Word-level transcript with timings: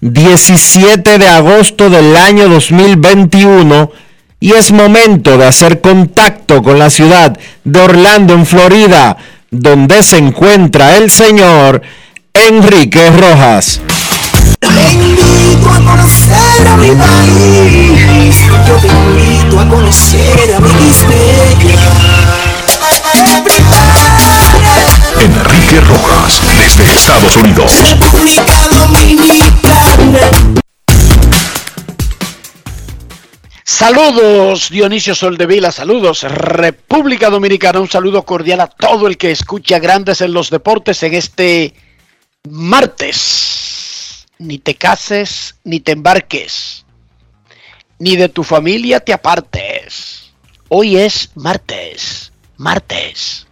17 0.00 1.18
de 1.18 1.28
agosto 1.28 1.90
del 1.90 2.16
año 2.16 2.48
2021 2.48 3.90
y 4.40 4.52
es 4.52 4.70
momento 4.70 5.36
de 5.36 5.46
hacer 5.46 5.80
contacto 5.80 6.62
con 6.62 6.78
la 6.78 6.90
ciudad 6.90 7.36
de 7.64 7.80
Orlando, 7.80 8.34
en 8.34 8.46
Florida, 8.46 9.16
donde 9.50 10.02
se 10.04 10.18
encuentra 10.18 10.96
el 10.96 11.10
señor 11.10 11.82
Enrique 12.32 13.10
Rojas. 13.10 13.80
Te 14.60 14.66
invito 14.92 15.70
a 15.70 15.78
conocer 15.84 16.68
a 16.68 16.76
mi 16.76 16.90
país, 16.90 18.36
yo 18.66 18.76
te 18.76 18.86
invito 18.86 19.60
a 19.60 19.68
conocer 19.68 20.54
a 20.54 20.60
mi 20.60 20.68
Enrique 25.20 25.80
Rojas, 25.80 26.40
desde 26.56 26.92
Estados 26.92 27.36
Unidos. 27.36 27.72
República 27.82 28.68
Dominicana. 28.70 29.67
Saludos 33.78 34.70
Dionisio 34.70 35.14
Soldevila, 35.14 35.70
saludos 35.70 36.24
República 36.24 37.30
Dominicana, 37.30 37.80
un 37.80 37.88
saludo 37.88 38.24
cordial 38.24 38.60
a 38.60 38.66
todo 38.66 39.06
el 39.06 39.16
que 39.16 39.30
escucha 39.30 39.78
Grandes 39.78 40.20
en 40.20 40.32
los 40.32 40.50
Deportes 40.50 41.02
en 41.04 41.14
este 41.14 41.74
martes. 42.50 44.26
Ni 44.38 44.58
te 44.58 44.74
cases, 44.74 45.56
ni 45.64 45.80
te 45.80 45.92
embarques, 45.92 46.84
ni 47.98 48.16
de 48.16 48.28
tu 48.28 48.42
familia 48.42 49.00
te 49.00 49.12
apartes. 49.12 50.32
Hoy 50.68 50.96
es 50.96 51.30
martes, 51.34 52.32
martes. 52.56 53.46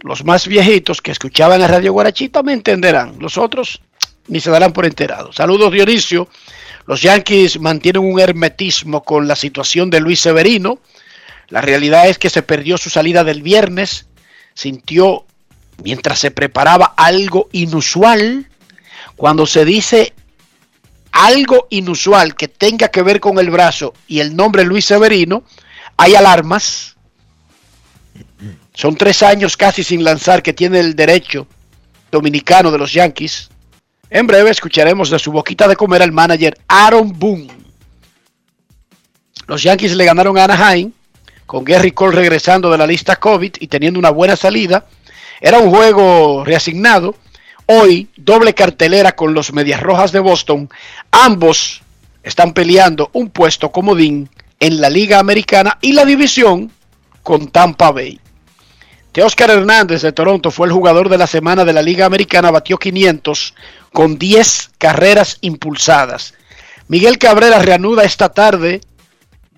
Los 0.00 0.24
más 0.24 0.46
viejitos 0.46 1.02
que 1.02 1.10
escuchaban 1.10 1.60
a 1.60 1.66
Radio 1.66 1.92
Guarachita 1.92 2.42
me 2.42 2.52
entenderán. 2.52 3.16
Los 3.18 3.36
otros 3.36 3.82
ni 4.28 4.40
se 4.40 4.50
darán 4.50 4.72
por 4.72 4.86
enterados. 4.86 5.36
Saludos 5.36 5.72
Dionisio. 5.72 6.28
Los 6.86 7.02
Yankees 7.02 7.60
mantienen 7.60 8.02
un 8.02 8.20
hermetismo 8.20 9.02
con 9.02 9.28
la 9.28 9.36
situación 9.36 9.90
de 9.90 10.00
Luis 10.00 10.20
Severino. 10.20 10.78
La 11.48 11.60
realidad 11.60 12.08
es 12.08 12.18
que 12.18 12.30
se 12.30 12.42
perdió 12.42 12.78
su 12.78 12.90
salida 12.90 13.24
del 13.24 13.42
viernes. 13.42 14.06
Sintió, 14.54 15.24
mientras 15.82 16.18
se 16.18 16.30
preparaba, 16.30 16.94
algo 16.96 17.48
inusual. 17.52 18.48
Cuando 19.16 19.46
se 19.46 19.64
dice 19.64 20.12
algo 21.12 21.66
inusual 21.70 22.34
que 22.34 22.48
tenga 22.48 22.88
que 22.88 23.02
ver 23.02 23.20
con 23.20 23.38
el 23.38 23.50
brazo 23.50 23.94
y 24.06 24.20
el 24.20 24.36
nombre 24.36 24.64
Luis 24.64 24.84
Severino, 24.84 25.42
hay 25.96 26.14
alarmas 26.14 26.96
son 28.78 28.94
tres 28.94 29.24
años 29.24 29.56
casi 29.56 29.82
sin 29.82 30.04
lanzar 30.04 30.40
que 30.40 30.52
tiene 30.52 30.78
el 30.78 30.94
derecho 30.94 31.48
dominicano 32.12 32.70
de 32.70 32.78
los 32.78 32.92
Yankees. 32.92 33.50
En 34.10 34.26
breve 34.26 34.50
escucharemos 34.50 35.10
de 35.10 35.18
su 35.18 35.32
boquita 35.32 35.68
de 35.68 35.76
comer 35.76 36.02
al 36.02 36.12
manager 36.12 36.56
Aaron 36.66 37.12
Boone. 37.18 37.48
Los 39.46 39.62
Yankees 39.62 39.96
le 39.96 40.04
ganaron 40.04 40.38
a 40.38 40.44
Anaheim 40.44 40.92
con 41.46 41.64
Gary 41.64 41.92
Cole 41.92 42.16
regresando 42.16 42.70
de 42.70 42.78
la 42.78 42.86
lista 42.86 43.16
COVID 43.16 43.56
y 43.60 43.66
teniendo 43.66 43.98
una 43.98 44.10
buena 44.10 44.36
salida. 44.36 44.86
Era 45.40 45.58
un 45.58 45.70
juego 45.70 46.44
reasignado. 46.44 47.14
Hoy, 47.66 48.08
doble 48.16 48.54
cartelera 48.54 49.12
con 49.12 49.34
los 49.34 49.52
Medias 49.52 49.80
Rojas 49.80 50.10
de 50.10 50.20
Boston. 50.20 50.70
Ambos 51.10 51.82
están 52.22 52.54
peleando 52.54 53.10
un 53.12 53.28
puesto 53.28 53.70
comodín 53.70 54.30
en 54.58 54.80
la 54.80 54.88
Liga 54.88 55.18
Americana 55.18 55.78
y 55.82 55.92
la 55.92 56.06
división 56.06 56.72
con 57.22 57.48
Tampa 57.48 57.90
Bay. 57.90 58.20
Oscar 59.22 59.50
Hernández 59.50 60.02
de 60.02 60.12
Toronto 60.12 60.50
fue 60.50 60.66
el 60.66 60.72
jugador 60.72 61.08
de 61.08 61.18
la 61.18 61.26
semana 61.26 61.64
de 61.64 61.72
la 61.72 61.82
Liga 61.82 62.06
Americana, 62.06 62.50
batió 62.50 62.78
500 62.78 63.54
con 63.92 64.18
10 64.18 64.70
carreras 64.78 65.38
impulsadas. 65.40 66.34
Miguel 66.88 67.18
Cabrera 67.18 67.58
reanuda 67.58 68.04
esta 68.04 68.30
tarde, 68.30 68.80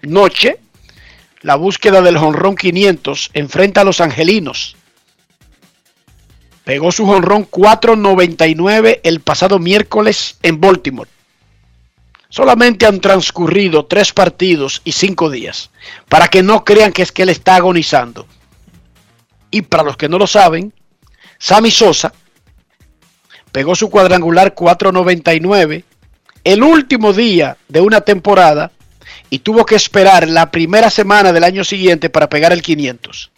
noche, 0.03 0.59
la 1.43 1.57
búsqueda 1.57 2.03
del 2.03 2.19
jonrón 2.19 2.57
500, 2.57 3.31
enfrenta 3.35 3.81
a 3.81 3.85
los 3.85 4.01
angelinos. 4.01 4.77
Pegó 6.65 6.93
su 6.93 7.07
jonrón 7.07 7.49
4.99 7.51 9.01
el 9.03 9.21
pasado 9.21 9.59
miércoles 9.59 10.39
en 10.43 10.61
Baltimore. 10.61 11.11
Solamente 12.29 12.87
han 12.87 13.01
transcurrido 13.01 13.87
tres 13.87 14.13
partidos 14.13 14.83
y 14.85 14.93
cinco 14.93 15.31
días, 15.31 15.71
para 16.09 16.29
que 16.29 16.43
no 16.43 16.65
crean 16.65 16.93
que 16.93 17.03
es 17.03 17.11
que 17.11 17.23
él 17.23 17.29
está 17.29 17.57
agonizando. 17.57 18.27
Y 19.51 19.63
para 19.63 19.83
los 19.83 19.97
que 19.97 20.09
no 20.09 20.19
lo 20.19 20.29
saben, 20.29 20.73
Sammy 21.39 21.71
Sosa 21.73 22.13
pegó 23.53 23.75
su 23.75 23.91
cuadrangular 23.91 24.55
499 24.55 25.85
el 26.45 26.63
último 26.63 27.13
día 27.13 27.57
de 27.69 27.81
una 27.81 28.01
temporada 28.01 28.71
y 29.29 29.41
tuvo 29.41 29.65
que 29.67 29.77
esperar 29.77 30.29
la 30.29 30.51
primera 30.51 30.91
semana 30.91 31.33
del 31.33 31.45
año 31.45 31.65
siguiente 31.65 32.11
para 32.11 32.29
pegar 32.29 32.53
el 32.53 32.63
500. 32.63 33.31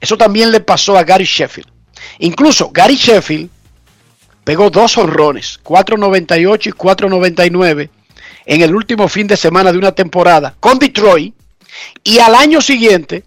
Eso 0.00 0.16
también 0.16 0.50
le 0.50 0.60
pasó 0.60 0.96
a 0.96 1.04
Gary 1.04 1.24
Sheffield. 1.24 1.68
Incluso 2.18 2.70
Gary 2.70 2.96
Sheffield 2.96 3.50
pegó 4.44 4.70
dos 4.70 4.96
honrones, 4.98 5.58
498 5.62 6.68
y 6.68 6.72
499 6.72 7.90
en 8.46 8.60
el 8.60 8.74
último 8.74 9.08
fin 9.08 9.26
de 9.26 9.36
semana 9.36 9.72
de 9.72 9.78
una 9.78 9.92
temporada 9.92 10.54
con 10.60 10.78
Detroit 10.78 11.34
y 12.02 12.18
al 12.18 12.34
año 12.34 12.60
siguiente 12.60 13.24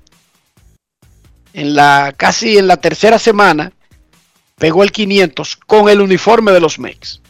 en 1.53 1.75
la 1.75 2.13
casi 2.15 2.57
en 2.57 2.67
la 2.67 2.77
tercera 2.77 3.17
semana 3.17 3.71
pegó 4.57 4.83
el 4.83 4.91
500 4.91 5.55
con 5.55 5.89
el 5.89 6.01
uniforme 6.01 6.51
de 6.51 6.59
los 6.59 6.79
Mex. 6.79 7.21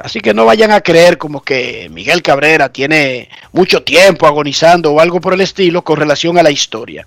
Así 0.00 0.20
que 0.20 0.34
no 0.34 0.44
vayan 0.44 0.72
a 0.72 0.82
creer 0.82 1.16
como 1.16 1.42
que 1.42 1.88
Miguel 1.90 2.22
Cabrera 2.22 2.70
tiene 2.70 3.30
mucho 3.52 3.82
tiempo 3.82 4.26
agonizando 4.26 4.92
o 4.92 5.00
algo 5.00 5.20
por 5.20 5.32
el 5.32 5.40
estilo 5.40 5.82
con 5.82 5.96
relación 5.96 6.36
a 6.38 6.42
la 6.42 6.50
historia. 6.50 7.06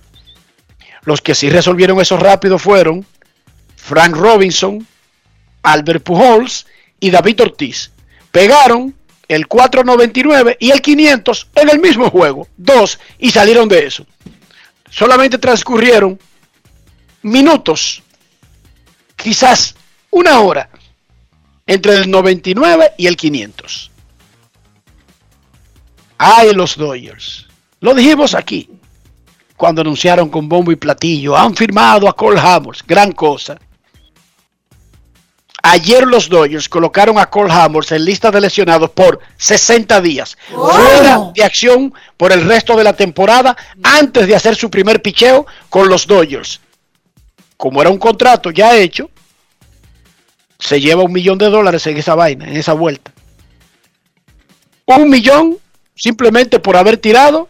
Los 1.04 1.22
que 1.22 1.36
sí 1.36 1.50
resolvieron 1.50 2.02
eso 2.02 2.18
rápido 2.18 2.58
fueron 2.58 3.06
Frank 3.76 4.16
Robinson, 4.16 4.86
Albert 5.62 6.04
Pujols 6.04 6.66
y 7.00 7.12
David 7.12 7.42
Ortiz. 7.42 7.92
Pegaron 8.32 8.96
el 9.28 9.48
499 9.48 10.58
y 10.60 10.72
el 10.72 10.82
500 10.82 11.48
en 11.56 11.70
el 11.70 11.80
mismo 11.80 12.10
juego, 12.10 12.48
dos, 12.58 13.00
y 13.20 13.30
salieron 13.30 13.70
de 13.70 13.86
eso. 13.86 14.06
Solamente 14.90 15.38
transcurrieron 15.38 16.20
minutos, 17.22 18.02
quizás 19.22 19.76
una 20.12 20.40
hora, 20.40 20.70
entre 21.68 21.96
el 21.98 22.10
99 22.10 22.94
y 22.98 23.08
el 23.08 23.16
500. 23.16 23.92
Ay, 26.18 26.54
los 26.54 26.76
Dodgers. 26.76 27.48
Lo 27.80 27.94
dijimos 27.94 28.34
aquí, 28.34 28.70
cuando 29.56 29.82
anunciaron 29.82 30.30
con 30.30 30.50
bombo 30.50 30.72
y 30.72 30.76
platillo, 30.76 31.38
han 31.38 31.56
firmado 31.56 32.10
a 32.10 32.16
Cole 32.16 32.40
Hamels, 32.40 32.84
gran 32.86 33.12
cosa. 33.12 33.58
Ayer 35.62 36.08
los 36.08 36.30
Dodgers 36.30 36.68
colocaron 36.68 37.20
a 37.20 37.30
Cole 37.30 37.54
Hamels 37.54 37.92
en 37.92 38.06
lista 38.06 38.32
de 38.32 38.42
lesionados 38.42 38.90
por 38.92 39.20
60 39.38 40.02
días, 40.02 40.38
fuera 40.48 41.32
de 41.34 41.44
acción 41.44 41.94
por 42.18 42.32
el 42.32 42.46
resto 42.46 42.76
de 42.76 42.86
la 42.86 42.94
temporada, 42.94 43.56
antes 43.84 44.28
de 44.28 44.36
hacer 44.36 44.56
su 44.56 44.70
primer 44.70 45.02
picheo 45.02 45.46
con 45.70 45.90
los 45.90 46.08
Dodgers. 46.08 46.62
Como 47.60 47.82
era 47.82 47.90
un 47.90 47.98
contrato 47.98 48.52
ya 48.52 48.78
hecho, 48.78 49.10
se 50.58 50.80
lleva 50.80 51.04
un 51.04 51.12
millón 51.12 51.38
de 51.38 51.50
dólares 51.50 51.86
en 51.88 51.98
esa 51.98 52.16
vaina, 52.16 52.48
en 52.48 52.56
esa 52.56 52.72
vuelta. 52.72 53.12
Un 54.86 55.10
millón 55.10 55.58
simplemente 55.94 56.62
por 56.62 56.78
haber 56.78 56.96
tirado 56.98 57.50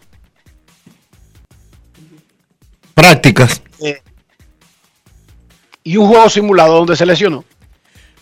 Prácticas. 2.95 3.61
eh, 3.83 4.01
y 5.83 5.95
un 5.97 6.07
juego 6.07 6.27
simulado 6.27 6.73
donde 6.77 6.95
se 6.95 7.05
lesionó. 7.05 7.45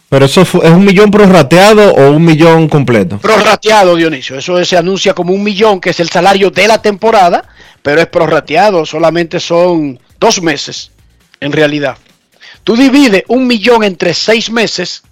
Pero 0.10 0.25
eso 0.25 0.44
fue- 0.44 0.66
es 0.66 0.72
un 0.72 0.84
millón 0.84 1.10
prorrateado 1.10 1.94
o 1.94 2.12
un 2.12 2.24
millón 2.25 2.68
completo. 2.68 3.18
Prorrateado, 3.18 3.95
Dionisio. 3.95 4.38
Eso 4.38 4.63
se 4.66 4.75
anuncia 4.75 5.13
como 5.13 5.31
un 5.34 5.42
millón, 5.42 5.80
que 5.80 5.92
es 5.92 6.00
el 6.01 6.10
salario 6.10 6.51
de 6.51 6.68
la 6.68 6.81
temporada, 6.81 7.48
pero 7.81 8.01
es 8.01 8.07
prorrateado. 8.07 8.86
Solamente 8.86 9.39
son 9.39 9.98
dos 10.19 10.42
meses, 10.42 10.92
en 11.39 11.51
realidad. 11.51 11.98
Tú 12.63 12.75
divides 12.75 13.24
un 13.28 13.48
millón 13.48 13.84
entre 13.84 14.13
seis 14.13 14.50
meses, 14.50 15.04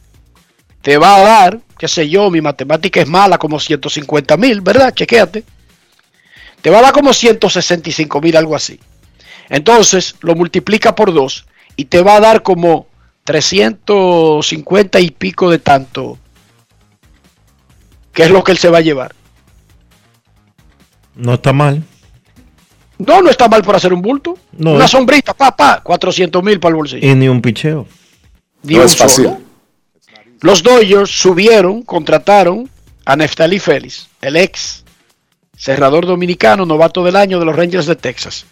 te 0.81 0.97
va 0.97 1.15
a 1.15 1.21
dar, 1.21 1.59
qué 1.77 1.87
sé 1.87 2.09
yo, 2.09 2.29
mi 2.29 2.41
matemática 2.41 3.01
es 3.01 3.07
mala, 3.07 3.37
como 3.37 3.59
150 3.59 4.37
mil, 4.37 4.61
¿verdad? 4.61 4.93
Chequéate. 4.93 5.43
Te 6.61 6.69
va 6.69 6.79
a 6.79 6.81
dar 6.83 6.93
como 6.93 7.13
165 7.13 8.21
mil, 8.21 8.35
algo 8.37 8.55
así. 8.55 8.79
Entonces, 9.49 10.15
lo 10.21 10.35
multiplica 10.35 10.95
por 10.95 11.13
dos 11.13 11.45
y 11.75 11.85
te 11.85 12.01
va 12.01 12.15
a 12.15 12.19
dar 12.19 12.41
como 12.41 12.87
350 13.23 14.99
y 14.99 15.11
pico 15.11 15.49
de 15.49 15.59
tanto 15.59 16.17
que 18.13 18.23
es 18.23 18.31
lo 18.31 18.43
que 18.43 18.53
él 18.53 18.57
se 18.57 18.69
va 18.69 18.79
a 18.79 18.81
llevar. 18.81 19.13
No 21.15 21.35
está 21.35 21.53
mal. 21.53 21.83
No, 22.97 23.21
no 23.21 23.29
está 23.29 23.47
mal 23.47 23.61
por 23.61 23.75
hacer 23.75 23.93
un 23.93 24.01
bulto. 24.01 24.37
No. 24.53 24.73
Una 24.73 24.87
sombrita, 24.87 25.33
papá, 25.33 25.81
400 25.83 26.41
mil 26.43 26.59
para 26.59 26.71
el 26.71 26.75
bolsillo. 26.77 27.07
Y 27.07 27.15
ni 27.15 27.27
un 27.27 27.41
picheo. 27.41 27.87
Ni 28.63 28.75
No 28.75 28.81
un 28.81 28.85
es 28.87 28.95
fácil. 28.97 29.25
solo. 29.25 29.41
Los 30.41 30.63
Dodgers 30.63 31.09
subieron, 31.09 31.81
contrataron 31.81 32.69
a 33.05 33.15
Neftali 33.15 33.59
Félix, 33.59 34.07
el 34.21 34.35
ex 34.35 34.83
cerrador 35.57 36.05
dominicano, 36.05 36.65
novato 36.65 37.03
del 37.03 37.15
año 37.15 37.39
de 37.39 37.45
los 37.45 37.55
Rangers 37.55 37.85
de 37.85 37.95
Texas. 37.95 38.45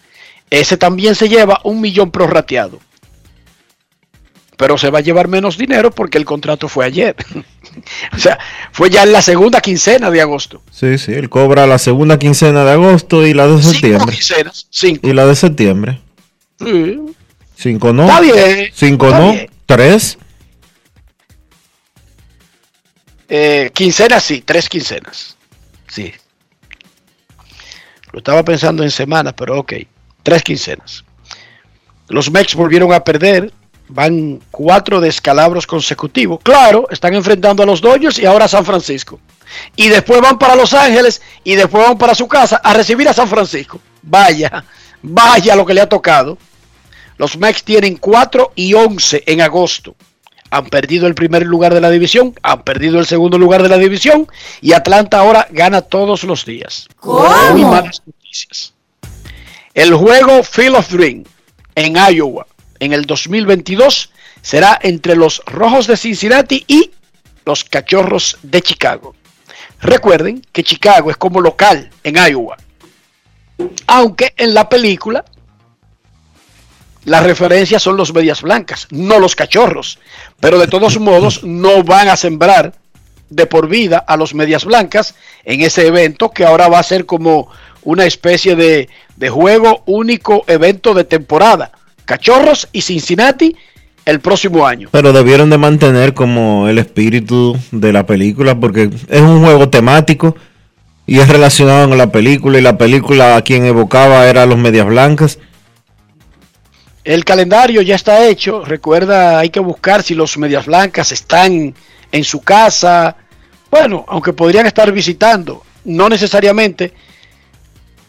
Ese 0.50 0.76
también 0.76 1.14
se 1.14 1.28
lleva 1.28 1.60
un 1.64 1.80
millón 1.80 2.10
prorrateado. 2.10 2.80
Pero 4.56 4.78
se 4.78 4.90
va 4.90 4.98
a 4.98 5.02
llevar 5.02 5.26
menos 5.28 5.58
dinero 5.58 5.90
porque 5.90 6.16
el 6.18 6.24
contrato 6.24 6.68
fue 6.68 6.84
ayer. 6.84 7.16
o 8.12 8.18
sea, 8.18 8.38
fue 8.72 8.88
ya 8.90 9.02
en 9.02 9.12
la 9.12 9.20
segunda 9.22 9.60
quincena 9.60 10.10
de 10.10 10.20
agosto. 10.20 10.62
Sí, 10.70 10.96
sí, 10.98 11.12
él 11.12 11.28
cobra 11.28 11.66
la 11.66 11.78
segunda 11.78 12.18
quincena 12.18 12.64
de 12.64 12.72
agosto 12.72 13.26
y 13.26 13.34
la 13.34 13.46
de 13.48 13.58
Cinco 13.60 13.72
septiembre. 13.72 14.14
quincenas. 14.14 14.66
Cinco. 14.70 15.08
Y 15.08 15.12
la 15.12 15.26
de 15.26 15.34
septiembre. 15.36 16.00
Sí. 16.60 17.00
Cinco 17.56 17.92
no. 17.92 18.04
Está 18.04 18.20
bien. 18.20 18.70
Cinco 18.74 19.06
está 19.06 19.18
no. 19.18 19.32
bien. 19.32 19.50
Tres. 19.66 20.18
Eh, 23.28 23.70
quincenas 23.74 24.22
sí, 24.22 24.42
tres 24.42 24.68
quincenas. 24.68 25.36
Sí. 25.88 26.12
Lo 28.12 28.18
estaba 28.18 28.44
pensando 28.44 28.84
en 28.84 28.90
semanas, 28.90 29.34
pero 29.36 29.58
ok. 29.58 29.72
Tres 30.22 30.42
quincenas. 30.42 31.04
Los 32.08 32.30
Mex 32.30 32.54
volvieron 32.54 32.92
a 32.92 33.02
perder. 33.02 33.52
Van 33.88 34.40
cuatro 34.50 35.00
descalabros 35.00 35.66
consecutivos. 35.66 36.40
Claro, 36.42 36.86
están 36.90 37.14
enfrentando 37.14 37.62
a 37.62 37.66
los 37.66 37.80
Dodgers 37.80 38.18
y 38.18 38.26
ahora 38.26 38.46
a 38.46 38.48
San 38.48 38.64
Francisco. 38.64 39.20
Y 39.76 39.88
después 39.88 40.20
van 40.20 40.38
para 40.38 40.56
Los 40.56 40.72
Ángeles 40.72 41.20
y 41.44 41.54
después 41.54 41.86
van 41.86 41.98
para 41.98 42.14
su 42.14 42.26
casa 42.26 42.56
a 42.56 42.74
recibir 42.74 43.08
a 43.08 43.12
San 43.12 43.28
Francisco. 43.28 43.78
Vaya, 44.02 44.64
vaya 45.02 45.54
lo 45.54 45.66
que 45.66 45.74
le 45.74 45.80
ha 45.80 45.88
tocado. 45.88 46.38
Los 47.18 47.36
Mex 47.36 47.62
tienen 47.62 47.96
4 47.96 48.52
y 48.56 48.74
11 48.74 49.22
en 49.26 49.40
agosto 49.40 49.94
han 50.54 50.66
perdido 50.66 51.08
el 51.08 51.16
primer 51.16 51.44
lugar 51.44 51.74
de 51.74 51.80
la 51.80 51.90
división, 51.90 52.32
han 52.42 52.62
perdido 52.62 53.00
el 53.00 53.06
segundo 53.06 53.38
lugar 53.38 53.62
de 53.64 53.68
la 53.68 53.76
división 53.76 54.28
y 54.60 54.72
Atlanta 54.72 55.18
ahora 55.18 55.48
gana 55.50 55.80
todos 55.80 56.22
los 56.22 56.44
días. 56.44 56.88
Muy 57.02 57.64
malas 57.64 58.02
noticias. 58.06 58.72
El 59.74 59.94
juego 59.94 60.44
Field 60.44 60.76
of 60.76 60.88
Dream 60.90 61.24
en 61.74 61.96
Iowa 61.96 62.46
en 62.84 62.92
el 62.92 63.06
2022 63.06 64.10
será 64.42 64.78
entre 64.82 65.16
los 65.16 65.42
Rojos 65.46 65.86
de 65.86 65.96
Cincinnati 65.96 66.64
y 66.66 66.90
los 67.44 67.64
Cachorros 67.64 68.38
de 68.42 68.62
Chicago. 68.62 69.14
Recuerden 69.80 70.42
que 70.52 70.64
Chicago 70.64 71.10
es 71.10 71.16
como 71.16 71.40
local 71.40 71.90
en 72.02 72.16
Iowa. 72.16 72.56
Aunque 73.86 74.34
en 74.36 74.54
la 74.54 74.68
película 74.68 75.24
las 77.04 77.22
referencias 77.22 77.82
son 77.82 77.96
los 77.96 78.14
medias 78.14 78.42
blancas, 78.42 78.86
no 78.90 79.18
los 79.18 79.36
cachorros. 79.36 79.98
Pero 80.40 80.58
de 80.58 80.68
todos 80.68 80.98
modos 80.98 81.44
no 81.44 81.82
van 81.82 82.08
a 82.08 82.16
sembrar 82.16 82.74
de 83.28 83.46
por 83.46 83.68
vida 83.68 83.98
a 83.98 84.16
los 84.16 84.34
medias 84.34 84.64
blancas 84.64 85.14
en 85.44 85.60
ese 85.60 85.86
evento 85.86 86.30
que 86.30 86.44
ahora 86.44 86.68
va 86.68 86.78
a 86.78 86.82
ser 86.82 87.04
como 87.04 87.48
una 87.82 88.06
especie 88.06 88.56
de, 88.56 88.88
de 89.16 89.30
juego 89.30 89.82
único 89.86 90.44
evento 90.46 90.94
de 90.94 91.04
temporada. 91.04 91.72
Cachorros 92.04 92.68
y 92.72 92.82
Cincinnati 92.82 93.56
el 94.04 94.20
próximo 94.20 94.66
año. 94.66 94.88
Pero 94.92 95.12
debieron 95.12 95.50
de 95.50 95.58
mantener 95.58 96.14
como 96.14 96.68
el 96.68 96.78
espíritu 96.78 97.58
de 97.70 97.92
la 97.92 98.06
película 98.06 98.58
porque 98.58 98.90
es 99.08 99.20
un 99.20 99.42
juego 99.42 99.70
temático 99.70 100.36
y 101.06 101.18
es 101.18 101.28
relacionado 101.28 101.88
con 101.88 101.98
la 101.98 102.10
película 102.12 102.58
y 102.58 102.62
la 102.62 102.78
película 102.78 103.36
a 103.36 103.42
quien 103.42 103.64
evocaba 103.64 104.26
era 104.26 104.46
los 104.46 104.58
medias 104.58 104.86
blancas. 104.86 105.38
El 107.04 107.24
calendario 107.24 107.82
ya 107.82 107.94
está 107.94 108.26
hecho. 108.26 108.64
Recuerda, 108.64 109.38
hay 109.38 109.50
que 109.50 109.60
buscar 109.60 110.02
si 110.02 110.14
los 110.14 110.38
medias 110.38 110.66
blancas 110.66 111.12
están 111.12 111.74
en 112.10 112.24
su 112.24 112.40
casa. 112.40 113.16
Bueno, 113.70 114.04
aunque 114.08 114.32
podrían 114.32 114.66
estar 114.66 114.90
visitando, 114.90 115.62
no 115.84 116.08
necesariamente, 116.08 116.94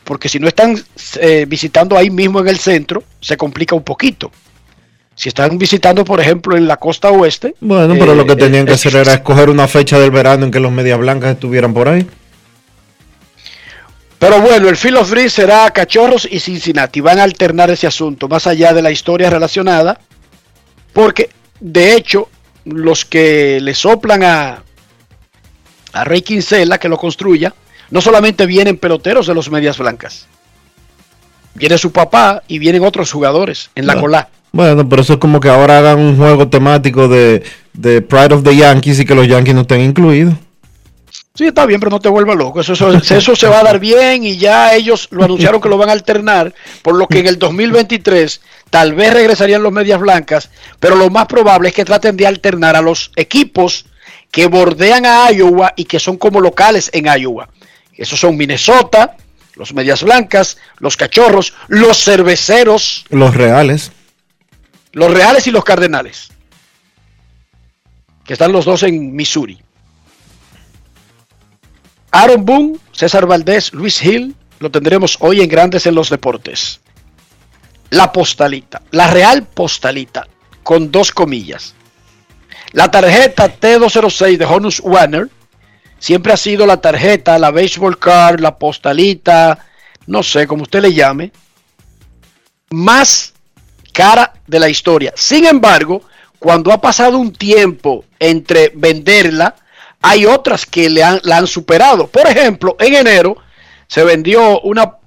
porque 0.06 0.30
si 0.30 0.40
no 0.40 0.48
están 0.48 0.78
eh, 1.20 1.46
visitando 1.48 1.98
ahí 1.98 2.10
mismo 2.10 2.40
en 2.40 2.48
el 2.48 2.60
centro, 2.60 3.04
se 3.20 3.36
complica 3.36 3.76
un 3.76 3.84
poquito. 3.84 4.32
Si 5.16 5.30
están 5.30 5.58
visitando, 5.58 6.06
por 6.06 6.22
ejemplo, 6.22 6.56
en 6.56 6.68
la 6.68 6.78
costa 6.78 7.10
oeste. 7.10 7.56
Bueno, 7.60 7.96
pero 7.98 8.14
eh, 8.14 8.16
lo 8.16 8.26
que 8.26 8.36
tenían 8.36 8.66
que 8.66 8.74
es 8.74 8.80
hacer 8.80 8.92
difícil. 8.92 9.12
era 9.12 9.20
escoger 9.22 9.50
una 9.50 9.68
fecha 9.68 10.00
del 10.00 10.12
verano 10.12 10.46
en 10.46 10.52
que 10.52 10.60
los 10.60 10.72
medias 10.72 11.00
blancas 11.00 11.32
estuvieran 11.34 11.74
por 11.74 11.90
ahí. 11.90 12.08
Pero 14.20 14.42
bueno, 14.42 14.70
el 14.70 14.78
Field 14.78 14.98
of 14.98 15.10
Dreams 15.10 15.34
será 15.34 15.70
Cachorros 15.72 16.28
y 16.30 16.40
Cincinnati. 16.40 17.02
Van 17.02 17.20
a 17.20 17.24
alternar 17.24 17.70
ese 17.72 17.88
asunto, 17.88 18.28
más 18.28 18.46
allá 18.48 18.74
de 18.74 18.82
la 18.82 18.92
historia 18.92 19.30
relacionada. 19.30 20.00
Porque, 20.94 21.30
de 21.60 21.96
hecho, 21.96 22.30
los 22.66 23.06
que 23.06 23.60
le 23.60 23.74
soplan 23.74 24.24
a, 24.24 24.64
a 25.94 26.04
Rey 26.04 26.22
Quincela, 26.22 26.78
que 26.78 26.90
lo 26.90 26.98
construya, 26.98 27.54
no 27.90 28.02
solamente 28.02 28.46
vienen 28.46 28.78
peloteros 28.78 29.28
de 29.28 29.34
los 29.34 29.50
Medias 29.50 29.78
Blancas. 29.78 30.28
Viene 31.54 31.78
su 31.78 31.92
papá 31.92 32.44
y 32.48 32.60
vienen 32.60 32.84
otros 32.84 33.12
jugadores 33.12 33.70
en 33.76 33.88
la 33.88 33.94
Bueno. 33.94 34.02
cola. 34.04 34.30
Bueno, 34.52 34.88
pero 34.88 35.02
eso 35.02 35.14
es 35.14 35.20
como 35.20 35.40
que 35.40 35.50
ahora 35.50 35.80
hagan 35.80 36.00
un 36.00 36.18
juego 36.18 36.48
temático 36.48 37.08
de, 37.08 37.44
de 37.74 38.02
Pride 38.02 38.36
of 38.36 38.44
the 38.44 38.56
Yankees 38.56 39.00
y 39.00 39.06
que 39.06 39.16
los 39.16 39.28
Yankees 39.28 39.54
no 39.56 39.62
estén 39.62 39.82
incluidos. 39.82 40.34
Sí, 41.34 41.48
está 41.48 41.66
bien, 41.66 41.82
pero 41.82 41.90
no 41.90 42.00
te 42.00 42.08
vuelvas 42.08 42.38
loco. 42.38 42.62
Eso, 42.62 42.72
eso, 42.74 42.90
eso 43.16 43.36
se 43.36 43.48
va 43.48 43.60
a 43.60 43.64
dar 43.64 43.80
bien 43.80 44.24
y 44.24 44.38
ya 44.38 44.74
ellos 44.74 45.10
lo 45.12 45.26
anunciaron 45.26 45.60
que 45.60 45.68
lo 45.68 45.78
van 45.78 45.90
a 45.90 45.92
alternar, 45.92 46.54
por 46.82 46.96
lo 46.96 47.08
que 47.08 47.20
en 47.20 47.28
el 47.28 47.38
2023 47.38 48.40
tal 48.70 48.94
vez 48.94 49.14
regresarían 49.14 49.62
los 49.62 49.74
medias 49.74 50.00
blancas, 50.00 50.50
pero 50.80 50.96
lo 50.96 51.10
más 51.10 51.26
probable 51.28 51.70
es 51.70 51.76
que 51.76 51.84
traten 51.84 52.16
de 52.16 52.26
alternar 52.28 52.78
a 52.78 52.82
los 52.82 53.12
equipos 53.18 53.86
que 54.32 54.48
bordean 54.48 55.06
a 55.06 55.30
Iowa 55.32 55.74
y 55.76 55.84
que 55.84 56.00
son 56.00 56.16
como 56.18 56.40
locales 56.40 56.90
en 56.94 57.06
Iowa. 57.06 57.50
Esos 57.98 58.20
son 58.20 58.36
Minnesota, 58.38 59.16
los 59.56 59.74
medias 59.74 60.04
blancas, 60.04 60.58
los 60.80 60.98
cachorros, 60.98 61.54
los 61.68 62.04
cerveceros, 62.04 63.06
Los 63.10 63.36
reales. 63.36 63.92
los 64.92 65.12
reales 65.14 65.48
y 65.48 65.52
los 65.52 65.64
cardenales. 65.64 66.30
Que 68.26 68.34
están 68.34 68.52
los 68.52 68.66
dos 68.66 68.84
en 68.84 69.16
Missouri. 69.16 69.62
Aaron 72.12 72.46
Boone, 72.46 72.78
César 72.92 73.26
Valdés, 73.26 73.74
Luis 73.74 74.02
Hill, 74.04 74.36
lo 74.60 74.72
tendremos 74.72 75.18
hoy 75.20 75.42
en 75.42 75.50
Grandes 75.50 75.86
en 75.86 75.96
los 75.96 76.10
Deportes. 76.10 76.80
La 77.90 78.12
postalita, 78.12 78.82
la 78.92 79.10
real 79.12 79.44
postalita, 79.44 80.28
con 80.64 80.92
dos 80.92 81.12
comillas. 81.12 81.76
La 82.72 82.90
tarjeta 82.90 83.60
T206 83.60 84.38
de 84.38 84.46
Honus 84.46 84.80
Warner 84.82 85.30
siempre 86.06 86.32
ha 86.32 86.38
sido 86.38 86.68
la 86.68 86.80
tarjeta, 86.80 87.40
la 87.40 87.50
baseball 87.50 87.98
card, 87.98 88.40
la 88.40 88.60
postalita, 88.60 89.66
no 90.06 90.22
sé, 90.22 90.46
como 90.46 90.62
usted 90.62 90.84
le 90.84 90.94
llame, 90.94 91.32
más 92.70 93.34
cara 93.92 94.32
de 94.46 94.60
la 94.60 94.70
historia. 94.70 95.14
Sin 95.16 95.48
embargo, 95.48 96.04
cuando 96.38 96.72
ha 96.72 96.80
pasado 96.80 97.18
un 97.18 97.34
tiempo 97.34 98.06
entre 98.20 98.72
venderla, 98.76 99.56
hay 100.00 100.28
otras 100.28 100.68
que 100.68 100.92
le 100.92 101.02
han, 101.02 101.20
la 101.24 101.38
han 101.38 101.48
superado. 101.48 102.06
Por 102.06 102.28
ejemplo, 102.28 102.76
en 102.80 102.94
enero 102.94 103.38
se 103.88 104.04
vendió 104.04 104.62
una 104.62 104.98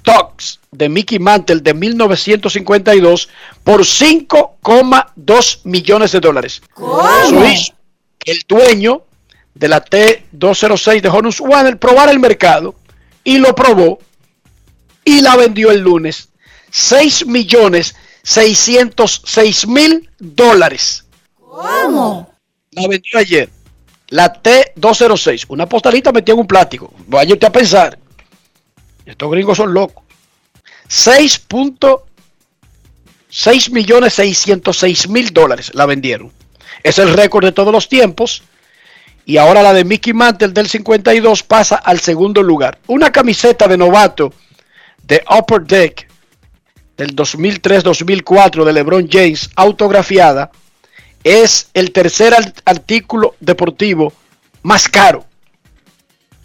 Tox 0.00 0.60
de 0.70 0.88
Mickey 0.88 1.18
Mantle 1.18 1.60
de 1.60 1.74
1952 1.74 3.28
por 3.62 3.82
5,2 3.82 5.60
millones 5.64 6.12
de 6.12 6.20
dólares. 6.20 6.62
Eso 6.74 7.46
hizo 7.46 7.74
que 8.18 8.32
el 8.32 8.42
dueño 8.48 9.02
de 9.54 9.68
la 9.68 9.84
T206 9.84 11.00
de 11.00 11.08
Honus 11.08 11.40
Warner 11.40 11.78
probara 11.78 12.12
el 12.12 12.18
mercado 12.18 12.74
y 13.24 13.38
lo 13.38 13.54
probó 13.54 13.98
y 15.04 15.20
la 15.20 15.36
vendió 15.36 15.70
el 15.70 15.80
lunes. 15.80 16.30
6 16.70 17.26
millones 17.26 17.94
606 18.22 19.66
mil 19.66 20.10
dólares. 20.18 21.04
¿Cómo? 21.38 22.32
La 22.72 22.88
vendió 22.88 23.18
ayer. 23.18 23.50
La 24.08 24.42
T206. 24.42 25.46
Una 25.48 25.68
postalita 25.68 26.12
metida 26.12 26.34
en 26.34 26.40
un 26.40 26.46
plástico. 26.46 26.92
Vaya 27.06 27.34
usted 27.34 27.48
a 27.48 27.52
pensar. 27.52 27.98
Estos 29.04 29.30
gringos 29.30 29.56
son 29.56 29.74
locos. 29.74 30.04
6.6 30.88 33.70
millones 33.70 34.14
606 34.14 35.08
mil 35.08 35.32
dólares 35.32 35.70
la 35.74 35.86
vendieron. 35.86 36.32
Es 36.82 36.98
el 36.98 37.12
récord 37.12 37.44
de 37.44 37.52
todos 37.52 37.72
los 37.72 37.88
tiempos. 37.88 38.42
Y 39.30 39.38
ahora 39.38 39.62
la 39.62 39.72
de 39.72 39.84
Mickey 39.84 40.12
Mantle 40.12 40.48
del 40.48 40.68
52 40.68 41.44
pasa 41.44 41.76
al 41.76 42.00
segundo 42.00 42.42
lugar. 42.42 42.80
Una 42.88 43.12
camiseta 43.12 43.68
de 43.68 43.78
novato 43.78 44.32
de 45.04 45.22
Upper 45.30 45.62
Deck 45.62 46.08
del 46.96 47.14
2003-2004 47.14 48.64
de 48.64 48.72
LeBron 48.72 49.08
James 49.08 49.48
autografiada 49.54 50.50
es 51.22 51.70
el 51.74 51.92
tercer 51.92 52.34
artículo 52.64 53.36
deportivo 53.38 54.12
más 54.64 54.88
caro 54.88 55.24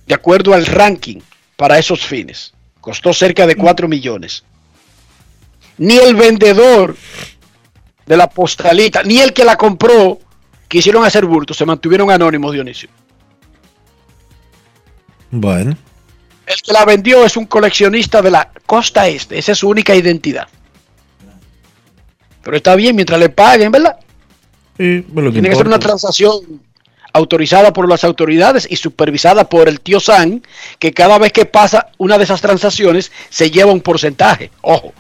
de 0.06 0.14
acuerdo 0.14 0.54
al 0.54 0.68
ranking 0.68 1.22
para 1.56 1.80
esos 1.80 2.06
fines. 2.06 2.54
Costó 2.82 3.14
cerca 3.14 3.48
de 3.48 3.56
4 3.56 3.88
millones. 3.88 4.44
Ni 5.80 5.98
el 5.98 6.14
vendedor 6.14 6.96
de 8.06 8.16
la 8.16 8.30
postalita, 8.30 9.02
ni 9.02 9.22
el 9.22 9.34
que 9.34 9.44
la 9.44 9.56
compró, 9.56 10.20
quisieron 10.68 11.04
hacer 11.06 11.26
bulto, 11.26 11.54
se 11.54 11.66
mantuvieron 11.66 12.12
anónimos, 12.12 12.54
Dionisio. 12.54 12.90
Bueno. 15.32 15.78
El 16.46 16.62
que 16.62 16.74
la 16.74 16.86
vendió 16.86 17.26
es 17.26 17.38
un 17.38 17.46
coleccionista 17.46 18.22
de 18.22 18.32
la 18.32 18.52
costa 18.66 19.08
este, 19.08 19.38
esa 19.38 19.54
es 19.54 19.58
su 19.58 19.68
única 19.68 19.96
identidad. 19.96 20.48
Pero 22.44 22.58
está 22.58 22.76
bien 22.76 22.96
mientras 22.96 23.20
le 23.20 23.30
paguen, 23.30 23.72
¿verdad? 23.72 23.98
Y, 24.78 25.00
bueno, 25.00 25.30
lo 25.30 25.34
Tiene 25.34 25.50
que 25.50 25.56
ser 25.56 25.66
una 25.68 25.80
transacción 25.80 26.62
autorizada 27.16 27.72
por 27.72 27.88
las 27.88 28.04
autoridades 28.04 28.68
y 28.70 28.76
supervisada 28.76 29.48
por 29.48 29.70
el 29.70 29.80
tío 29.80 30.00
San, 30.00 30.44
que 30.80 30.94
cada 30.94 31.18
vez 31.18 31.32
que 31.32 31.46
pasa 31.46 31.88
una 31.98 32.18
de 32.18 32.26
esas 32.26 32.42
transacciones 32.42 33.12
se 33.30 33.50
lleva 33.50 33.72
un 33.72 33.82
porcentaje. 33.82 34.52
Ojo. 34.62 34.94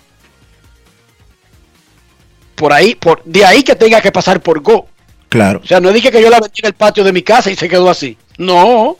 Por 2.56 2.72
ahí, 2.72 2.96
por, 2.96 3.22
de 3.26 3.46
ahí 3.46 3.64
que 3.64 3.76
tenga 3.76 4.02
que 4.02 4.14
pasar 4.14 4.42
por 4.42 4.62
Go. 4.62 4.88
Claro. 5.36 5.60
O 5.62 5.68
sea, 5.68 5.82
no 5.82 5.92
dije 5.92 6.12
que 6.12 6.22
yo 6.22 6.30
la 6.30 6.40
vendí 6.40 6.62
en 6.62 6.68
el 6.68 6.76
patio 6.76 7.04
de 7.04 7.12
mi 7.12 7.22
casa 7.22 7.52
y 7.52 7.58
se 7.58 7.68
quedó 7.68 7.90
así. 7.90 8.18
No, 8.38 8.98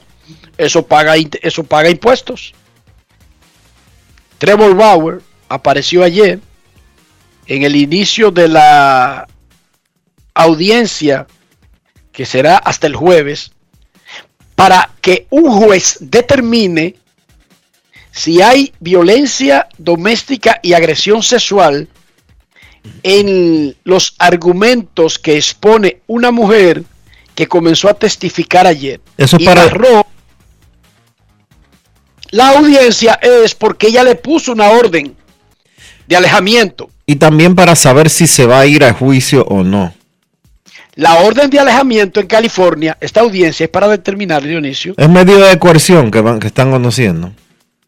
eso 0.58 0.86
paga, 0.86 1.14
eso 1.16 1.64
paga 1.64 1.88
impuestos. 1.88 2.52
Trevor 4.36 4.74
Bauer 4.74 5.22
apareció 5.48 6.04
ayer 6.04 6.38
en 7.46 7.62
el 7.62 7.74
inicio 7.74 8.30
de 8.30 8.48
la 8.48 9.26
audiencia 10.34 11.26
que 12.12 12.26
será 12.26 12.58
hasta 12.58 12.86
el 12.86 12.96
jueves 12.96 13.52
para 14.54 14.90
que 15.00 15.26
un 15.30 15.50
juez 15.50 15.96
determine 16.00 16.96
si 18.12 18.42
hay 18.42 18.74
violencia 18.78 19.68
doméstica 19.78 20.60
y 20.62 20.74
agresión 20.74 21.22
sexual 21.22 21.88
en 23.02 23.76
los 23.84 24.14
argumentos 24.18 25.18
que 25.18 25.36
expone 25.36 26.00
una 26.06 26.30
mujer 26.30 26.82
que 27.34 27.46
comenzó 27.46 27.88
a 27.88 27.94
testificar 27.94 28.66
ayer. 28.66 29.00
Eso 29.16 29.36
es 29.36 29.42
y 29.42 29.46
para- 29.46 29.66
narró- 29.68 30.06
La 32.30 32.48
audiencia 32.50 33.14
es 33.22 33.54
porque 33.54 33.88
ella 33.88 34.02
le 34.04 34.14
puso 34.16 34.52
una 34.52 34.70
orden 34.70 35.14
de 36.06 36.16
alejamiento. 36.16 36.90
Y 37.06 37.16
también 37.16 37.54
para 37.54 37.76
saber 37.76 38.10
si 38.10 38.26
se 38.26 38.46
va 38.46 38.60
a 38.60 38.66
ir 38.66 38.82
a 38.84 38.92
juicio 38.92 39.44
o 39.44 39.62
no. 39.62 39.94
La 40.96 41.16
orden 41.20 41.50
de 41.50 41.60
alejamiento 41.60 42.20
en 42.20 42.26
California, 42.26 42.96
esta 43.00 43.20
audiencia 43.20 43.64
es 43.64 43.70
para 43.70 43.86
determinar, 43.86 44.42
Dionisio, 44.42 44.94
Es 44.96 45.08
medio 45.08 45.38
de 45.38 45.58
coerción 45.58 46.10
que, 46.10 46.20
van, 46.20 46.40
que 46.40 46.46
están 46.48 46.70
conociendo. 46.70 47.32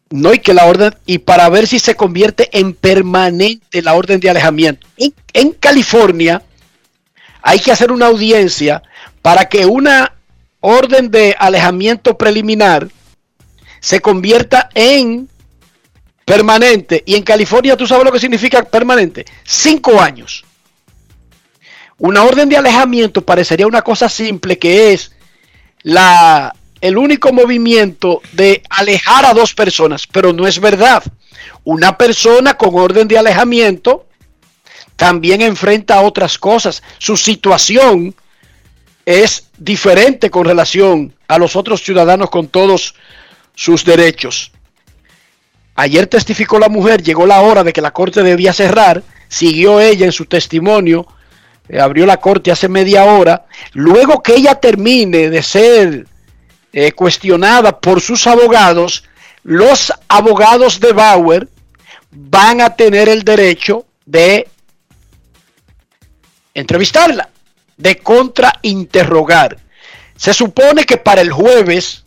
No 0.09 0.33
y 0.33 0.39
que 0.39 0.53
la 0.53 0.65
orden 0.65 0.95
y 1.05 1.19
para 1.19 1.49
ver 1.49 1.67
si 1.67 1.79
se 1.79 1.95
convierte 1.95 2.49
en 2.57 2.73
permanente 2.73 3.81
la 3.81 3.93
orden 3.93 4.19
de 4.19 4.29
alejamiento. 4.29 4.87
En, 4.97 5.13
en 5.33 5.51
California 5.51 6.41
hay 7.41 7.59
que 7.59 7.71
hacer 7.71 7.91
una 7.91 8.07
audiencia 8.07 8.83
para 9.21 9.45
que 9.45 9.65
una 9.65 10.13
orden 10.61 11.11
de 11.11 11.35
alejamiento 11.37 12.17
preliminar 12.17 12.89
se 13.79 14.01
convierta 14.01 14.69
en 14.73 15.29
permanente. 16.25 17.03
Y 17.05 17.15
en 17.15 17.23
California, 17.23 17.77
¿tú 17.77 17.87
sabes 17.87 18.05
lo 18.05 18.11
que 18.11 18.19
significa 18.19 18.63
permanente? 18.63 19.25
Cinco 19.43 19.99
años. 20.01 20.45
Una 21.97 22.23
orden 22.23 22.47
de 22.47 22.57
alejamiento 22.57 23.21
parecería 23.25 23.67
una 23.67 23.81
cosa 23.81 24.07
simple 24.07 24.57
que 24.57 24.93
es 24.93 25.11
la, 25.81 26.53
el 26.81 26.97
único 26.97 27.33
movimiento 27.33 28.21
de 28.31 28.61
alejar 28.69 29.25
a 29.25 29.33
dos 29.33 29.53
personas, 29.53 30.07
pero 30.07 30.33
no 30.33 30.47
es 30.47 30.59
verdad. 30.59 31.03
Una 31.63 31.97
persona 31.97 32.55
con 32.55 32.75
orden 32.75 33.07
de 33.07 33.17
alejamiento 33.17 34.05
también 34.95 35.41
enfrenta 35.41 36.01
otras 36.01 36.37
cosas. 36.37 36.83
Su 36.97 37.17
situación 37.17 38.15
es 39.05 39.49
diferente 39.57 40.29
con 40.29 40.45
relación 40.45 41.15
a 41.27 41.37
los 41.37 41.55
otros 41.55 41.83
ciudadanos 41.83 42.29
con 42.29 42.47
todos 42.47 42.95
sus 43.55 43.83
derechos. 43.83 44.51
Ayer 45.75 46.07
testificó 46.07 46.59
la 46.59 46.69
mujer, 46.69 47.01
llegó 47.01 47.25
la 47.25 47.41
hora 47.41 47.63
de 47.63 47.71
que 47.71 47.81
la 47.81 47.91
corte 47.91 48.21
debía 48.21 48.51
cerrar, 48.51 49.01
siguió 49.29 49.79
ella 49.79 50.05
en 50.05 50.11
su 50.11 50.25
testimonio, 50.25 51.07
eh, 51.69 51.79
abrió 51.79 52.05
la 52.05 52.17
corte 52.17 52.51
hace 52.51 52.67
media 52.67 53.05
hora, 53.05 53.45
luego 53.73 54.21
que 54.21 54.35
ella 54.35 54.55
termine 54.55 55.29
de 55.29 55.41
ser 55.41 56.07
eh, 56.73 56.91
cuestionada 56.91 57.79
por 57.79 58.01
sus 58.01 58.27
abogados, 58.27 59.03
los 59.43 59.91
abogados 60.07 60.79
de 60.79 60.93
Bauer 60.93 61.47
van 62.11 62.61
a 62.61 62.75
tener 62.75 63.09
el 63.09 63.23
derecho 63.23 63.85
de 64.05 64.47
entrevistarla, 66.53 67.29
de 67.77 67.97
contrainterrogar. 67.99 69.57
Se 70.15 70.33
supone 70.33 70.83
que 70.83 70.97
para 70.97 71.21
el 71.21 71.31
jueves 71.31 72.05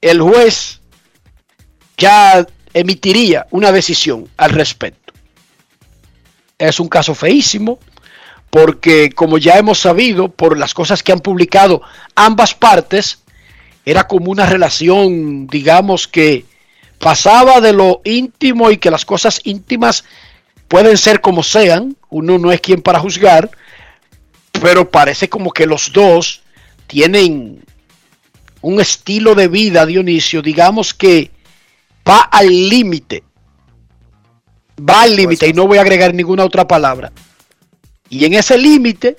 el 0.00 0.20
juez 0.20 0.80
ya 1.96 2.46
emitiría 2.72 3.46
una 3.50 3.72
decisión 3.72 4.28
al 4.36 4.50
respecto. 4.50 5.12
Es 6.58 6.80
un 6.80 6.88
caso 6.88 7.14
feísimo 7.14 7.78
porque 8.50 9.10
como 9.10 9.38
ya 9.38 9.58
hemos 9.58 9.78
sabido 9.78 10.28
por 10.28 10.58
las 10.58 10.74
cosas 10.74 11.02
que 11.02 11.12
han 11.12 11.20
publicado 11.20 11.82
ambas 12.16 12.54
partes, 12.54 13.22
era 13.84 14.06
como 14.06 14.30
una 14.30 14.46
relación, 14.46 15.46
digamos 15.46 16.08
que 16.08 16.44
pasaba 16.98 17.60
de 17.60 17.72
lo 17.72 18.02
íntimo 18.04 18.70
y 18.70 18.76
que 18.76 18.90
las 18.90 19.04
cosas 19.04 19.40
íntimas 19.44 20.04
pueden 20.68 20.98
ser 20.98 21.20
como 21.20 21.42
sean, 21.42 21.96
uno 22.10 22.38
no 22.38 22.52
es 22.52 22.60
quien 22.60 22.82
para 22.82 23.00
juzgar, 23.00 23.50
pero 24.60 24.90
parece 24.90 25.28
como 25.28 25.52
que 25.52 25.66
los 25.66 25.92
dos 25.92 26.42
tienen 26.86 27.64
un 28.60 28.80
estilo 28.80 29.34
de 29.34 29.48
vida, 29.48 29.86
Dionisio, 29.86 30.42
digamos 30.42 30.92
que 30.92 31.30
va 32.06 32.20
al 32.20 32.48
límite. 32.48 33.22
Va 34.78 35.02
al 35.02 35.14
límite 35.14 35.48
y 35.48 35.52
no 35.52 35.66
voy 35.66 35.78
a 35.78 35.82
agregar 35.82 36.14
ninguna 36.14 36.44
otra 36.44 36.66
palabra. 36.66 37.12
Y 38.10 38.24
en 38.24 38.34
ese 38.34 38.58
límite, 38.58 39.16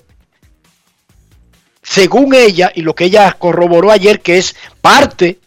según 1.81 2.35
ella 2.35 2.71
y 2.75 2.81
lo 2.81 2.93
que 2.93 3.05
ella 3.05 3.31
corroboró 3.33 3.89
ayer, 3.89 4.21
que 4.21 4.37
es 4.37 4.55
parte 4.81 5.39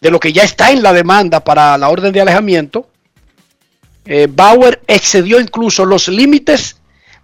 de 0.00 0.10
lo 0.10 0.20
que 0.20 0.32
ya 0.32 0.44
está 0.44 0.70
en 0.70 0.82
la 0.82 0.92
demanda 0.92 1.40
para 1.40 1.76
la 1.78 1.88
orden 1.88 2.12
de 2.12 2.20
alejamiento, 2.20 2.88
eh, 4.04 4.28
Bauer 4.30 4.82
excedió 4.86 5.40
incluso 5.40 5.84
los 5.84 6.08
límites 6.08 6.76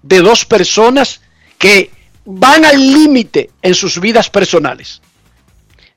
de 0.02 0.20
dos 0.20 0.44
personas 0.46 1.20
que 1.58 1.90
van 2.24 2.64
al 2.64 2.78
límite 2.78 3.50
en 3.60 3.74
sus 3.74 4.00
vidas 4.00 4.30
personales. 4.30 5.02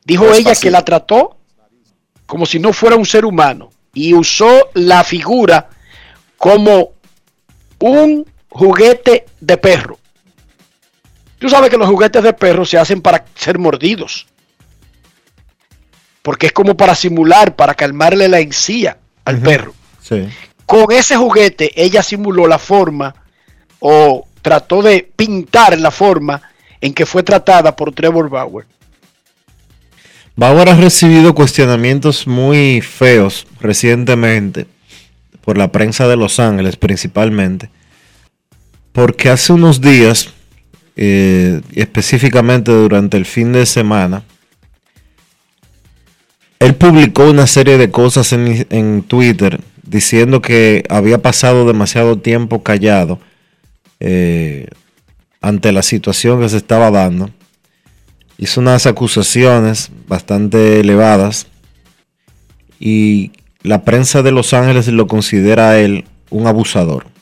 Dijo 0.04 0.32
ella 0.34 0.54
que 0.54 0.70
la 0.70 0.84
trató 0.86 1.38
como 2.26 2.46
si 2.46 2.60
no 2.60 2.74
fuera 2.74 2.96
un 2.96 3.06
ser 3.06 3.26
humano 3.26 3.72
y 3.94 4.14
usó 4.14 4.70
la 4.74 5.04
figura 5.04 5.70
como 6.38 6.94
un 7.80 8.26
juguete 8.56 9.26
de 9.42 9.58
perro. 9.58 10.00
Tú 11.38 11.50
sabes 11.50 11.70
que 11.70 11.78
los 11.78 11.90
juguetes 11.90 12.24
de 12.24 12.32
perro 12.32 12.66
se 12.66 12.78
hacen 12.78 13.02
para 13.02 13.26
ser 13.36 13.60
mordidos. 13.60 14.28
Porque 16.22 16.48
es 16.48 16.54
como 16.54 16.76
para 16.78 16.96
simular, 16.96 17.56
para 17.56 17.74
calmarle 17.74 18.30
la 18.30 18.40
encía 18.40 18.98
al 19.26 19.40
perro. 19.40 19.74
Con 20.66 20.92
ese 20.92 21.18
juguete 21.18 21.72
ella 21.76 22.02
simuló 22.02 22.48
la 22.48 22.58
forma 22.58 23.14
o 23.80 24.26
trató 24.42 24.82
de 24.82 25.12
pintar 25.16 25.78
la 25.78 25.92
forma 25.92 26.42
en 26.80 26.94
que 26.94 27.06
fue 27.06 27.24
tratada 27.24 27.76
por 27.76 27.94
Trevor 27.94 28.30
Bauer. 28.30 28.66
Bauer 30.38 30.70
ha 30.70 30.76
recibido 30.76 31.36
cuestionamientos 31.36 32.26
muy 32.26 32.82
feos 32.82 33.48
recientemente 33.60 34.66
por 35.42 35.58
la 35.58 35.72
prensa 35.72 36.08
de 36.08 36.16
Los 36.16 36.40
Ángeles 36.40 36.78
principalmente, 36.78 37.70
porque 38.96 39.30
hace 39.30 39.52
unos 39.52 39.82
días, 39.82 40.30
eh, 40.96 41.60
específicamente 41.74 42.72
durante 42.72 43.18
el 43.18 43.26
fin 43.26 43.52
de 43.52 43.66
semana, 43.66 44.24
él 46.60 46.76
publicó 46.76 47.30
una 47.30 47.46
serie 47.46 47.78
de 47.78 47.92
cosas 47.92 48.32
en, 48.32 49.04
Twitter 49.04 49.60
diciendo 49.84 50.42
que 50.42 50.86
había 50.88 51.22
pasado 51.22 51.68
demasiado 51.68 52.18
tiempo 52.20 52.64
callado 52.64 53.20
eh, 54.00 54.68
ante 55.42 55.74
la 55.74 55.84
situación 55.84 56.40
que 56.40 56.48
se 56.48 56.58
estaba 56.58 56.90
dando. 56.90 57.30
Hizo 58.38 58.62
unas 58.62 58.86
acusaciones 58.86 59.92
bastante 60.08 60.80
elevadas 60.80 61.48
y 62.80 63.34
la 63.62 63.84
prensa 63.84 64.24
de 64.24 64.32
Los 64.32 64.54
Ángeles 64.54 64.88
lo 64.88 65.06
considera 65.08 65.72
a 65.72 65.80
él 65.80 66.06
un 66.30 66.48
abusador. 66.48 67.15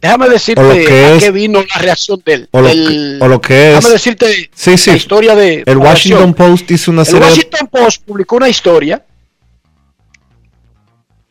Déjame 0.00 0.28
decirte 0.28 0.60
a 0.60 1.18
qué 1.18 1.30
vino 1.32 1.60
la 1.62 1.80
reacción 1.80 2.22
de 2.24 2.34
él. 2.34 2.48
O 2.52 2.60
lo, 2.60 3.40
que, 3.40 3.72
es. 3.72 3.74
Déjame 3.76 3.92
decirte 3.92 4.50
la 4.64 4.96
historia 4.96 5.34
de. 5.34 5.64
El 5.66 5.78
Washington 5.78 6.34
Post 6.34 6.70
hizo 6.70 6.90
una 6.90 7.04
serie. 7.04 7.20
El 7.20 7.24
Washington 7.24 7.68
Post 7.68 8.02
publicó 8.04 8.36
una 8.36 8.48
historia. 8.48 9.04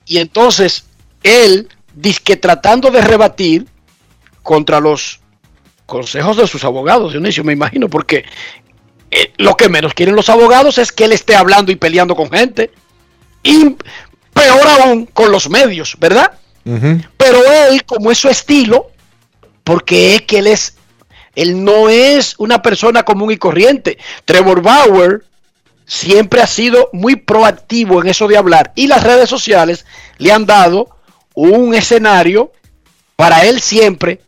Y 0.06 0.18
entonces 0.18 0.86
él, 1.24 1.68
que 2.24 2.38
tratando 2.38 2.92
de 2.92 3.02
rebatir, 3.02 3.68
contra 4.44 4.80
los 4.80 5.20
consejos 5.86 6.38
de 6.38 6.48
sus 6.48 6.64
abogados, 6.64 7.12
Dionisio, 7.12 7.44
me 7.44 7.52
imagino, 7.52 7.90
porque 7.90 8.24
eh, 9.12 9.34
lo 9.38 9.56
que 9.56 9.68
menos 9.68 9.94
quieren 9.94 10.16
los 10.16 10.30
abogados 10.30 10.78
es 10.78 10.92
que 10.92 11.06
él 11.06 11.12
esté 11.12 11.36
hablando 11.36 11.72
y 11.72 11.76
peleando 11.76 12.16
con 12.16 12.30
gente. 12.30 12.72
Y 13.44 13.76
peor 14.34 14.68
aún 14.80 15.06
con 15.06 15.32
los 15.32 15.50
medios, 15.50 15.96
¿verdad? 16.00 16.34
Pero 17.18 17.40
él, 17.70 17.86
como 17.86 18.12
es 18.12 18.18
su 18.18 18.28
estilo, 18.28 18.92
porque 19.64 20.16
es 20.16 20.22
que 20.24 20.40
él 20.40 20.48
es, 20.48 20.76
él 21.36 21.64
no 21.64 21.90
es 21.90 22.36
una 22.38 22.62
persona 22.62 23.04
común 23.04 23.32
y 23.32 23.38
corriente. 23.38 23.98
Trevor 24.26 24.62
Bauer 24.62 25.24
siempre 25.86 26.42
ha 26.42 26.48
sido 26.48 26.90
muy 26.92 27.16
proactivo 27.16 28.02
en 28.02 28.10
eso 28.10 28.28
de 28.28 28.38
hablar 28.38 28.74
y 28.76 28.88
las 28.88 29.04
redes 29.04 29.30
sociales 29.30 29.86
le 30.18 30.34
han 30.34 30.46
dado 30.46 30.90
un 31.34 31.74
escenario 31.74 32.52
para 33.16 33.46
él 33.46 33.62
siempre 33.62 34.22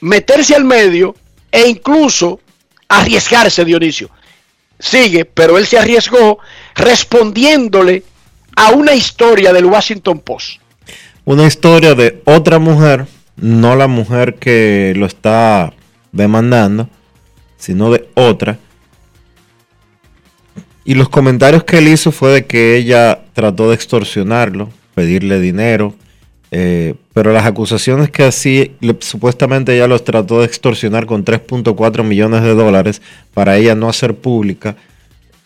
meterse 0.00 0.54
al 0.54 0.64
medio 0.64 1.14
e 1.50 1.68
incluso 1.68 2.40
arriesgarse, 2.88 3.64
Dionisio. 3.64 4.10
Sigue, 4.78 5.24
pero 5.24 5.58
él 5.58 5.66
se 5.66 5.78
arriesgó 5.78 6.38
respondiéndole 6.74 8.04
a 8.56 8.70
una 8.70 8.94
historia 8.94 9.52
del 9.52 9.66
Washington 9.66 10.20
Post. 10.20 10.60
Una 11.28 11.44
historia 11.44 11.96
de 11.96 12.22
otra 12.24 12.60
mujer, 12.60 13.08
no 13.34 13.74
la 13.74 13.88
mujer 13.88 14.36
que 14.36 14.94
lo 14.96 15.06
está 15.06 15.72
demandando, 16.12 16.88
sino 17.56 17.90
de 17.90 18.08
otra. 18.14 18.60
Y 20.84 20.94
los 20.94 21.08
comentarios 21.08 21.64
que 21.64 21.78
él 21.78 21.88
hizo 21.88 22.12
fue 22.12 22.30
de 22.30 22.46
que 22.46 22.76
ella 22.76 23.24
trató 23.32 23.70
de 23.70 23.74
extorsionarlo, 23.74 24.70
pedirle 24.94 25.40
dinero, 25.40 25.96
eh, 26.52 26.94
pero 27.12 27.32
las 27.32 27.44
acusaciones 27.44 28.08
que 28.08 28.22
así 28.22 28.76
supuestamente 29.00 29.74
ella 29.74 29.88
los 29.88 30.04
trató 30.04 30.38
de 30.38 30.46
extorsionar 30.46 31.06
con 31.06 31.24
3.4 31.24 32.04
millones 32.04 32.42
de 32.42 32.54
dólares 32.54 33.02
para 33.34 33.56
ella 33.56 33.74
no 33.74 33.88
hacer 33.88 34.14
pública 34.14 34.76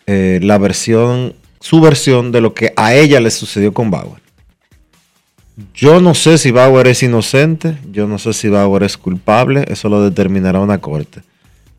eh, 0.05 0.39
la 0.43 0.59
versión, 0.59 1.33
su 1.59 1.81
versión 1.81 2.31
de 2.31 2.41
lo 2.41 2.53
que 2.53 2.71
a 2.75 2.93
ella 2.93 3.19
le 3.19 3.31
sucedió 3.31 3.73
con 3.73 3.89
Bauer. 3.89 4.20
Yo 5.73 5.99
no 6.01 6.13
sé 6.13 6.37
si 6.37 6.51
Bauer 6.51 6.87
es 6.87 7.03
inocente, 7.03 7.77
yo 7.91 8.07
no 8.07 8.17
sé 8.17 8.33
si 8.33 8.49
Bauer 8.49 8.83
es 8.83 8.97
culpable, 8.97 9.65
eso 9.67 9.89
lo 9.89 10.03
determinará 10.03 10.59
una 10.59 10.79
corte. 10.79 11.21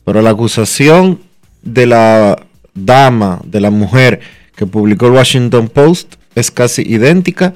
Pero 0.05 0.23
la 0.23 0.31
acusación 0.31 1.21
de 1.63 1.87
la 1.87 2.43
dama, 2.75 3.41
de 3.45 3.61
la 3.61 3.71
mujer 3.71 4.21
que 4.57 4.67
publicó 4.67 5.07
el 5.07 5.13
Washington 5.13 5.69
Post 5.69 6.15
es 6.35 6.51
casi 6.51 6.83
idéntica 6.83 7.55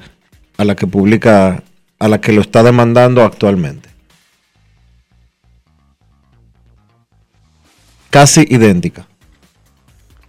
a 0.57 0.65
la 0.65 0.75
que 0.75 0.87
publica, 0.87 1.63
a 1.99 2.07
la 2.07 2.21
que 2.21 2.31
lo 2.31 2.41
está 2.41 2.63
demandando 2.63 3.23
actualmente. 3.23 3.89
Casi 8.09 8.45
idéntica. 8.49 9.05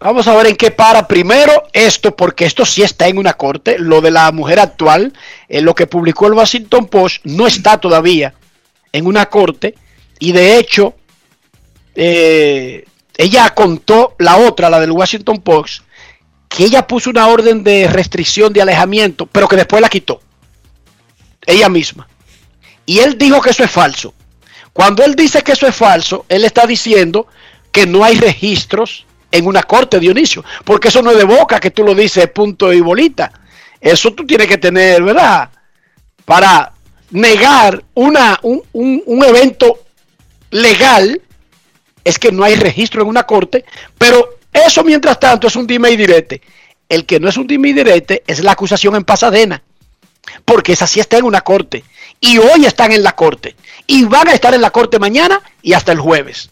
Vamos 0.01 0.29
a 0.29 0.37
ver 0.37 0.47
en 0.47 0.57
qué 0.57 0.71
para 0.71 1.09
primero 1.09 1.65
esto, 1.73 2.15
porque 2.15 2.45
esto 2.45 2.65
sí 2.65 2.83
está 2.83 3.09
en 3.09 3.19
una 3.19 3.35
corte. 3.35 3.79
Lo 3.79 4.01
de 4.01 4.13
la 4.13 4.31
mujer 4.31 4.61
actual, 4.61 5.13
en 5.49 5.65
lo 5.65 5.75
que 5.75 5.89
publicó 5.89 6.29
el 6.29 6.35
Washington 6.35 6.87
Post, 6.87 7.25
no 7.25 7.49
está 7.49 7.79
todavía 7.79 8.35
en 8.93 9.07
una 9.07 9.27
corte. 9.27 9.75
Y 10.21 10.31
de 10.31 10.57
hecho, 10.59 10.95
eh, 11.97 12.85
ella 13.17 13.51
contó 13.51 14.15
la 14.19 14.37
otra, 14.37 14.71
la 14.71 14.79
del 14.79 14.93
Washington 14.93 15.41
Post, 15.41 15.83
que 16.49 16.65
ella 16.65 16.87
puso 16.87 17.11
una 17.11 17.27
orden 17.27 17.65
de 17.65 17.89
restricción 17.89 18.53
de 18.53 18.63
alejamiento, 18.63 19.27
pero 19.27 19.49
que 19.49 19.57
después 19.57 19.83
la 19.83 19.89
quitó. 19.89 20.21
Ella 21.45 21.69
misma. 21.69 22.09
Y 22.87 23.01
él 23.01 23.19
dijo 23.19 23.41
que 23.41 23.51
eso 23.51 23.65
es 23.65 23.71
falso. 23.71 24.15
Cuando 24.73 25.03
él 25.05 25.17
dice 25.17 25.43
que 25.43 25.53
eso 25.53 25.67
es 25.67 25.75
falso, 25.75 26.25
él 26.29 26.45
está 26.45 26.69
diciendo 26.69 27.27
que 27.73 27.85
no 27.85 28.05
hay 28.05 28.17
registros 28.17 29.08
en 29.31 29.47
una 29.47 29.63
corte, 29.63 30.01
Dionisio. 30.01 30.45
Porque 30.65 30.89
eso 30.89 31.03
no 31.03 31.11
es 31.11 31.19
de 31.19 31.25
boca 31.25 31.61
que 31.61 31.71
tú 31.71 31.85
lo 31.85 31.95
dices 31.95 32.29
punto 32.31 32.73
y 32.73 32.81
bolita. 32.81 33.33
Eso 33.81 34.13
tú 34.13 34.27
tienes 34.27 34.47
que 34.47 34.59
tener, 34.59 35.03
¿verdad? 35.03 35.51
Para 36.25 36.73
negar 37.11 37.83
una, 37.95 38.39
un, 38.43 38.63
un 38.73 39.25
evento 39.25 39.79
legal, 40.51 41.21
es 42.05 42.19
que 42.19 42.33
no 42.33 42.45
hay 42.45 42.55
registro 42.57 43.03
en 43.03 43.09
una 43.09 43.25
corte, 43.25 43.65
pero 43.97 44.39
eso, 44.53 44.83
mientras 44.83 45.21
tanto, 45.21 45.47
es 45.47 45.57
un 45.57 45.67
dime 45.67 45.91
y 45.91 45.97
direte. 45.97 46.41
El 46.89 47.05
que 47.05 47.21
no 47.21 47.29
es 47.29 47.37
un 47.37 47.47
dime 47.47 47.69
y 47.69 47.73
direte 47.75 48.23
es 48.27 48.43
la 48.43 48.53
acusación 48.53 48.97
en 48.97 49.05
Pasadena. 49.05 49.63
Porque 50.45 50.73
esa 50.73 50.87
sí 50.87 51.01
está 51.01 51.19
en 51.19 51.25
una 51.25 51.43
corte. 51.43 51.85
Y 52.21 52.39
hoy 52.39 52.67
están 52.67 52.93
en 52.93 53.03
la 53.03 53.13
corte. 53.13 53.57
Y 53.87 54.05
van 54.05 54.29
a 54.29 54.33
estar 54.33 54.55
en 54.55 54.61
la 54.61 54.71
corte 54.71 54.99
mañana 54.99 55.41
y 55.63 55.73
hasta 55.73 55.93
el 55.93 56.01
jueves. 56.01 56.51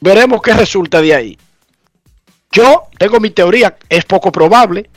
Veremos 0.00 0.40
qué 0.42 0.52
resulta 0.52 1.00
de 1.00 1.14
ahí. 1.14 1.38
Yo 2.50 2.84
tengo 2.98 3.20
mi 3.20 3.30
teoría. 3.30 3.76
Es 3.88 4.04
poco 4.04 4.32
probable 4.32 4.88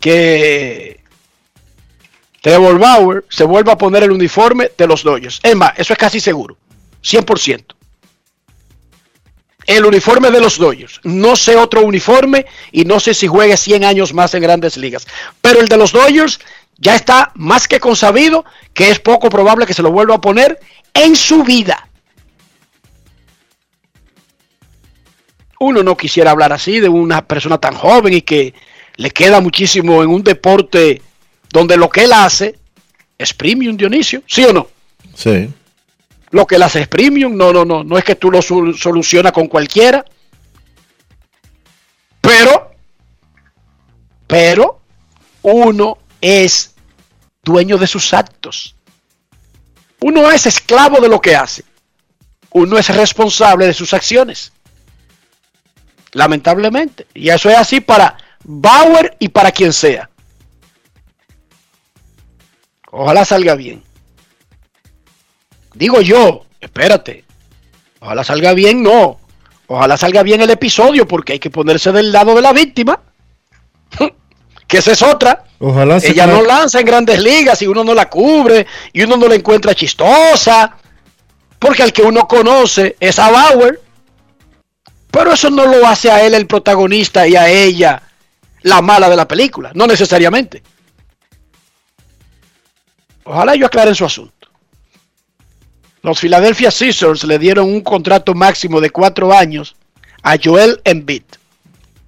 que 0.00 1.00
Trevor 2.40 2.78
Bauer 2.78 3.24
se 3.28 3.44
vuelva 3.44 3.72
a 3.72 3.78
poner 3.78 4.04
el 4.04 4.12
uniforme 4.12 4.70
de 4.76 4.86
los 4.86 5.02
Dodgers. 5.02 5.40
Es 5.42 5.56
más, 5.56 5.72
eso 5.76 5.92
es 5.92 5.98
casi 5.98 6.20
seguro. 6.20 6.56
100% 7.02 7.78
el 9.68 9.84
uniforme 9.84 10.30
de 10.30 10.40
los 10.40 10.58
Dodgers. 10.58 10.98
No 11.04 11.36
sé 11.36 11.54
otro 11.54 11.82
uniforme 11.82 12.46
y 12.72 12.84
no 12.86 12.98
sé 12.98 13.12
si 13.12 13.26
juegue 13.26 13.56
100 13.56 13.84
años 13.84 14.14
más 14.14 14.32
en 14.34 14.42
grandes 14.42 14.78
ligas. 14.78 15.06
Pero 15.42 15.60
el 15.60 15.68
de 15.68 15.76
los 15.76 15.92
Dodgers 15.92 16.40
ya 16.78 16.96
está 16.96 17.32
más 17.34 17.68
que 17.68 17.78
consabido 17.78 18.46
que 18.72 18.90
es 18.90 18.98
poco 18.98 19.28
probable 19.28 19.66
que 19.66 19.74
se 19.74 19.82
lo 19.82 19.92
vuelva 19.92 20.14
a 20.14 20.20
poner 20.20 20.58
en 20.94 21.14
su 21.14 21.44
vida. 21.44 21.87
Uno 25.60 25.82
no 25.82 25.96
quisiera 25.96 26.30
hablar 26.30 26.52
así 26.52 26.80
de 26.80 26.88
una 26.88 27.24
persona 27.26 27.58
tan 27.58 27.74
joven 27.74 28.14
y 28.14 28.22
que 28.22 28.54
le 28.96 29.10
queda 29.10 29.40
muchísimo 29.40 30.02
en 30.02 30.10
un 30.10 30.22
deporte 30.22 31.02
donde 31.50 31.76
lo 31.76 31.88
que 31.88 32.04
él 32.04 32.12
hace 32.12 32.58
es 33.16 33.32
premium, 33.34 33.76
Dionisio, 33.76 34.22
¿sí 34.26 34.44
o 34.44 34.52
no? 34.52 34.68
Sí. 35.14 35.48
Lo 36.30 36.46
que 36.46 36.56
él 36.56 36.62
hace 36.62 36.82
es 36.82 36.88
premium, 36.88 37.36
no, 37.36 37.52
no, 37.52 37.64
no, 37.64 37.82
no 37.82 37.98
es 37.98 38.04
que 38.04 38.14
tú 38.14 38.30
lo 38.30 38.42
sol- 38.42 38.76
solucionas 38.78 39.32
con 39.32 39.46
cualquiera. 39.48 40.04
Pero, 42.20 42.72
pero, 44.26 44.80
uno 45.42 45.98
es 46.20 46.74
dueño 47.42 47.78
de 47.78 47.86
sus 47.86 48.12
actos. 48.12 48.76
Uno 50.00 50.30
es 50.30 50.46
esclavo 50.46 51.00
de 51.00 51.08
lo 51.08 51.20
que 51.20 51.34
hace. 51.34 51.64
Uno 52.50 52.78
es 52.78 52.94
responsable 52.94 53.66
de 53.66 53.74
sus 53.74 53.94
acciones. 53.94 54.52
Lamentablemente. 56.12 57.06
Y 57.14 57.28
eso 57.28 57.50
es 57.50 57.56
así 57.56 57.80
para 57.80 58.16
Bauer 58.44 59.16
y 59.18 59.28
para 59.28 59.52
quien 59.52 59.72
sea. 59.72 60.08
Ojalá 62.90 63.24
salga 63.24 63.54
bien. 63.54 63.82
Digo 65.74 66.00
yo, 66.00 66.46
espérate. 66.60 67.24
Ojalá 68.00 68.24
salga 68.24 68.52
bien, 68.54 68.82
no. 68.82 69.20
Ojalá 69.66 69.96
salga 69.96 70.22
bien 70.22 70.40
el 70.40 70.50
episodio 70.50 71.06
porque 71.06 71.34
hay 71.34 71.38
que 71.38 71.50
ponerse 71.50 71.92
del 71.92 72.10
lado 72.10 72.34
de 72.34 72.42
la 72.42 72.52
víctima. 72.52 73.00
que 74.66 74.78
esa 74.78 74.92
es 74.92 75.02
otra. 75.02 75.44
Ojalá 75.58 75.98
Ella 75.98 76.26
no 76.26 76.42
lanza 76.42 76.80
en 76.80 76.86
grandes 76.86 77.22
ligas 77.22 77.60
y 77.62 77.66
uno 77.66 77.84
no 77.84 77.92
la 77.92 78.08
cubre 78.08 78.66
y 78.92 79.02
uno 79.02 79.16
no 79.16 79.28
la 79.28 79.34
encuentra 79.34 79.74
chistosa. 79.74 80.76
Porque 81.58 81.82
al 81.82 81.92
que 81.92 82.02
uno 82.02 82.26
conoce 82.26 82.96
es 82.98 83.18
a 83.18 83.30
Bauer. 83.30 83.80
Pero 85.18 85.32
eso 85.32 85.50
no 85.50 85.66
lo 85.66 85.84
hace 85.84 86.12
a 86.12 86.24
él 86.24 86.32
el 86.34 86.46
protagonista 86.46 87.26
y 87.26 87.34
a 87.34 87.48
ella 87.48 88.00
la 88.62 88.80
mala 88.80 89.10
de 89.10 89.16
la 89.16 89.26
película. 89.26 89.72
No 89.74 89.84
necesariamente. 89.84 90.62
Ojalá 93.24 93.54
ellos 93.54 93.66
aclaren 93.66 93.96
su 93.96 94.04
asunto. 94.04 94.48
Los 96.02 96.20
Philadelphia 96.20 96.70
Sixers 96.70 97.24
le 97.24 97.36
dieron 97.36 97.66
un 97.66 97.80
contrato 97.80 98.32
máximo 98.32 98.80
de 98.80 98.90
cuatro 98.90 99.32
años 99.32 99.74
a 100.22 100.36
Joel 100.40 100.80
Embiid. 100.84 101.24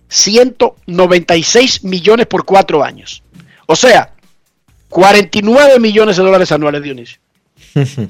196 0.06 1.82
millones 1.82 2.26
por 2.28 2.44
cuatro 2.44 2.84
años. 2.84 3.24
O 3.66 3.74
sea, 3.74 4.14
49 4.88 5.80
millones 5.80 6.16
de 6.16 6.22
dólares 6.22 6.52
anuales, 6.52 6.80
Dionisio. 6.80 7.18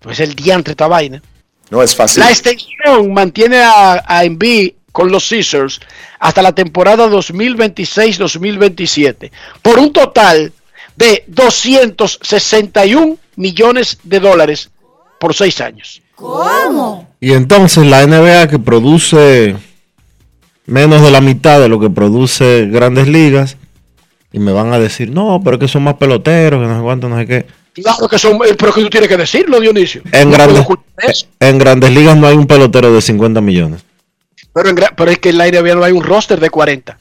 pues 0.00 0.18
el 0.18 0.34
diantre 0.34 0.72
esta 0.72 0.88
vaina. 0.88 1.22
No 1.70 1.82
es 1.82 1.94
fácil. 1.94 2.20
La 2.20 2.30
extensión 2.30 3.12
mantiene 3.12 3.58
a, 3.58 4.02
a 4.06 4.24
Embiid 4.24 4.72
con 4.92 5.10
los 5.10 5.28
Caesars 5.28 5.80
hasta 6.18 6.40
la 6.42 6.52
temporada 6.52 7.08
2026-2027 7.08 9.30
por 9.62 9.78
un 9.78 9.92
total 9.92 10.52
de 10.96 11.24
261 11.28 13.16
millones 13.36 13.98
de 14.02 14.18
dólares 14.20 14.70
por 15.18 15.34
seis 15.34 15.60
años. 15.60 16.00
Y 17.20 17.32
entonces 17.32 17.86
la 17.86 18.06
NBA 18.06 18.48
que 18.48 18.58
produce 18.58 19.56
menos 20.66 21.02
de 21.02 21.10
la 21.10 21.20
mitad 21.20 21.60
de 21.60 21.68
lo 21.68 21.80
que 21.80 21.90
produce 21.90 22.66
Grandes 22.66 23.08
Ligas 23.08 23.56
y 24.32 24.38
me 24.38 24.52
van 24.52 24.72
a 24.72 24.78
decir, 24.78 25.10
no, 25.10 25.40
pero 25.42 25.56
es 25.56 25.60
que 25.60 25.68
son 25.68 25.82
más 25.82 25.94
peloteros, 25.94 26.60
que 26.60 26.68
no 26.68 26.76
sé 26.76 26.82
cuánto, 26.82 27.08
no 27.08 27.18
sé 27.18 27.26
qué. 27.26 27.46
Claro 27.74 28.08
que 28.08 28.18
son, 28.18 28.34
eh, 28.46 28.54
pero 28.58 28.72
que 28.72 28.82
tú 28.82 28.90
tienes 28.90 29.08
que 29.08 29.16
decirlo, 29.16 29.60
Dionisio. 29.60 30.02
En, 30.12 30.30
No 30.30 30.36
grandes, 30.36 30.66
eso. 31.08 31.26
en 31.38 31.58
Grandes 31.58 31.90
Ligas 31.90 32.16
no 32.16 32.26
hay 32.26 32.34
un 32.36 32.46
pelotero 32.46 32.92
de 32.92 33.00
50 33.00 33.40
millones. 33.40 33.82
Pero, 34.52 34.68
en 34.70 34.76
pero 34.96 35.10
es 35.10 35.18
que 35.18 35.28
en 35.30 35.38
la 35.38 35.46
NBA 35.46 35.74
no 35.76 35.84
hay 35.84 35.92
un 35.92 36.02
roster 36.02 36.40
de 36.40 36.50
40. 36.50 36.98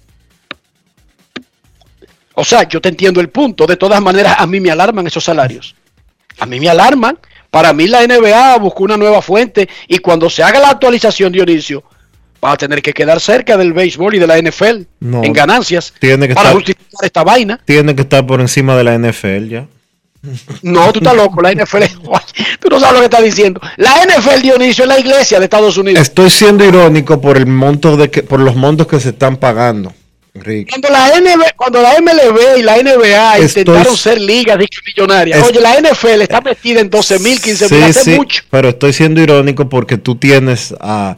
O 2.35 2.45
sea, 2.45 2.67
yo 2.67 2.79
te 2.79 2.89
entiendo 2.89 3.19
el 3.19 3.29
punto. 3.29 3.65
De 3.65 3.75
todas 3.75 4.01
maneras, 4.01 4.35
a 4.37 4.47
mí 4.47 4.59
me 4.59 4.71
alarman 4.71 5.07
esos 5.07 5.23
salarios. 5.23 5.75
A 6.39 6.45
mí 6.45 6.59
me 6.59 6.69
alarman. 6.69 7.17
Para 7.49 7.73
mí 7.73 7.87
la 7.87 8.05
NBA 8.05 8.57
buscó 8.59 8.83
una 8.83 8.95
nueva 8.95 9.21
fuente 9.21 9.67
y 9.87 9.97
cuando 9.97 10.29
se 10.29 10.43
haga 10.43 10.59
la 10.59 10.69
actualización, 10.69 11.31
Dionisio, 11.33 11.83
va 12.45 12.51
a 12.51 12.57
tener 12.57 12.81
que 12.81 12.93
quedar 12.93 13.19
cerca 13.19 13.57
del 13.57 13.73
béisbol 13.73 14.15
y 14.15 14.19
de 14.19 14.27
la 14.27 14.37
NFL 14.37 14.85
No. 14.99 15.23
en 15.23 15.33
ganancias 15.33 15.91
Tiene 15.99 16.27
que 16.27 16.35
para 16.35 16.49
estar- 16.49 16.55
justificar 16.55 17.03
esta 17.05 17.23
vaina. 17.23 17.59
Tiene 17.65 17.95
que 17.95 18.03
estar 18.03 18.25
por 18.25 18.39
encima 18.39 18.77
de 18.77 18.83
la 18.83 18.93
NFL 18.93 19.49
ya. 19.49 19.67
No, 20.61 20.91
tú 20.91 20.99
estás 20.99 21.15
loco. 21.15 21.41
La 21.41 21.51
NFL, 21.53 21.83
tú 22.59 22.69
no 22.69 22.79
sabes 22.79 22.93
lo 22.93 22.99
que 22.99 23.05
estás 23.05 23.23
diciendo. 23.23 23.61
La 23.77 23.93
NFL, 24.05 24.41
Dionisio, 24.41 24.83
es 24.83 24.87
la 24.87 24.99
iglesia 24.99 25.39
de 25.39 25.45
Estados 25.45 25.77
Unidos. 25.77 26.01
Estoy 26.01 26.29
siendo 26.29 26.65
irónico 26.65 27.21
por 27.21 27.37
el 27.37 27.45
monto 27.45 27.95
de 27.97 28.09
que, 28.11 28.23
por 28.23 28.39
los 28.39 28.55
montos 28.55 28.87
que 28.87 28.99
se 28.99 29.09
están 29.09 29.37
pagando. 29.37 29.93
Cuando 30.31 30.89
la, 30.89 31.07
NB, 31.19 31.41
cuando 31.57 31.81
la 31.81 31.95
MLB 31.99 32.59
y 32.59 32.61
la 32.61 32.77
NBA 32.77 33.39
Estoy- 33.39 33.61
intentaron 33.61 33.97
ser 33.97 34.21
ligas 34.21 34.57
millonarias, 34.85 35.39
Es- 35.39 35.45
oye, 35.49 35.59
la 35.59 35.75
NFL 35.81 36.21
está 36.21 36.39
metida 36.39 36.79
en 36.81 36.89
12 36.89 37.19
mil, 37.19 37.41
15 37.41 37.67
mil, 37.69 37.83
Sí, 37.83 37.89
hace 37.89 38.03
sí, 38.03 38.09
mucho. 38.11 38.43
pero 38.49 38.69
estoy 38.69 38.93
siendo 38.93 39.21
irónico 39.21 39.67
porque 39.67 39.97
tú 39.97 40.15
tienes 40.15 40.73
a 40.79 41.17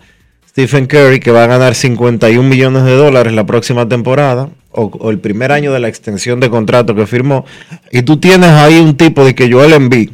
Stephen 0.49 0.87
Curry 0.87 1.19
que 1.19 1.29
va 1.31 1.43
a 1.43 1.47
ganar 1.47 1.75
51 1.75 2.47
millones 2.47 2.83
de 2.85 2.95
dólares 2.95 3.33
la 3.33 3.45
próxima 3.45 3.87
temporada 3.87 4.49
o, 4.73 4.84
o 4.86 5.10
el 5.12 5.19
primer 5.19 5.51
año 5.51 5.71
de 5.73 5.79
la 5.79 5.88
extensión 5.88 6.39
de 6.39 6.49
contrato 6.49 6.95
que 6.95 7.05
firmó 7.07 7.45
y 7.91 8.01
tú 8.03 8.17
tienes 8.17 8.49
ahí 8.49 8.79
un 8.79 8.95
tipo 8.97 9.23
de 9.25 9.36
que 9.36 9.51
Joel 9.51 9.73
Embiid 9.73 10.10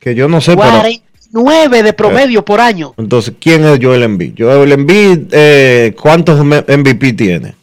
que 0.00 0.14
yo 0.14 0.28
no 0.28 0.40
sé 0.40 0.56
pero 0.56 0.70
49 0.70 1.82
de 1.82 1.92
promedio 1.92 2.44
por 2.44 2.60
año. 2.60 2.94
entonces 2.96 3.34
quién 3.40 3.64
es 3.64 3.78
Joel 3.82 4.02
Embiid 4.04 4.34
Joel 4.38 4.72
Embiid 4.72 5.18
eh, 5.32 5.94
cuántos 6.00 6.44
MVP 6.44 7.12
tiene 7.14 7.54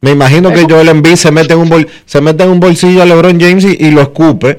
me 0.00 0.12
imagino 0.12 0.50
que 0.52 0.64
Joel 0.68 0.88
Embiid 0.88 1.16
se 1.16 1.30
mete 1.30 1.52
en 1.52 1.60
un 1.60 1.68
bol- 1.68 1.88
se 2.06 2.20
mete 2.20 2.42
en 2.44 2.50
un 2.50 2.60
bolsillo 2.60 3.02
a 3.02 3.06
LeBron 3.06 3.38
James 3.38 3.64
y, 3.64 3.76
y 3.84 3.90
lo 3.90 4.00
escupe. 4.00 4.56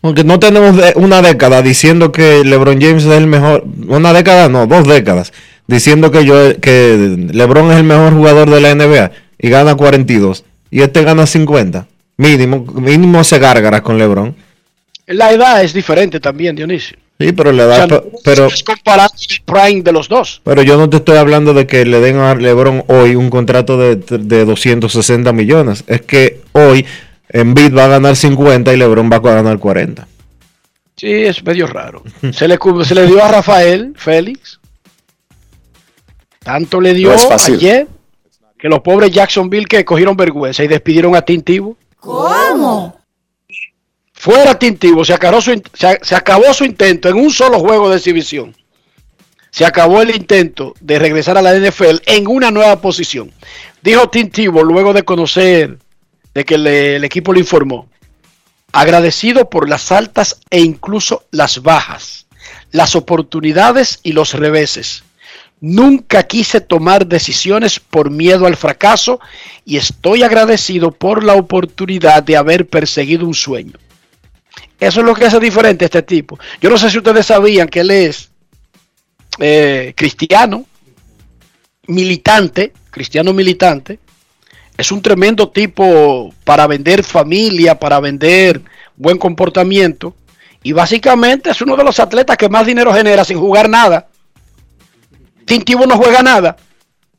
Porque 0.00 0.24
no 0.24 0.40
tenemos 0.40 0.82
una 0.94 1.20
década 1.20 1.60
diciendo 1.60 2.10
que 2.10 2.42
LeBron 2.42 2.80
James 2.80 3.04
es 3.04 3.12
el 3.12 3.26
mejor, 3.26 3.64
una 3.86 4.14
década 4.14 4.48
no, 4.48 4.66
dos 4.66 4.88
décadas, 4.88 5.30
diciendo 5.70 6.10
que 6.10 6.24
yo 6.24 6.34
que 6.60 7.28
LeBron 7.32 7.70
es 7.72 7.78
el 7.78 7.84
mejor 7.84 8.12
jugador 8.14 8.50
de 8.50 8.60
la 8.60 8.74
NBA 8.74 9.10
y 9.38 9.48
gana 9.48 9.74
42 9.74 10.44
y 10.70 10.82
este 10.82 11.02
gana 11.02 11.26
50. 11.26 11.86
Mínimo, 12.16 12.64
mínimo 12.74 13.24
se 13.24 13.38
gárgaras 13.38 13.80
con 13.80 13.96
LeBron. 13.98 14.34
La 15.06 15.32
edad 15.32 15.62
es 15.64 15.72
diferente 15.72 16.20
también, 16.20 16.54
Dionisio. 16.54 16.96
Sí, 17.18 17.32
pero 17.32 17.50
O 17.50 17.54
sea, 17.54 17.86
pa- 17.88 17.94
no 17.96 18.02
pero 18.24 18.46
es 18.46 18.62
comparando 18.62 19.12
el 19.28 19.42
prime 19.44 19.82
de 19.82 19.92
los 19.92 20.08
dos. 20.08 20.40
pero 20.44 20.62
yo 20.62 20.76
no 20.78 20.88
te 20.88 20.98
estoy 20.98 21.16
hablando 21.18 21.52
de 21.52 21.66
que 21.66 21.84
le 21.84 22.00
den 22.00 22.16
a 22.18 22.34
LeBron 22.34 22.84
hoy 22.88 23.14
un 23.16 23.28
contrato 23.30 23.76
de, 23.76 23.96
de 23.96 24.44
260 24.44 25.32
millones, 25.32 25.84
es 25.86 26.00
que 26.02 26.40
hoy 26.52 26.86
Embiid 27.28 27.74
va 27.76 27.84
a 27.86 27.88
ganar 27.88 28.16
50 28.16 28.72
y 28.72 28.76
LeBron 28.76 29.10
va 29.12 29.16
a 29.16 29.20
ganar 29.20 29.58
40. 29.58 30.06
Sí, 30.96 31.10
es 31.10 31.42
medio 31.44 31.66
raro. 31.66 32.02
Se 32.32 32.46
le, 32.48 32.58
se 32.84 32.94
le 32.94 33.06
dio 33.06 33.22
a 33.24 33.28
Rafael 33.28 33.94
Félix. 33.96 34.59
Tanto 36.40 36.80
le 36.80 36.94
dio 36.94 37.10
No 37.10 37.28
ayer 37.54 37.86
que 38.58 38.68
los 38.68 38.80
pobres 38.80 39.10
Jacksonville 39.10 39.66
que 39.66 39.84
cogieron 39.84 40.16
vergüenza 40.16 40.62
y 40.64 40.68
despidieron 40.68 41.14
a 41.16 41.22
Tintivo. 41.22 41.76
Fuera 44.12 44.58
Tintivo, 44.58 45.04
se 45.04 45.14
acabó, 45.14 45.40
su, 45.40 45.62
se, 45.72 45.98
se 46.02 46.14
acabó 46.14 46.52
su 46.52 46.64
intento 46.64 47.08
en 47.08 47.16
un 47.16 47.30
solo 47.30 47.58
juego 47.58 47.88
de 47.88 47.96
exhibición. 47.96 48.54
Se 49.50 49.64
acabó 49.64 50.00
el 50.02 50.14
intento 50.14 50.74
de 50.80 50.98
regresar 50.98 51.36
a 51.38 51.42
la 51.42 51.54
NFL 51.58 52.02
en 52.06 52.26
una 52.26 52.50
nueva 52.50 52.80
posición. 52.80 53.32
Dijo 53.82 54.08
Tintivo 54.10 54.62
luego 54.62 54.92
de 54.92 55.02
conocer 55.04 55.78
de 56.34 56.44
que 56.44 56.58
le- 56.58 56.96
el 56.96 57.04
equipo 57.04 57.32
le 57.32 57.40
informó. 57.40 57.88
Agradecido 58.72 59.48
por 59.50 59.68
las 59.68 59.90
altas 59.90 60.40
e 60.50 60.60
incluso 60.60 61.24
las 61.32 61.62
bajas, 61.62 62.26
las 62.70 62.94
oportunidades 62.94 63.98
y 64.02 64.12
los 64.12 64.34
reveses. 64.34 65.02
Nunca 65.60 66.22
quise 66.22 66.60
tomar 66.60 67.06
decisiones 67.06 67.80
por 67.80 68.10
miedo 68.10 68.46
al 68.46 68.56
fracaso 68.56 69.20
y 69.66 69.76
estoy 69.76 70.22
agradecido 70.22 70.90
por 70.90 71.22
la 71.22 71.34
oportunidad 71.34 72.22
de 72.22 72.36
haber 72.36 72.66
perseguido 72.66 73.26
un 73.26 73.34
sueño. 73.34 73.74
Eso 74.78 75.00
es 75.00 75.06
lo 75.06 75.14
que 75.14 75.26
hace 75.26 75.38
diferente 75.38 75.84
a 75.84 75.86
este 75.86 76.02
tipo. 76.02 76.38
Yo 76.62 76.70
no 76.70 76.78
sé 76.78 76.90
si 76.90 76.96
ustedes 76.96 77.26
sabían 77.26 77.68
que 77.68 77.80
él 77.80 77.90
es 77.90 78.30
eh, 79.38 79.92
cristiano, 79.94 80.64
militante, 81.86 82.72
cristiano 82.90 83.34
militante. 83.34 83.98
Es 84.78 84.90
un 84.90 85.02
tremendo 85.02 85.50
tipo 85.50 86.32
para 86.44 86.66
vender 86.66 87.04
familia, 87.04 87.78
para 87.78 88.00
vender 88.00 88.62
buen 88.96 89.18
comportamiento. 89.18 90.14
Y 90.62 90.72
básicamente 90.72 91.50
es 91.50 91.60
uno 91.60 91.76
de 91.76 91.84
los 91.84 92.00
atletas 92.00 92.38
que 92.38 92.48
más 92.48 92.66
dinero 92.66 92.92
genera 92.92 93.24
sin 93.24 93.38
jugar 93.38 93.68
nada. 93.68 94.09
Tintivo 95.50 95.84
no 95.84 95.96
juega 95.96 96.22
nada. 96.22 96.56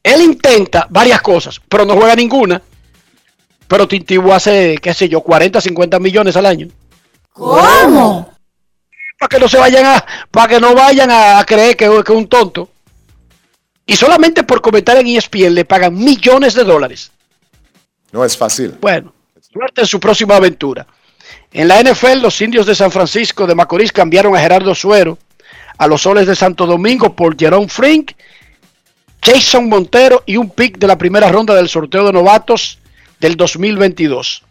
Él 0.01 0.21
intenta 0.21 0.87
varias 0.89 1.21
cosas, 1.21 1.59
pero 1.67 1.83
no 1.83 1.95
juega 1.95 2.15
ninguna. 2.15 2.61
Pero 3.67 3.89
Tintivo 3.89 4.33
hace, 4.33 4.77
qué 4.81 4.93
sé 4.93 5.09
yo, 5.09 5.19
40, 5.19 5.59
50 5.59 5.99
millones 5.99 6.37
al 6.37 6.45
año. 6.45 6.69
para 9.19 9.27
que 9.29 9.37
no 9.37 9.49
se 9.49 9.57
vayan 9.57 9.85
a, 9.85 10.05
para 10.31 10.47
que 10.47 10.61
no 10.61 10.73
vayan 10.73 11.11
a 11.11 11.43
creer 11.43 11.75
que, 11.75 11.89
que 11.89 12.13
es 12.13 12.17
un 12.17 12.29
tonto. 12.29 12.69
Y 13.85 13.97
solamente 13.97 14.43
por 14.43 14.61
comentar 14.61 14.95
en 14.95 15.07
ESPN 15.07 15.53
le 15.53 15.65
pagan 15.65 15.93
millones 15.93 16.53
de 16.53 16.63
dólares. 16.63 17.11
No 18.13 18.23
es 18.23 18.37
fácil. 18.37 18.77
Bueno, 18.79 19.13
suerte 19.41 19.81
en 19.81 19.87
su 19.87 19.99
próxima 19.99 20.37
aventura. 20.37 20.87
En 21.51 21.67
la 21.67 21.83
NFL, 21.83 22.21
los 22.21 22.39
indios 22.39 22.65
de 22.65 22.75
San 22.75 22.91
Francisco 22.91 23.45
de 23.45 23.55
Macorís 23.55 23.91
cambiaron 23.91 24.37
a 24.37 24.39
Gerardo 24.39 24.73
Suero 24.73 25.17
a 25.81 25.87
los 25.87 26.03
soles 26.03 26.27
de 26.27 26.35
Santo 26.35 26.67
Domingo 26.67 27.15
por 27.15 27.35
Jerome 27.35 27.67
Frink, 27.67 28.11
Jason 29.19 29.67
Montero 29.67 30.21
y 30.27 30.37
un 30.37 30.51
pick 30.51 30.77
de 30.77 30.85
la 30.85 30.95
primera 30.95 31.31
ronda 31.31 31.55
del 31.55 31.69
sorteo 31.69 32.05
de 32.05 32.13
novatos 32.13 32.77
del 33.19 33.35
2022. 33.35 34.43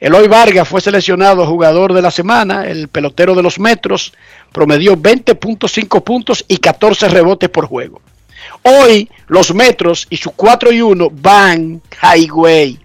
Eloy 0.00 0.26
Vargas 0.26 0.66
fue 0.66 0.80
seleccionado 0.80 1.46
jugador 1.46 1.92
de 1.92 2.02
la 2.02 2.10
semana, 2.10 2.66
el 2.66 2.88
pelotero 2.88 3.36
de 3.36 3.42
los 3.44 3.60
Metros, 3.60 4.12
promedió 4.50 4.96
20.5 4.96 6.02
puntos 6.02 6.44
y 6.48 6.56
14 6.56 7.08
rebotes 7.08 7.50
por 7.50 7.66
juego. 7.66 8.02
Hoy 8.62 9.08
los 9.28 9.54
Metros 9.54 10.08
y 10.10 10.16
su 10.16 10.32
4 10.32 10.72
y 10.72 10.82
1 10.82 11.08
van 11.12 11.80
highway 12.02 12.80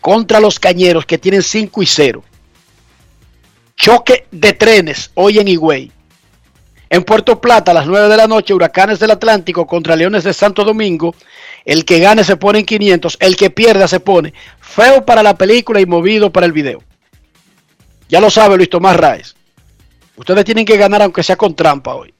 contra 0.00 0.38
los 0.38 0.60
Cañeros 0.60 1.06
que 1.06 1.18
tienen 1.18 1.42
5 1.42 1.82
y 1.82 1.86
0. 1.86 2.22
Choque 3.74 4.28
de 4.30 4.52
trenes 4.52 5.10
hoy 5.14 5.40
en 5.40 5.48
Higüey. 5.48 5.90
En 6.92 7.04
Puerto 7.04 7.40
Plata 7.40 7.70
a 7.70 7.74
las 7.74 7.86
9 7.86 8.06
de 8.06 8.18
la 8.18 8.26
noche, 8.26 8.52
Huracanes 8.52 8.98
del 8.98 9.12
Atlántico 9.12 9.66
contra 9.66 9.96
Leones 9.96 10.24
de 10.24 10.34
Santo 10.34 10.62
Domingo. 10.62 11.14
El 11.64 11.86
que 11.86 12.00
gane 12.00 12.22
se 12.22 12.36
pone 12.36 12.58
en 12.58 12.66
500, 12.66 13.16
el 13.18 13.34
que 13.34 13.48
pierda 13.48 13.88
se 13.88 13.98
pone 13.98 14.34
feo 14.60 15.02
para 15.02 15.22
la 15.22 15.34
película 15.34 15.80
y 15.80 15.86
movido 15.86 16.30
para 16.30 16.44
el 16.44 16.52
video. 16.52 16.82
Ya 18.10 18.20
lo 18.20 18.28
sabe 18.28 18.58
Luis 18.58 18.68
Tomás 18.68 18.98
Raez. 18.98 19.34
Ustedes 20.16 20.44
tienen 20.44 20.66
que 20.66 20.76
ganar 20.76 21.00
aunque 21.00 21.22
sea 21.22 21.36
con 21.36 21.56
trampa 21.56 21.94
hoy. 21.94 22.12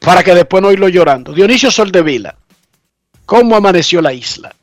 Para 0.00 0.24
que 0.24 0.34
después 0.34 0.62
no 0.62 0.72
irlo 0.72 0.88
llorando. 0.88 1.34
Dionisio 1.34 1.70
Soldevila, 1.70 2.34
¿cómo 3.26 3.56
amaneció 3.56 4.00
la 4.00 4.14
isla? 4.14 4.56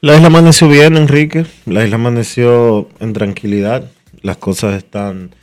La 0.00 0.14
isla 0.14 0.28
amaneció 0.28 0.66
bien, 0.66 0.96
Enrique. 0.96 1.44
La 1.66 1.84
isla 1.84 1.96
amaneció 1.96 2.88
en 3.00 3.12
tranquilidad. 3.12 3.90
Las 4.22 4.38
cosas 4.38 4.76
están 4.76 5.34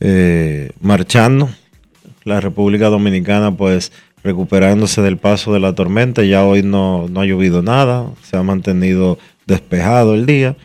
eh, 0.00 0.70
marchando. 0.80 1.50
La 2.24 2.40
República 2.40 2.88
Dominicana, 2.88 3.56
pues, 3.56 3.92
recuperándose 4.22 5.02
del 5.02 5.16
paso 5.16 5.52
de 5.52 5.60
la 5.60 5.74
tormenta. 5.74 6.22
Ya 6.22 6.44
hoy 6.44 6.62
no, 6.62 7.08
no 7.08 7.20
ha 7.20 7.26
llovido 7.26 7.62
nada. 7.62 8.10
Se 8.22 8.36
ha 8.36 8.42
mantenido 8.42 9.18
despejado 9.46 10.14
el 10.14 10.26
día. 10.26 10.56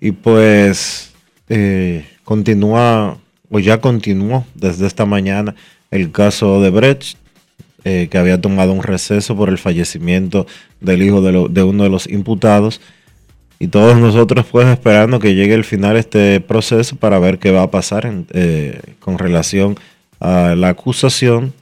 Y 0.00 0.12
pues 0.12 1.12
eh, 1.48 2.04
continúa, 2.24 3.18
o 3.50 3.58
ya 3.58 3.80
continuó 3.80 4.44
desde 4.54 4.86
esta 4.86 5.06
mañana, 5.06 5.54
el 5.90 6.12
caso 6.12 6.60
de 6.60 6.70
Brecht, 6.70 7.16
eh, 7.84 8.08
que 8.10 8.18
había 8.18 8.40
tomado 8.40 8.72
un 8.72 8.82
receso 8.82 9.36
por 9.36 9.48
el 9.48 9.58
fallecimiento 9.58 10.46
del 10.80 11.02
hijo 11.02 11.22
de, 11.22 11.62
uno 11.62 11.82
de 11.84 11.88
los 11.88 12.06
imputados. 12.06 12.80
Y 13.60 13.68
todos 13.68 13.96
nosotros 13.98 14.46
pues 14.50 14.68
esperando 14.68 15.18
que 15.18 15.34
llegue 15.34 15.54
el 15.54 15.64
final 15.64 15.96
este 15.96 16.40
proceso 16.40 16.94
para 16.96 17.18
ver 17.18 17.38
qué 17.38 17.50
va 17.50 17.62
a 17.62 17.70
pasar 17.70 18.06
en- 18.06 18.26
eh, 18.32 18.80
con 19.00 19.18
relación 19.18 19.76
a 20.20 20.54
la 20.56 20.68
acusación 20.68 21.52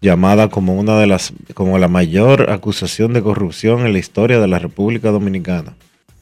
llamada 0.00 0.48
como 0.48 0.74
una 0.78 0.98
de 0.98 1.06
las 1.06 1.32
como 1.54 1.78
la 1.78 1.88
mayor 1.88 2.50
acusación 2.50 3.12
de 3.12 3.22
corrupción 3.22 3.86
en 3.86 3.92
la 3.92 3.98
historia 3.98 4.40
de 4.40 4.48
la 4.48 4.58
República 4.58 5.10
Dominicana. 5.10 5.74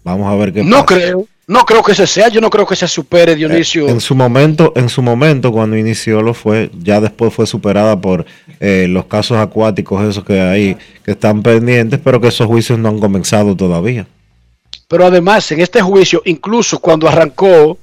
Vamos 0.04 0.32
a 0.32 0.36
ver 0.36 0.52
qué 0.52 0.62
No 0.62 0.84
pasa. 0.84 0.86
creo, 1.00 1.26
no 1.46 1.64
creo 1.64 1.82
que 1.82 1.92
ese 1.92 2.06
sea, 2.06 2.28
yo 2.28 2.40
no 2.40 2.48
creo 2.50 2.66
que 2.66 2.76
se 2.76 2.88
supere 2.88 3.34
Dionisio. 3.36 3.88
En 3.88 4.00
su 4.00 4.14
momento, 4.14 4.72
en 4.76 4.88
su 4.88 5.02
momento 5.02 5.50
cuando 5.52 5.76
inició 5.76 6.22
lo 6.22 6.32
fue, 6.34 6.70
ya 6.82 7.00
después 7.00 7.32
fue 7.34 7.46
superada 7.46 8.00
por 8.00 8.24
eh, 8.60 8.86
los 8.88 9.06
casos 9.06 9.38
acuáticos 9.38 10.02
esos 10.08 10.24
que 10.24 10.40
hay 10.40 10.76
que 11.04 11.10
están 11.12 11.42
pendientes, 11.42 11.98
pero 12.02 12.20
que 12.20 12.28
esos 12.28 12.46
juicios 12.46 12.78
no 12.78 12.88
han 12.90 12.98
comenzado 12.98 13.56
todavía. 13.56 14.06
Pero 14.90 15.06
además, 15.06 15.52
en 15.52 15.60
este 15.60 15.80
juicio, 15.80 16.20
incluso 16.24 16.80
cuando 16.80 17.08
arrancó, 17.08 17.78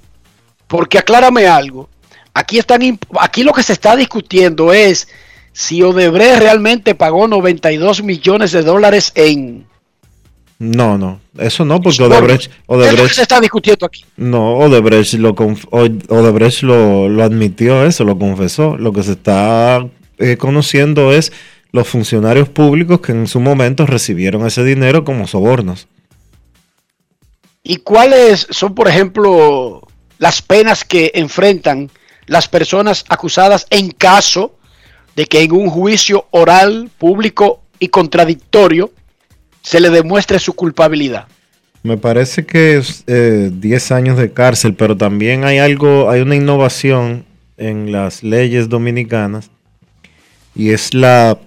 porque 0.67 0.97
aclárame 0.97 1.47
algo, 1.47 1.87
aquí, 2.33 2.59
están, 2.59 2.81
aquí 3.21 3.43
lo 3.45 3.53
que 3.53 3.63
se 3.63 3.71
está 3.71 3.95
discutiendo 3.95 4.73
es 4.73 5.07
si 5.53 5.81
Odebrecht 5.81 6.39
realmente 6.39 6.95
pagó 6.95 7.25
92 7.29 8.03
millones 8.03 8.51
de 8.51 8.61
dólares 8.61 9.13
en... 9.15 9.65
No, 10.59 10.97
no, 10.97 11.21
eso 11.37 11.63
no, 11.63 11.79
porque 11.79 12.03
Odebrecht, 12.03 12.47
¿qué 12.47 12.51
es 12.51 12.67
lo 12.67 12.75
que 12.77 12.89
Odebrecht 12.89 13.15
se 13.15 13.21
está 13.21 13.39
discutiendo 13.39 13.85
aquí? 13.85 14.03
No, 14.17 14.57
Odebrecht 14.57 15.13
lo, 15.13 15.29
Odebrecht 15.29 16.63
lo, 16.63 17.07
lo 17.07 17.23
admitió 17.23 17.85
eso, 17.85 18.03
lo 18.03 18.19
confesó. 18.19 18.75
Lo 18.75 18.91
que 18.91 19.03
se 19.03 19.13
está 19.13 19.87
eh, 20.17 20.35
conociendo 20.35 21.13
es 21.13 21.31
los 21.71 21.87
funcionarios 21.87 22.49
públicos 22.49 22.99
que 22.99 23.13
en 23.13 23.27
su 23.27 23.39
momento 23.39 23.85
recibieron 23.85 24.45
ese 24.45 24.65
dinero 24.65 25.05
como 25.05 25.25
sobornos. 25.25 25.87
¿Y 27.69 27.77
cuáles 27.79 28.47
son, 28.49 28.73
por 28.73 28.87
ejemplo, 28.87 29.85
las 30.19 30.41
penas 30.41 30.85
que 30.85 31.11
enfrentan 31.13 31.91
las 32.25 32.47
personas 32.47 33.03
acusadas 33.09 33.67
en 33.69 33.91
caso 33.91 34.55
de 35.17 35.25
que 35.25 35.41
en 35.41 35.51
un 35.51 35.69
juicio 35.69 36.27
oral, 36.31 36.89
público 36.97 37.61
y 37.77 37.89
contradictorio 37.89 38.93
se 39.61 39.81
le 39.81 39.89
demuestre 39.89 40.39
su 40.39 40.53
culpabilidad? 40.53 41.27
Me 41.83 41.97
parece 41.97 42.45
que 42.45 42.77
es 42.77 43.03
eh, 43.05 43.51
10 43.51 43.91
años 43.91 44.17
de 44.17 44.31
cárcel, 44.31 44.73
pero 44.73 44.95
también 44.95 45.43
hay 45.43 45.57
algo, 45.57 46.09
hay 46.09 46.21
una 46.21 46.37
innovación 46.37 47.25
en 47.57 47.91
las 47.91 48.23
leyes 48.23 48.69
dominicanas 48.69 49.49
y 50.55 50.69
es 50.69 50.93
la 50.93 51.37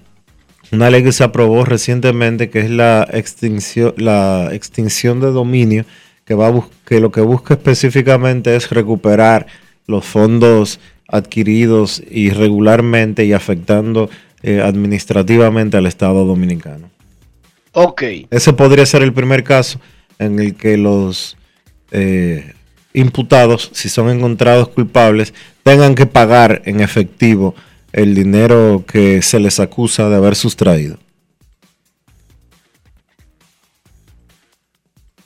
una 0.70 0.90
ley 0.90 1.02
que 1.02 1.12
se 1.12 1.24
aprobó 1.24 1.64
recientemente 1.64 2.50
que 2.50 2.60
es 2.60 2.70
la 2.70 3.08
extinción, 3.10 3.94
la 3.96 4.50
extinción 4.52 5.20
de 5.20 5.28
dominio 5.28 5.86
que 6.30 6.36
va 6.36 6.46
a 6.46 6.68
que 6.86 7.00
lo 7.00 7.10
que 7.10 7.22
busca 7.22 7.54
específicamente 7.54 8.54
es 8.54 8.70
recuperar 8.70 9.48
los 9.88 10.04
fondos 10.04 10.78
adquiridos 11.08 12.04
irregularmente 12.08 13.24
y 13.24 13.32
afectando 13.32 14.08
eh, 14.44 14.60
administrativamente 14.60 15.76
al 15.76 15.86
Estado 15.86 16.24
dominicano. 16.24 16.88
Ok. 17.72 18.02
Ese 18.30 18.52
podría 18.52 18.86
ser 18.86 19.02
el 19.02 19.12
primer 19.12 19.42
caso 19.42 19.80
en 20.20 20.38
el 20.38 20.54
que 20.54 20.76
los 20.76 21.36
eh, 21.90 22.52
imputados, 22.92 23.68
si 23.72 23.88
son 23.88 24.08
encontrados 24.08 24.68
culpables, 24.68 25.34
tengan 25.64 25.96
que 25.96 26.06
pagar 26.06 26.62
en 26.64 26.78
efectivo 26.78 27.56
el 27.92 28.14
dinero 28.14 28.84
que 28.86 29.20
se 29.22 29.40
les 29.40 29.58
acusa 29.58 30.08
de 30.08 30.14
haber 30.14 30.36
sustraído. 30.36 30.96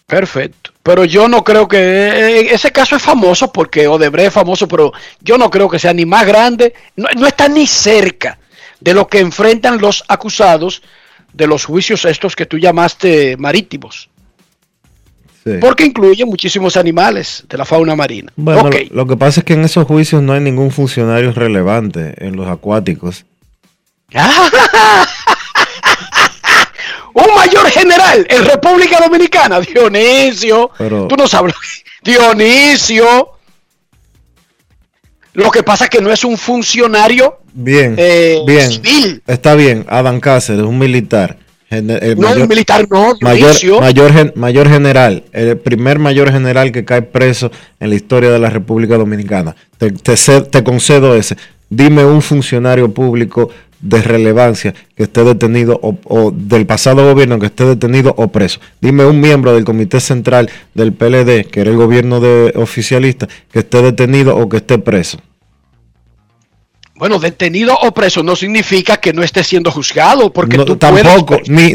Perfecto. 0.07 0.74
Pero 0.85 1.05
yo 1.07 1.27
no 1.29 1.43
creo 1.43 1.67
que 1.67 1.79
eh, 1.79 2.55
ese 2.55 2.71
caso 2.71 2.95
es 2.95 3.03
famoso 3.03 3.51
porque 3.51 3.89
Odebrecht 3.89 4.29
es 4.29 4.35
famoso, 4.35 4.69
pero 4.69 4.93
yo 5.21 5.39
no 5.39 5.49
creo 5.51 5.69
que 5.69 5.79
sea 5.79 5.93
ni 5.95 6.05
más 6.05 6.27
grande, 6.27 6.75
no, 6.95 7.09
no 7.17 7.27
está 7.27 7.49
ni 7.49 7.67
cerca 7.67 8.39
de 8.81 8.93
lo 8.95 9.09
que 9.09 9.19
enfrentan 9.21 9.81
los 9.81 10.05
acusados 10.09 10.83
de 11.33 11.47
los 11.47 11.65
juicios 11.65 12.05
estos 12.05 12.37
que 12.37 12.45
tú 12.47 12.59
llamaste 12.59 13.37
marítimos, 13.39 14.11
Sí. 15.43 15.53
porque 15.61 15.85
incluyen 15.85 16.29
muchísimos 16.29 16.77
animales 16.77 17.45
de 17.49 17.59
la 17.59 17.65
fauna 17.65 17.95
marina. 17.97 18.33
Bueno, 18.37 18.63
Ok. 18.69 18.77
lo, 18.91 18.97
lo 18.97 19.07
que 19.07 19.17
pasa 19.17 19.41
es 19.41 19.45
que 19.45 19.53
en 19.55 19.65
esos 19.65 19.87
juicios 19.87 20.23
no 20.23 20.33
hay 20.35 20.41
ningún 20.41 20.71
funcionario 20.71 21.33
relevante 21.33 22.15
en 22.25 22.37
los 22.37 22.47
acuáticos. 22.49 23.25
Un 27.15 27.35
mayor 27.35 27.67
general 27.71 28.27
en 28.29 28.45
República 28.45 28.99
Dominicana, 29.01 29.61
Dionisio. 29.61 30.71
Pero- 30.77 31.07
Tú 31.09 31.17
no 31.17 31.27
sabes. 31.29 31.55
Dionisio. 32.03 33.31
Lo 35.33 35.51
que 35.51 35.63
pasa 35.63 35.85
es 35.85 35.91
que 35.91 36.01
no 36.01 36.13
es 36.13 36.25
un 36.25 36.37
funcionario 36.39 37.39
Bien, 37.53 37.95
eh, 37.99 38.39
bien. 38.47 38.71
civil. 38.71 39.23
Está 39.27 39.55
bien, 39.55 39.85
Adam 39.89 40.21
Cáceres, 40.21 40.63
un 40.63 40.79
militar. 40.79 41.39
Gene- 41.69 41.99
el 42.03 42.15
No, 42.17 42.29
mayor- 42.29 42.43
un 42.43 42.49
militar 42.49 42.87
no, 42.89 43.15
mayor, 43.21 43.37
Dionisio. 43.49 43.81
mayor, 43.81 44.13
gen- 44.13 44.33
mayor 44.37 44.69
general, 44.69 45.25
el 45.33 45.57
primer 45.59 45.99
mayor 45.99 46.31
general 46.31 46.71
que 46.71 46.85
cae 46.85 47.03
preso 47.03 47.51
en 47.81 47.89
la 47.91 47.97
historia 47.97 48.31
de 48.31 48.39
la 48.39 48.51
República 48.51 48.97
Dominicana. 48.97 49.57
Te, 49.79 49.91
te 49.91 50.63
concedo 50.63 51.17
ese. 51.17 51.37
Dime 51.69 52.05
un 52.05 52.23
funcionario 52.23 52.93
público 52.93 53.51
de 53.85 54.03
relevancia 54.03 54.75
que 54.97 55.05
esté 55.05 55.23
detenido 55.25 55.79
o, 55.83 55.97
o 56.05 56.31
del 56.33 56.67
pasado 56.67 57.05
gobierno 57.05 57.39
que 57.39 57.47
esté 57.47 57.65
detenido 57.65 58.15
o 58.17 58.29
preso. 58.29 58.59
Dime 58.81 59.05
un 59.05 59.21
miembro 59.21 59.53
del 59.53 59.65
comité 59.65 60.01
central 60.01 60.51
del 60.75 60.93
PLD, 60.93 61.45
que 61.51 61.61
era 61.61 61.71
el 61.71 61.77
gobierno 61.77 62.19
de 62.19 62.53
oficialista, 62.57 63.29
que 63.53 63.61
esté 63.61 63.83
detenido 63.83 64.37
o 64.37 64.49
que 64.49 64.57
esté 64.57 64.79
preso. 64.79 65.19
Bueno, 66.97 67.19
detenido 67.19 67.75
o 67.75 67.93
preso 67.93 68.23
no 68.23 68.35
significa 68.37 68.97
que 68.97 69.13
no 69.13 69.23
esté 69.23 69.45
siendo 69.45 69.71
juzgado, 69.71 70.33
porque 70.33 70.57
No, 70.57 70.65
tú 70.65 70.77
tampoco, 70.77 71.39
puedes, 71.39 71.51
ni, 71.51 71.73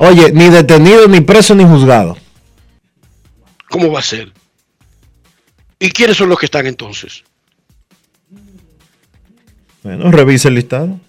oye, 0.00 0.30
ni 0.32 0.50
detenido, 0.50 1.08
ni 1.08 1.20
preso, 1.22 1.54
ni 1.54 1.64
juzgado. 1.64 2.16
¿Cómo 3.70 3.90
va 3.90 3.98
a 3.98 4.02
ser? 4.02 4.32
¿Y 5.80 5.90
quiénes 5.90 6.16
son 6.16 6.28
los 6.28 6.38
que 6.38 6.46
están 6.46 6.66
entonces? 6.66 7.24
Bueno, 9.82 10.10
revisa 10.10 10.48
el 10.48 10.54
listado. 10.54 11.00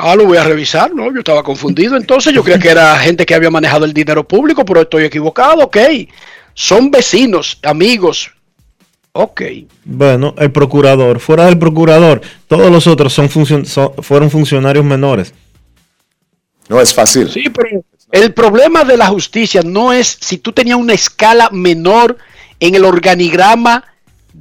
Ah, 0.00 0.14
lo 0.14 0.26
voy 0.26 0.38
a 0.38 0.44
revisar, 0.44 0.94
¿no? 0.94 1.12
Yo 1.12 1.18
estaba 1.18 1.42
confundido. 1.42 1.96
Entonces 1.96 2.32
yo 2.32 2.44
creía 2.44 2.58
que 2.60 2.68
era 2.70 2.96
gente 2.98 3.26
que 3.26 3.34
había 3.34 3.50
manejado 3.50 3.84
el 3.84 3.92
dinero 3.92 4.22
público, 4.26 4.64
pero 4.64 4.82
estoy 4.82 5.04
equivocado, 5.04 5.64
ok. 5.64 5.76
Son 6.54 6.90
vecinos, 6.90 7.58
amigos. 7.64 8.30
Ok. 9.12 9.42
Bueno, 9.84 10.34
el 10.38 10.52
procurador. 10.52 11.18
Fuera 11.18 11.46
del 11.46 11.58
procurador, 11.58 12.20
todos 12.46 12.70
los 12.70 12.86
otros 12.86 13.12
son, 13.12 13.28
funcion- 13.28 13.64
son- 13.64 13.92
fueron 14.00 14.30
funcionarios 14.30 14.84
menores. 14.84 15.34
No 16.68 16.80
es 16.80 16.94
fácil. 16.94 17.28
Sí, 17.30 17.48
pero 17.50 17.82
el 18.12 18.32
problema 18.32 18.84
de 18.84 18.96
la 18.96 19.06
justicia 19.08 19.62
no 19.64 19.92
es 19.92 20.18
si 20.20 20.38
tú 20.38 20.52
tenías 20.52 20.78
una 20.78 20.94
escala 20.94 21.48
menor 21.50 22.16
en 22.60 22.74
el 22.76 22.84
organigrama 22.84 23.84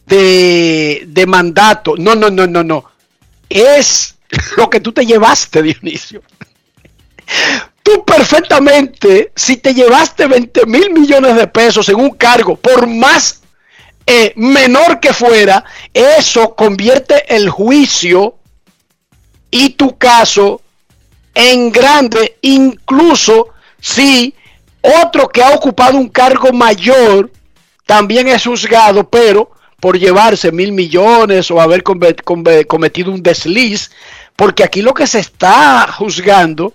de, 0.06 1.06
de 1.08 1.26
mandato. 1.26 1.96
No, 1.98 2.14
no, 2.14 2.30
no, 2.30 2.46
no, 2.46 2.64
no. 2.64 2.86
Es 3.50 4.17
lo 4.58 4.70
que 4.70 4.80
tú 4.80 4.92
te 4.92 5.06
llevaste, 5.06 5.62
Dionisio. 5.62 6.22
Tú 7.84 8.04
perfectamente, 8.06 9.32
si 9.36 9.58
te 9.58 9.74
llevaste 9.74 10.28
20 10.28 10.66
mil 10.66 10.92
millones 10.92 11.36
de 11.36 11.48
pesos 11.48 11.88
en 11.90 11.96
un 11.96 12.12
cargo, 12.12 12.56
por 12.56 12.88
más 12.88 13.42
eh, 14.06 14.34
menor 14.36 15.00
que 15.00 15.14
fuera, 15.14 15.64
eso 15.94 16.56
convierte 16.56 17.34
el 17.34 17.50
juicio 17.50 18.36
y 19.52 19.72
tu 19.72 19.98
caso 19.98 20.62
en 21.34 21.72
grande, 21.72 22.38
incluso 22.42 23.50
si 23.80 24.34
otro 24.82 25.30
que 25.30 25.44
ha 25.44 25.52
ocupado 25.52 25.98
un 25.98 26.10
cargo 26.10 26.52
mayor 26.52 27.32
también 27.86 28.28
es 28.28 28.44
juzgado, 28.44 29.10
pero 29.10 29.52
por 29.80 29.98
llevarse 30.00 30.52
mil 30.52 30.72
millones 30.72 31.52
o 31.52 31.62
haber 31.62 31.84
come- 31.84 32.16
come- 32.16 32.66
cometido 32.66 33.12
un 33.12 33.22
desliz, 33.22 33.92
porque 34.36 34.64
aquí 34.64 34.82
lo 34.82 34.94
que 34.94 35.06
se 35.06 35.20
está 35.20 35.88
juzgando 35.92 36.74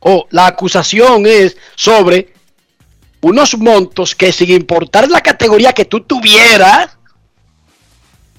o 0.00 0.26
la 0.30 0.46
acusación 0.46 1.24
es 1.26 1.56
sobre 1.74 2.32
unos 3.22 3.56
montos 3.56 4.14
que 4.14 4.32
sin 4.32 4.50
importar 4.50 5.08
la 5.08 5.20
categoría 5.20 5.72
que 5.72 5.84
tú 5.84 6.00
tuvieras, 6.00 6.90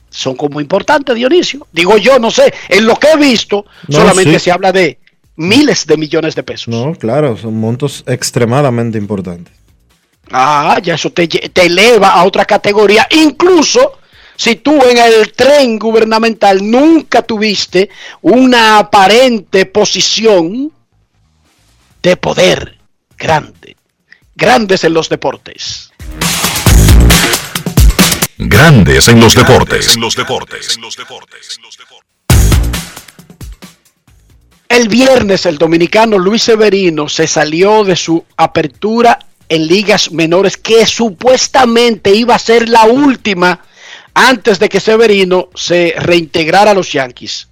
son 0.09 0.35
como 0.35 0.61
importantes, 0.61 1.15
Dionisio. 1.15 1.65
Digo 1.71 1.97
yo, 1.97 2.19
no 2.19 2.29
sé, 2.29 2.53
en 2.69 2.85
lo 2.85 2.95
que 2.97 3.07
he 3.11 3.17
visto, 3.17 3.65
No, 3.87 3.97
solamente 3.97 4.33
sí. 4.37 4.45
se 4.45 4.51
habla 4.51 4.71
de 4.71 4.99
miles 5.37 5.87
de 5.87 5.97
millones 5.97 6.35
de 6.35 6.43
pesos. 6.43 6.67
No, 6.67 6.93
claro, 6.93 7.35
son 7.37 7.59
montos 7.59 8.03
extremadamente 8.05 8.99
importantes. 8.99 9.51
Ah, 10.31 10.79
ya 10.81 10.95
eso 10.95 11.11
te, 11.11 11.27
te 11.27 11.65
eleva 11.65 12.09
a 12.09 12.23
otra 12.23 12.45
categoría. 12.45 13.07
Incluso 13.11 13.99
si 14.35 14.55
tú 14.55 14.81
en 14.83 14.97
el 14.97 15.33
tren 15.33 15.77
gubernamental 15.77 16.59
nunca 16.69 17.21
tuviste 17.21 17.89
una 18.21 18.79
aparente 18.79 19.65
posición 19.65 20.71
de 22.01 22.17
poder 22.17 22.77
grande. 23.17 23.77
Grandes 24.35 24.83
en 24.83 24.93
los 24.93 25.09
deportes. 25.09 25.91
Grandes 28.37 29.07
en 29.07 29.19
los 29.19 29.35
deportes. 29.35 29.95
En 29.95 30.01
los 30.01 30.15
deportes. 30.15 30.79
El 34.67 34.89
viernes 34.89 35.45
el 35.45 35.59
dominicano 35.59 36.17
Luis 36.17 36.43
Severino 36.43 37.07
se 37.07 37.27
salió 37.27 37.83
de 37.83 37.95
su 37.95 38.25
apertura 38.35 39.19
en 39.49 39.67
ligas 39.67 40.11
menores 40.11 40.57
que 40.57 40.85
supuestamente 40.85 42.11
iba 42.11 42.35
a 42.35 42.39
ser 42.39 42.69
la 42.69 42.85
última 42.85 43.61
antes 44.13 44.59
de 44.59 44.69
que 44.69 44.79
Severino 44.79 45.49
se 45.55 45.95
reintegrara 45.97 46.71
a 46.71 46.73
los 46.73 46.91
Yankees. 46.91 47.47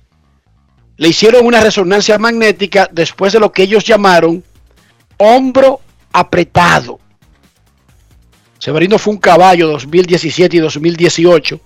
Le 0.97 1.09
hicieron 1.09 1.45
una 1.45 1.61
resonancia 1.61 2.17
magnética 2.17 2.89
después 2.91 3.33
de 3.33 3.39
lo 3.39 3.51
que 3.51 3.63
ellos 3.63 3.83
llamaron 3.83 4.43
hombro 5.17 5.81
apretado. 6.11 6.99
Severino 8.59 8.99
fue 8.99 9.13
un 9.13 9.19
caballo 9.19 9.67
2017 9.69 10.57
y 10.57 10.59
2018. 10.59 11.59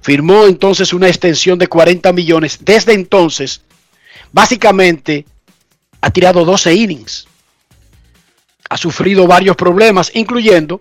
Firmó 0.00 0.46
entonces 0.46 0.92
una 0.92 1.08
extensión 1.08 1.58
de 1.58 1.66
40 1.66 2.12
millones. 2.12 2.58
Desde 2.62 2.92
entonces, 2.92 3.62
básicamente, 4.32 5.26
ha 6.00 6.10
tirado 6.10 6.44
12 6.44 6.74
innings. 6.74 7.26
Ha 8.70 8.78
sufrido 8.78 9.26
varios 9.26 9.56
problemas, 9.56 10.10
incluyendo 10.14 10.80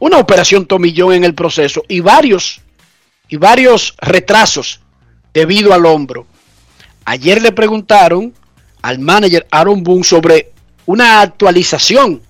una 0.00 0.18
operación 0.18 0.66
tomillón 0.66 1.12
en 1.12 1.22
el 1.22 1.34
proceso 1.34 1.84
y 1.86 2.00
varios, 2.00 2.60
y 3.28 3.36
varios 3.36 3.94
retrasos 4.00 4.80
debido 5.32 5.72
al 5.72 5.86
hombro. 5.86 6.26
Ayer 7.04 7.40
le 7.40 7.52
preguntaron 7.52 8.34
al 8.82 8.98
manager 8.98 9.46
Aaron 9.50 9.84
Boone 9.84 10.02
sobre 10.02 10.52
una 10.86 11.20
actualización 11.20 12.20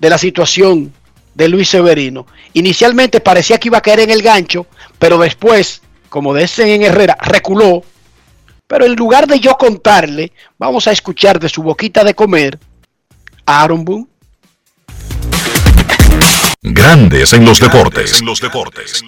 de 0.00 0.10
la 0.10 0.18
situación 0.18 0.92
de 1.34 1.48
Luis 1.48 1.68
Severino. 1.68 2.26
Inicialmente 2.54 3.20
parecía 3.20 3.58
que 3.58 3.68
iba 3.68 3.78
a 3.78 3.82
caer 3.82 4.00
en 4.00 4.10
el 4.10 4.22
gancho, 4.22 4.66
pero 4.98 5.18
después, 5.18 5.82
como 6.08 6.34
dicen 6.34 6.68
en 6.68 6.82
Herrera, 6.82 7.16
reculó. 7.20 7.82
Pero 8.66 8.86
en 8.86 8.94
lugar 8.94 9.26
de 9.26 9.40
yo 9.40 9.56
contarle, 9.56 10.32
vamos 10.58 10.86
a 10.86 10.92
escuchar 10.92 11.38
de 11.38 11.48
su 11.48 11.62
boquita 11.62 12.04
de 12.04 12.14
comer 12.14 12.58
a 13.46 13.62
Aaron 13.62 13.84
Boone. 13.84 14.06
Grandes 16.78 17.32
en 17.32 17.44
los 17.44 17.58
deportes. 17.58 18.20
En 18.20 18.26
los 18.26 18.40
deportes. 18.40 19.02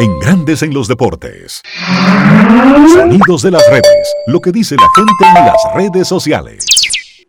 En 0.00 0.18
Grandes 0.18 0.62
en 0.62 0.72
los 0.72 0.88
deportes. 0.88 1.60
Sonidos 2.90 3.42
de 3.42 3.50
las 3.50 3.62
redes. 3.70 4.14
Lo 4.26 4.40
que 4.40 4.50
dice 4.50 4.76
la 4.76 4.88
gente 4.96 5.38
en 5.38 5.44
las 5.44 5.58
redes 5.74 6.08
sociales. 6.08 6.64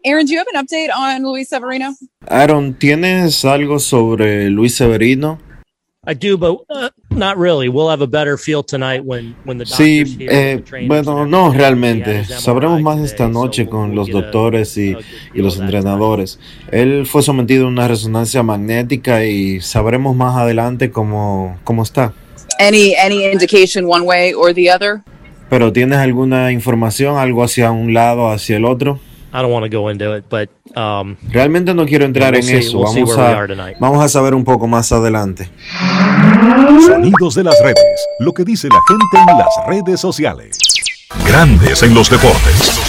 Aaron, 0.05 0.25
do 0.25 0.31
you 0.31 0.39
have 0.39 0.47
an 0.53 0.63
update 0.63 0.89
on 0.95 1.21
Luis 1.21 1.49
Severino? 1.49 1.97
Aaron, 2.25 2.73
¿tienes 2.75 3.43
algo 3.43 3.79
sobre 3.79 4.49
Luis 4.49 4.75
Severino? 4.77 5.37
I 6.07 6.13
do, 6.13 6.37
but 6.37 6.61
uh, 6.69 6.89
not 7.09 7.37
really. 7.37 7.67
We'll 7.67 7.89
have 7.89 8.01
a 8.01 8.07
better 8.07 8.37
feel 8.37 8.63
tonight 8.63 9.03
when 9.03 9.35
when 9.43 9.57
the 9.57 9.65
doctors 9.65 9.77
Sí, 9.77 10.17
here, 10.17 10.29
eh, 10.31 10.87
bueno, 10.87 11.25
no 11.25 11.51
realmente. 11.51 12.23
Sabremos 12.23 12.81
más 12.81 12.99
esta 12.99 13.27
noche 13.27 13.67
con 13.67 13.89
we'll 13.89 13.95
los 13.95 14.09
doctores 14.09 14.77
y, 14.77 14.95
y 15.33 15.41
los 15.41 15.59
entrenadores. 15.59 16.39
Él 16.71 17.05
fue 17.05 17.21
sometido 17.21 17.65
a 17.65 17.67
una 17.67 17.87
resonancia 17.89 18.43
magnética 18.43 19.25
y 19.25 19.59
sabremos 19.59 20.15
más 20.15 20.37
adelante 20.37 20.89
cómo, 20.89 21.59
cómo 21.65 21.83
está. 21.83 22.13
Any 22.59 22.95
any 22.95 23.25
indication 23.29 23.85
one 23.85 24.05
way 24.05 24.33
or 24.33 24.53
the 24.53 24.71
other? 24.71 25.01
Pero 25.49 25.73
¿tienes 25.73 25.97
alguna 25.99 26.53
información, 26.53 27.17
algo 27.17 27.43
hacia 27.43 27.71
un 27.71 27.93
lado, 27.93 28.29
hacia 28.29 28.55
el 28.55 28.63
otro? 28.63 28.99
I 29.31 29.41
don't 29.43 29.51
want 29.51 29.63
to 29.63 29.69
go 29.69 29.89
into 29.89 30.15
it, 30.15 30.25
but 30.29 30.49
um, 30.75 31.15
Realmente 31.29 31.73
no 31.73 31.85
quiero 31.85 32.05
entrar 32.05 32.31
We'll 32.33 32.41
en 32.41 32.47
see- 32.47 32.57
eso. 32.67 32.79
we'll 32.79 32.87
see 32.93 33.01
Vamos 33.03 33.17
a, 33.17 33.73
vamos 33.79 34.03
a 34.03 34.09
saber 34.09 34.33
un 34.33 34.43
poco 34.43 34.67
más 34.67 34.91
adelante. 34.91 35.49
Sonidos 36.87 37.35
de 37.35 37.43
las 37.43 37.55
redes. 37.63 37.77
Lo 38.19 38.33
que 38.33 38.43
dice 38.43 38.67
la 38.69 38.79
gente 38.87 39.31
en 39.31 39.37
las 39.37 39.67
redes 39.67 39.99
sociales. 39.99 40.57
Grandes 41.27 41.83
en 41.83 41.93
los 41.93 42.09
deportes. 42.09 42.79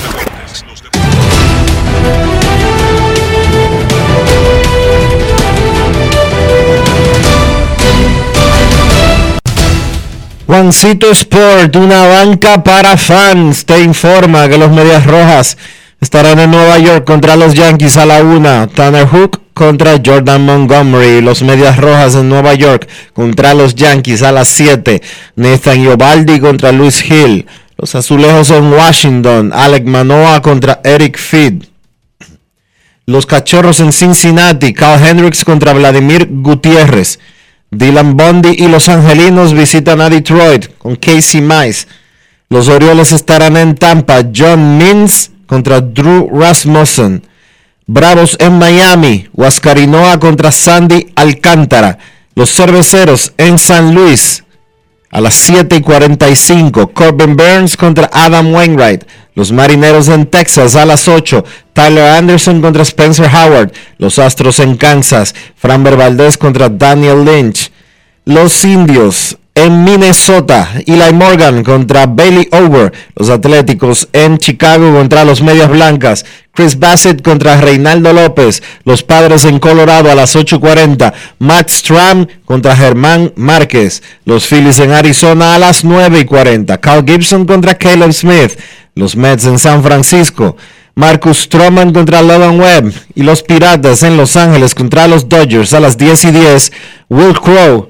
Juancito 10.46 11.10
Sport, 11.12 11.76
una 11.76 12.06
banca 12.06 12.62
para 12.64 12.96
fans, 12.96 13.64
te 13.64 13.80
informa 13.82 14.48
que 14.48 14.58
los 14.58 14.70
Medias 14.70 15.06
Rojas 15.06 15.56
estarán 16.00 16.38
en 16.38 16.50
Nueva 16.50 16.78
York 16.78 17.04
contra 17.04 17.36
los 17.36 17.54
Yankees 17.54 17.96
a 17.96 18.06
la 18.06 18.22
una. 18.22 18.66
Tanner 18.66 19.06
Hook 19.06 19.40
contra 19.54 20.00
Jordan 20.04 20.44
Montgomery. 20.44 21.20
Los 21.20 21.42
Medias 21.42 21.76
Rojas 21.76 22.14
en 22.14 22.28
Nueva 22.28 22.54
York 22.54 22.88
contra 23.12 23.54
los 23.54 23.74
Yankees 23.74 24.22
a 24.22 24.32
las 24.32 24.48
7. 24.48 25.02
Nathan 25.36 25.80
Iovaldi 25.82 26.40
contra 26.40 26.72
Luis 26.72 27.04
Hill. 27.04 27.46
Los 27.76 27.94
Azulejos 27.94 28.50
en 28.50 28.72
Washington. 28.72 29.52
Alec 29.54 29.84
Manoa 29.84 30.40
contra 30.42 30.80
Eric 30.84 31.18
Feed. 31.18 31.64
Los 33.06 33.26
Cachorros 33.26 33.80
en 33.80 33.92
Cincinnati. 33.92 34.72
Carl 34.72 35.04
Hendricks 35.04 35.44
contra 35.44 35.72
Vladimir 35.72 36.28
Gutiérrez. 36.30 37.18
Dylan 37.70 38.16
Bundy 38.16 38.56
y 38.58 38.68
los 38.68 38.88
Angelinos 38.88 39.54
visitan 39.54 40.00
a 40.00 40.10
Detroit 40.10 40.76
con 40.78 40.96
Casey 40.96 41.40
Mize. 41.40 41.86
Los 42.48 42.68
Orioles 42.68 43.12
estarán 43.12 43.56
en 43.56 43.76
Tampa. 43.76 44.22
John 44.34 44.76
Means 44.76 45.30
contra 45.50 45.80
Drew 45.80 46.30
Rasmussen. 46.32 47.26
Bravos 47.84 48.36
en 48.38 48.56
Miami. 48.60 49.28
Huascarinoa 49.32 50.20
contra 50.20 50.52
Sandy 50.52 51.08
Alcántara. 51.16 51.98
Los 52.36 52.54
Cerveceros 52.54 53.32
en 53.36 53.58
San 53.58 53.92
Luis. 53.92 54.44
A 55.10 55.20
las 55.20 55.34
7 55.34 55.74
y 55.74 55.80
45, 55.80 56.92
Corbin 56.92 57.34
Burns 57.36 57.76
contra 57.76 58.08
Adam 58.12 58.54
Wainwright. 58.54 59.02
Los 59.34 59.50
Marineros 59.50 60.06
en 60.06 60.26
Texas 60.26 60.76
a 60.76 60.86
las 60.86 61.08
8. 61.08 61.44
Tyler 61.72 62.12
Anderson 62.12 62.60
contra 62.60 62.84
Spencer 62.84 63.26
Howard. 63.26 63.72
Los 63.98 64.20
Astros 64.20 64.60
en 64.60 64.76
Kansas. 64.76 65.34
Framber 65.56 65.96
Valdez 65.96 66.38
contra 66.38 66.68
Daniel 66.68 67.24
Lynch. 67.24 67.72
Los 68.24 68.64
Indios 68.64 69.36
en 69.54 69.84
Minnesota. 69.84 70.70
Eli 70.86 71.12
Morgan 71.12 71.62
contra 71.64 72.06
Bailey 72.06 72.48
Over. 72.52 72.92
Los 73.16 73.30
Atléticos 73.30 74.08
en 74.12 74.38
Chicago 74.38 74.92
contra 74.92 75.24
los 75.24 75.42
Medias 75.42 75.70
Blancas. 75.70 76.24
Chris 76.52 76.78
Bassett 76.78 77.22
contra 77.22 77.60
Reinaldo 77.60 78.12
López. 78.12 78.62
Los 78.84 79.02
Padres 79.02 79.44
en 79.44 79.58
Colorado 79.58 80.10
a 80.10 80.14
las 80.14 80.36
8.40. 80.36 81.12
Matt 81.38 81.70
Stram 81.70 82.26
contra 82.44 82.76
Germán 82.76 83.32
Márquez. 83.36 84.02
Los 84.24 84.46
Phillies 84.46 84.78
en 84.78 84.92
Arizona 84.92 85.54
a 85.54 85.58
las 85.58 85.84
9.40. 85.84 86.78
Carl 86.80 87.04
Gibson 87.06 87.44
contra 87.44 87.76
Caleb 87.76 88.12
Smith. 88.12 88.58
Los 88.94 89.16
Mets 89.16 89.46
en 89.46 89.58
San 89.58 89.82
Francisco. 89.82 90.56
Marcus 90.94 91.44
Stroman 91.44 91.92
contra 91.92 92.20
Logan 92.20 92.60
Webb 92.60 92.92
y 93.14 93.22
los 93.22 93.42
Piratas 93.42 94.02
en 94.02 94.16
Los 94.16 94.36
Ángeles 94.36 94.74
contra 94.74 95.06
los 95.06 95.28
Dodgers 95.28 95.72
a 95.72 95.80
las 95.80 95.96
10 95.96 96.24
y 96.24 96.30
10. 96.32 96.72
Will 97.08 97.40
Crow 97.40 97.89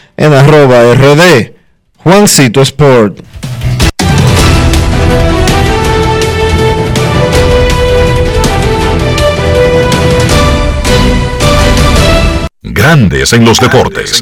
en 0.21 0.33
arroba 0.33 0.93
rd 0.93 1.51
Juancito 1.97 2.61
Sport. 2.61 3.21
Grandes 12.61 13.33
en 13.33 13.45
los 13.45 13.59
deportes. 13.59 14.21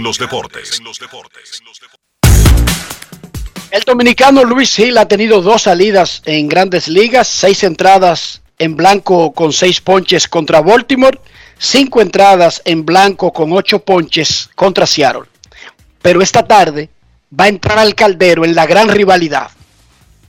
El 3.72 3.82
dominicano 3.82 4.46
Luis 4.46 4.80
Hill 4.80 4.98
ha 4.98 5.06
tenido 5.06 5.42
dos 5.42 5.64
salidas 5.64 6.22
en 6.26 6.48
grandes 6.48 6.88
ligas, 6.88 7.28
seis 7.28 7.64
entradas 7.64 8.42
en 8.58 8.78
blanco 8.78 9.34
con 9.34 9.52
seis 9.52 9.82
ponches 9.82 10.30
contra 10.30 10.62
Baltimore, 10.62 11.20
cinco 11.58 12.00
entradas 12.00 12.62
en 12.64 12.86
blanco 12.86 13.34
con 13.34 13.52
ocho 13.52 13.80
ponches 13.80 14.50
contra 14.56 14.88
Seattle. 14.88 15.24
Pero 16.02 16.22
esta 16.22 16.44
tarde 16.44 16.90
va 17.38 17.46
a 17.46 17.50
entrar 17.50 17.80
al 17.80 17.96
caldero 17.96 18.46
en 18.46 18.56
la 18.56 18.66
gran 18.66 18.90
rivalidad. 18.90 19.50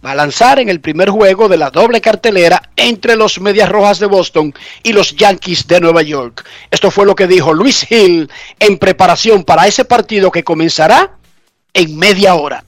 Va 0.04 0.12
a 0.12 0.14
lanzar 0.14 0.58
en 0.58 0.70
el 0.70 0.80
primer 0.80 1.10
juego 1.10 1.48
de 1.48 1.58
la 1.58 1.70
doble 1.70 2.00
cartelera 2.00 2.62
entre 2.74 3.16
los 3.16 3.38
Medias 3.40 3.68
Rojas 3.68 3.98
de 3.98 4.06
Boston 4.06 4.54
y 4.82 4.94
los 4.94 5.14
Yankees 5.14 5.66
de 5.66 5.80
Nueva 5.80 6.02
York. 6.02 6.44
Esto 6.70 6.90
fue 6.90 7.04
lo 7.04 7.14
que 7.14 7.26
dijo 7.26 7.52
Luis 7.52 7.90
Hill 7.90 8.30
en 8.58 8.78
preparación 8.78 9.44
para 9.44 9.66
ese 9.66 9.84
partido 9.84 10.30
que 10.30 10.42
comenzará 10.42 11.18
en 11.74 11.98
media 11.98 12.34
hora. 12.34 12.64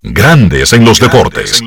Grandes 0.00 0.72
en 0.72 0.84
los 0.84 1.00
deportes. 1.00 1.60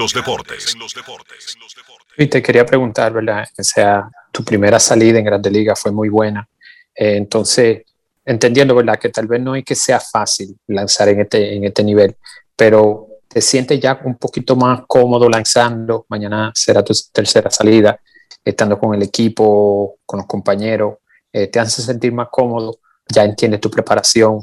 Y 2.18 2.28
te 2.28 2.42
quería 2.42 2.66
preguntar, 2.66 3.12
¿verdad? 3.12 3.46
O 3.58 3.64
sea, 3.64 4.10
tu 4.32 4.44
primera 4.44 4.80
salida 4.80 5.20
en 5.20 5.26
Grande 5.26 5.52
Liga 5.52 5.76
fue 5.76 5.92
muy 5.92 6.08
buena. 6.08 6.48
Eh, 6.96 7.16
entonces, 7.18 7.82
entendiendo, 8.28 8.76
¿verdad? 8.76 9.00
Que 9.00 9.10
tal 9.10 9.26
vez 9.26 9.42
no 9.42 9.56
es 9.56 9.64
que 9.64 9.74
sea 9.74 10.02
fácil 10.02 10.56
lanzar 10.68 11.08
en 11.08 11.22
este, 11.22 11.56
en 11.56 11.64
este 11.64 11.82
nivel, 11.82 12.18
pero 12.56 13.08
te 13.28 13.40
sientes 13.40 13.80
ya 13.80 14.00
un 14.04 14.18
poquito 14.18 14.56
más 14.56 14.82
cómodo 14.86 15.30
lanzando. 15.30 16.06
Mañana 16.10 16.52
será 16.54 16.84
tu 16.84 16.94
tercera 17.14 17.50
salida, 17.50 18.00
estando 18.44 18.78
con 18.78 18.94
el 18.94 19.04
equipo, 19.04 19.96
con 20.06 20.18
los 20.18 20.28
compañeros. 20.28 20.96
Eh, 21.32 21.48
te 21.48 21.60
hace 21.60 21.82
sentir 21.82 22.12
más 22.12 22.28
cómodo, 22.30 22.80
ya 23.08 23.24
entiendes 23.24 23.62
tu 23.62 23.72
preparación. 23.72 24.42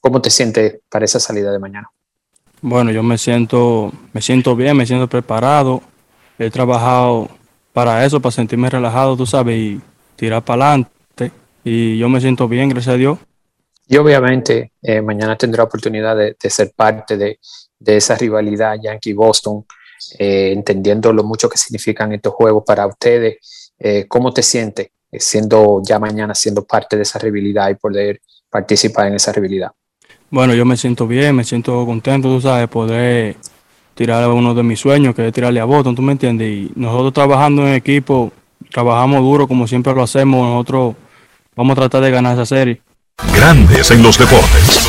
¿Cómo 0.00 0.22
te 0.22 0.30
sientes 0.30 0.78
para 0.88 1.04
esa 1.04 1.18
salida 1.18 1.50
de 1.50 1.58
mañana? 1.58 1.90
Bueno, 2.60 2.92
yo 2.92 3.02
me 3.02 3.18
siento, 3.18 3.92
me 4.12 4.22
siento 4.22 4.54
bien, 4.54 4.76
me 4.76 4.86
siento 4.86 5.08
preparado. 5.08 5.82
He 6.38 6.48
trabajado 6.48 7.28
para 7.72 8.04
eso, 8.04 8.20
para 8.20 8.32
sentirme 8.32 8.70
relajado, 8.70 9.16
tú 9.16 9.26
sabes, 9.26 9.56
y 9.58 9.80
tirar 10.14 10.44
para 10.44 10.68
adelante. 10.68 10.90
Y 11.64 11.96
yo 11.96 12.08
me 12.08 12.20
siento 12.20 12.46
bien, 12.46 12.68
gracias 12.68 12.94
a 12.94 12.98
Dios. 12.98 13.18
Y 13.88 13.96
obviamente 13.96 14.72
eh, 14.82 15.00
mañana 15.00 15.36
tendré 15.36 15.58
la 15.58 15.64
oportunidad 15.64 16.16
de, 16.16 16.36
de 16.40 16.50
ser 16.50 16.72
parte 16.76 17.16
de, 17.16 17.38
de, 17.78 17.96
esa 17.96 18.16
rivalidad 18.16 18.76
Yankee-Boston, 18.82 19.64
eh, 20.18 20.52
entendiendo 20.52 21.12
lo 21.12 21.24
mucho 21.24 21.48
que 21.48 21.58
significan 21.58 22.12
estos 22.12 22.34
juegos 22.34 22.64
para 22.66 22.86
ustedes. 22.86 23.72
Eh, 23.78 24.06
¿Cómo 24.06 24.32
te 24.32 24.42
sientes 24.42 24.88
siendo 25.12 25.80
ya 25.86 25.98
mañana 25.98 26.34
siendo 26.34 26.64
parte 26.64 26.96
de 26.96 27.02
esa 27.02 27.18
rivalidad 27.18 27.70
y 27.70 27.74
poder 27.74 28.20
participar 28.50 29.08
en 29.08 29.14
esa 29.14 29.32
rivalidad? 29.32 29.70
Bueno, 30.30 30.54
yo 30.54 30.64
me 30.64 30.76
siento 30.76 31.06
bien, 31.06 31.36
me 31.36 31.44
siento 31.44 31.84
contento, 31.86 32.28
tú 32.28 32.40
sabes, 32.40 32.68
poder 32.68 33.36
tirar 33.94 34.22
a 34.22 34.28
uno 34.28 34.54
de 34.54 34.62
mis 34.62 34.80
sueños, 34.80 35.14
que 35.14 35.28
es 35.28 35.32
tirarle 35.32 35.60
a 35.60 35.64
Boston, 35.64 35.94
tú 35.94 36.02
me 36.02 36.12
entiendes. 36.12 36.48
Y 36.48 36.72
nosotros 36.74 37.12
trabajando 37.12 37.66
en 37.66 37.74
equipo, 37.74 38.32
trabajamos 38.72 39.20
duro 39.20 39.46
como 39.46 39.66
siempre 39.66 39.94
lo 39.94 40.02
hacemos, 40.02 40.40
nosotros 40.40 40.96
vamos 41.56 41.72
a 41.72 41.80
tratar 41.80 42.02
de 42.02 42.10
ganar 42.10 42.34
esa 42.34 42.46
serie. 42.46 42.80
Grandes 43.34 43.90
en 43.90 44.02
los 44.02 44.18
deportes. 44.18 44.88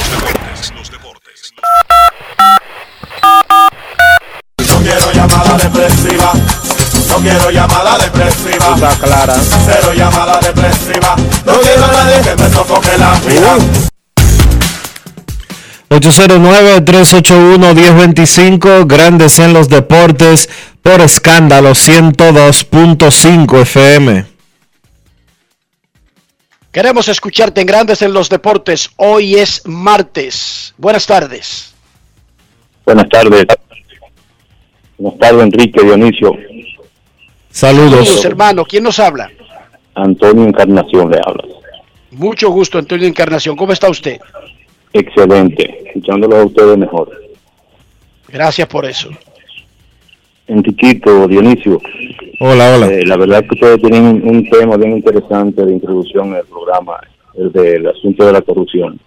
No 4.68 4.78
quiero 4.80 5.12
llamada 5.14 5.58
depresiva. 5.58 6.34
No 7.10 7.16
quiero 7.18 7.50
llamada 7.52 7.98
depresiva. 7.98 8.74
Está 8.74 8.96
clara. 8.96 9.36
Cero 9.66 9.94
llamada 9.96 10.40
depresiva. 10.40 11.16
No 11.46 11.60
quiero 11.60 11.86
a 11.86 11.92
nadie 11.92 12.22
que 12.22 12.36
me 12.44 12.50
sofoque 12.50 12.98
la 12.98 13.20
vida. 13.20 13.58
809-381-1025, 15.90 18.88
Grandes 18.88 19.40
en 19.40 19.54
los 19.54 19.70
Deportes, 19.70 20.50
por 20.82 21.00
escándalo 21.02 21.72
102.5 21.72 23.62
FM. 23.62 24.35
Queremos 26.76 27.08
escucharte 27.08 27.62
en 27.62 27.68
Grandes 27.68 28.02
en 28.02 28.12
los 28.12 28.28
Deportes. 28.28 28.92
Hoy 28.98 29.36
es 29.36 29.66
martes. 29.66 30.74
Buenas 30.78 31.08
tardes. 31.08 31.74
Buenas 32.84 33.08
tardes. 33.08 33.46
Buenas 34.98 35.18
tardes, 35.18 35.44
Enrique 35.44 35.82
Dionisio. 35.82 36.34
Saludos. 37.50 38.06
Saludos, 38.06 38.26
hermano. 38.26 38.66
¿Quién 38.66 38.84
nos 38.84 39.00
habla? 39.00 39.32
Antonio 39.94 40.44
Encarnación 40.44 41.12
le 41.12 41.22
habla. 41.26 41.46
Mucho 42.12 42.50
gusto, 42.50 42.78
Antonio 42.78 43.08
Encarnación. 43.08 43.56
¿Cómo 43.56 43.72
está 43.72 43.90
usted? 43.90 44.20
Excelente. 44.92 45.82
Escuchándolo 45.86 46.42
a 46.42 46.44
ustedes 46.44 46.78
mejor. 46.78 47.10
Gracias 48.28 48.68
por 48.68 48.84
eso. 48.84 49.12
Enriquito, 50.48 51.28
Dionisio. 51.28 51.82
Hola, 52.40 52.76
hola. 52.76 52.88
Eh, 52.88 53.06
la 53.06 53.18
verdad 53.18 53.40
es 53.40 53.50
que 53.50 53.56
ustedes 53.56 53.82
tienen 53.82 54.22
un, 54.28 54.48
tema 54.50 54.78
bien 54.78 54.98
interesante 54.98 55.66
de 55.66 55.74
introducción 55.74 56.28
en 56.30 56.36
el 56.36 56.46
programa, 56.46 57.00
el 57.34 57.52
del 57.52 57.88
asunto 57.88 58.26
de 58.26 58.34
la 58.34 58.42
corrupción. 58.42 59.00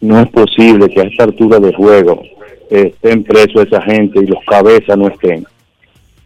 No 0.00 0.20
es 0.20 0.28
posible 0.30 0.88
que 0.90 1.00
a 1.00 1.04
esta 1.04 1.24
altura 1.24 1.58
de 1.58 1.72
juego 1.72 2.22
eh, 2.70 2.92
estén 2.92 3.24
presos 3.24 3.66
esa 3.66 3.80
gente 3.82 4.20
y 4.20 4.26
los 4.26 4.42
cabezas 4.46 4.98
no 4.98 5.08
estén. 5.08 5.46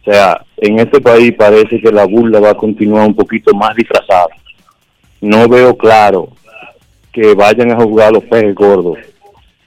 O 0.01 0.11
sea, 0.11 0.43
en 0.57 0.79
este 0.79 0.99
país 0.99 1.33
parece 1.37 1.79
que 1.79 1.91
la 1.91 2.05
burla 2.05 2.39
va 2.39 2.51
a 2.51 2.57
continuar 2.57 3.07
un 3.07 3.15
poquito 3.15 3.53
más 3.55 3.75
disfrazada. 3.75 4.27
No 5.21 5.47
veo 5.47 5.75
claro 5.75 6.29
que 7.11 7.33
vayan 7.33 7.71
a 7.71 7.81
jugar 7.81 8.11
los 8.11 8.23
peces 8.25 8.53
gordos. 8.53 8.97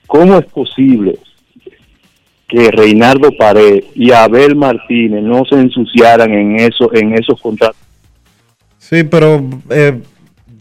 ¿Cómo 0.05 0.37
es 0.37 0.45
posible 0.45 1.17
que 2.49 2.71
Reinaldo 2.71 3.31
Pared 3.37 3.83
y 3.95 4.11
Abel 4.11 4.55
Martínez 4.55 5.23
no 5.23 5.45
se 5.45 5.55
ensuciaran 5.55 6.33
en 6.33 6.59
eso, 6.59 6.93
en 6.93 7.13
esos 7.13 7.39
contratos? 7.39 7.77
Sí, 8.79 9.03
pero 9.03 9.47
eh, 9.69 9.99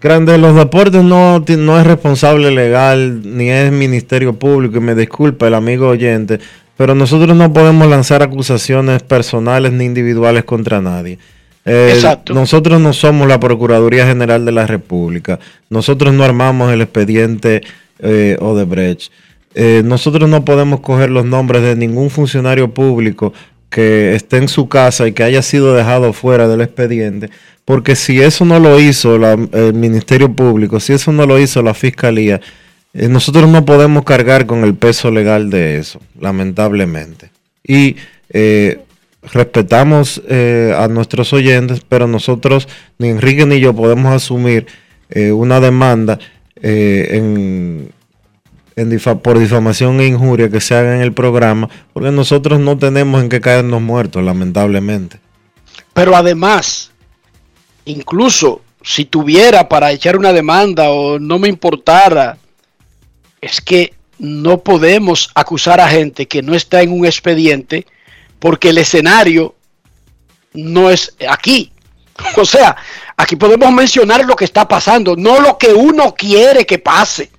Grande 0.01 0.32
de 0.32 0.39
los 0.39 0.55
Deportes 0.55 1.03
no, 1.03 1.41
no 1.41 1.80
es 1.80 1.86
responsable 1.86 2.53
legal 2.53 3.20
ni 3.24 3.51
es 3.51 3.72
Ministerio 3.72 4.32
Público, 4.34 4.76
y 4.76 4.80
me 4.80 4.95
disculpa 4.95 5.49
el 5.49 5.55
amigo 5.55 5.89
oyente, 5.89 6.39
pero 6.76 6.95
nosotros 6.95 7.36
no 7.36 7.53
podemos 7.53 7.89
lanzar 7.89 8.22
acusaciones 8.22 9.03
personales 9.03 9.72
ni 9.72 9.86
individuales 9.86 10.45
contra 10.45 10.80
nadie. 10.80 11.18
Eh, 11.64 11.93
Exacto. 11.95 12.32
Nosotros 12.32 12.80
no 12.80 12.93
somos 12.93 13.26
la 13.26 13.41
Procuraduría 13.41 14.07
General 14.07 14.45
de 14.45 14.53
la 14.53 14.68
República. 14.68 15.41
Nosotros 15.68 16.14
no 16.14 16.22
armamos 16.22 16.72
el 16.72 16.80
expediente 16.80 17.62
eh, 17.99 18.36
Odebrecht. 18.41 19.11
Eh, 19.55 19.83
nosotros 19.85 20.29
no 20.29 20.45
podemos 20.45 20.81
coger 20.81 21.11
los 21.11 21.25
nombres 21.25 21.63
de 21.63 21.75
ningún 21.77 22.11
funcionario 22.11 22.73
público 22.73 23.33
que 23.71 24.15
esté 24.15 24.39
en 24.39 24.49
su 24.49 24.69
casa 24.69 25.07
y 25.09 25.13
que 25.13 25.23
haya 25.25 25.43
sido 25.43 25.75
dejado 25.75 26.13
fuera 26.13 26.49
del 26.49 26.61
expediente, 26.61 27.29
porque 27.65 27.97
si 27.97 28.21
eso 28.21 28.45
no 28.45 28.59
lo 28.61 28.81
hizo 28.81 29.19
la- 29.19 29.33
el 29.53 29.75
Ministerio 29.75 30.33
Público, 30.33 30.81
si 30.81 30.93
eso 30.95 31.13
no 31.13 31.27
lo 31.27 31.39
hizo 31.39 31.63
la 31.63 31.75
Fiscalía, 31.75 32.41
eh, 32.95 33.09
nosotros 33.09 33.49
no 33.49 33.65
podemos 33.67 34.05
cargar 34.05 34.47
con 34.47 34.65
el 34.65 34.75
peso 34.75 35.11
legal 35.11 35.51
de 35.51 35.79
eso, 35.79 36.01
lamentablemente. 36.21 37.31
Y 37.63 37.97
eh, 38.31 38.81
respetamos 39.33 40.23
eh, 40.29 40.75
a 40.77 40.89
nuestros 40.89 41.33
oyentes, 41.33 41.83
pero 41.87 42.07
nosotros, 42.07 42.69
ni 42.99 43.09
Enrique 43.09 43.45
ni 43.47 43.61
yo, 43.61 43.75
podemos 43.75 44.15
asumir 44.15 44.67
eh, 45.11 45.33
una 45.33 45.61
demanda 45.61 46.19
eh, 46.63 47.09
en, 47.13 47.91
por 49.22 49.39
difamación 49.39 50.01
e 50.01 50.07
injuria 50.07 50.51
que 50.51 50.61
se 50.61 50.74
haga 50.74 50.97
en 50.97 51.03
el 51.03 51.12
programa, 51.12 51.68
porque 51.93 52.11
nosotros 52.11 52.61
no 52.61 52.79
tenemos 52.79 53.22
en 53.22 53.29
qué 53.29 53.41
caernos 53.41 53.81
muertos, 53.81 54.22
lamentablemente. 54.22 55.18
Pero 55.93 56.14
además, 56.16 56.93
incluso 57.85 58.62
si 58.83 59.05
tuviera 59.05 59.68
para 59.68 59.91
echar 59.91 60.16
una 60.16 60.33
demanda 60.33 60.91
o 60.91 61.18
no 61.18 61.39
me 61.39 61.49
importara, 61.49 62.39
es 63.41 63.61
que 63.61 63.95
no 64.18 64.59
podemos 64.59 65.31
acusar 65.35 65.81
a 65.81 65.89
gente 65.89 66.26
que 66.26 66.43
no 66.43 66.55
está 66.55 66.83
en 66.83 66.93
un 66.93 67.07
expediente 67.07 67.87
porque 68.39 68.70
el 68.70 68.79
escenario 68.79 69.55
no 70.55 70.91
es 70.91 71.14
aquí. 71.29 71.72
O 72.37 72.45
sea, 72.45 72.76
aquí 73.16 73.37
podemos 73.37 73.70
mencionar 73.70 74.24
lo 74.24 74.35
que 74.35 74.45
está 74.45 74.66
pasando, 74.66 75.14
no 75.14 75.41
lo 75.41 75.57
que 75.57 75.68
uno 75.68 76.14
quiere 76.14 76.66
que 76.66 76.81
pase. 76.81 77.31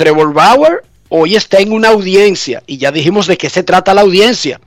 Trevor 0.00 0.32
Bauer 0.32 0.82
hoy 1.10 1.36
está 1.36 1.58
en 1.58 1.72
una 1.72 1.88
audiencia 1.88 2.62
y 2.66 2.78
ya 2.78 2.90
dijimos 2.90 3.26
de 3.26 3.36
qué 3.36 3.50
se 3.50 3.62
trata 3.62 3.92
la 3.92 4.00
audiencia. 4.00 4.58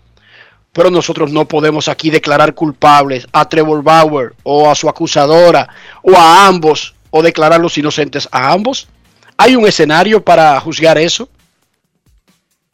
Pero 0.71 0.91
nosotros 0.91 1.31
no 1.31 1.47
podemos 1.47 1.87
aquí 1.87 2.11
declarar 2.11 2.53
culpables 2.53 3.25
a 3.31 3.49
Trevor 3.49 3.81
Bauer 3.81 4.33
o 4.43 4.69
a 4.69 4.75
su 4.75 4.87
acusadora 4.87 5.67
o 6.03 6.15
a 6.15 6.45
ambos 6.45 6.93
o 7.09 7.23
declararlos 7.23 7.79
inocentes 7.79 8.29
a 8.31 8.51
ambos. 8.51 8.87
Hay 9.35 9.55
un 9.55 9.65
escenario 9.65 10.23
para 10.23 10.59
juzgar 10.59 10.99
eso. 10.99 11.27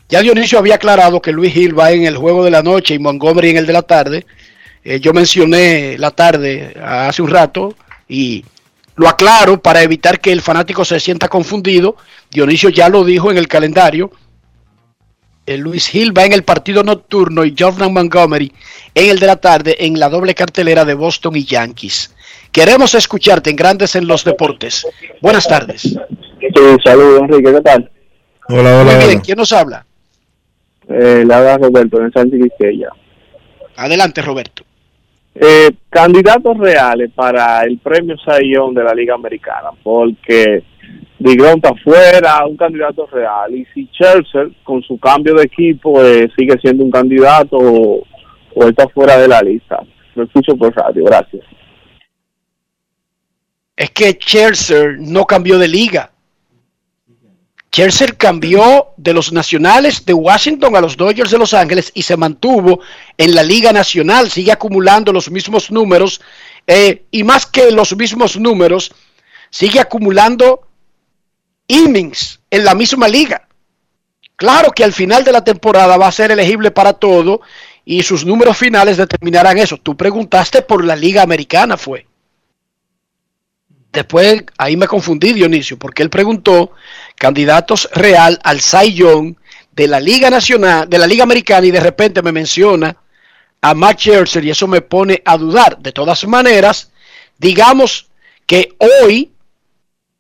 Ya 0.10 0.20
Dionisio 0.20 0.60
había 0.60 0.76
aclarado 0.76 1.22
que 1.22 1.32
Luis 1.32 1.54
Gil 1.54 1.80
va 1.80 1.94
en 1.94 2.04
el 2.04 2.18
juego 2.18 2.44
de 2.44 2.52
la 2.52 2.62
noche 2.62 2.94
y 2.94 3.00
Montgomery 3.00 3.52
en 3.52 3.58
el 3.58 3.68
de 3.68 3.74
la 3.74 3.84
tarde. 3.84 4.26
Eh, 4.84 5.00
yo 5.00 5.14
mencioné 5.14 5.98
la 5.98 6.12
tarde 6.12 6.76
hace 6.84 7.22
un 7.22 7.30
rato 7.30 7.74
y 8.10 8.44
lo 9.00 9.08
aclaro 9.08 9.62
para 9.62 9.82
evitar 9.82 10.20
que 10.20 10.30
el 10.30 10.42
fanático 10.42 10.84
se 10.84 11.00
sienta 11.00 11.30
confundido. 11.30 11.96
Dionisio 12.30 12.68
ya 12.68 12.90
lo 12.90 13.06
dijo 13.06 13.32
en 13.32 13.38
el 13.38 13.48
calendario. 13.48 14.12
Eh, 15.46 15.58
Luis 15.58 15.96
Hill 15.96 16.16
va 16.16 16.26
en 16.26 16.34
el 16.34 16.44
partido 16.44 16.84
nocturno 16.84 17.46
y 17.46 17.56
Jordan 17.58 17.94
Montgomery 17.94 18.52
en 18.94 19.10
el 19.10 19.20
de 19.20 19.26
la 19.26 19.38
tarde 19.38 19.78
en 19.80 19.98
la 19.98 20.10
doble 20.10 20.36
cartelera 20.36 20.84
de 20.84 20.96
Boston 20.96 21.38
y 21.38 21.46
Yankees. 21.46 22.14
Queremos 22.52 22.94
escucharte 22.94 23.50
en 23.50 23.56
Grandes 23.56 23.96
en 23.96 24.06
los 24.06 24.26
Deportes. 24.26 24.86
Buenas 25.22 25.48
tardes. 25.48 25.82
Sí, 25.84 25.98
saludos, 26.84 27.22
Enrique, 27.22 27.54
¿qué 27.54 27.62
tal? 27.62 27.90
Hola, 28.50 28.84
Muy 28.84 29.08
bien, 29.08 29.22
¿quién 29.22 29.38
nos 29.38 29.54
habla? 29.54 29.86
Eh, 30.90 31.24
le 31.26 31.34
habla 31.34 31.58
Roberto 31.58 32.02
en 32.02 32.12
Sánchez. 32.12 32.42
Adelante, 33.78 34.22
Roberto. 34.22 34.66
Eh, 35.42 35.72
candidatos 35.90 36.58
reales 36.58 37.12
para 37.16 37.64
el 37.64 37.78
premio 37.78 38.18
Sayón 38.18 38.74
de 38.74 38.84
la 38.84 38.94
Liga 38.94 39.16
Americana, 39.16 39.70
porque 39.82 40.64
Digron 41.18 41.56
está 41.56 41.74
fuera, 41.82 42.46
un 42.46 42.58
candidato 42.58 43.08
real. 43.08 43.56
Y 43.56 43.66
si 43.74 43.88
Chelsea, 43.92 44.50
con 44.64 44.82
su 44.84 45.00
cambio 45.00 45.36
de 45.36 45.44
equipo, 45.44 46.04
eh, 46.04 46.30
sigue 46.38 46.58
siendo 46.62 46.84
un 46.84 46.92
candidato 46.92 47.58
o, 47.58 48.04
o 48.54 48.64
está 48.68 48.90
fuera 48.90 49.18
de 49.18 49.30
la 49.30 49.42
lista. 49.42 49.82
Lo 50.16 50.24
escucho 50.24 50.58
por 50.58 50.76
radio, 50.76 51.06
gracias. 51.06 51.46
Es 53.78 53.92
que 53.92 54.12
Scherzer 54.12 54.98
no 55.00 55.24
cambió 55.24 55.58
de 55.58 55.70
liga. 55.70 56.12
Scherzer 57.72 58.18
cambió 58.18 58.88
de 58.98 59.14
los 59.14 59.32
nacionales 59.32 60.06
de 60.06 60.14
Washington 60.14 60.76
a 60.76 60.82
los 60.82 60.98
Dodgers 60.98 61.32
de 61.32 61.38
Los 61.38 61.54
Ángeles 61.54 61.92
y 61.94 62.02
se 62.02 62.18
mantuvo 62.18 62.82
en 63.18 63.36
la 63.36 63.44
Liga 63.44 63.72
Nacional, 63.72 64.32
sigue 64.32 64.52
acumulando 64.52 65.14
los 65.14 65.30
mismos 65.30 65.70
números 65.70 66.20
eh, 66.66 67.04
y 67.12 67.24
más 67.24 67.46
que 67.46 67.72
los 67.72 67.96
mismos 67.96 68.38
números, 68.38 68.92
sigue 69.52 69.80
acumulando 69.80 70.68
innings 71.68 72.40
en 72.50 72.66
la 72.66 72.74
misma 72.74 73.08
liga. 73.08 73.48
Claro 74.36 74.72
que 74.72 74.84
al 74.84 74.94
final 74.94 75.24
de 75.24 75.32
la 75.32 75.44
temporada 75.44 75.98
va 75.98 76.08
a 76.08 76.12
ser 76.12 76.32
elegible 76.32 76.72
para 76.72 76.94
todo 76.94 77.42
y 77.86 78.04
sus 78.04 78.26
números 78.26 78.58
finales 78.58 78.98
determinarán 78.98 79.58
eso. 79.58 79.78
Tú 79.78 79.96
preguntaste 79.96 80.62
por 80.62 80.84
la 80.86 80.96
Liga 80.96 81.22
Americana, 81.22 81.76
fue. 81.76 82.09
Después 83.92 84.44
ahí 84.58 84.78
me 84.78 84.88
confundí, 84.88 85.34
Dionisio, 85.34 85.78
porque 85.80 86.04
él 86.04 86.10
preguntó 86.10 86.74
candidatos 87.16 87.90
real 87.94 88.40
al 88.44 88.62
Cy 88.62 88.94
Young 88.94 89.36
de 89.72 89.88
la 89.88 90.00
Liga 90.00 90.30
Nacional, 90.30 90.88
de 90.90 91.00
la 91.00 91.08
Liga 91.08 91.24
Americana, 91.24 91.66
y 91.66 91.72
de 91.72 91.80
repente 91.80 92.22
me 92.22 92.32
menciona 92.32 92.96
a 93.62 93.74
Matt 93.74 94.00
Scherzer 94.00 94.46
y 94.46 94.52
eso 94.52 94.68
me 94.68 94.82
pone 94.82 95.22
a 95.26 95.38
dudar. 95.38 95.80
De 95.80 95.92
todas 95.92 96.26
maneras, 96.28 96.92
digamos 97.38 98.10
que 98.46 98.76
hoy 98.78 99.32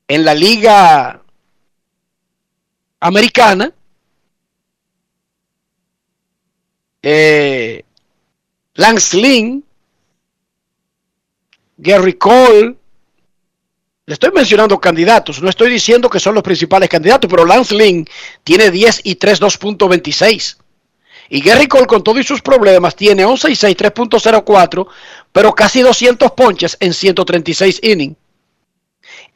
en 0.07 0.25
la 0.25 0.33
Liga 0.33 1.21
Americana, 2.99 3.71
eh, 7.01 7.83
Lance 8.73 9.15
Lynn, 9.15 9.63
Gary 11.77 12.13
Cole, 12.13 12.78
le 14.09 14.13
estoy 14.13 14.31
mencionando 14.31 14.81
candidatos, 14.81 15.39
no 15.39 15.51
estoy 15.51 15.69
diciendo 15.69 16.09
que 16.09 16.19
son 16.19 16.33
los 16.33 16.41
principales 16.41 16.89
candidatos, 16.89 17.29
pero 17.29 17.45
Lance 17.45 17.75
Lynn 17.75 18.07
tiene 18.43 18.71
10 18.71 19.01
y 19.03 19.13
3, 19.13 19.39
2.26. 19.39 20.57
Y 21.29 21.41
Gary 21.41 21.67
Cole, 21.67 21.85
con 21.85 22.03
todos 22.03 22.25
sus 22.25 22.41
problemas, 22.41 22.95
tiene 22.95 23.23
11 23.23 23.51
y 23.51 23.55
6, 23.55 23.77
3.04, 23.77 24.87
pero 25.31 25.53
casi 25.53 25.81
200 25.81 26.31
ponches 26.31 26.75
en 26.79 26.95
136 26.95 27.81
innings. 27.83 28.17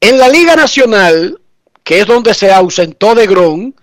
En 0.01 0.17
la 0.17 0.27
Liga 0.27 0.55
Nacional, 0.55 1.39
que 1.83 1.99
es 1.99 2.07
donde 2.07 2.33
se 2.33 2.51
ausentó 2.51 3.13
de 3.13 3.27
Gron, 3.27 3.75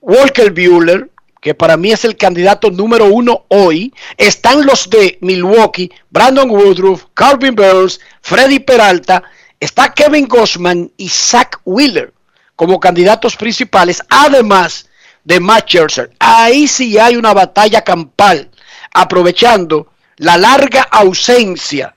Walker 0.00 0.50
Bueller, 0.52 1.10
que 1.42 1.54
para 1.54 1.76
mí 1.76 1.92
es 1.92 2.06
el 2.06 2.16
candidato 2.16 2.70
número 2.70 3.04
uno 3.04 3.44
hoy, 3.48 3.92
están 4.16 4.64
los 4.64 4.88
de 4.88 5.18
Milwaukee, 5.20 5.90
Brandon 6.08 6.50
Woodruff, 6.50 7.04
Calvin 7.12 7.54
Burns, 7.54 8.00
Freddy 8.22 8.60
Peralta, 8.60 9.22
está 9.60 9.92
Kevin 9.92 10.26
Gossman 10.26 10.90
y 10.96 11.08
Zach 11.08 11.60
Wheeler 11.64 12.12
como 12.56 12.80
candidatos 12.80 13.36
principales, 13.36 14.02
además 14.08 14.88
de 15.24 15.38
Matt 15.38 15.68
Scherzer. 15.68 16.10
Ahí 16.18 16.66
sí 16.66 16.98
hay 16.98 17.16
una 17.16 17.32
batalla 17.32 17.82
campal, 17.82 18.50
aprovechando 18.92 19.92
la 20.16 20.36
larga 20.36 20.82
ausencia 20.82 21.94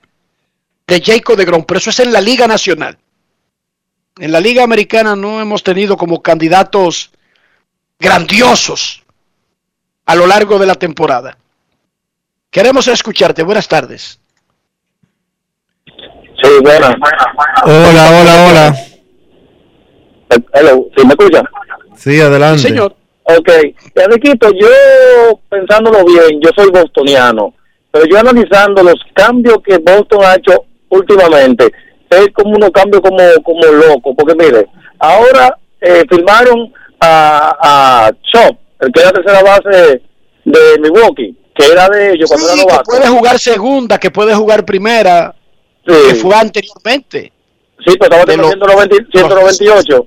de 0.86 1.02
Jacob 1.02 1.36
de 1.36 1.44
Grom, 1.44 1.64
pero 1.64 1.78
eso 1.78 1.90
es 1.90 2.00
en 2.00 2.12
la 2.12 2.20
Liga 2.20 2.46
Nacional. 2.46 2.98
En 4.18 4.30
la 4.30 4.40
Liga 4.40 4.62
Americana 4.62 5.16
no 5.16 5.40
hemos 5.40 5.62
tenido 5.62 5.96
como 5.96 6.22
candidatos 6.22 7.10
grandiosos 7.98 9.02
a 10.06 10.14
lo 10.14 10.26
largo 10.26 10.58
de 10.58 10.66
la 10.66 10.74
temporada. 10.74 11.36
Queremos 12.50 12.86
escucharte. 12.86 13.42
Buenas 13.42 13.66
tardes. 13.66 14.20
Sí, 16.44 16.50
buenas. 16.62 16.94
Hola, 17.64 18.20
hola, 18.20 18.46
hola. 18.48 18.76
Hello, 20.52 20.86
¿sí 20.96 21.06
me 21.06 21.10
escucha? 21.14 21.42
Sí, 21.96 22.20
adelante. 22.20 22.58
señor. 22.62 22.94
Ok, 23.24 23.48
Enriquito, 23.94 24.50
yo 24.52 24.68
pensándolo 25.48 26.04
bien, 26.04 26.40
yo 26.42 26.50
soy 26.54 26.70
bostoniano, 26.70 27.54
pero 27.90 28.04
yo 28.04 28.18
analizando 28.18 28.82
los 28.82 28.96
cambios 29.14 29.58
que 29.64 29.78
Boston 29.78 30.18
ha 30.24 30.34
hecho 30.34 30.64
últimamente, 30.90 31.72
es 32.10 32.28
como 32.34 32.50
unos 32.56 32.70
cambios 32.70 33.00
como, 33.00 33.16
como 33.42 33.62
locos, 33.64 34.14
porque 34.18 34.34
mire, 34.34 34.66
ahora 34.98 35.56
eh, 35.80 36.04
firmaron 36.10 36.70
a, 37.00 37.56
a 37.62 38.12
Chop, 38.30 38.58
el 38.80 38.92
que 38.92 39.00
era 39.00 39.12
tercera 39.12 39.42
base 39.42 40.02
de 40.44 40.78
Milwaukee, 40.82 41.34
que 41.54 41.66
era 41.72 41.88
de 41.88 42.12
ellos 42.12 42.28
cuando 42.28 42.46
Sí, 42.48 42.52
era 42.58 42.66
que 42.66 42.72
novato. 42.72 42.90
puede 42.90 43.08
jugar 43.08 43.38
segunda, 43.38 43.98
que 43.98 44.10
puede 44.10 44.34
jugar 44.34 44.66
primera, 44.66 45.34
Sí. 45.86 45.94
que 46.08 46.14
fue 46.16 46.34
anteriormente. 46.34 47.32
Sí, 47.86 47.94
pero 47.98 48.24
teniendo 48.24 48.48
190 48.48 48.96
198. 49.12 50.06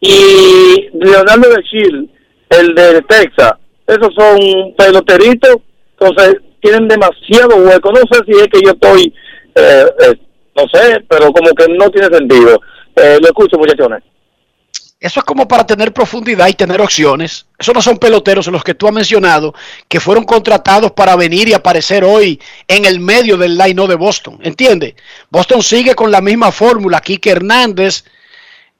Y 0.00 0.88
Leonardo 0.92 1.50
de 1.50 1.62
Chile, 1.64 2.08
el 2.50 2.74
de 2.74 3.02
Texas, 3.02 3.52
esos 3.86 4.14
son 4.14 4.74
peloteritos, 4.76 5.56
entonces 5.98 6.36
tienen 6.60 6.88
demasiado 6.88 7.56
hueco. 7.56 7.92
No 7.92 8.00
sé 8.10 8.20
si 8.26 8.32
es 8.40 8.48
que 8.48 8.60
yo 8.64 8.70
estoy, 8.70 9.12
eh, 9.54 9.86
eh, 10.00 10.20
no 10.56 10.62
sé, 10.72 11.04
pero 11.08 11.32
como 11.32 11.50
que 11.52 11.66
no 11.68 11.90
tiene 11.90 12.08
sentido. 12.08 12.60
Eh, 12.96 13.18
lo 13.20 13.26
escucho, 13.26 13.58
muchachones. 13.58 14.02
Eso 15.00 15.20
es 15.20 15.24
como 15.24 15.48
para 15.48 15.66
tener 15.66 15.92
profundidad 15.92 16.48
y 16.48 16.52
tener 16.52 16.80
opciones. 16.80 17.46
Esos 17.60 17.74
no 17.74 17.82
son 17.82 17.98
peloteros 17.98 18.46
los 18.46 18.64
que 18.64 18.74
tú 18.74 18.88
has 18.88 18.94
mencionado 18.94 19.54
que 19.86 20.00
fueron 20.00 20.24
contratados 20.24 20.92
para 20.92 21.14
venir 21.14 21.46
y 21.46 21.52
aparecer 21.52 22.04
hoy 22.04 22.40
en 22.66 22.86
el 22.86 23.00
medio 23.00 23.36
del 23.36 23.58
line 23.58 23.86
de 23.86 23.96
Boston. 23.96 24.38
¿Entiende? 24.42 24.96
Boston 25.28 25.62
sigue 25.62 25.94
con 25.94 26.10
la 26.10 26.22
misma 26.22 26.52
fórmula. 26.52 27.02
Kike 27.02 27.28
Hernández 27.30 28.04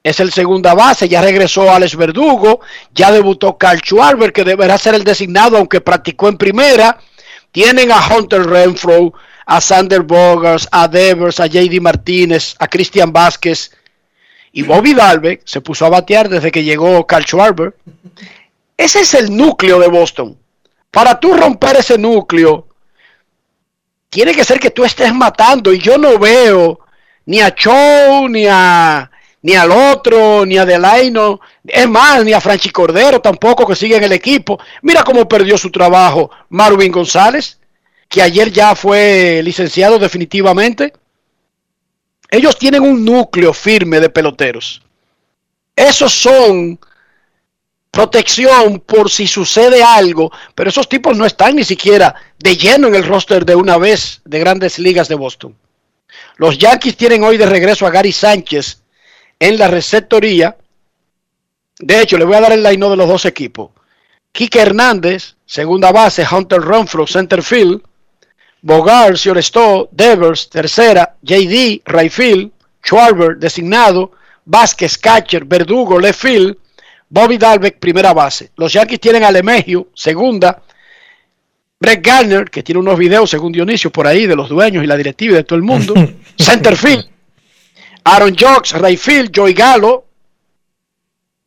es 0.01 0.19
el 0.19 0.33
segunda 0.33 0.73
base. 0.73 1.07
Ya 1.07 1.21
regresó 1.21 1.71
Alex 1.71 1.95
Verdugo. 1.95 2.61
Ya 2.95 3.11
debutó 3.11 3.55
Carl 3.55 3.79
Schwarber, 3.81 4.33
que 4.33 4.43
deberá 4.43 4.79
ser 4.79 4.95
el 4.95 5.03
designado, 5.03 5.57
aunque 5.57 5.79
practicó 5.79 6.27
en 6.27 6.39
primera. 6.39 6.97
Tienen 7.51 7.91
a 7.91 8.01
Hunter 8.07 8.47
Renfro, 8.47 9.13
a 9.45 9.61
Sander 9.61 10.01
Bogers, 10.01 10.67
a 10.71 10.87
Devers, 10.87 11.39
a 11.39 11.45
JD 11.45 11.79
Martínez, 11.81 12.55
a 12.57 12.67
Cristian 12.67 13.13
Vázquez 13.13 13.69
y 14.53 14.63
Bobby 14.63 14.93
Dalbeck 14.93 15.41
se 15.45 15.61
puso 15.61 15.85
a 15.85 15.89
batear 15.89 16.27
desde 16.27 16.51
que 16.51 16.63
llegó 16.63 17.05
Carl 17.07 17.25
Schwarber. 17.25 17.73
Ese 18.81 19.01
es 19.01 19.13
el 19.13 19.37
núcleo 19.37 19.79
de 19.79 19.87
Boston. 19.87 20.35
Para 20.89 21.19
tú 21.19 21.35
romper 21.35 21.77
ese 21.77 21.99
núcleo, 21.99 22.67
tiene 24.09 24.33
que 24.33 24.43
ser 24.43 24.59
que 24.59 24.71
tú 24.71 24.83
estés 24.83 25.13
matando. 25.13 25.71
Y 25.71 25.77
yo 25.77 25.99
no 25.99 26.17
veo 26.17 26.79
ni 27.27 27.41
a 27.41 27.53
Chow, 27.53 28.27
ni 28.27 28.47
a 28.47 29.11
ni 29.43 29.53
al 29.53 29.71
otro, 29.71 30.47
ni 30.47 30.57
a 30.57 30.65
Delaino, 30.65 31.39
es 31.63 31.87
más, 31.87 32.25
ni 32.25 32.33
a 32.33 32.41
Franchi 32.41 32.69
Cordero 32.71 33.21
tampoco 33.21 33.67
que 33.67 33.75
sigue 33.75 33.97
en 33.97 34.03
el 34.03 34.13
equipo. 34.13 34.59
Mira 34.81 35.03
cómo 35.03 35.27
perdió 35.27 35.59
su 35.59 35.69
trabajo 35.69 36.31
Marvin 36.49 36.91
González, 36.91 37.59
que 38.09 38.23
ayer 38.23 38.51
ya 38.51 38.73
fue 38.75 39.41
licenciado 39.43 39.99
definitivamente. 39.99 40.91
Ellos 42.31 42.57
tienen 42.57 42.81
un 42.81 43.05
núcleo 43.05 43.53
firme 43.53 43.99
de 43.99 44.09
peloteros. 44.09 44.81
Esos 45.75 46.13
son 46.13 46.79
protección 47.91 48.79
por 48.79 49.11
si 49.11 49.27
sucede 49.27 49.83
algo, 49.83 50.31
pero 50.55 50.69
esos 50.69 50.87
tipos 50.87 51.17
no 51.17 51.25
están 51.25 51.57
ni 51.57 51.65
siquiera 51.65 52.15
de 52.39 52.55
lleno 52.55 52.87
en 52.87 52.95
el 52.95 53.05
roster 53.05 53.45
de 53.45 53.55
una 53.55 53.77
vez 53.77 54.21
de 54.23 54.39
grandes 54.39 54.79
ligas 54.79 55.09
de 55.09 55.15
Boston. 55.15 55.55
Los 56.37 56.57
Yankees 56.57 56.95
tienen 56.95 57.23
hoy 57.23 57.37
de 57.37 57.45
regreso 57.45 57.85
a 57.85 57.91
Gary 57.91 58.13
Sánchez 58.13 58.81
en 59.37 59.57
la 59.57 59.67
receptoría. 59.67 60.57
De 61.79 62.01
hecho, 62.01 62.17
le 62.17 62.25
voy 62.25 62.35
a 62.35 62.41
dar 62.41 62.53
el 62.53 62.63
line 62.63 62.89
de 62.89 62.95
los 62.95 63.07
dos 63.07 63.25
equipos. 63.25 63.71
Kike 64.31 64.59
Hernández, 64.59 65.35
segunda 65.45 65.91
base, 65.91 66.25
Hunter 66.29 66.61
Renfro, 66.61 67.05
center 67.05 67.43
field. 67.43 67.81
Bogart, 68.63 69.17
Sioresto, 69.17 69.89
Devers, 69.91 70.49
tercera, 70.49 71.15
JD, 71.23 71.81
Rayfield, 71.83 72.51
Schwarber, 72.83 73.37
designado, 73.37 74.11
Vázquez, 74.45 74.97
catcher, 74.99 75.45
Verdugo, 75.45 75.99
left 75.99 76.21
field, 76.21 76.57
Bobby 77.11 77.37
Dalbeck, 77.37 77.77
primera 77.77 78.13
base. 78.13 78.51
Los 78.55 78.71
Yankees 78.71 79.01
tienen 79.01 79.25
a 79.25 79.31
Lemegio, 79.31 79.89
segunda, 79.93 80.63
Brett 81.77 82.05
Garner, 82.05 82.49
que 82.49 82.63
tiene 82.63 82.79
unos 82.79 82.97
videos, 82.97 83.29
según 83.29 83.51
Dionisio, 83.51 83.91
por 83.91 84.07
ahí, 84.07 84.25
de 84.27 84.35
los 84.35 84.47
dueños 84.47 84.81
y 84.81 84.87
la 84.87 84.95
directiva 84.95 85.33
y 85.33 85.35
de 85.35 85.43
todo 85.43 85.57
el 85.57 85.63
mundo, 85.63 85.93
center 86.37 86.77
field, 86.77 87.05
Aaron 88.05 88.33
Jocks, 88.39 88.71
Rayfield, 88.71 89.31
Joey 89.35 89.53
Galo, 89.53 90.05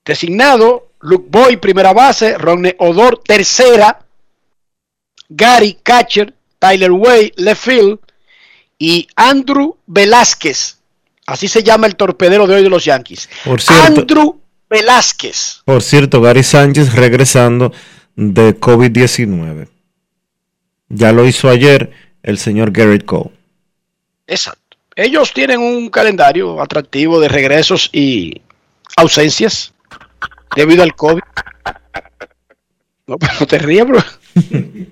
designado, 0.05 0.91
Luke 1.01 1.29
Boy, 1.31 1.57
primera 1.57 1.95
base, 1.95 2.37
Ronnie 2.37 2.77
Odor, 2.79 3.23
tercera, 3.25 4.05
Gary, 5.31 5.79
catcher, 5.83 6.35
Tyler 6.59 6.93
Way, 6.93 7.33
left 7.37 7.65
field, 7.65 7.99
y 8.79 9.09
Andrew 9.17 9.79
Velázquez. 9.87 10.77
Así 11.25 11.49
se 11.49 11.63
llama 11.63 11.87
el 11.87 11.97
torpedero 11.97 12.47
de 12.47 12.57
hoy 12.57 12.63
de 12.63 12.69
los 12.69 12.85
Yankees. 12.85 13.31
Por 13.43 13.63
cierto, 13.63 14.01
Andrew 14.03 14.44
Velázquez. 14.69 15.63
por 15.65 15.83
cierto, 15.83 16.21
Gary 16.21 16.43
Sánchez 16.43 16.95
regresando 16.95 17.73
de 18.17 18.59
COVID-19. 18.59 19.69
Ya 20.89 21.13
lo 21.13 21.27
hizo 21.27 21.49
ayer 21.49 21.93
el 22.23 22.39
señor 22.39 22.71
Garrett 22.71 23.05
Cole. 23.05 23.31
Exacto. 24.27 24.77
Ellos 24.97 25.33
tienen 25.33 25.61
un 25.61 25.91
calendario 25.91 26.61
atractivo 26.61 27.21
de 27.21 27.29
regresos 27.29 27.91
y 27.93 28.41
ausencias 28.97 29.73
debido 30.55 30.83
al 30.83 30.95
COVID. 30.95 31.23
No, 33.07 33.19
pero 33.19 33.33
no 33.41 33.47
te 33.47 33.59
rías, 33.59 33.87
bro. 33.87 34.03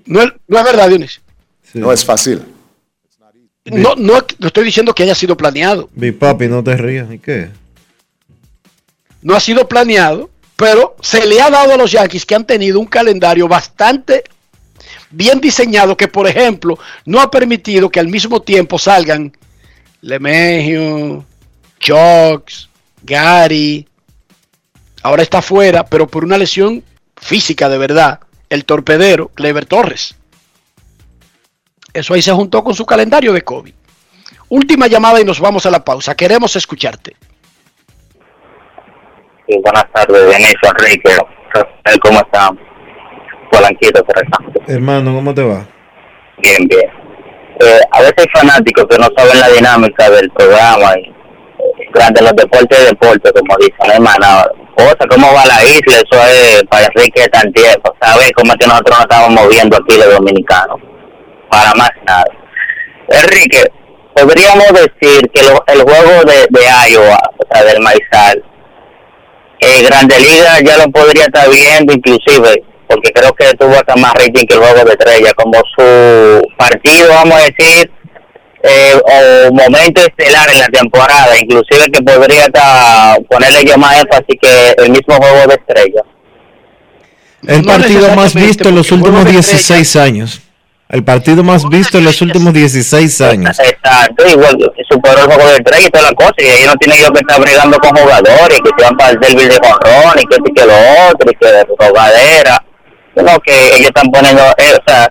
No 0.06 0.22
es, 0.22 0.32
no 0.48 0.58
es 0.58 0.64
verdad, 0.64 0.88
Dionisio. 0.88 1.22
No 1.74 1.92
es 1.92 2.04
fácil. 2.04 2.42
No, 3.64 3.94
no, 3.96 4.14
no 4.38 4.46
estoy 4.46 4.64
diciendo 4.64 4.92
que 4.92 5.04
haya 5.04 5.14
sido 5.14 5.36
planeado. 5.36 5.88
Mi 5.94 6.10
papi, 6.10 6.48
no 6.48 6.64
te 6.64 6.76
rías. 6.76 7.10
¿Y 7.12 7.18
qué? 7.18 7.50
No 9.22 9.34
ha 9.34 9.40
sido 9.40 9.68
planeado, 9.68 10.30
pero 10.56 10.96
se 11.00 11.26
le 11.26 11.40
ha 11.40 11.50
dado 11.50 11.72
a 11.72 11.76
los 11.76 11.90
Yankees 11.92 12.26
que 12.26 12.34
han 12.34 12.46
tenido 12.46 12.78
un 12.78 12.86
calendario 12.86 13.48
bastante 13.48 14.24
bien 15.10 15.40
diseñado 15.40 15.96
que, 15.96 16.08
por 16.08 16.26
ejemplo, 16.26 16.78
no 17.04 17.20
ha 17.20 17.30
permitido 17.30 17.90
que 17.90 18.00
al 18.00 18.08
mismo 18.08 18.42
tiempo 18.42 18.78
salgan 18.78 19.36
Lemegio, 20.00 21.24
Chox, 21.78 22.68
Gary. 23.02 23.86
Ahora 25.02 25.22
está 25.22 25.42
fuera, 25.42 25.84
pero 25.84 26.06
por 26.06 26.24
una 26.24 26.38
lesión 26.38 26.82
física 27.16 27.68
de 27.68 27.78
verdad, 27.78 28.20
el 28.48 28.64
torpedero 28.64 29.28
Clever 29.28 29.66
Torres. 29.66 30.16
Eso 31.92 32.14
ahí 32.14 32.22
se 32.22 32.32
juntó 32.32 32.64
con 32.64 32.74
su 32.74 32.86
calendario 32.86 33.32
de 33.32 33.42
COVID. 33.42 33.74
Última 34.48 34.86
llamada 34.86 35.20
y 35.20 35.24
nos 35.24 35.40
vamos 35.40 35.66
a 35.66 35.70
la 35.70 35.84
pausa. 35.84 36.14
Queremos 36.14 36.56
escucharte. 36.56 37.16
Sí, 39.52 39.58
buenas 39.62 39.84
tardes, 39.92 40.28
Dionisio 40.30 40.68
Enrique. 40.78 41.10
Rafael, 41.52 42.00
¿Cómo 42.02 42.18
están? 42.20 42.58
Polanquito, 43.50 44.02
Teresa. 44.04 44.38
Hermano, 44.66 45.14
¿cómo 45.14 45.34
te 45.34 45.42
va? 45.44 45.66
Bien, 46.38 46.66
bien. 46.68 46.88
Eh, 47.60 47.80
a 47.90 48.00
veces 48.00 48.14
hay 48.18 48.26
fanáticos 48.40 48.86
que 48.88 48.96
no 48.96 49.08
saben 49.14 49.38
la 49.40 49.48
dinámica 49.50 50.08
del 50.08 50.30
programa 50.30 50.94
y 50.96 51.02
eh, 51.10 51.88
durante 51.92 52.22
los 52.22 52.32
deportes 52.34 52.78
de 52.78 52.84
deporte, 52.86 53.30
como 53.32 53.56
dicen, 53.58 53.90
hermano, 53.92 54.26
cosa, 54.74 54.96
cómo 55.10 55.26
va 55.34 55.44
la 55.44 55.62
isla, 55.64 55.96
eso 55.96 56.22
es 56.30 56.64
para 56.70 56.86
Enrique 56.86 57.28
tan 57.28 57.52
tiempo, 57.52 57.94
¿sabes? 58.00 58.32
Cómo 58.34 58.52
es 58.52 58.58
que 58.58 58.66
nosotros 58.66 58.96
nos 58.96 59.02
estamos 59.06 59.30
moviendo 59.42 59.76
aquí 59.76 59.98
los 59.98 60.14
dominicanos, 60.14 60.78
para 61.50 61.74
más 61.74 61.90
nada. 62.06 62.24
Enrique, 63.10 63.64
podríamos 64.14 64.68
decir 64.72 65.28
que 65.34 65.42
lo- 65.42 65.62
el 65.66 65.82
juego 65.82 66.24
de, 66.24 66.46
de 66.48 66.90
Iowa, 66.90 67.18
o 67.36 67.54
sea, 67.54 67.64
del 67.64 67.82
Maizal, 67.82 68.42
eh, 69.62 69.82
Grande 69.84 70.18
Liga 70.18 70.60
ya 70.60 70.76
lo 70.76 70.90
podría 70.90 71.24
estar 71.24 71.48
viendo 71.48 71.92
inclusive, 71.92 72.64
porque 72.88 73.10
creo 73.12 73.32
que 73.32 73.54
tuvo 73.54 73.74
hasta 73.74 73.94
más 73.94 74.12
rating 74.14 74.44
que 74.44 74.54
el 74.54 74.60
juego 74.60 74.84
de 74.84 74.90
estrella, 74.90 75.32
como 75.34 75.54
su 75.76 76.42
partido, 76.56 77.08
vamos 77.10 77.34
a 77.40 77.44
decir, 77.44 77.90
eh, 78.64 78.94
o 78.94 79.52
momento 79.52 80.00
estelar 80.00 80.50
en 80.50 80.58
la 80.58 80.68
temporada, 80.68 81.38
inclusive 81.40 81.90
que 81.92 82.02
podría 82.02 82.46
hasta 82.46 83.16
ponerle 83.30 83.64
yo 83.64 83.78
más 83.78 84.00
énfasis 84.00 84.36
que 84.40 84.74
el 84.78 84.90
mismo 84.90 85.14
juego 85.14 85.46
de 85.46 85.54
estrella. 85.54 86.02
El 87.46 87.62
No 87.62 87.72
partido 87.72 88.14
más 88.16 88.34
visto 88.34 88.68
en 88.68 88.74
los 88.74 88.90
últimos 88.90 89.22
juego 89.22 89.26
de 89.26 89.32
16 89.32 89.96
años. 89.96 90.40
El 90.92 91.02
partido 91.04 91.42
más 91.42 91.66
visto 91.70 91.96
en 91.96 92.04
los 92.04 92.20
últimos 92.20 92.52
16 92.52 93.20
años. 93.22 93.58
Exacto, 93.58 94.28
igual 94.28 94.58
superó 94.90 95.20
el 95.20 95.24
juego 95.24 95.48
de 95.48 95.56
estrella 95.56 95.86
y 95.86 95.90
toda 95.90 96.10
la 96.10 96.12
cosa, 96.12 96.34
y 96.36 96.44
ellos 96.44 96.66
no 96.66 96.74
tienen 96.74 97.00
yo 97.00 97.10
que 97.10 97.20
estar 97.20 97.40
brigando 97.40 97.78
con 97.78 97.96
jugadores, 97.96 98.60
que 98.62 98.70
se 98.76 98.84
van 98.84 98.96
para 98.98 99.10
el 99.12 99.20
derby 99.20 99.44
de 99.48 99.56
jonrón, 99.56 100.18
y 100.20 100.26
que 100.26 100.36
sí 100.36 100.52
que 100.54 100.66
lo 100.66 100.74
otro, 101.08 101.30
y 101.30 101.34
que 101.34 101.64
jugadera, 101.78 102.62
sino 103.16 103.38
que 103.38 103.52
ellos 103.68 103.88
están 103.88 104.10
poniendo, 104.12 104.42
eh, 104.58 104.76
o 104.76 104.82
sea, 104.86 105.10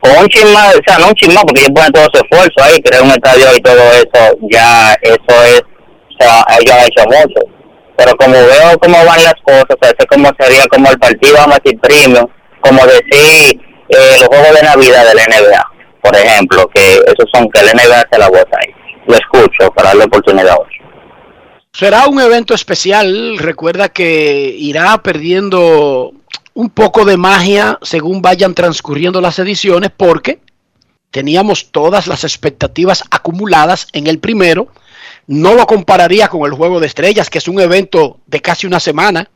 con 0.00 0.18
un 0.18 0.28
chisma, 0.28 0.68
o 0.68 0.82
sea, 0.86 0.98
no 0.98 1.08
un 1.08 1.14
chisma, 1.14 1.40
porque 1.40 1.60
ellos 1.60 1.72
ponen 1.74 1.92
todo 1.92 2.04
su 2.12 2.20
esfuerzo 2.20 2.62
ahí, 2.62 2.82
crear 2.82 3.02
un 3.02 3.12
estadio 3.12 3.56
y 3.56 3.60
todo 3.62 3.82
eso, 3.92 4.36
ya 4.50 4.92
eso 5.00 5.44
es, 5.44 5.62
o 5.62 6.16
sea, 6.20 6.44
ellos 6.60 6.74
han 6.76 6.84
hecho 6.84 7.04
mucho. 7.08 7.40
Pero 7.96 8.14
como 8.16 8.34
veo 8.34 8.78
cómo 8.82 8.98
van 9.06 9.24
las 9.24 9.36
cosas, 9.42 9.64
o 9.64 9.78
sea, 9.80 9.94
eso 9.96 10.06
como 10.10 10.28
sería 10.38 10.66
como 10.66 10.90
el 10.90 10.98
partido, 10.98 11.38
decir, 11.64 11.80
premium, 11.80 12.26
como 12.60 12.84
decir 12.84 13.71
eh, 13.92 14.16
los 14.18 14.28
juegos 14.28 14.54
de 14.54 14.62
Navidad 14.62 15.06
de 15.06 15.14
la 15.14 15.24
NBA, 15.24 15.72
por 16.02 16.16
ejemplo, 16.16 16.68
que 16.74 16.94
esos 16.94 17.30
son 17.32 17.48
que 17.50 17.62
la 17.62 17.72
NBA 17.72 18.08
se 18.10 18.18
la 18.18 18.28
bota 18.28 18.58
ahí. 18.58 18.74
Lo 19.06 19.14
escucho 19.14 19.70
para 19.74 19.88
darle 19.88 20.04
oportunidad 20.04 20.56
hoy. 20.58 20.82
Será 21.72 22.06
un 22.06 22.20
evento 22.20 22.54
especial. 22.54 23.38
Recuerda 23.38 23.88
que 23.88 24.54
irá 24.58 25.02
perdiendo 25.02 26.12
un 26.54 26.70
poco 26.70 27.04
de 27.04 27.16
magia 27.16 27.78
según 27.82 28.22
vayan 28.22 28.54
transcurriendo 28.54 29.20
las 29.20 29.38
ediciones 29.38 29.90
porque 29.96 30.40
teníamos 31.10 31.70
todas 31.70 32.06
las 32.06 32.24
expectativas 32.24 33.04
acumuladas 33.10 33.88
en 33.92 34.06
el 34.06 34.18
primero. 34.18 34.68
No 35.26 35.54
lo 35.54 35.66
compararía 35.66 36.28
con 36.28 36.44
el 36.44 36.52
Juego 36.52 36.80
de 36.80 36.86
Estrellas, 36.86 37.30
que 37.30 37.38
es 37.38 37.48
un 37.48 37.60
evento 37.60 38.18
de 38.26 38.40
casi 38.40 38.66
una 38.66 38.80
semana 38.80 39.30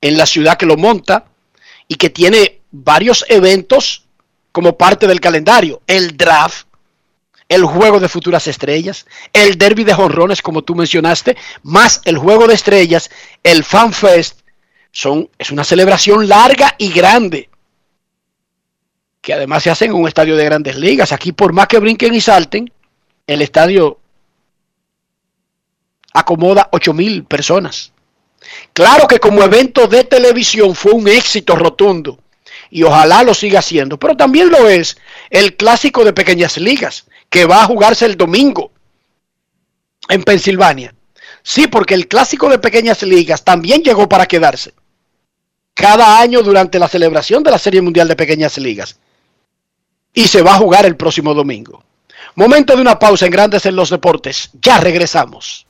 en 0.00 0.16
la 0.16 0.26
ciudad 0.26 0.56
que 0.56 0.66
lo 0.66 0.76
monta 0.76 1.26
y 1.88 1.96
que 1.96 2.10
tiene 2.10 2.59
varios 2.70 3.24
eventos 3.28 4.04
como 4.52 4.76
parte 4.76 5.06
del 5.06 5.20
calendario. 5.20 5.82
El 5.86 6.16
draft, 6.16 6.66
el 7.48 7.64
juego 7.64 8.00
de 8.00 8.08
futuras 8.08 8.46
estrellas, 8.46 9.06
el 9.32 9.58
derby 9.58 9.84
de 9.84 9.94
jonrones, 9.94 10.42
como 10.42 10.62
tú 10.62 10.74
mencionaste, 10.74 11.36
más 11.62 12.00
el 12.04 12.18
juego 12.18 12.46
de 12.46 12.54
estrellas, 12.54 13.10
el 13.42 13.64
Fan 13.64 13.92
Fest, 13.92 14.40
son, 14.92 15.28
es 15.38 15.50
una 15.50 15.64
celebración 15.64 16.28
larga 16.28 16.74
y 16.78 16.92
grande, 16.92 17.48
que 19.20 19.34
además 19.34 19.62
se 19.62 19.70
hace 19.70 19.84
en 19.84 19.94
un 19.94 20.08
estadio 20.08 20.36
de 20.36 20.44
grandes 20.44 20.76
ligas. 20.76 21.12
Aquí, 21.12 21.32
por 21.32 21.52
más 21.52 21.68
que 21.68 21.78
brinquen 21.78 22.14
y 22.14 22.20
salten, 22.20 22.72
el 23.26 23.42
estadio 23.42 23.98
acomoda 26.12 26.68
8 26.72 26.92
mil 26.92 27.24
personas. 27.24 27.92
Claro 28.72 29.06
que 29.06 29.20
como 29.20 29.42
evento 29.42 29.86
de 29.86 30.04
televisión 30.04 30.74
fue 30.74 30.92
un 30.92 31.06
éxito 31.06 31.54
rotundo 31.54 32.18
y 32.70 32.82
ojalá 32.84 33.22
lo 33.22 33.34
siga 33.34 33.62
siendo, 33.62 33.98
pero 33.98 34.16
también 34.16 34.50
lo 34.50 34.68
es 34.68 34.96
el 35.28 35.56
clásico 35.56 36.04
de 36.04 36.12
pequeñas 36.12 36.56
ligas 36.56 37.06
que 37.28 37.44
va 37.44 37.62
a 37.62 37.66
jugarse 37.66 38.06
el 38.06 38.16
domingo 38.16 38.72
en 40.08 40.22
Pensilvania. 40.22 40.94
Sí, 41.42 41.66
porque 41.66 41.94
el 41.94 42.06
clásico 42.06 42.48
de 42.48 42.58
pequeñas 42.58 43.02
ligas 43.02 43.44
también 43.44 43.82
llegó 43.82 44.08
para 44.08 44.26
quedarse. 44.26 44.74
Cada 45.74 46.20
año 46.20 46.42
durante 46.42 46.78
la 46.78 46.88
celebración 46.88 47.42
de 47.42 47.50
la 47.50 47.58
Serie 47.58 47.80
Mundial 47.80 48.08
de 48.08 48.16
Pequeñas 48.16 48.58
Ligas. 48.58 48.98
Y 50.12 50.26
se 50.26 50.42
va 50.42 50.54
a 50.54 50.58
jugar 50.58 50.84
el 50.84 50.96
próximo 50.96 51.32
domingo. 51.32 51.82
Momento 52.34 52.74
de 52.74 52.82
una 52.82 52.98
pausa 52.98 53.26
en 53.26 53.32
Grandes 53.32 53.64
en 53.66 53.76
los 53.76 53.90
Deportes. 53.90 54.50
Ya 54.60 54.78
regresamos. 54.78 55.66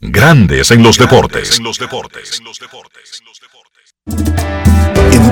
Grandes 0.00 0.70
en 0.70 0.82
los 0.82 0.98
deportes. 0.98 1.58
En 1.58 1.64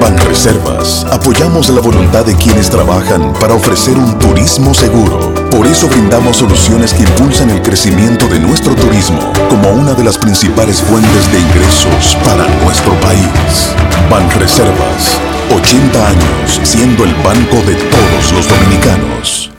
Banreservas 0.02 1.06
apoyamos 1.12 1.68
la 1.68 1.80
voluntad 1.80 2.26
de 2.26 2.34
quienes 2.34 2.68
trabajan 2.68 3.32
para 3.34 3.54
ofrecer 3.54 3.96
un 3.96 4.18
turismo 4.18 4.74
seguro. 4.74 5.32
Por 5.48 5.64
eso 5.64 5.88
brindamos 5.88 6.38
soluciones 6.38 6.92
que 6.92 7.04
impulsan 7.04 7.50
el 7.50 7.62
crecimiento 7.62 8.26
de 8.26 8.40
nuestro 8.40 8.74
turismo 8.74 9.32
como 9.48 9.70
una 9.70 9.94
de 9.94 10.02
las 10.02 10.18
principales 10.18 10.82
fuentes 10.82 11.30
de 11.30 11.38
ingresos 11.38 12.16
para 12.24 12.48
nuestro 12.64 12.92
país. 12.94 13.72
Banreservas, 14.10 15.20
80 15.54 16.08
años 16.08 16.60
siendo 16.64 17.04
el 17.04 17.14
banco 17.22 17.56
de 17.64 17.76
todos 17.76 18.32
los 18.32 18.48
dominicanos. 18.48 19.52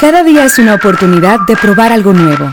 Cada 0.00 0.24
día 0.24 0.46
es 0.46 0.58
una 0.58 0.74
oportunidad 0.74 1.38
de 1.46 1.54
probar 1.54 1.92
algo 1.92 2.12
nuevo. 2.12 2.52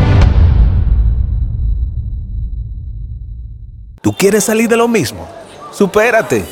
¿Tú 4.01 4.13
quieres 4.13 4.45
salir 4.45 4.67
de 4.67 4.77
lo 4.77 4.87
mismo? 4.87 5.27
¡Supérate! 5.71 6.43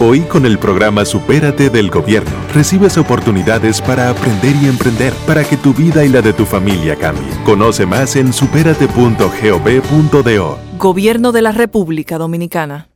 Hoy 0.00 0.22
con 0.22 0.44
el 0.44 0.58
programa 0.58 1.04
Supérate 1.04 1.70
del 1.70 1.88
Gobierno 1.88 2.32
recibes 2.52 2.98
oportunidades 2.98 3.80
para 3.80 4.10
aprender 4.10 4.56
y 4.60 4.66
emprender 4.66 5.12
para 5.24 5.44
que 5.44 5.56
tu 5.56 5.72
vida 5.72 6.04
y 6.04 6.08
la 6.08 6.20
de 6.20 6.32
tu 6.32 6.44
familia 6.44 6.96
cambien. 6.96 7.32
Conoce 7.44 7.86
más 7.86 8.16
en 8.16 8.32
superate.gov.do. 8.32 10.58
Gobierno 10.78 11.30
de 11.30 11.42
la 11.42 11.52
República 11.52 12.18
Dominicana. 12.18 12.88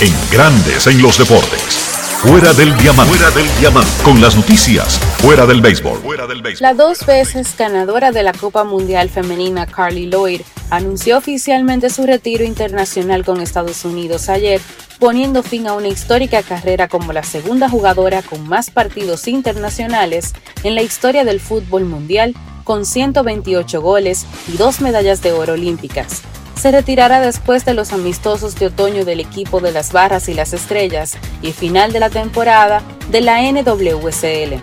En 0.00 0.14
Grandes 0.30 0.86
en 0.86 1.02
los 1.02 1.18
Deportes. 1.18 1.85
Fuera 2.16 2.54
del 2.54 2.74
diamante. 2.78 3.14
Fuera 3.14 3.30
del 3.30 3.46
diamante. 3.60 3.90
Con 4.02 4.20
las 4.22 4.34
noticias. 4.34 4.98
Fuera 5.18 5.44
del 5.44 5.60
béisbol. 5.60 5.98
Fuera 5.98 6.26
del 6.26 6.40
béisbol. 6.40 6.62
La 6.62 6.72
dos 6.72 7.04
veces 7.04 7.54
ganadora 7.56 8.10
de 8.10 8.22
la 8.22 8.32
Copa 8.32 8.64
Mundial 8.64 9.10
Femenina 9.10 9.66
Carly 9.66 10.06
Lloyd 10.06 10.40
anunció 10.70 11.18
oficialmente 11.18 11.90
su 11.90 12.06
retiro 12.06 12.42
internacional 12.42 13.22
con 13.22 13.42
Estados 13.42 13.84
Unidos 13.84 14.30
ayer, 14.30 14.62
poniendo 14.98 15.42
fin 15.42 15.66
a 15.66 15.74
una 15.74 15.88
histórica 15.88 16.42
carrera 16.42 16.88
como 16.88 17.12
la 17.12 17.22
segunda 17.22 17.68
jugadora 17.68 18.22
con 18.22 18.48
más 18.48 18.70
partidos 18.70 19.28
internacionales 19.28 20.32
en 20.64 20.74
la 20.74 20.82
historia 20.82 21.22
del 21.22 21.38
fútbol 21.38 21.84
mundial, 21.84 22.34
con 22.64 22.86
128 22.86 23.80
goles 23.82 24.24
y 24.48 24.56
dos 24.56 24.80
medallas 24.80 25.20
de 25.20 25.32
oro 25.32 25.52
olímpicas. 25.52 26.22
Se 26.56 26.70
retirará 26.70 27.20
después 27.20 27.64
de 27.64 27.74
los 27.74 27.92
amistosos 27.92 28.54
de 28.54 28.66
otoño 28.66 29.04
del 29.04 29.20
equipo 29.20 29.60
de 29.60 29.72
las 29.72 29.92
Barras 29.92 30.28
y 30.28 30.34
las 30.34 30.54
Estrellas 30.54 31.16
y 31.42 31.52
final 31.52 31.92
de 31.92 32.00
la 32.00 32.10
temporada 32.10 32.82
de 33.10 33.20
la 33.20 33.40
NWSL. 33.42 34.62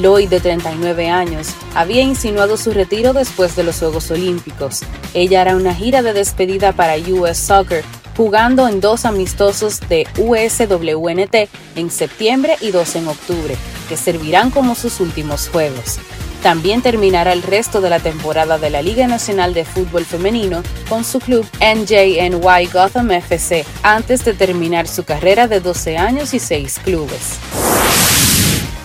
Lloyd, 0.00 0.28
de 0.28 0.40
39 0.40 1.08
años, 1.10 1.48
había 1.74 2.02
insinuado 2.02 2.56
su 2.56 2.72
retiro 2.72 3.12
después 3.12 3.56
de 3.56 3.64
los 3.64 3.78
Juegos 3.78 4.10
Olímpicos. 4.10 4.82
Ella 5.14 5.40
hará 5.40 5.56
una 5.56 5.74
gira 5.74 6.02
de 6.02 6.12
despedida 6.12 6.72
para 6.72 6.96
US 6.96 7.38
Soccer, 7.38 7.82
jugando 8.16 8.68
en 8.68 8.80
dos 8.80 9.04
amistosos 9.04 9.80
de 9.88 10.06
USWNT 10.18 11.48
en 11.76 11.90
septiembre 11.90 12.56
y 12.60 12.70
dos 12.70 12.94
en 12.94 13.08
octubre, 13.08 13.56
que 13.88 13.96
servirán 13.96 14.50
como 14.50 14.74
sus 14.74 15.00
últimos 15.00 15.48
juegos. 15.48 15.98
También 16.42 16.82
terminará 16.82 17.32
el 17.32 17.42
resto 17.42 17.80
de 17.80 17.90
la 17.90 17.98
temporada 17.98 18.58
de 18.58 18.70
la 18.70 18.82
Liga 18.82 19.06
Nacional 19.06 19.54
de 19.54 19.64
Fútbol 19.64 20.04
Femenino 20.04 20.62
con 20.88 21.04
su 21.04 21.18
club 21.18 21.46
NJNY 21.60 22.66
Gotham 22.72 23.10
FC 23.10 23.64
antes 23.82 24.24
de 24.24 24.34
terminar 24.34 24.86
su 24.86 25.04
carrera 25.04 25.48
de 25.48 25.60
12 25.60 25.96
años 25.96 26.34
y 26.34 26.38
6 26.38 26.80
clubes. 26.84 27.38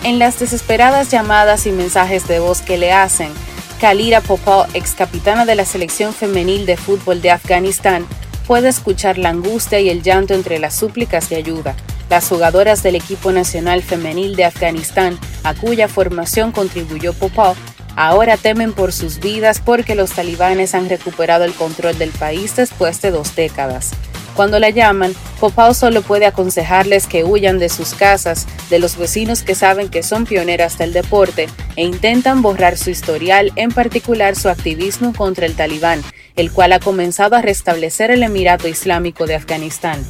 En 0.04 0.18
las 0.18 0.40
desesperadas 0.40 1.10
llamadas 1.10 1.66
y 1.66 1.70
mensajes 1.70 2.26
de 2.26 2.40
voz 2.40 2.60
que 2.60 2.76
le 2.76 2.92
hacen, 2.92 3.32
Kalira 3.80 4.20
Popal, 4.20 4.68
ex 4.74 4.94
capitana 4.94 5.44
de 5.44 5.54
la 5.54 5.64
selección 5.64 6.12
femenil 6.12 6.66
de 6.66 6.76
fútbol 6.76 7.22
de 7.22 7.30
Afganistán, 7.30 8.06
puede 8.46 8.68
escuchar 8.68 9.18
la 9.18 9.28
angustia 9.28 9.78
y 9.80 9.88
el 9.88 10.02
llanto 10.02 10.34
entre 10.34 10.58
las 10.58 10.74
súplicas 10.74 11.28
de 11.28 11.36
ayuda. 11.36 11.76
Las 12.12 12.28
jugadoras 12.28 12.82
del 12.82 12.94
equipo 12.94 13.32
nacional 13.32 13.82
femenil 13.82 14.36
de 14.36 14.44
Afganistán, 14.44 15.18
a 15.44 15.54
cuya 15.54 15.88
formación 15.88 16.52
contribuyó 16.52 17.14
Popal, 17.14 17.54
ahora 17.96 18.36
temen 18.36 18.74
por 18.74 18.92
sus 18.92 19.18
vidas 19.18 19.62
porque 19.64 19.94
los 19.94 20.10
talibanes 20.10 20.74
han 20.74 20.90
recuperado 20.90 21.44
el 21.44 21.54
control 21.54 21.96
del 21.96 22.10
país 22.10 22.54
después 22.54 23.00
de 23.00 23.12
dos 23.12 23.34
décadas. 23.34 23.92
Cuando 24.36 24.58
la 24.58 24.68
llaman, 24.68 25.14
Popao 25.40 25.72
solo 25.72 26.02
puede 26.02 26.26
aconsejarles 26.26 27.06
que 27.06 27.24
huyan 27.24 27.58
de 27.58 27.70
sus 27.70 27.94
casas, 27.94 28.46
de 28.68 28.78
los 28.78 28.98
vecinos 28.98 29.42
que 29.42 29.54
saben 29.54 29.88
que 29.88 30.02
son 30.02 30.26
pioneras 30.26 30.76
del 30.76 30.92
deporte 30.92 31.48
e 31.76 31.82
intentan 31.82 32.42
borrar 32.42 32.76
su 32.76 32.90
historial, 32.90 33.52
en 33.56 33.70
particular 33.70 34.36
su 34.36 34.50
activismo 34.50 35.14
contra 35.14 35.46
el 35.46 35.56
talibán, 35.56 36.02
el 36.36 36.52
cual 36.52 36.74
ha 36.74 36.78
comenzado 36.78 37.36
a 37.36 37.40
restablecer 37.40 38.10
el 38.10 38.22
Emirato 38.22 38.68
Islámico 38.68 39.24
de 39.24 39.36
Afganistán. 39.36 40.04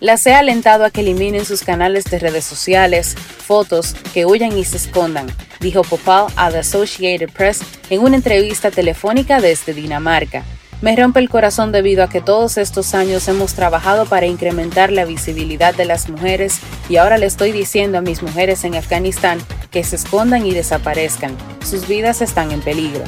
Las 0.00 0.26
he 0.26 0.34
alentado 0.34 0.84
a 0.84 0.90
que 0.90 1.00
eliminen 1.00 1.46
sus 1.46 1.62
canales 1.62 2.04
de 2.04 2.18
redes 2.18 2.44
sociales, 2.44 3.14
fotos, 3.14 3.94
que 4.12 4.26
huyan 4.26 4.56
y 4.58 4.64
se 4.64 4.76
escondan, 4.76 5.26
dijo 5.60 5.82
Popal 5.82 6.26
a 6.36 6.50
The 6.50 6.58
Associated 6.58 7.30
Press 7.30 7.60
en 7.88 8.02
una 8.02 8.16
entrevista 8.16 8.70
telefónica 8.70 9.40
desde 9.40 9.72
Dinamarca. 9.72 10.44
Me 10.82 10.94
rompe 10.94 11.20
el 11.20 11.30
corazón 11.30 11.72
debido 11.72 12.04
a 12.04 12.10
que 12.10 12.20
todos 12.20 12.58
estos 12.58 12.94
años 12.94 13.26
hemos 13.28 13.54
trabajado 13.54 14.04
para 14.04 14.26
incrementar 14.26 14.92
la 14.92 15.06
visibilidad 15.06 15.74
de 15.74 15.86
las 15.86 16.10
mujeres 16.10 16.60
y 16.90 16.96
ahora 16.96 17.16
le 17.16 17.24
estoy 17.24 17.52
diciendo 17.52 17.96
a 17.96 18.02
mis 18.02 18.22
mujeres 18.22 18.64
en 18.64 18.74
Afganistán 18.74 19.38
que 19.70 19.82
se 19.84 19.96
escondan 19.96 20.44
y 20.44 20.52
desaparezcan. 20.52 21.34
Sus 21.64 21.88
vidas 21.88 22.20
están 22.20 22.50
en 22.52 22.60
peligro. 22.60 23.04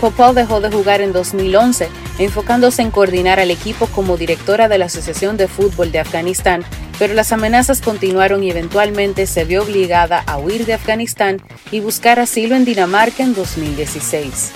Popal 0.00 0.34
dejó 0.34 0.60
de 0.60 0.70
jugar 0.70 1.00
en 1.00 1.12
2011, 1.12 1.88
enfocándose 2.18 2.82
en 2.82 2.92
coordinar 2.92 3.40
al 3.40 3.50
equipo 3.50 3.86
como 3.86 4.16
directora 4.16 4.68
de 4.68 4.78
la 4.78 4.84
Asociación 4.84 5.36
de 5.36 5.48
Fútbol 5.48 5.90
de 5.90 5.98
Afganistán, 5.98 6.64
pero 7.00 7.14
las 7.14 7.32
amenazas 7.32 7.80
continuaron 7.80 8.44
y 8.44 8.50
eventualmente 8.50 9.26
se 9.26 9.44
vio 9.44 9.62
obligada 9.64 10.22
a 10.26 10.38
huir 10.38 10.66
de 10.66 10.74
Afganistán 10.74 11.42
y 11.72 11.80
buscar 11.80 12.20
asilo 12.20 12.54
en 12.54 12.64
Dinamarca 12.64 13.24
en 13.24 13.34
2016. 13.34 14.52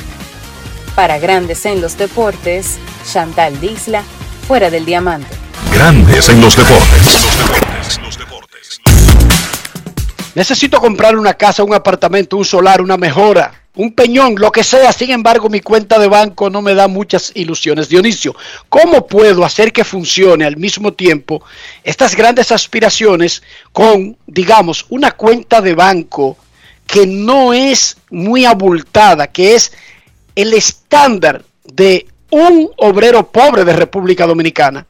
Para 0.95 1.19
Grandes 1.19 1.67
en 1.67 1.81
los 1.81 1.99
Deportes, 1.99 2.79
Chantal 3.11 3.61
Disla, 3.61 4.05
fuera 4.47 4.71
del 4.71 4.85
diamante. 4.85 5.35
Grandes 5.75 6.29
en 6.29 6.41
los 6.41 6.57
deportes. 6.57 7.19
Necesito 10.35 10.81
comprar 10.81 11.17
una 11.17 11.35
casa, 11.35 11.65
un 11.65 11.75
apartamento, 11.75 12.37
un 12.37 12.45
solar, 12.45 12.81
una 12.81 12.97
mejora, 12.97 13.62
un 13.75 13.93
peñón, 13.93 14.35
lo 14.39 14.53
que 14.53 14.65
sea. 14.65 14.93
Sin 14.93 15.11
embargo, 15.11 15.49
mi 15.49 15.61
cuenta 15.61 15.99
de 15.99 16.09
banco 16.09 16.51
no 16.51 16.63
me 16.63 16.75
da 16.75 16.89
muchas 16.89 17.33
ilusiones. 17.35 17.89
Dionisio, 17.89 18.35
¿cómo 18.69 19.07
puedo 19.07 19.45
hacer 19.45 19.73
que 19.73 19.85
funcione 19.85 20.45
al 20.45 20.57
mismo 20.57 20.93
tiempo 20.93 21.43
estas 21.83 22.15
grandes 22.15 22.53
aspiraciones 22.53 23.43
con, 23.73 24.17
digamos, 24.27 24.87
una 24.91 25.13
cuenta 25.13 25.61
de 25.61 25.75
banco 25.75 26.37
que 26.87 27.07
no 27.07 27.55
es 27.55 27.97
muy 28.11 28.45
abultada, 28.45 29.29
que 29.29 29.55
es 29.55 29.73
el 30.35 30.53
estándar 30.53 31.45
de 31.65 32.07
un 32.31 32.71
obrero 32.77 33.31
pobre 33.31 33.65
de 33.65 33.73
República 33.73 34.27
Dominicana? 34.27 34.87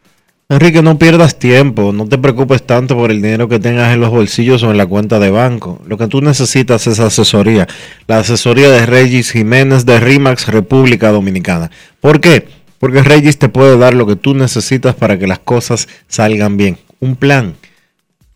Enrique, 0.52 0.82
no 0.82 0.98
pierdas 0.98 1.38
tiempo, 1.38 1.94
no 1.94 2.06
te 2.06 2.18
preocupes 2.18 2.62
tanto 2.62 2.94
por 2.94 3.10
el 3.10 3.22
dinero 3.22 3.48
que 3.48 3.58
tengas 3.58 3.94
en 3.94 4.02
los 4.02 4.10
bolsillos 4.10 4.62
o 4.62 4.70
en 4.70 4.76
la 4.76 4.84
cuenta 4.84 5.18
de 5.18 5.30
banco. 5.30 5.80
Lo 5.86 5.96
que 5.96 6.08
tú 6.08 6.20
necesitas 6.20 6.86
es 6.86 7.00
asesoría. 7.00 7.66
La 8.06 8.18
asesoría 8.18 8.68
de 8.70 8.84
Regis 8.84 9.30
Jiménez 9.30 9.86
de 9.86 9.98
RIMAX 9.98 10.48
República 10.48 11.10
Dominicana. 11.10 11.70
¿Por 12.00 12.20
qué? 12.20 12.48
Porque 12.78 13.02
Regis 13.02 13.38
te 13.38 13.48
puede 13.48 13.78
dar 13.78 13.94
lo 13.94 14.06
que 14.06 14.14
tú 14.14 14.34
necesitas 14.34 14.94
para 14.94 15.18
que 15.18 15.26
las 15.26 15.38
cosas 15.38 15.88
salgan 16.06 16.58
bien. 16.58 16.76
Un 17.00 17.16
plan, 17.16 17.54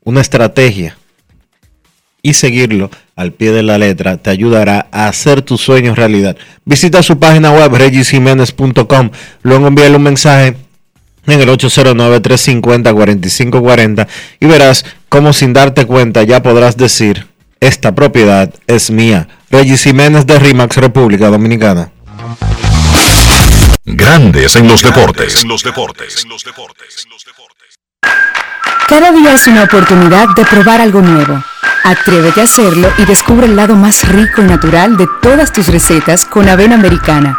una 0.02 0.22
estrategia. 0.22 0.96
Y 2.22 2.32
seguirlo 2.32 2.90
al 3.14 3.32
pie 3.32 3.52
de 3.52 3.62
la 3.62 3.76
letra 3.76 4.16
te 4.16 4.30
ayudará 4.30 4.88
a 4.90 5.08
hacer 5.08 5.42
tus 5.42 5.60
sueños 5.60 5.98
realidad. 5.98 6.38
Visita 6.64 7.02
su 7.02 7.18
página 7.18 7.52
web 7.52 7.74
regisjiménez.com. 7.74 9.10
Luego 9.42 9.66
envíale 9.66 9.96
un 9.96 10.02
mensaje 10.02 10.56
en 11.34 11.40
el 11.40 11.48
809-350-4540 11.48 14.06
y 14.40 14.46
verás 14.46 14.84
cómo 15.08 15.32
sin 15.32 15.52
darte 15.52 15.86
cuenta 15.86 16.22
ya 16.22 16.40
podrás 16.42 16.76
decir, 16.76 17.26
esta 17.60 17.94
propiedad 17.94 18.52
es 18.66 18.90
mía. 18.90 19.28
Regis 19.50 19.84
Jiménez 19.84 20.26
de 20.26 20.38
RIMAX 20.38 20.76
República 20.76 21.28
Dominicana. 21.28 21.90
Grandes 23.84 24.56
en 24.56 24.68
los 24.68 24.82
deportes. 24.82 25.44
Cada 28.88 29.12
día 29.12 29.34
es 29.34 29.46
una 29.46 29.64
oportunidad 29.64 30.28
de 30.36 30.44
probar 30.44 30.80
algo 30.80 31.00
nuevo. 31.00 31.42
Atrévete 31.84 32.40
a 32.40 32.44
hacerlo 32.44 32.92
y 32.98 33.04
descubre 33.04 33.46
el 33.46 33.56
lado 33.56 33.76
más 33.76 34.08
rico 34.08 34.42
y 34.42 34.44
natural 34.44 34.96
de 34.96 35.06
todas 35.22 35.52
tus 35.52 35.68
recetas 35.68 36.24
con 36.24 36.48
avena 36.48 36.74
americana. 36.74 37.38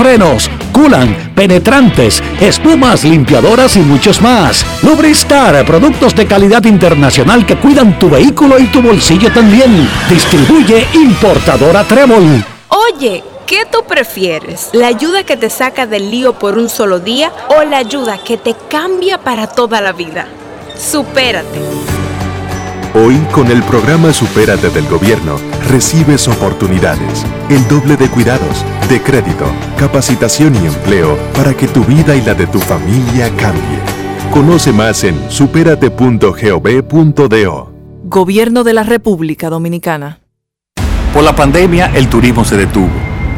frenos, 0.00 0.50
culan, 0.72 1.32
penetrantes, 1.34 2.22
espumas, 2.40 3.04
limpiadoras 3.04 3.76
y 3.76 3.80
muchos 3.80 4.22
más. 4.22 4.64
Lubristar, 4.82 5.62
productos 5.66 6.14
de 6.14 6.26
calidad 6.26 6.64
internacional 6.64 7.44
que 7.44 7.56
cuidan 7.56 7.98
tu 7.98 8.08
vehículo 8.08 8.58
y 8.58 8.64
tu 8.68 8.80
bolsillo 8.80 9.30
también. 9.30 9.86
Distribuye 10.08 10.86
importadora 10.94 11.84
Trébol. 11.84 12.42
Oye, 12.68 13.22
¿qué 13.46 13.66
tú 13.70 13.84
prefieres? 13.86 14.70
¿La 14.72 14.86
ayuda 14.86 15.24
que 15.24 15.36
te 15.36 15.50
saca 15.50 15.86
del 15.86 16.10
lío 16.10 16.32
por 16.32 16.56
un 16.56 16.70
solo 16.70 16.98
día 16.98 17.30
o 17.48 17.62
la 17.64 17.76
ayuda 17.76 18.16
que 18.16 18.38
te 18.38 18.54
cambia 18.70 19.18
para 19.18 19.48
toda 19.48 19.82
la 19.82 19.92
vida? 19.92 20.28
Supérate. 20.78 21.89
Hoy, 22.92 23.16
con 23.30 23.48
el 23.52 23.62
programa 23.62 24.12
Supérate 24.12 24.68
del 24.68 24.84
Gobierno, 24.88 25.36
recibes 25.68 26.26
oportunidades, 26.26 27.24
el 27.48 27.68
doble 27.68 27.96
de 27.96 28.08
cuidados, 28.08 28.64
de 28.88 29.00
crédito, 29.00 29.46
capacitación 29.78 30.56
y 30.56 30.66
empleo 30.66 31.16
para 31.36 31.54
que 31.54 31.68
tu 31.68 31.84
vida 31.84 32.16
y 32.16 32.22
la 32.22 32.34
de 32.34 32.48
tu 32.48 32.58
familia 32.58 33.30
cambie. 33.36 33.78
Conoce 34.32 34.72
más 34.72 35.04
en 35.04 35.14
superate.gov.do. 35.30 37.72
Gobierno 38.02 38.64
de 38.64 38.72
la 38.72 38.82
República 38.82 39.50
Dominicana. 39.50 40.18
Por 41.14 41.22
la 41.22 41.36
pandemia, 41.36 41.92
el 41.94 42.08
turismo 42.08 42.44
se 42.44 42.56
detuvo, 42.56 42.90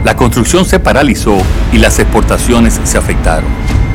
la 0.03 0.16
construcción 0.16 0.64
se 0.64 0.80
paralizó 0.80 1.36
y 1.74 1.78
las 1.78 1.98
exportaciones 1.98 2.80
se 2.84 2.96
afectaron. 2.96 3.50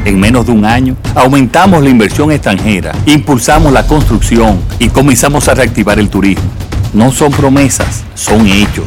En 0.08 0.22
menos 0.22 0.46
de 0.46 0.54
un 0.54 0.64
año, 0.64 0.96
aumentamos 1.16 1.84
la 1.84 1.90
inversión 1.90 2.32
extranjera, 2.32 2.94
impulsamos 3.06 3.74
la 3.74 3.86
construcción 3.86 4.58
y 4.80 4.88
comenzamos 4.88 5.50
a 5.50 5.54
reactivar 5.54 6.00
el 6.00 6.10
turismo. 6.10 6.50
No 6.94 7.12
son 7.12 7.30
promesas, 7.34 8.06
son 8.16 8.48
hechos. 8.48 8.86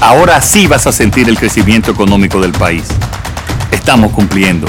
Ahora 0.00 0.40
sí 0.40 0.66
vas 0.66 0.86
a 0.86 0.92
sentir 0.92 1.28
el 1.28 1.38
crecimiento 1.38 1.90
económico 1.90 2.40
del 2.40 2.52
país. 2.52 2.84
Estamos 3.70 4.12
cumpliendo, 4.12 4.66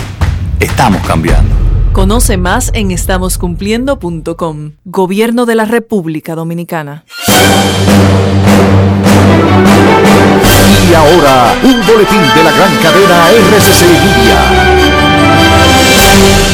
estamos 0.60 1.02
cambiando. 1.08 1.56
Conoce 1.94 2.36
más 2.36 2.70
en 2.74 2.92
estamoscumpliendo.com. 2.92 4.72
Gobierno 4.84 5.46
de 5.46 5.56
la 5.56 5.64
República 5.64 6.36
Dominicana. 6.36 7.06
Y 10.90 10.94
ahora, 10.94 11.54
un 11.64 11.80
boletín 11.88 12.22
de 12.36 12.44
la 12.44 12.52
gran 12.52 12.76
cadena 12.84 13.30
RCC 13.30 13.86
Media. 14.04 14.87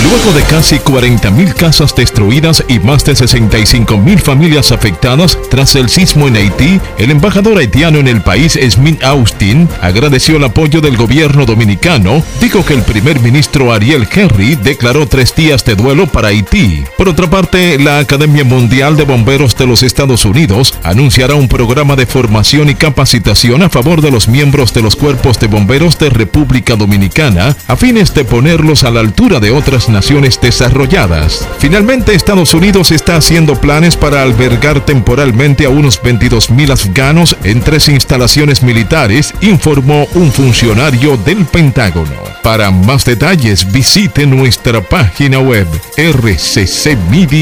Luego 0.04 0.34
de 0.34 0.44
casi 0.44 0.76
40.000 0.78 1.54
casas 1.54 1.96
destruidas 1.96 2.64
y 2.68 2.80
más 2.80 3.06
de 3.06 3.14
65.000 3.14 4.20
familias 4.20 4.72
afectadas 4.74 5.38
tras 5.50 5.76
el 5.76 5.88
sismo 5.88 6.28
en 6.28 6.36
Haití, 6.36 6.80
el 6.98 7.12
embajador 7.12 7.58
haitiano 7.58 8.00
en 8.00 8.10
el 8.10 8.22
país, 8.22 8.60
Smith 8.70 9.02
Austin, 9.04 9.70
agradeció 9.82 10.38
el 10.38 10.44
apoyo 10.44 10.82
del 10.82 10.98
gobierno 10.98 11.46
dominicano, 11.46 12.22
dijo 12.42 12.66
que 12.66 12.74
el 12.74 12.82
primer 12.82 13.22
ministro 13.22 13.72
Ariel 13.72 14.08
Henry 14.12 14.56
declaró 14.56 15.08
tres 15.08 15.34
días 15.36 15.64
de 15.64 15.76
duelo 15.76 16.06
para 16.08 16.30
Haití. 16.30 16.84
Por 16.98 17.08
otra 17.08 17.30
parte, 17.30 17.80
la 17.80 18.00
Academia 18.00 18.44
Mundial 18.44 18.98
de 18.98 19.04
Bomberos 19.04 19.56
de 19.56 19.68
los 19.68 19.84
Estados 19.84 20.26
Unidos 20.26 20.74
anunciará 20.84 21.36
un 21.36 21.48
programa 21.48 21.96
de 21.96 22.06
formación 22.06 22.70
y 22.70 22.76
capacitación 22.76 23.64
a 23.64 23.70
favor 23.70 24.02
de 24.02 24.12
los 24.12 24.28
miembros 24.28 24.74
de 24.74 24.82
los 24.82 24.98
cuerpos 24.98 25.40
de 25.40 25.48
bomberos 25.48 25.98
de 25.98 26.10
República 26.10 26.76
Dominicana 26.76 27.56
a 27.68 27.76
fines 27.78 28.14
de 28.14 28.26
ponerlos 28.26 28.84
a 28.84 28.92
la 28.92 29.00
altura 29.00 29.40
de 29.40 29.52
otras 29.52 29.90
naciones 29.94 30.42
desarrolladas. 30.42 31.48
Finalmente, 31.60 32.14
Estados 32.14 32.54
Unidos 32.54 32.92
está 32.92 33.16
haciendo 33.16 33.56
planes 33.56 33.96
para 33.96 34.22
albergar 34.24 34.86
temporalmente 34.86 35.66
a 35.66 35.70
unos 35.70 36.02
22.000 36.02 36.72
afganos 36.72 37.38
en 37.44 37.62
tres 37.62 37.88
instalaciones 37.88 38.64
militares, 38.64 39.34
informó 39.42 40.08
un 40.16 40.32
funcionario 40.32 41.16
del 41.18 41.46
Pentágono. 41.46 42.34
Para 42.42 42.72
más 42.72 43.06
detalles, 43.06 43.72
visite 43.72 44.26
nuestra 44.26 44.82
página 44.82 45.40
web 45.40 45.68
rccmedia.com.do. 45.96 47.34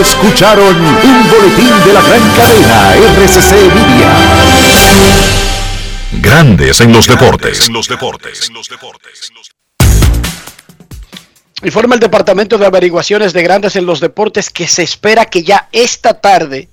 Escucharon 0.00 0.76
un 0.76 1.30
boletín 1.30 1.72
de 1.86 1.92
la 1.94 2.02
gran 2.02 2.20
cadena 2.36 2.94
RCC 2.94 3.52
Media. 3.74 4.10
Grandes 6.12 6.80
en 6.80 6.92
los 6.92 7.06
deportes. 7.06 7.68
Informa 11.62 11.94
el 11.96 12.00
Departamento 12.00 12.56
de 12.56 12.64
Averiguaciones 12.64 13.34
de 13.34 13.42
Grandes 13.42 13.76
en 13.76 13.84
los 13.84 14.00
Deportes 14.00 14.48
que 14.48 14.66
se 14.66 14.82
espera 14.82 15.26
que 15.26 15.42
ya 15.42 15.68
esta 15.70 16.14
tarde 16.14 16.68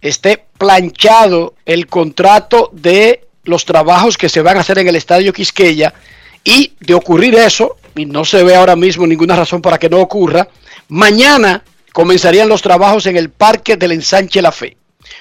esté 0.00 0.44
planchado 0.58 1.54
el 1.64 1.86
contrato 1.86 2.70
de 2.72 3.28
los 3.44 3.64
trabajos 3.64 4.18
que 4.18 4.28
se 4.28 4.42
van 4.42 4.56
a 4.56 4.60
hacer 4.60 4.78
en 4.78 4.88
el 4.88 4.96
Estadio 4.96 5.32
Quisqueya 5.32 5.94
y 6.42 6.72
de 6.80 6.94
ocurrir 6.94 7.36
eso, 7.36 7.76
y 7.94 8.04
no 8.04 8.24
se 8.24 8.42
ve 8.42 8.56
ahora 8.56 8.74
mismo 8.74 9.06
ninguna 9.06 9.36
razón 9.36 9.62
para 9.62 9.78
que 9.78 9.88
no 9.88 10.00
ocurra, 10.00 10.48
mañana 10.88 11.62
comenzarían 11.92 12.48
los 12.48 12.62
trabajos 12.62 13.06
en 13.06 13.16
el 13.16 13.30
Parque 13.30 13.76
del 13.76 13.92
Ensanche 13.92 14.42
La 14.42 14.50
Fe. 14.50 14.76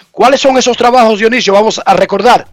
¿Cuáles 0.10 0.42
son 0.42 0.58
esos 0.58 0.76
trabajos, 0.76 1.20
Dionisio? 1.20 1.54
Vamos 1.54 1.80
a 1.86 1.94
recordar. 1.94 2.53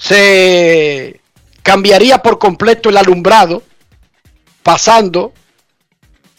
Se 0.00 1.20
cambiaría 1.62 2.18
por 2.22 2.38
completo 2.38 2.88
el 2.88 2.96
alumbrado, 2.96 3.62
pasando 4.62 5.34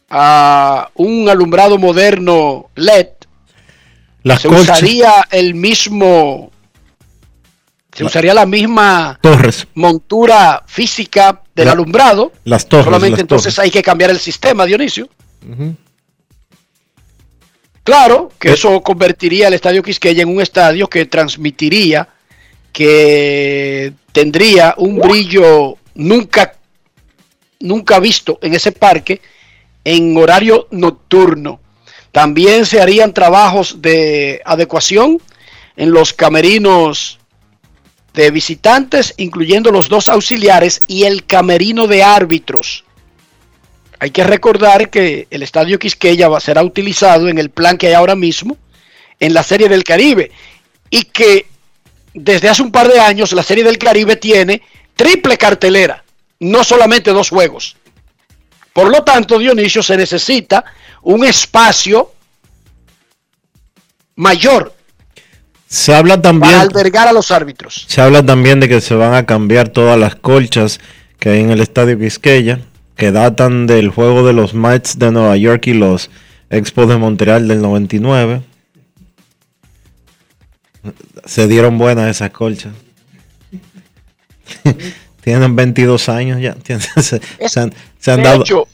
a 0.10 0.90
un 0.96 1.30
alumbrado 1.30 1.78
moderno 1.78 2.72
LED. 2.76 3.08
Las 4.24 4.42
se 4.42 4.48
colchas. 4.48 4.80
usaría 4.82 5.28
el 5.32 5.54
mismo, 5.54 6.52
se 7.94 8.04
usaría 8.04 8.34
la 8.34 8.48
misma 8.48 9.20
Torres. 9.22 9.68
montura 9.76 10.64
física 10.66 11.42
del 11.56 11.68
La- 11.68 11.72
alumbrado. 11.74 12.32
Las 12.44 12.68
torres. 12.68 12.86
Solamente 12.86 13.12
las 13.12 13.20
entonces 13.22 13.56
torres. 13.56 13.66
hay 13.68 13.72
que 13.72 13.84
cambiar 13.84 14.10
el 14.10 14.20
sistema, 14.20 14.66
Dionisio. 14.66 15.08
Claro 17.84 18.32
que 18.40 18.54
eso 18.54 18.82
convertiría 18.82 19.48
el 19.48 19.54
Estadio 19.54 19.82
Quisqueya 19.84 20.24
en 20.24 20.30
un 20.30 20.42
estadio 20.42 20.88
que 20.88 21.06
transmitiría, 21.06 22.08
que 22.72 23.94
tendría 24.12 24.76
un 24.78 25.00
brillo 25.00 25.78
nunca, 25.96 26.54
nunca 27.60 28.00
visto 28.00 28.40
en 28.42 28.54
ese 28.54 28.72
parque 28.72 29.22
en 29.84 30.16
horario 30.18 30.68
nocturno. 30.72 31.60
También 32.12 32.66
se 32.66 32.82
harían 32.82 33.14
trabajos 33.14 33.82
de 33.82 34.42
adecuación 34.46 35.20
en 35.78 35.92
los 35.92 36.14
camerinos 36.14 37.20
de 38.14 38.30
visitantes, 38.32 39.14
incluyendo 39.18 39.72
los 39.72 39.88
dos 39.88 40.10
auxiliares 40.10 40.82
y 40.88 41.04
el 41.04 41.26
camerino 41.26 41.88
de 41.88 42.04
árbitros. 42.04 42.84
Hay 44.00 44.12
que 44.12 44.24
recordar 44.24 44.90
que 44.90 45.28
el 45.30 45.44
Estadio 45.44 45.80
Quisqueya 45.80 46.28
será 46.40 46.64
utilizado 46.64 47.30
en 47.30 47.38
el 47.38 47.50
plan 47.50 47.78
que 47.78 47.88
hay 47.88 47.94
ahora 47.94 48.16
mismo 48.16 48.58
en 49.20 49.34
la 49.34 49.44
Serie 49.44 49.70
del 49.70 49.84
Caribe 49.84 50.32
y 50.90 51.04
que 51.04 51.46
desde 52.14 52.50
hace 52.50 52.62
un 52.62 52.72
par 52.72 52.88
de 52.88 53.00
años 53.00 53.32
la 53.34 53.44
Serie 53.44 53.64
del 53.64 53.78
Caribe 53.78 54.16
tiene 54.16 54.62
triple 54.96 55.38
cartelera, 55.38 56.04
no 56.40 56.64
solamente 56.64 57.12
dos 57.12 57.30
juegos. 57.30 57.76
Por 58.74 58.90
lo 58.90 59.04
tanto, 59.04 59.38
Dionisio, 59.38 59.84
se 59.84 59.98
necesita 59.98 60.64
un 61.02 61.26
espacio 61.26 62.12
mayor 64.16 64.74
Se 65.68 65.94
habla 65.94 66.22
también. 66.22 66.52
para 66.52 66.62
albergar 66.62 67.08
a 67.08 67.14
los 67.14 67.32
árbitros. 67.32 67.86
Se 67.88 68.02
habla 68.02 68.26
también 68.26 68.60
de 68.60 68.70
que 68.70 68.82
se 68.82 68.96
van 68.96 69.14
a 69.14 69.26
cambiar 69.26 69.70
todas 69.70 70.00
las 70.00 70.16
colchas 70.16 70.80
que 71.20 71.30
hay 71.30 71.42
en 71.42 71.52
el 71.52 71.62
estadio 71.62 71.98
Quisqueya, 72.00 72.60
que 72.96 73.12
datan 73.12 73.68
del 73.68 73.90
juego 73.90 74.26
de 74.26 74.34
los 74.34 74.54
Mets 74.54 75.00
de 75.00 75.12
Nueva 75.12 75.38
York 75.38 75.68
y 75.68 75.74
los 75.74 76.10
Expos 76.50 76.90
de 76.90 76.98
Montreal 76.98 77.48
del 77.48 77.62
99. 77.62 78.42
Se 81.26 81.48
dieron 81.48 81.78
buenas 81.78 82.10
esas 82.10 82.32
colchas. 82.32 82.74
Tienen 85.22 85.56
22 85.56 86.10
años 86.10 86.42
ya. 86.42 86.56
Se, 87.02 87.22
se 87.48 87.60
han, 87.60 87.74
se 88.00 88.12
han 88.12 88.18
de 88.18 88.24
dado, 88.24 88.42
hecho, 88.42 88.68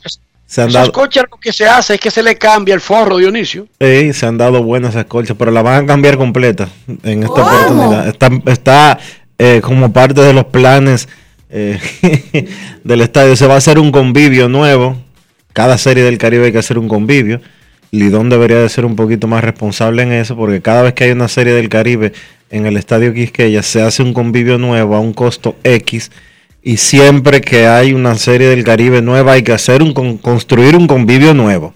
se 0.46 0.62
han 0.62 0.70
esos 0.70 0.82
dado, 0.82 0.92
coches 0.94 1.24
lo 1.30 1.38
que 1.38 1.52
se 1.52 1.68
hace 1.68 1.96
es 1.96 2.00
que 2.00 2.10
se 2.10 2.24
le 2.24 2.38
cambia 2.38 2.74
el 2.74 2.80
forro, 2.80 3.18
Dionisio. 3.18 3.68
Sí, 3.82 4.14
se 4.14 4.26
han 4.26 4.38
dado 4.38 4.64
buenas 4.64 4.92
esas 4.92 5.06
colchas, 5.06 5.36
pero 5.38 5.52
la 5.52 5.62
van 5.62 5.84
a 5.84 5.88
cambiar 5.88 6.18
completa 6.18 6.70
en 7.04 7.24
esta 7.24 7.44
oportunidad. 7.44 8.08
Está, 8.08 8.30
está, 8.46 9.00
eh, 9.38 9.60
como 9.62 9.92
parte 9.92 10.22
de 10.22 10.34
los 10.34 10.46
planes 10.46 11.10
eh, 11.50 11.80
del 12.84 13.02
estadio. 13.02 13.36
Se 13.36 13.46
va 13.46 13.56
a 13.56 13.58
hacer 13.58 13.78
un 13.78 13.92
convivio 13.92 14.48
nuevo. 14.48 14.96
Cada 15.52 15.78
serie 15.78 16.04
del 16.04 16.18
Caribe 16.18 16.46
hay 16.46 16.52
que 16.54 16.60
hacer 16.60 16.78
un 16.78 16.88
convivio. 16.88 17.42
Lidón 17.92 18.30
debería 18.30 18.58
de 18.58 18.70
ser 18.70 18.86
un 18.86 18.96
poquito 18.96 19.28
más 19.28 19.44
responsable 19.44 20.04
en 20.04 20.12
eso, 20.12 20.36
porque 20.36 20.62
cada 20.62 20.82
vez 20.84 20.94
que 20.94 21.06
hay 21.06 21.12
una 21.12 21.28
serie 21.28 21.54
del 21.54 21.70
Caribe 21.70 22.14
en 22.50 22.66
el 22.66 22.78
estadio 22.78 23.14
Quisqueya 23.14 23.64
se 23.64 23.82
hace 23.82 24.04
un 24.04 24.14
convivio 24.14 24.58
nuevo 24.58 24.96
a 24.96 25.00
un 25.00 25.14
costo 25.14 25.56
X. 25.64 26.12
Y 26.64 26.78
siempre 26.78 27.40
que 27.42 27.66
hay 27.68 27.94
una 27.94 28.16
serie 28.16 28.48
del 28.50 28.64
Caribe 28.66 29.02
nueva 29.02 29.34
hay 29.34 29.44
que 29.44 29.54
hacer 29.54 29.82
un 29.82 29.94
con- 29.94 30.18
construir 30.18 30.76
un 30.76 30.86
convivio 30.88 31.34
nuevo. 31.34 31.74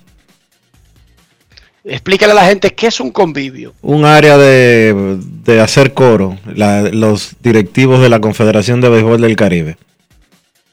Explícale 1.83 2.33
a 2.33 2.35
la 2.35 2.45
gente 2.45 2.71
qué 2.71 2.87
es 2.87 2.99
un 2.99 3.09
convivio. 3.11 3.73
un 3.81 4.05
área 4.05 4.37
de, 4.37 5.17
de 5.43 5.59
hacer 5.61 5.93
coro, 5.93 6.37
la- 6.53 6.83
los 6.83 7.35
directivos 7.41 8.01
de 8.01 8.09
la 8.09 8.19
Confederación 8.19 8.81
de 8.81 8.89
Béisbol 8.89 9.21
del 9.21 9.35
Caribe. 9.35 9.77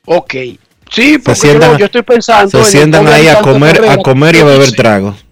Ok. 0.04 0.34
Sí, 0.90 1.18
porque 1.18 1.38
sientan- 1.40 1.72
yo, 1.72 1.78
yo 1.78 1.84
estoy 1.86 2.02
pensando. 2.02 2.62
Se 2.64 2.70
sientan 2.70 3.06
ahí 3.08 3.26
a 3.28 3.40
comer, 3.40 3.82
a 3.88 3.96
comer 3.98 4.36
y 4.36 4.38
a 4.40 4.44
beber 4.44 4.72
tragos. 4.72 5.24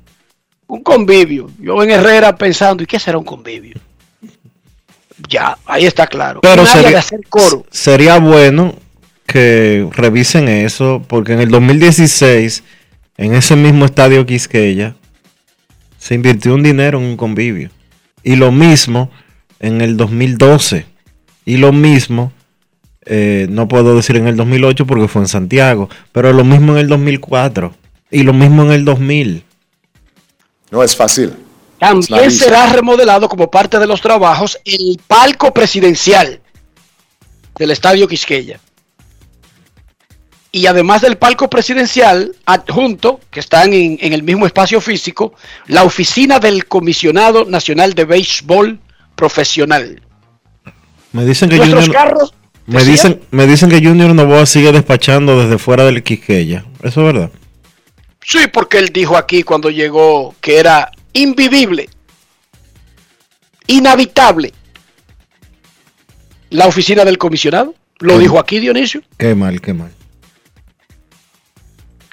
Un 0.66 0.82
convivio. 0.82 1.50
Yo 1.60 1.82
en 1.82 1.90
Herrera 1.90 2.36
pensando, 2.36 2.82
¿y 2.82 2.86
qué 2.86 2.98
será 2.98 3.18
un 3.18 3.24
convivio? 3.24 3.78
Ya, 5.28 5.56
ahí 5.64 5.86
está 5.86 6.06
claro. 6.06 6.40
Pero 6.40 6.62
hacer 6.62 7.20
coro. 7.28 7.64
sería 7.70 8.18
bueno 8.18 8.74
que 9.26 9.88
revisen 9.92 10.48
eso, 10.48 11.02
porque 11.06 11.32
en 11.32 11.40
el 11.40 11.50
2016, 11.50 12.62
en 13.16 13.34
ese 13.34 13.56
mismo 13.56 13.84
estadio 13.84 14.26
Quisqueya, 14.26 14.94
se 15.98 16.14
invirtió 16.14 16.54
un 16.54 16.62
dinero 16.62 16.98
en 16.98 17.04
un 17.04 17.16
convivio. 17.16 17.70
Y 18.22 18.36
lo 18.36 18.52
mismo 18.52 19.10
en 19.60 19.80
el 19.80 19.96
2012. 19.96 20.86
Y 21.44 21.56
lo 21.56 21.72
mismo, 21.72 22.32
eh, 23.04 23.46
no 23.50 23.68
puedo 23.68 23.96
decir 23.96 24.16
en 24.16 24.26
el 24.26 24.36
2008 24.36 24.86
porque 24.86 25.08
fue 25.08 25.22
en 25.22 25.28
Santiago, 25.28 25.88
pero 26.12 26.32
lo 26.32 26.44
mismo 26.44 26.72
en 26.72 26.78
el 26.78 26.88
2004. 26.88 27.74
Y 28.10 28.22
lo 28.22 28.32
mismo 28.32 28.62
en 28.64 28.72
el 28.72 28.84
2000. 28.84 29.44
No 30.70 30.82
es 30.82 30.96
fácil. 30.96 31.34
También 31.78 32.30
será 32.30 32.66
remodelado 32.72 33.28
como 33.28 33.50
parte 33.50 33.78
de 33.78 33.86
los 33.86 34.00
trabajos 34.00 34.58
el 34.64 34.98
palco 35.06 35.52
presidencial 35.52 36.40
del 37.58 37.70
Estadio 37.70 38.08
Quisqueya. 38.08 38.60
Y 40.52 40.66
además 40.66 41.02
del 41.02 41.18
palco 41.18 41.50
presidencial, 41.50 42.34
adjunto, 42.46 43.20
que 43.30 43.40
están 43.40 43.74
en, 43.74 43.98
en 44.00 44.14
el 44.14 44.22
mismo 44.22 44.46
espacio 44.46 44.80
físico, 44.80 45.34
la 45.66 45.82
oficina 45.82 46.38
del 46.38 46.66
Comisionado 46.66 47.44
Nacional 47.44 47.92
de 47.92 48.04
Béisbol 48.06 48.80
Profesional. 49.14 50.00
Me 51.12 51.26
dicen 51.26 51.50
que 51.50 51.56
Nuestros 51.56 51.86
Junior, 51.86 52.04
carros, 52.04 52.34
me 52.66 52.84
dicen, 52.84 53.20
me 53.30 53.46
dicen 53.46 53.70
que 53.70 53.80
Junior 53.82 54.14
Novoa 54.14 54.44
sigue 54.44 54.72
despachando 54.72 55.40
desde 55.40 55.58
fuera 55.58 55.84
del 55.84 56.02
Quisqueya. 56.02 56.64
Eso 56.82 57.00
es 57.00 57.14
verdad. 57.14 57.30
Sí, 58.28 58.48
porque 58.52 58.78
él 58.78 58.88
dijo 58.88 59.16
aquí 59.16 59.44
cuando 59.44 59.70
llegó 59.70 60.34
que 60.40 60.58
era 60.58 60.90
invivible, 61.12 61.88
inhabitable 63.68 64.52
la 66.50 66.66
oficina 66.66 67.04
del 67.04 67.18
comisionado. 67.18 67.76
Lo 68.00 68.18
dijo 68.18 68.40
aquí 68.40 68.58
Dionisio. 68.58 69.00
Qué 69.16 69.36
mal, 69.36 69.60
qué 69.60 69.72
mal. 69.72 69.92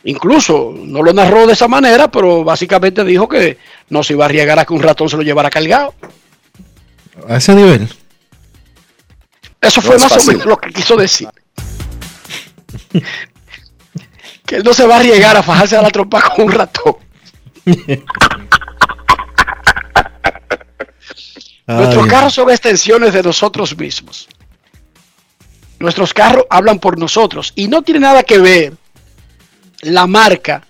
Incluso 0.03 0.71
no 0.77 1.01
lo 1.01 1.13
narró 1.13 1.47
de 1.47 1.53
esa 1.53 1.67
manera, 1.67 2.11
pero 2.11 2.43
básicamente 2.43 3.03
dijo 3.03 3.27
que 3.27 3.57
no 3.89 4.03
se 4.03 4.13
iba 4.13 4.25
a 4.25 4.27
arriesgar 4.27 4.59
a 4.59 4.65
que 4.65 4.73
un 4.73 4.83
ratón 4.83 5.09
se 5.09 5.17
lo 5.17 5.23
llevara 5.23 5.49
cargado. 5.49 5.95
A 7.27 7.37
ese 7.37 7.55
nivel. 7.55 7.89
Eso 9.59 9.81
No 9.81 9.87
fue 9.87 9.95
es 9.95 10.03
más 10.03 10.27
o 10.27 10.31
menos 10.31 10.45
lo 10.45 10.57
que 10.57 10.69
quiso 10.69 10.95
decir. 10.95 11.27
que 14.53 14.57
él 14.57 14.63
no 14.63 14.71
se 14.71 14.85
va 14.85 14.97
a 14.97 14.99
arriesgar 14.99 15.35
a 15.35 15.41
fajarse 15.41 15.75
a 15.75 15.81
la 15.81 15.89
trompa 15.89 16.21
con 16.21 16.45
un 16.45 16.51
ratón. 16.51 16.95
Nuestros 21.65 22.05
carros 22.05 22.35
son 22.35 22.51
extensiones 22.51 23.13
de 23.13 23.23
nosotros 23.23 23.75
mismos. 23.75 24.27
Nuestros 25.79 26.13
carros 26.13 26.45
hablan 26.51 26.77
por 26.77 26.99
nosotros 26.99 27.51
y 27.55 27.67
no 27.67 27.81
tiene 27.81 28.01
nada 28.01 28.21
que 28.21 28.37
ver 28.37 28.73
la 29.81 30.05
marca, 30.05 30.61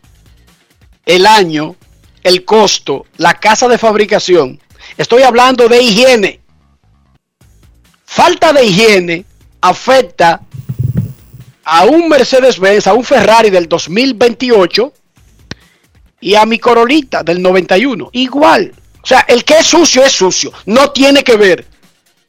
el 1.06 1.26
año, 1.26 1.76
el 2.24 2.46
costo, 2.46 3.06
la 3.18 3.34
casa 3.34 3.68
de 3.68 3.78
fabricación. 3.78 4.62
Estoy 4.96 5.24
hablando 5.24 5.68
de 5.68 5.84
higiene. 5.84 6.40
Falta 8.06 8.54
de 8.54 8.64
higiene 8.64 9.26
afecta 9.60 10.40
a 11.64 11.86
un 11.86 12.10
Mercedes-Benz, 12.10 12.88
a 12.88 12.94
un 12.94 13.04
Ferrari 13.04 13.50
del 13.50 13.68
2028 13.68 14.94
y 16.22 16.36
a 16.36 16.46
mi 16.46 16.60
Corolita 16.60 17.24
del 17.24 17.42
91. 17.42 18.10
Igual. 18.14 18.74
O 19.02 19.06
sea, 19.06 19.26
el 19.28 19.44
que 19.44 19.58
es 19.58 19.68
sucio 19.68 20.04
es 20.04 20.12
sucio. 20.12 20.52
No 20.66 20.92
tiene 20.92 21.24
que 21.24 21.36
ver 21.36 21.66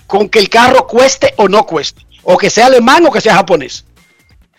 con 0.06 0.28
que 0.28 0.38
el 0.38 0.48
carro 0.48 0.86
cueste 0.86 1.34
o 1.36 1.48
no 1.48 1.64
cueste. 1.64 2.02
O 2.22 2.36
que 2.36 2.50
sea 2.50 2.66
alemán 2.66 3.06
o 3.06 3.12
que 3.12 3.20
sea 3.20 3.34
japonés. 3.34 3.84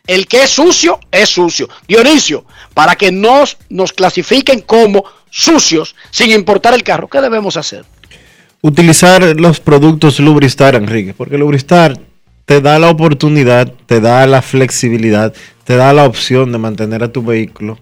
El 0.07 0.27
que 0.27 0.43
es 0.43 0.51
sucio 0.51 0.99
es 1.11 1.29
sucio. 1.29 1.67
Dionisio, 1.87 2.45
para 2.73 2.95
que 2.95 3.11
nos, 3.11 3.57
nos 3.69 3.91
clasifiquen 3.91 4.61
como 4.61 5.03
sucios 5.29 5.95
sin 6.11 6.31
importar 6.31 6.73
el 6.73 6.83
carro, 6.83 7.09
¿qué 7.09 7.19
debemos 7.21 7.57
hacer? 7.57 7.85
Utilizar 8.61 9.21
los 9.39 9.59
productos 9.59 10.19
Lubristar, 10.19 10.75
Enrique, 10.75 11.13
porque 11.13 11.37
Lubristar 11.37 11.99
te 12.45 12.61
da 12.61 12.79
la 12.79 12.89
oportunidad, 12.89 13.73
te 13.85 13.99
da 13.99 14.25
la 14.27 14.41
flexibilidad, 14.41 15.33
te 15.63 15.75
da 15.75 15.93
la 15.93 16.05
opción 16.05 16.51
de 16.51 16.57
mantener 16.57 17.03
a 17.03 17.11
tu 17.11 17.23
vehículo 17.23 17.77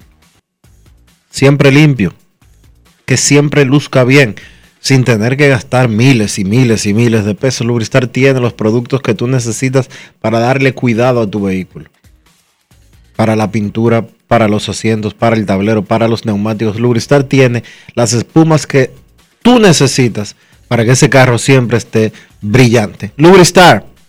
siempre 1.34 1.72
limpio, 1.72 2.14
que 3.06 3.18
siempre 3.18 3.66
luzca 3.66 4.04
bien. 4.06 4.36
sin 4.80 5.06
tener 5.06 5.38
que 5.38 5.48
gastar 5.48 5.88
miles 5.88 6.38
y 6.40 6.44
miles 6.44 6.86
y 6.86 6.94
miles 6.94 7.24
de 7.24 7.36
pesos. 7.36 7.66
Lubristar 7.66 8.08
tiene 8.08 8.42
los 8.42 8.52
productos 8.52 9.02
que 9.02 9.14
tú 9.14 9.28
necesitas 9.28 9.90
para 10.20 10.40
darle 10.40 10.74
cuidado 10.74 11.22
a 11.22 11.32
tu 11.32 11.42
vehículo. 11.42 11.90
Para 13.16 13.38
la 13.38 13.50
pintura, 13.50 14.06
para 14.28 14.50
los 14.50 14.68
asientos, 14.68 15.14
para 15.14 15.38
el 15.38 15.46
tablero, 15.46 15.86
para 15.86 16.10
los 16.10 16.26
neumáticos. 16.26 16.82
Lubristar 16.82 17.24
tiene 17.24 17.64
las 17.96 18.12
espumas 18.12 18.68
que 18.68 18.92
tú 19.42 19.58
necesitas 19.58 20.36
para 20.68 20.84
que 20.84 20.92
ese 20.92 21.10
carro 21.10 21.38
siempre 21.38 21.78
esté 21.78 22.12
brillante. 22.42 23.14
Lubristar 23.16 23.86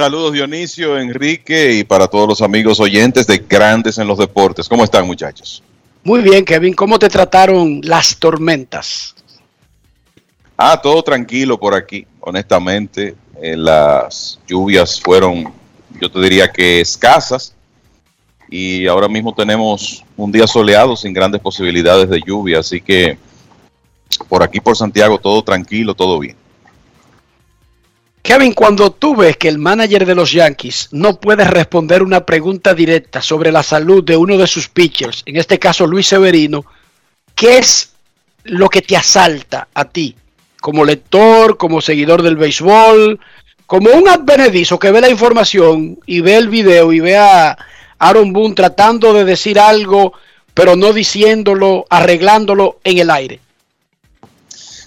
Saludos 0.00 0.32
Dionisio, 0.32 0.98
Enrique 0.98 1.74
y 1.74 1.84
para 1.84 2.08
todos 2.08 2.26
los 2.26 2.40
amigos 2.40 2.80
oyentes 2.80 3.26
de 3.26 3.36
Grandes 3.36 3.98
en 3.98 4.08
los 4.08 4.16
Deportes. 4.16 4.66
¿Cómo 4.66 4.82
están 4.82 5.06
muchachos? 5.06 5.62
Muy 6.02 6.22
bien, 6.22 6.42
Kevin. 6.42 6.72
¿Cómo 6.72 6.98
te 6.98 7.10
trataron 7.10 7.82
las 7.84 8.18
tormentas? 8.18 9.14
Ah, 10.56 10.80
todo 10.82 11.02
tranquilo 11.02 11.60
por 11.60 11.74
aquí. 11.74 12.06
Honestamente, 12.20 13.14
eh, 13.42 13.58
las 13.58 14.40
lluvias 14.48 14.98
fueron, 15.02 15.52
yo 16.00 16.10
te 16.10 16.18
diría 16.18 16.50
que 16.50 16.80
escasas. 16.80 17.54
Y 18.48 18.86
ahora 18.86 19.06
mismo 19.06 19.34
tenemos 19.34 20.02
un 20.16 20.32
día 20.32 20.46
soleado 20.46 20.96
sin 20.96 21.12
grandes 21.12 21.42
posibilidades 21.42 22.08
de 22.08 22.22
lluvia. 22.26 22.60
Así 22.60 22.80
que 22.80 23.18
por 24.30 24.42
aquí, 24.42 24.60
por 24.60 24.78
Santiago, 24.78 25.18
todo 25.18 25.44
tranquilo, 25.44 25.94
todo 25.94 26.18
bien. 26.18 26.39
Kevin, 28.22 28.52
cuando 28.52 28.92
tú 28.92 29.16
ves 29.16 29.36
que 29.36 29.48
el 29.48 29.58
manager 29.58 30.04
de 30.04 30.14
los 30.14 30.30
Yankees 30.32 30.88
no 30.92 31.18
puede 31.18 31.44
responder 31.44 32.02
una 32.02 32.24
pregunta 32.26 32.74
directa 32.74 33.22
sobre 33.22 33.50
la 33.50 33.62
salud 33.62 34.04
de 34.04 34.16
uno 34.16 34.36
de 34.36 34.46
sus 34.46 34.68
pitchers, 34.68 35.22
en 35.26 35.36
este 35.36 35.58
caso 35.58 35.86
Luis 35.86 36.06
Severino, 36.06 36.64
¿qué 37.34 37.58
es 37.58 37.92
lo 38.44 38.68
que 38.68 38.82
te 38.82 38.96
asalta 38.96 39.68
a 39.72 39.84
ti 39.86 40.14
como 40.60 40.84
lector, 40.84 41.56
como 41.56 41.80
seguidor 41.80 42.22
del 42.22 42.36
béisbol, 42.36 43.18
como 43.66 43.90
un 43.90 44.08
advenedizo 44.08 44.78
que 44.78 44.90
ve 44.90 45.00
la 45.00 45.08
información 45.08 45.98
y 46.04 46.20
ve 46.20 46.36
el 46.36 46.48
video 46.50 46.92
y 46.92 47.00
ve 47.00 47.16
a 47.16 47.56
Aaron 47.98 48.32
Boone 48.32 48.54
tratando 48.54 49.12
de 49.14 49.24
decir 49.24 49.58
algo, 49.58 50.12
pero 50.52 50.76
no 50.76 50.92
diciéndolo, 50.92 51.86
arreglándolo 51.88 52.78
en 52.84 52.98
el 52.98 53.10
aire? 53.10 53.40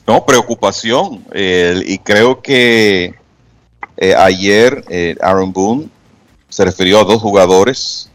No, 0.05 0.25
preocupación. 0.25 1.23
eh, 1.33 1.81
y 1.85 1.97
creo 1.99 2.41
que 2.41 3.15
eh, 4.03 4.13
ayer 4.17 4.83
eh, 4.89 5.15
Aaron 5.21 5.53
Boone 5.53 5.87
se 6.49 6.65
refirió 6.65 6.99
a 6.99 7.05
dos 7.05 7.21
jugadores 7.21 8.09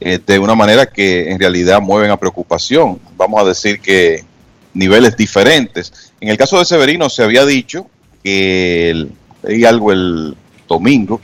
eh, 0.00 0.18
de 0.18 0.40
una 0.40 0.56
manera 0.56 0.84
que 0.84 1.30
en 1.30 1.38
realidad 1.38 1.80
mueven 1.80 2.10
a 2.10 2.16
preocupación. 2.16 2.98
Vamos 3.16 3.40
a 3.40 3.44
decir 3.44 3.78
que 3.78 4.24
niveles 4.74 5.16
diferentes. 5.16 6.10
En 6.20 6.28
el 6.28 6.36
caso 6.36 6.58
de 6.58 6.64
Severino 6.64 7.08
se 7.08 7.22
había 7.22 7.46
dicho 7.46 7.86
que 8.24 9.06
leí 9.44 9.64
algo 9.64 9.92
el 9.92 10.36
domingo, 10.66 11.20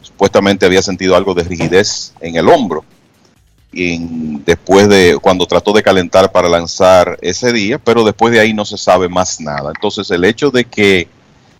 supuestamente 0.00 0.64
había 0.64 0.80
sentido 0.80 1.14
algo 1.14 1.34
de 1.34 1.42
rigidez 1.42 2.14
en 2.22 2.36
el 2.36 2.48
hombro. 2.48 2.82
Después 3.70 4.88
de 4.88 5.18
cuando 5.20 5.44
trató 5.44 5.74
de 5.74 5.82
calentar 5.82 6.32
para 6.32 6.48
lanzar 6.48 7.18
ese 7.20 7.52
día, 7.52 7.78
pero 7.78 8.04
después 8.04 8.32
de 8.32 8.40
ahí 8.40 8.54
no 8.54 8.64
se 8.64 8.78
sabe 8.78 9.10
más 9.10 9.38
nada. 9.38 9.70
Entonces 9.74 10.10
el 10.10 10.24
hecho 10.24 10.50
de 10.50 10.64
que 10.64 11.08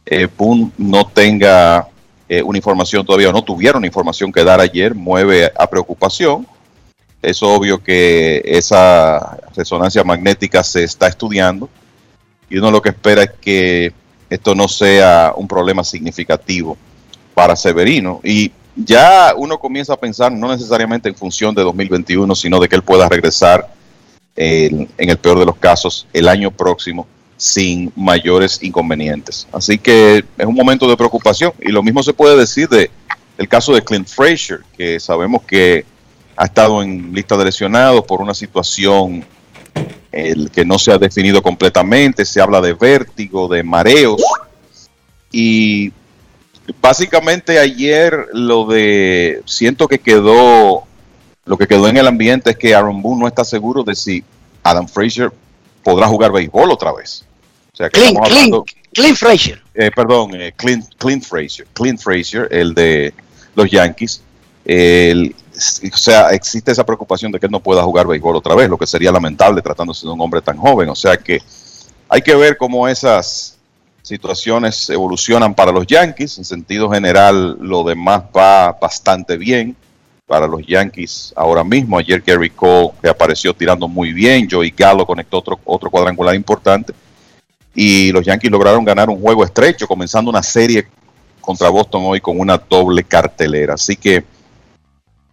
eh, 0.07 0.29
Boone 0.37 0.71
no 0.77 1.07
tenga 1.07 1.89
eh, 2.29 2.43
una 2.43 2.59
información 2.59 3.05
todavía 3.05 3.31
o 3.31 3.33
no 3.33 3.43
tuviera 3.43 3.79
una 3.79 3.87
información 3.87 4.33
que 4.33 4.45
dar 4.45 4.61
ayer 4.61 4.95
mueve 4.95 5.53
a 5.57 5.67
preocupación. 5.69 6.47
Es 7.23 7.43
obvio 7.43 7.83
que 7.83 8.43
esa 8.45 9.39
resonancia 9.57 10.05
magnética 10.05 10.63
se 10.63 10.85
está 10.85 11.07
estudiando 11.07 11.69
y 12.51 12.59
uno 12.59 12.71
lo 12.71 12.83
que 12.83 12.91
espera 12.91 13.23
es 13.23 13.31
que 13.41 13.93
esto 14.29 14.55
no 14.55 14.69
sea 14.69 15.33
un 15.37 15.49
problema 15.49 15.85
significativo 15.85 16.77
para 17.35 17.57
Severino. 17.57 18.21
Y 18.23 18.53
ya 18.77 19.35
uno 19.37 19.59
comienza 19.59 19.95
a 19.95 20.01
pensar 20.01 20.33
no 20.33 20.49
necesariamente 20.49 21.09
en 21.09 21.15
función 21.15 21.55
de 21.55 21.63
2021, 21.63 22.35
sino 22.35 22.61
de 22.61 22.69
que 22.69 22.77
él 22.77 22.83
pueda 22.83 23.09
regresar 23.09 23.73
eh, 24.37 24.89
en 24.99 25.11
el 25.11 25.17
peor 25.19 25.39
de 25.39 25.47
los 25.47 25.57
casos 25.57 26.07
el 26.13 26.29
año 26.29 26.51
próximo 26.51 27.07
sin 27.37 27.93
mayores 27.97 28.63
inconvenientes. 28.63 29.47
Así 29.53 29.79
que 29.79 30.25
es 30.39 30.47
un 30.47 30.55
momento 30.55 30.89
de 30.89 30.97
preocupación 30.97 31.53
y 31.61 31.73
lo 31.73 31.83
mismo 31.83 32.03
se 32.03 32.13
puede 32.13 32.37
decir 32.37 32.69
de 32.69 32.91
el 33.37 33.49
caso 33.49 33.75
de 33.75 33.83
Clint 33.83 34.09
Frazier, 34.09 34.61
que 34.77 35.01
sabemos 35.01 35.43
que 35.43 35.85
ha 36.37 36.45
estado 36.45 36.83
en 36.83 37.13
lista 37.13 37.37
de 37.37 37.47
lesionados 37.47 38.05
por 38.05 38.21
una 38.21 38.35
situación 38.35 39.25
el 40.13 40.51
que 40.51 40.65
no 40.65 40.79
se 40.79 40.93
ha 40.93 40.99
definido 40.99 41.43
completamente, 41.43 42.25
se 42.25 42.41
habla 42.41 42.61
de 42.61 42.75
vértigo, 42.75 43.49
de 43.49 43.65
mareos 43.65 44.23
y 45.33 45.93
básicamente 46.81 47.59
ayer 47.59 48.29
lo 48.33 48.67
de 48.67 49.43
siento 49.45 49.89
que 49.89 49.99
quedó 49.99 50.85
lo 51.45 51.59
que 51.59 51.67
quedó 51.67 51.89
en 51.89 51.97
el 51.97 52.07
ambiente 52.07 52.51
es 52.51 52.57
que 52.57 52.75
Aaron 52.75 53.03
Boone 53.03 53.21
no 53.21 53.29
está 53.29 53.45
seguro 53.45 53.83
de 53.83 53.95
si 53.95 54.25
Adam 54.63 54.89
Frazier 54.89 55.33
podrá 55.85 56.07
jugar 56.09 56.33
béisbol 56.33 56.71
otra 56.71 56.93
vez. 56.93 57.25
O 57.73 57.77
sea, 57.77 57.91
que 57.91 58.01
Clint, 58.01 58.19
Clint, 58.27 58.55
Clint 58.93 59.17
Frazier. 59.17 59.63
eh, 59.75 59.91
perdón, 59.95 60.35
eh, 60.35 60.53
Clint, 60.57 60.87
Clint 60.97 61.23
Frazier, 61.25 61.67
Clint 61.73 62.01
Frazier, 62.01 62.49
el 62.51 62.75
de 62.75 63.13
los 63.55 63.71
Yankees. 63.71 64.23
El- 64.65 65.35
o 65.93 65.97
sea, 65.97 66.31
existe 66.31 66.73
esa 66.73 66.85
preocupación 66.85 67.31
de 67.31 67.39
que 67.39 67.47
él 67.47 67.53
no 67.53 67.61
pueda 67.61 67.83
jugar 67.83 68.07
béisbol 68.07 68.37
otra 68.37 68.55
vez, 68.55 68.69
lo 68.69 68.79
que 68.79 68.87
sería 68.87 69.13
lamentable 69.13 69.63
tratándose 69.63 70.07
de 70.07 70.13
un 70.13 70.21
hombre 70.21 70.41
tan 70.41 70.57
joven. 70.57 70.89
O 70.89 70.95
sea 70.97 71.17
que 71.17 71.41
hay 72.09 72.23
que 72.23 72.35
ver 72.35 72.57
cómo 72.57 72.89
esas 72.89 73.57
situaciones 74.03 74.91
evolucionan 74.91 75.55
para 75.55 75.73
los 75.73 75.87
Yankees. 75.87 76.39
En 76.39 76.45
sentido 76.45 76.91
general, 76.91 77.57
lo 77.61 77.85
demás 77.85 78.23
va 78.37 78.73
bastante 78.81 79.37
bien 79.37 79.77
para 80.27 80.47
los 80.47 80.67
Yankees 80.67 81.33
ahora 81.37 81.65
mismo. 81.65 81.99
Ayer 81.99 82.23
Gary 82.25 82.51
Cole 82.51 82.93
que 83.03 83.09
apareció 83.09 83.55
tirando 83.55 83.89
muy 83.89 84.13
bien, 84.13 84.49
Joey 84.51 84.73
Gallo 84.77 85.07
conectó 85.07 85.39
otro, 85.39 85.61
otro 85.65 85.91
cuadrangular 85.91 86.35
importante 86.35 86.93
y 87.75 88.13
los 88.13 88.25
Yankees 88.25 88.51
lograron 88.51 88.85
ganar 88.85 89.11
un 89.11 89.21
juego 89.21 89.45
estrecho, 89.45 89.87
comenzando 89.87 90.31
una 90.31 90.43
serie 90.43 90.87
contra 91.41 91.69
Boston 91.69 92.03
hoy 92.07 92.21
con 92.21 92.39
una 92.39 92.57
doble 92.57 93.03
cartelera. 93.03 93.75
Así 93.75 93.97
que 93.97 94.25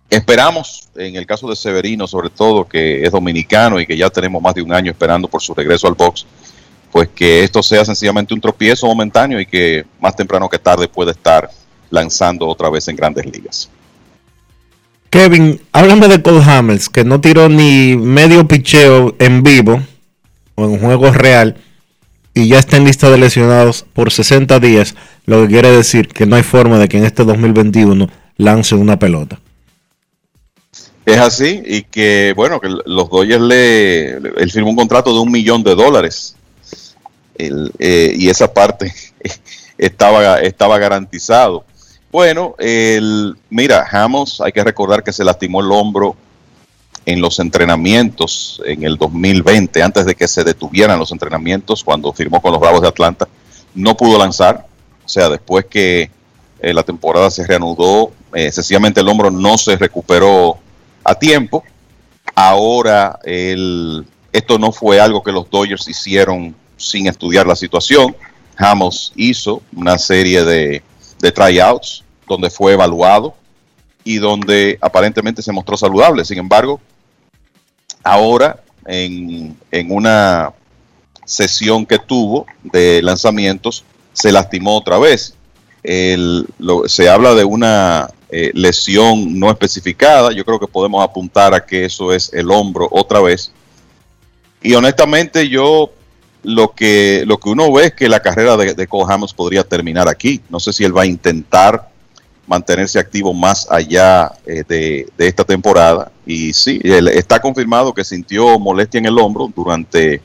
esperamos, 0.10 0.90
en 0.96 1.16
el 1.16 1.26
caso 1.26 1.48
de 1.48 1.56
Severino, 1.56 2.08
sobre 2.08 2.30
todo, 2.30 2.68
que 2.68 3.04
es 3.04 3.12
dominicano 3.12 3.80
y 3.80 3.86
que 3.86 3.96
ya 3.96 4.10
tenemos 4.10 4.42
más 4.42 4.56
de 4.56 4.62
un 4.62 4.74
año 4.74 4.92
esperando 4.92 5.28
por 5.28 5.42
su 5.42 5.54
regreso 5.54 5.88
al 5.88 5.94
box, 5.94 6.26
pues 6.92 7.10
que 7.10 7.44
esto 7.44 7.62
sea 7.64 7.86
sencillamente 7.86 8.34
un 8.34 8.42
tropiezo 8.42 8.88
momentáneo 8.88 9.40
y 9.40 9.46
que 9.46 9.86
más 10.00 10.16
temprano 10.16 10.50
que 10.50 10.60
tarde 10.60 10.88
pueda 10.88 11.12
estar 11.12 11.50
lanzando 11.90 12.48
otra 12.48 12.70
vez 12.70 12.88
en 12.88 12.96
grandes 12.96 13.26
ligas. 13.26 13.70
Kevin, 15.12 15.62
háblame 15.74 16.08
de 16.08 16.22
Cole 16.22 16.42
Hamels, 16.42 16.88
que 16.88 17.04
no 17.04 17.20
tiró 17.20 17.50
ni 17.50 17.98
medio 17.98 18.48
picheo 18.48 19.14
en 19.20 19.44
vivo 19.44 19.82
o 20.56 20.64
en 20.64 20.80
juego 20.80 21.12
real 21.12 21.58
y 22.34 22.48
ya 22.48 22.60
está 22.60 22.78
en 22.78 22.86
lista 22.86 23.10
de 23.10 23.18
lesionados 23.18 23.86
por 23.94 24.10
60 24.10 24.60
días, 24.62 24.96
lo 25.26 25.42
que 25.42 25.50
quiere 25.50 25.70
decir 25.70 26.08
que 26.08 26.26
no 26.26 26.38
hay 26.38 26.44
forma 26.44 26.80
de 26.80 26.88
que 26.88 26.98
en 26.98 27.04
este 27.04 27.26
2021 27.26 28.10
lance 28.38 28.74
una 28.74 28.98
pelota. 28.98 29.42
Es 31.06 31.18
así, 31.18 31.62
y 31.66 31.84
que 31.84 32.32
bueno, 32.34 32.62
que 32.62 32.70
los 32.70 33.10
Dodgers 33.10 33.42
le, 33.42 34.12
él 34.16 34.50
firmó 34.50 34.70
un 34.70 34.78
contrato 34.78 35.14
de 35.14 35.20
un 35.20 35.30
millón 35.30 35.62
de 35.62 35.76
dólares. 35.76 36.38
Eh, 37.38 38.16
y 38.18 38.30
esa 38.30 38.54
parte 38.54 38.94
estaba, 39.78 40.40
estaba 40.40 40.80
garantizado. 40.80 41.66
Bueno, 42.12 42.56
el, 42.60 43.38
mira, 43.50 43.88
Hamos, 43.90 44.42
hay 44.42 44.52
que 44.52 44.64
recordar 44.64 45.02
que 45.02 45.14
se 45.14 45.24
lastimó 45.24 45.62
el 45.62 45.72
hombro 45.72 46.18
en 47.06 47.22
los 47.22 47.40
entrenamientos 47.40 48.62
en 48.66 48.84
el 48.84 48.98
2020, 48.98 49.82
antes 49.82 50.06
de 50.06 50.14
que 50.14 50.28
se 50.28 50.44
detuvieran 50.44 51.00
los 51.00 51.12
entrenamientos, 51.12 51.84
cuando 51.84 52.12
firmó 52.12 52.42
con 52.42 52.52
los 52.52 52.60
Bravos 52.60 52.82
de 52.82 52.90
Atlanta, 52.90 53.30
no 53.74 53.96
pudo 53.96 54.20
lanzar. 54.20 54.66
O 55.06 55.10
sea, 55.10 55.30
después 55.30 55.66
que 55.66 56.12
eh, 56.60 56.74
la 56.74 56.84
temporada 56.84 57.32
se 57.32 57.48
reanudó, 57.48 58.12
eh, 58.34 58.52
sencillamente 58.52 59.00
el 59.00 59.08
hombro 59.08 59.32
no 59.32 59.58
se 59.58 59.78
recuperó 59.78 60.58
a 61.06 61.16
tiempo. 61.16 61.64
Ahora, 62.36 63.20
el, 63.24 64.06
esto 64.34 64.60
no 64.60 64.74
fue 64.74 65.00
algo 65.00 65.24
que 65.24 65.32
los 65.32 65.50
Dodgers 65.50 65.88
hicieron 65.88 66.54
sin 66.76 67.08
estudiar 67.08 67.48
la 67.48 67.56
situación. 67.56 68.16
Hamos 68.58 69.14
hizo 69.16 69.62
una 69.74 69.98
serie 69.98 70.44
de, 70.44 70.84
de 71.22 71.32
tryouts 71.32 72.04
donde 72.28 72.50
fue 72.50 72.74
evaluado 72.74 73.36
y 74.04 74.18
donde 74.18 74.78
aparentemente 74.82 75.42
se 75.42 75.52
mostró 75.52 75.78
saludable. 75.78 76.26
Sin 76.26 76.40
embargo, 76.40 76.80
ahora 78.04 78.62
en, 78.86 79.56
en 79.72 79.92
una 79.92 80.54
sesión 81.26 81.86
que 81.86 82.00
tuvo 82.00 82.46
de 82.64 83.02
lanzamientos 83.02 83.84
se 84.14 84.32
lastimó 84.32 84.76
otra 84.78 84.98
vez. 84.98 85.36
El- 85.84 86.46
se 86.88 87.10
habla 87.10 87.34
de 87.34 87.44
una 87.44 88.10
eh, 88.30 88.52
lesión 88.54 89.40
no 89.40 89.50
especificada. 89.50 90.32
Yo 90.32 90.44
creo 90.46 90.60
que 90.60 90.68
podemos 90.68 91.04
apuntar 91.04 91.54
a 91.54 91.66
que 91.66 91.86
eso 91.86 92.14
es 92.14 92.32
el 92.34 92.50
hombro 92.52 92.88
otra 92.92 93.20
vez. 93.20 93.52
Y 94.62 94.74
honestamente 94.74 95.48
yo 95.50 95.92
lo 96.44 96.72
que, 96.72 97.24
lo 97.26 97.38
que 97.40 97.50
uno 97.50 97.72
ve 97.72 97.86
es 97.86 97.94
que 97.94 98.10
la 98.10 98.20
carrera 98.20 98.58
de, 98.58 98.74
de 98.74 98.88
Cole 98.88 99.14
podría 99.36 99.64
terminar 99.64 100.08
aquí. 100.08 100.42
No 100.50 100.60
sé 100.60 100.74
si 100.74 100.84
él 100.84 100.96
va 100.96 101.04
a 101.04 101.06
intentar 101.06 101.90
mantenerse 102.48 103.00
activo 103.00 103.34
más 103.34 103.68
allá 103.70 104.32
eh, 104.46 104.64
de, 104.68 105.08
de 105.18 105.28
esta 105.28 105.44
temporada. 105.44 106.12
Y 106.26 106.54
sí, 106.54 106.80
está 106.84 107.40
confirmado 107.40 107.94
que 107.94 108.04
sintió 108.04 108.58
molestia 108.60 108.98
en 108.98 109.06
el 109.06 109.18
hombro 109.20 109.52
durante 109.56 110.22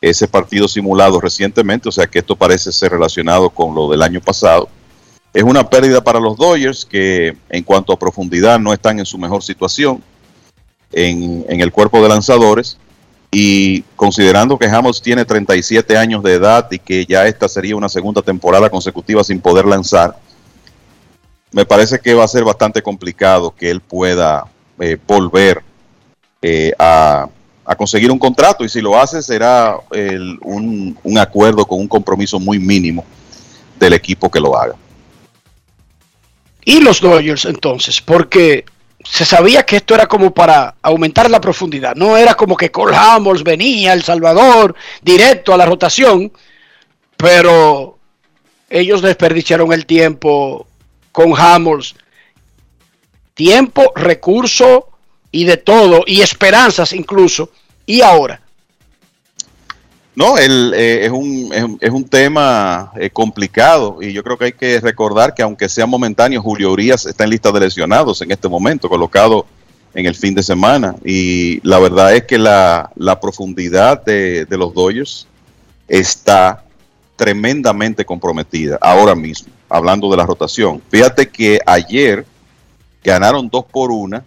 ese 0.00 0.28
partido 0.28 0.68
simulado 0.68 1.18
recientemente, 1.20 1.88
o 1.88 1.92
sea 1.92 2.06
que 2.06 2.18
esto 2.18 2.36
parece 2.36 2.70
ser 2.72 2.92
relacionado 2.92 3.48
con 3.48 3.74
lo 3.74 3.88
del 3.88 4.02
año 4.02 4.20
pasado. 4.20 4.68
Es 5.32 5.42
una 5.42 5.68
pérdida 5.68 6.04
para 6.04 6.20
los 6.20 6.36
Dodgers 6.36 6.84
que 6.84 7.36
en 7.48 7.64
cuanto 7.64 7.92
a 7.92 7.98
profundidad 7.98 8.60
no 8.60 8.72
están 8.72 8.98
en 8.98 9.06
su 9.06 9.16
mejor 9.16 9.42
situación 9.42 10.02
en, 10.92 11.44
en 11.48 11.60
el 11.60 11.72
cuerpo 11.72 12.02
de 12.02 12.08
lanzadores 12.08 12.78
y 13.36 13.82
considerando 13.96 14.56
que 14.56 14.66
Hamels 14.66 15.02
tiene 15.02 15.24
37 15.24 15.96
años 15.96 16.22
de 16.22 16.34
edad 16.34 16.70
y 16.70 16.78
que 16.78 17.04
ya 17.04 17.26
esta 17.26 17.48
sería 17.48 17.74
una 17.74 17.88
segunda 17.88 18.22
temporada 18.22 18.70
consecutiva 18.70 19.24
sin 19.24 19.40
poder 19.40 19.66
lanzar, 19.66 20.16
me 21.50 21.66
parece 21.66 21.98
que 21.98 22.14
va 22.14 22.22
a 22.22 22.28
ser 22.28 22.44
bastante 22.44 22.80
complicado 22.80 23.52
que 23.52 23.72
él 23.72 23.80
pueda 23.80 24.44
eh, 24.78 24.96
volver 25.04 25.64
eh, 26.42 26.72
a, 26.78 27.28
conseguir 27.76 28.12
un 28.12 28.20
contrato 28.20 28.64
y 28.64 28.68
si 28.68 28.80
lo 28.80 28.96
hace 28.96 29.20
será 29.20 29.78
un, 30.42 30.96
un 31.02 31.18
acuerdo 31.18 31.66
con 31.66 31.80
un 31.80 31.88
compromiso 31.88 32.38
muy 32.38 32.60
mínimo 32.60 33.04
del 33.80 33.94
equipo 33.94 34.30
que 34.30 34.38
lo 34.38 34.56
haga. 34.56 34.76
Y 36.64 36.80
los 36.80 37.00
Dodgers 37.00 37.46
entonces, 37.46 38.00
porque 38.00 38.64
se 39.04 39.24
sabía 39.24 39.64
que 39.64 39.76
esto 39.76 39.94
era 39.94 40.06
como 40.06 40.32
para 40.32 40.74
aumentar 40.82 41.30
la 41.30 41.40
profundidad, 41.40 41.94
no 41.94 42.16
era 42.16 42.34
como 42.34 42.56
que 42.56 42.70
Cole 42.70 42.96
Hamels 42.96 43.44
venía 43.44 43.92
El 43.92 44.02
Salvador 44.02 44.74
directo 45.02 45.52
a 45.52 45.56
la 45.56 45.66
rotación, 45.66 46.32
pero 47.16 47.98
ellos 48.68 49.02
desperdiciaron 49.02 49.72
el 49.72 49.86
tiempo 49.86 50.66
con 51.12 51.34
Hamels, 51.36 51.94
tiempo, 53.34 53.92
recurso 53.94 54.88
y 55.30 55.44
de 55.44 55.58
todo, 55.58 56.02
y 56.06 56.22
esperanzas 56.22 56.92
incluso, 56.92 57.50
y 57.86 58.00
ahora. 58.00 58.40
No, 60.16 60.38
el, 60.38 60.72
eh, 60.76 61.06
es, 61.06 61.10
un, 61.10 61.78
es, 61.80 61.90
un- 61.90 62.04
tema 62.08 62.92
eh, 62.96 63.10
complicado 63.10 63.98
y 64.00 64.12
yo 64.12 64.22
creo 64.22 64.38
que 64.38 64.44
hay 64.46 64.52
que 64.52 64.78
recordar 64.80 65.34
que 65.34 65.42
aunque 65.42 65.68
sea 65.68 65.86
momentáneo, 65.86 66.40
Julio 66.40 66.70
Urias 66.70 67.04
está 67.06 67.24
en 67.24 67.30
lista 67.30 67.50
de 67.50 67.58
lesionados 67.60 68.22
en 68.22 68.30
este 68.30 68.48
momento, 68.48 68.88
colocado 68.88 69.44
en 69.92 70.06
el 70.06 70.14
fin 70.14 70.32
de 70.34 70.42
semana. 70.44 70.94
Y 71.04 71.60
la 71.66 71.80
verdad 71.80 72.14
es 72.14 72.24
que 72.24 72.38
la, 72.38 72.90
la 72.94 73.18
profundidad 73.18 74.04
de, 74.04 74.44
de 74.44 74.56
los 74.56 74.72
Dodgers 74.72 75.26
está 75.88 76.62
tremendamente 77.16 78.04
comprometida 78.04 78.78
ahora 78.80 79.14
mismo, 79.16 79.52
hablando 79.68 80.08
de 80.10 80.16
la 80.16 80.26
rotación. 80.26 80.80
Fíjate 80.90 81.28
que 81.28 81.58
ayer 81.66 82.24
ganaron 83.02 83.48
dos 83.48 83.64
por 83.64 83.90
una 83.90 84.22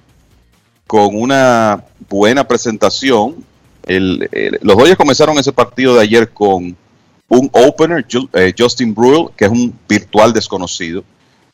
con 0.85 1.15
una 1.15 1.83
buena 2.09 2.45
presentación. 2.47 3.35
Los 3.87 4.77
Dodgers 4.77 4.97
comenzaron 4.97 5.37
ese 5.37 5.53
partido 5.53 5.95
de 5.95 6.01
ayer 6.01 6.29
con 6.29 6.75
un 7.29 7.49
opener, 7.51 8.05
eh, 8.33 8.53
Justin 8.57 8.93
Bruihl, 8.93 9.29
que 9.35 9.45
es 9.45 9.51
un 9.51 9.77
virtual 9.87 10.33
desconocido, 10.33 11.03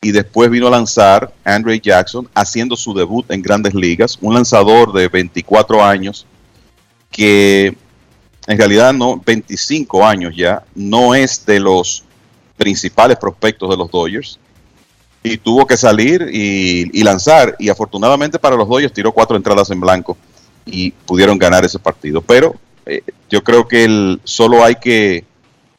y 0.00 0.12
después 0.12 0.50
vino 0.50 0.66
a 0.66 0.70
lanzar 0.70 1.32
Andre 1.44 1.80
Jackson, 1.80 2.28
haciendo 2.34 2.76
su 2.76 2.92
debut 2.92 3.30
en 3.30 3.42
grandes 3.42 3.74
ligas, 3.74 4.18
un 4.20 4.34
lanzador 4.34 4.92
de 4.92 5.08
24 5.08 5.82
años 5.82 6.26
que 7.10 7.76
en 8.46 8.58
realidad 8.58 8.92
no, 8.92 9.20
25 9.24 10.04
años 10.04 10.34
ya, 10.36 10.62
no 10.74 11.14
es 11.14 11.46
de 11.46 11.60
los 11.60 12.04
principales 12.56 13.16
prospectos 13.16 13.70
de 13.70 13.76
los 13.76 13.90
Dodgers, 13.90 14.38
y 15.22 15.38
tuvo 15.38 15.66
que 15.66 15.76
salir 15.76 16.28
y, 16.30 16.90
y 16.92 17.02
lanzar. 17.02 17.56
Y 17.58 17.70
afortunadamente 17.70 18.38
para 18.38 18.56
los 18.56 18.68
Dodgers 18.68 18.92
tiró 18.92 19.10
cuatro 19.10 19.36
entradas 19.36 19.70
en 19.70 19.80
blanco 19.80 20.18
y 20.66 20.90
pudieron 20.90 21.38
ganar 21.38 21.64
ese 21.64 21.78
partido. 21.78 22.20
Pero 22.20 22.54
eh, 22.86 23.02
yo 23.30 23.42
creo 23.42 23.66
que 23.66 23.84
el, 23.84 24.20
solo 24.24 24.64
hay 24.64 24.76
que 24.76 25.24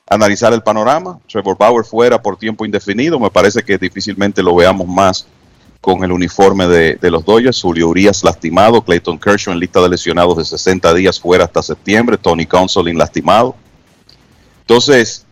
analizar 0.09 0.53
el 0.53 0.63
panorama. 0.63 1.19
Trevor 1.27 1.57
Bauer 1.57 1.85
fuera 1.85 2.21
por 2.21 2.37
tiempo 2.37 2.65
indefinido. 2.65 3.19
Me 3.19 3.29
parece 3.29 3.63
que 3.63 3.77
difícilmente 3.77 4.43
lo 4.43 4.55
veamos 4.55 4.87
más 4.87 5.27
con 5.81 6.03
el 6.03 6.11
uniforme 6.11 6.67
de, 6.67 7.11
los 7.11 7.23
Dodgers. 7.25 7.61
Julio 7.61 7.89
Urias 7.89 8.23
lastimado. 8.23 8.81
Clayton 8.81 9.19
Kershaw 9.19 9.53
en 9.53 9.59
lista 9.59 9.81
de 9.81 9.89
lesionados 9.89 10.37
de 10.37 10.45
60 10.45 10.93
días 10.93 11.19
fuera 11.19 11.45
hasta 11.45 11.61
septiembre. 11.61 12.17
Tony 12.17 12.45
Gonsolin 12.45 12.97
lastimado. 12.97 13.55
Entonces, 14.61 15.25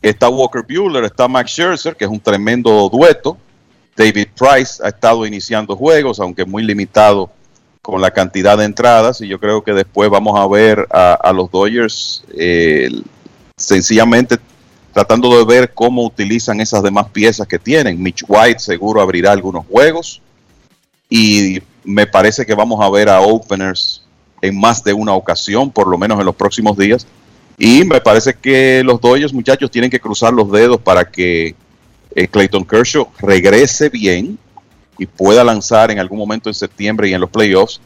Está 0.00 0.28
Walker 0.28 0.62
Bueller, 0.62 1.04
está 1.04 1.26
Max 1.26 1.50
Scherzer, 1.50 1.96
que 1.96 2.04
es 2.04 2.10
un 2.10 2.20
tremendo 2.20 2.88
dueto. 2.88 3.36
David 3.96 4.28
Price 4.38 4.80
ha 4.82 4.88
estado 4.88 5.26
iniciando 5.26 5.74
juegos, 5.74 6.20
aunque 6.20 6.44
muy 6.44 6.62
limitado 6.62 7.30
con 7.88 8.02
la 8.02 8.10
cantidad 8.10 8.58
de 8.58 8.66
entradas. 8.66 9.22
Y 9.22 9.28
yo 9.28 9.40
creo 9.40 9.64
que 9.64 9.72
después 9.72 10.10
vamos 10.10 10.38
a 10.38 10.46
ver 10.46 10.86
a, 10.90 11.32
los 11.32 11.50
Dodgers 11.50 12.22
eh, 12.36 12.90
sencillamente 13.56 14.36
tratando 14.92 15.38
de 15.38 15.46
ver 15.46 15.72
cómo 15.72 16.04
utilizan 16.04 16.60
esas 16.60 16.82
demás 16.82 17.08
piezas 17.08 17.48
que 17.48 17.58
tienen. 17.58 18.02
Mitch 18.02 18.24
White 18.28 18.58
seguro 18.58 19.00
abrirá 19.00 19.32
algunos 19.32 19.64
juegos. 19.64 20.20
Y 21.08 21.62
me 21.82 22.06
parece 22.06 22.44
que 22.44 22.54
vamos 22.54 22.78
a 22.84 22.90
ver 22.90 23.08
a 23.08 23.22
openers 23.22 24.04
en 24.42 24.60
más 24.60 24.84
de 24.84 24.92
una 24.92 25.14
ocasión, 25.14 25.70
por 25.70 25.88
lo 25.88 25.96
menos 25.96 26.20
en 26.20 26.26
los 26.26 26.36
próximos 26.36 26.76
días. 26.76 27.06
Y 27.56 27.84
me 27.84 28.02
parece 28.02 28.34
que 28.34 28.82
los 28.84 29.00
Dodgers, 29.00 29.32
muchachos, 29.32 29.70
tienen 29.70 29.90
que 29.90 29.98
cruzar 29.98 30.34
los 30.34 30.52
dedos 30.52 30.78
para 30.78 31.10
que 31.10 31.54
eh, 32.14 32.28
Clayton 32.28 32.66
Kershaw 32.66 33.08
regrese 33.18 33.88
bien 33.88 34.38
y 34.98 35.06
pueda 35.06 35.44
lanzar 35.44 35.90
en 35.90 35.98
algún 35.98 36.18
momento 36.18 36.50
en 36.50 36.54
septiembre 36.54 37.08
y 37.08 37.14
en 37.14 37.20
los 37.20 37.30
playoffs. 37.30 37.80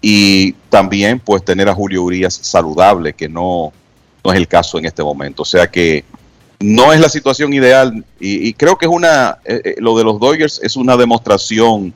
Y 0.00 0.52
también, 0.68 1.18
pues, 1.18 1.44
tener 1.44 1.68
a 1.68 1.74
Julio 1.74 2.04
Urias 2.04 2.38
saludable, 2.40 3.14
que 3.14 3.28
no, 3.28 3.72
no 4.24 4.32
es 4.32 4.36
el 4.36 4.46
caso 4.46 4.78
en 4.78 4.84
este 4.84 5.02
momento. 5.02 5.42
O 5.42 5.46
sea 5.46 5.68
que 5.68 6.04
no 6.60 6.92
es 6.92 7.00
la 7.00 7.08
situación 7.08 7.52
ideal. 7.52 8.04
Y, 8.20 8.52
creo 8.52 8.76
que 8.76 8.86
es 8.86 8.92
una. 8.92 9.38
eh, 9.44 9.62
eh, 9.64 9.74
lo 9.78 9.96
de 9.96 10.04
los 10.04 10.20
Dodgers 10.20 10.60
es 10.62 10.76
una 10.76 10.96
demostración 10.96 11.92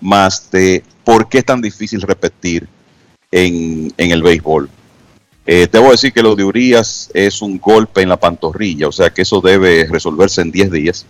más 0.00 0.50
de 0.50 0.82
por 1.04 1.28
qué 1.28 1.38
es 1.38 1.44
tan 1.44 1.62
difícil 1.62 2.02
repetir 2.02 2.68
en, 3.30 3.92
en 3.96 4.10
el 4.10 4.22
béisbol. 4.22 4.68
Eh, 5.46 5.68
debo 5.70 5.92
decir 5.92 6.12
que 6.12 6.22
lo 6.22 6.34
de 6.34 6.42
Urias 6.42 7.08
es 7.14 7.40
un 7.40 7.58
golpe 7.58 8.02
en 8.02 8.08
la 8.08 8.16
pantorrilla, 8.16 8.88
o 8.88 8.92
sea 8.92 9.10
que 9.10 9.22
eso 9.22 9.40
debe 9.40 9.86
resolverse 9.88 10.40
en 10.40 10.50
10 10.50 10.72
días. 10.72 11.06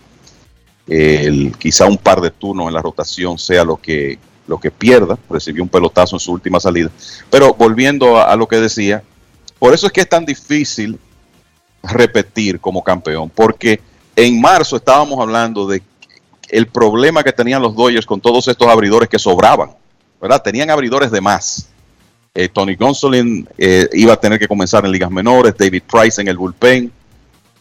El- 0.87 1.55
quizá 1.57 1.85
un 1.85 1.97
par 1.97 2.21
de 2.21 2.31
turnos 2.31 2.67
en 2.67 2.73
la 2.73 2.81
rotación 2.81 3.37
sea 3.37 3.63
lo 3.63 3.77
que, 3.77 4.17
lo 4.47 4.59
que 4.59 4.71
pierda. 4.71 5.17
Recibió 5.29 5.63
un 5.63 5.69
pelotazo 5.69 6.15
en 6.15 6.19
su 6.19 6.31
última 6.31 6.59
salida. 6.59 6.89
Pero 7.29 7.53
volviendo 7.53 8.19
a, 8.19 8.35
lo 8.35 8.47
que 8.47 8.57
decía, 8.57 9.03
por 9.59 9.73
eso 9.73 9.87
es 9.87 9.93
que 9.93 10.01
es 10.01 10.09
tan 10.09 10.25
difícil 10.25 10.99
repetir 11.83 12.59
como 12.59 12.83
campeón, 12.83 13.29
porque 13.29 13.79
en 14.15 14.41
marzo 14.41 14.75
estábamos 14.75 15.19
hablando 15.19 15.67
de 15.67 15.81
el 16.49 16.67
problema 16.67 17.23
que 17.23 17.31
tenían 17.33 17.61
los 17.61 17.75
Dodgers 17.75 18.05
con 18.05 18.21
todos 18.21 18.47
estos 18.47 18.67
abridores 18.67 19.09
que 19.09 19.19
sobraban, 19.19 19.71
¿verdad? 20.21 20.41
Tenían 20.41 20.69
abridores 20.69 21.11
de 21.11 21.21
más. 21.21 21.69
Eh, 22.33 22.47
Tony 22.47 22.75
Gonsolin 22.75 23.47
eh, 23.57 23.89
iba 23.93 24.13
a 24.13 24.19
tener 24.19 24.39
que 24.39 24.47
comenzar 24.47 24.85
en 24.85 24.91
ligas 24.91 25.11
menores, 25.11 25.55
David 25.57 25.83
Price 25.91 26.21
en 26.21 26.27
el 26.27 26.37
bullpen, 26.37 26.91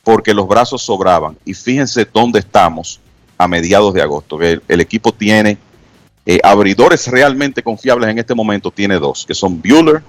porque 0.05 0.33
los 0.35 0.47
brazos 0.47 0.83
sobraban. 0.83 1.37
Y 1.45 1.55
fíjense 1.55 2.07
dónde 2.13 2.39
estamos 2.41 3.01
a 3.39 3.49
mediados 3.49 3.95
de 3.95 4.03
agosto. 4.03 4.41
El, 4.41 4.81
equipo 4.81 5.13
tiene 5.13 5.59
eh, 6.25 6.39
abridores 6.43 7.07
realmente 7.09 7.63
confiables 7.63 8.11
en 8.11 8.19
este 8.19 8.35
momento, 8.35 8.71
tiene 8.71 8.99
dos, 8.99 9.25
que 9.27 9.35
son 9.35 9.61
Bueller 9.61 10.03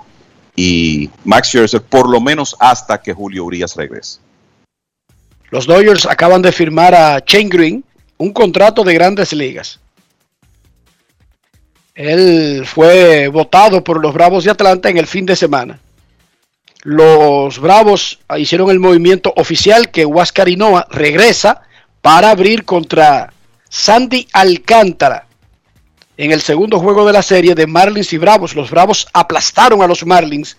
y 0.55 1.09
Max 1.23 1.49
Scherzer, 1.49 1.81
por 1.81 2.09
lo 2.09 2.19
menos 2.19 2.55
hasta 2.59 3.01
que 3.01 3.13
Julio 3.13 3.45
Urias 3.45 3.75
regrese. 3.75 4.19
Los 5.49 5.65
Dodgers 5.65 6.05
acaban 6.05 6.41
de 6.41 6.51
firmar 6.51 6.93
a 6.93 7.23
Shane 7.25 7.49
Green 7.49 7.83
un 8.17 8.33
contrato 8.33 8.83
de 8.83 8.93
grandes 8.93 9.31
ligas. 9.33 9.79
Él 11.95 12.63
fue 12.65 13.27
votado 13.27 13.83
por 13.83 14.01
los 14.01 14.13
Bravos 14.13 14.43
de 14.43 14.51
Atlanta 14.51 14.89
en 14.89 14.97
el 14.97 15.07
fin 15.07 15.25
de 15.25 15.35
semana. 15.35 15.79
Los 16.83 17.59
Bravos 17.59 18.19
hicieron 18.37 18.69
el 18.69 18.79
movimiento 18.79 19.33
oficial 19.35 19.89
que 19.89 20.05
Huáscar 20.05 20.47
Hinoa 20.47 20.87
regresa 20.91 21.61
para 22.01 22.29
abrir 22.29 22.65
contra 22.65 23.33
Sandy 23.69 24.27
Alcántara 24.33 25.27
en 26.17 26.31
el 26.31 26.41
segundo 26.41 26.79
juego 26.79 27.05
de 27.05 27.13
la 27.13 27.21
serie 27.21 27.55
de 27.55 27.67
Marlins 27.67 28.11
y 28.13 28.17
Bravos. 28.17 28.55
Los 28.55 28.71
Bravos 28.71 29.07
aplastaron 29.13 29.81
a 29.81 29.87
los 29.87 30.05
Marlins 30.05 30.57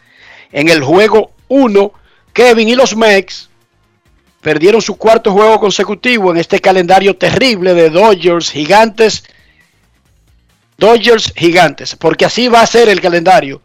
en 0.53 0.69
el 0.69 0.83
juego 0.83 1.33
1. 1.49 1.93
Kevin 2.33 2.69
y 2.69 2.75
los 2.75 2.97
Mex 2.97 3.49
perdieron 4.41 4.81
su 4.81 4.97
cuarto 4.97 5.33
juego 5.33 5.59
consecutivo 5.59 6.31
en 6.31 6.39
este 6.39 6.61
calendario 6.61 7.17
terrible 7.17 7.75
de 7.75 7.91
Dodgers, 7.91 8.51
Gigantes, 8.51 9.25
Dodgers, 10.77 11.33
Gigantes, 11.35 11.97
porque 11.97 12.25
así 12.25 12.47
va 12.47 12.61
a 12.61 12.67
ser 12.67 12.89
el 12.89 13.01
calendario 13.01 13.61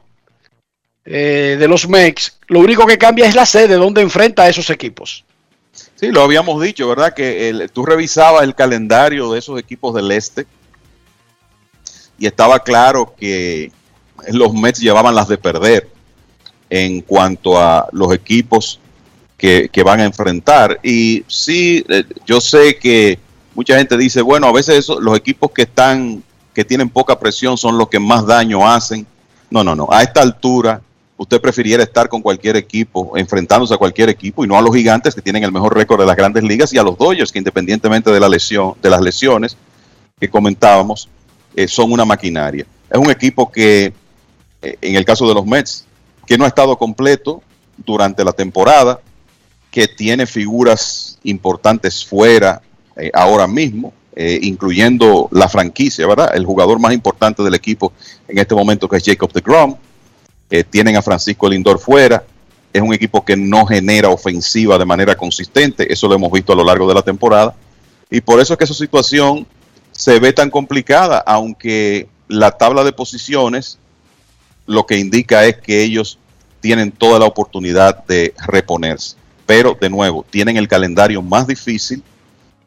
eh, 1.06 1.58
de 1.60 1.68
los 1.68 1.88
Mex. 1.88 2.40
Lo 2.48 2.60
único 2.60 2.88
que 2.88 2.98
cambia 2.98 3.28
es 3.28 3.36
la 3.36 3.46
sede 3.46 3.76
donde 3.76 4.02
enfrenta 4.02 4.44
a 4.44 4.50
esos 4.50 4.70
equipos. 4.72 5.24
Sí, 5.96 6.08
lo 6.08 6.22
habíamos 6.22 6.62
dicho, 6.62 6.88
¿verdad? 6.88 7.14
Que 7.14 7.50
el, 7.50 7.72
tú 7.72 7.86
revisabas 7.86 8.44
el 8.44 8.56
calendario 8.56 9.32
de 9.32 9.40
esos 9.40 9.60
equipos 9.60 9.94
del 9.94 10.12
este 10.12 10.46
y 12.18 12.26
estaba 12.26 12.60
claro 12.60 13.16
que 13.18 13.72
los 14.30 14.54
Mets 14.54 14.80
llevaban 14.80 15.16
las 15.16 15.28
de 15.28 15.38
perder 15.38 15.90
en 16.70 17.02
cuanto 17.02 17.60
a 17.60 17.88
los 17.92 18.14
equipos 18.14 18.80
que, 19.38 19.70
que 19.72 19.84
van 19.84 20.00
a 20.00 20.06
enfrentar. 20.06 20.80
Y 20.84 21.24
sí, 21.28 21.86
eh, 21.90 22.04
yo 22.26 22.42
sé 22.42 22.78
que 22.78 23.20
mucha 23.54 23.78
gente 23.78 23.98
dice, 23.98 24.22
bueno, 24.22 24.48
a 24.48 24.52
veces 24.52 24.80
eso, 24.80 25.00
los 25.00 25.18
equipos 25.18 25.52
que 25.52 25.64
están, 25.64 26.24
que 26.54 26.66
tienen 26.66 26.90
poca 26.90 27.20
presión 27.20 27.58
son 27.58 27.78
los 27.78 27.90
que 27.90 28.00
más 28.00 28.26
daño 28.26 28.68
hacen. 28.68 29.06
No, 29.50 29.64
no, 29.64 29.76
no. 29.76 29.88
A 29.92 30.02
esta 30.02 30.22
altura, 30.22 30.82
usted 31.24 31.42
prefiriera 31.42 31.84
estar 31.84 32.10
con 32.10 32.22
cualquier 32.22 32.56
equipo, 32.58 33.18
enfrentándose 33.18 33.74
a 33.74 33.78
cualquier 33.78 34.10
equipo 34.10 34.44
y 34.44 34.48
no 34.48 34.58
a 34.58 34.62
los 34.62 34.76
gigantes 34.76 35.16
que 35.16 35.22
tienen 35.22 35.44
el 35.44 35.52
mejor 35.52 35.76
récord 35.76 36.00
de 36.00 36.06
las 36.06 36.16
grandes 36.16 36.44
ligas 36.44 36.74
y 36.74 36.78
a 36.78 36.84
los 36.84 36.98
Dodgers 36.98 37.32
que 37.32 37.40
independientemente 37.40 38.12
de 38.12 38.20
la 38.20 38.30
lesión, 38.30 38.76
de 38.82 38.90
las 38.90 39.02
lesiones 39.02 39.58
que 40.20 40.30
comentábamos, 40.30 41.10
eh, 41.56 41.68
son 41.68 41.92
una 41.92 42.06
maquinaria. 42.06 42.66
Es 42.90 42.98
un 42.98 43.10
equipo 43.10 43.52
que, 43.52 43.94
eh, 44.62 44.78
en 44.82 44.96
el 44.96 45.06
caso 45.06 45.28
de 45.28 45.34
los 45.34 45.46
Mets, 45.46 45.86
que 46.26 46.38
no 46.38 46.46
ha 46.46 46.48
estado 46.48 46.78
completo 46.78 47.42
durante 47.78 48.24
la 48.24 48.34
temporada, 48.34 49.00
que 49.72 49.88
tiene 49.88 50.26
figuras 50.26 51.18
importantes 51.24 52.06
fuera 52.06 52.62
eh, 52.96 53.10
ahora 53.14 53.48
mismo, 53.48 53.94
incluyendo 54.16 55.28
la 55.32 55.50
franquicia, 55.50 56.06
¿verdad? 56.06 56.36
El 56.36 56.46
jugador 56.46 56.78
más 56.78 56.94
importante 56.94 57.42
del 57.42 57.56
equipo 57.56 57.94
en 58.28 58.38
este 58.38 58.54
momento 58.54 58.88
que 58.88 58.98
es 58.98 59.04
Jacob 59.04 59.34
de 59.34 59.42
Grom. 59.42 59.76
Tienen 60.62 60.98
a 60.98 61.02
Francisco 61.02 61.50
Lindor 61.50 61.80
fuera. 61.80 62.24
Es 62.72 62.82
un 62.82 62.94
equipo 62.94 63.24
que 63.26 63.36
no 63.36 63.66
genera 63.66 64.10
ofensiva 64.10 64.78
de 64.78 64.86
manera 64.86 65.16
consistente. 65.16 65.92
Eso 65.92 66.08
lo 66.08 66.16
hemos 66.16 66.32
visto 66.32 66.54
a 66.54 66.56
lo 66.56 66.64
largo 66.64 66.88
de 66.88 66.94
la 66.94 67.02
temporada. 67.02 67.56
Y 68.12 68.22
por 68.22 68.40
eso 68.40 68.54
es 68.54 68.60
que 68.60 68.68
su 68.68 68.76
situación 68.76 69.48
se 69.92 70.20
ve 70.20 70.34
tan 70.34 70.52
complicada, 70.52 71.18
aunque 71.26 72.08
la 72.28 72.52
tabla 72.52 72.84
de 72.84 72.94
posiciones 72.94 73.80
lo 74.66 74.86
que 74.86 74.98
indica 74.98 75.46
es 75.46 75.58
que 75.58 75.82
ellos 75.82 76.20
tienen 76.62 76.92
toda 76.92 77.20
la 77.20 77.26
oportunidad 77.26 78.04
de 78.06 78.34
reponerse. 78.48 79.16
Pero 79.46 79.78
de 79.80 79.90
nuevo, 79.90 80.26
tienen 80.30 80.58
el 80.58 80.68
calendario 80.68 81.22
más 81.22 81.48
difícil 81.48 82.04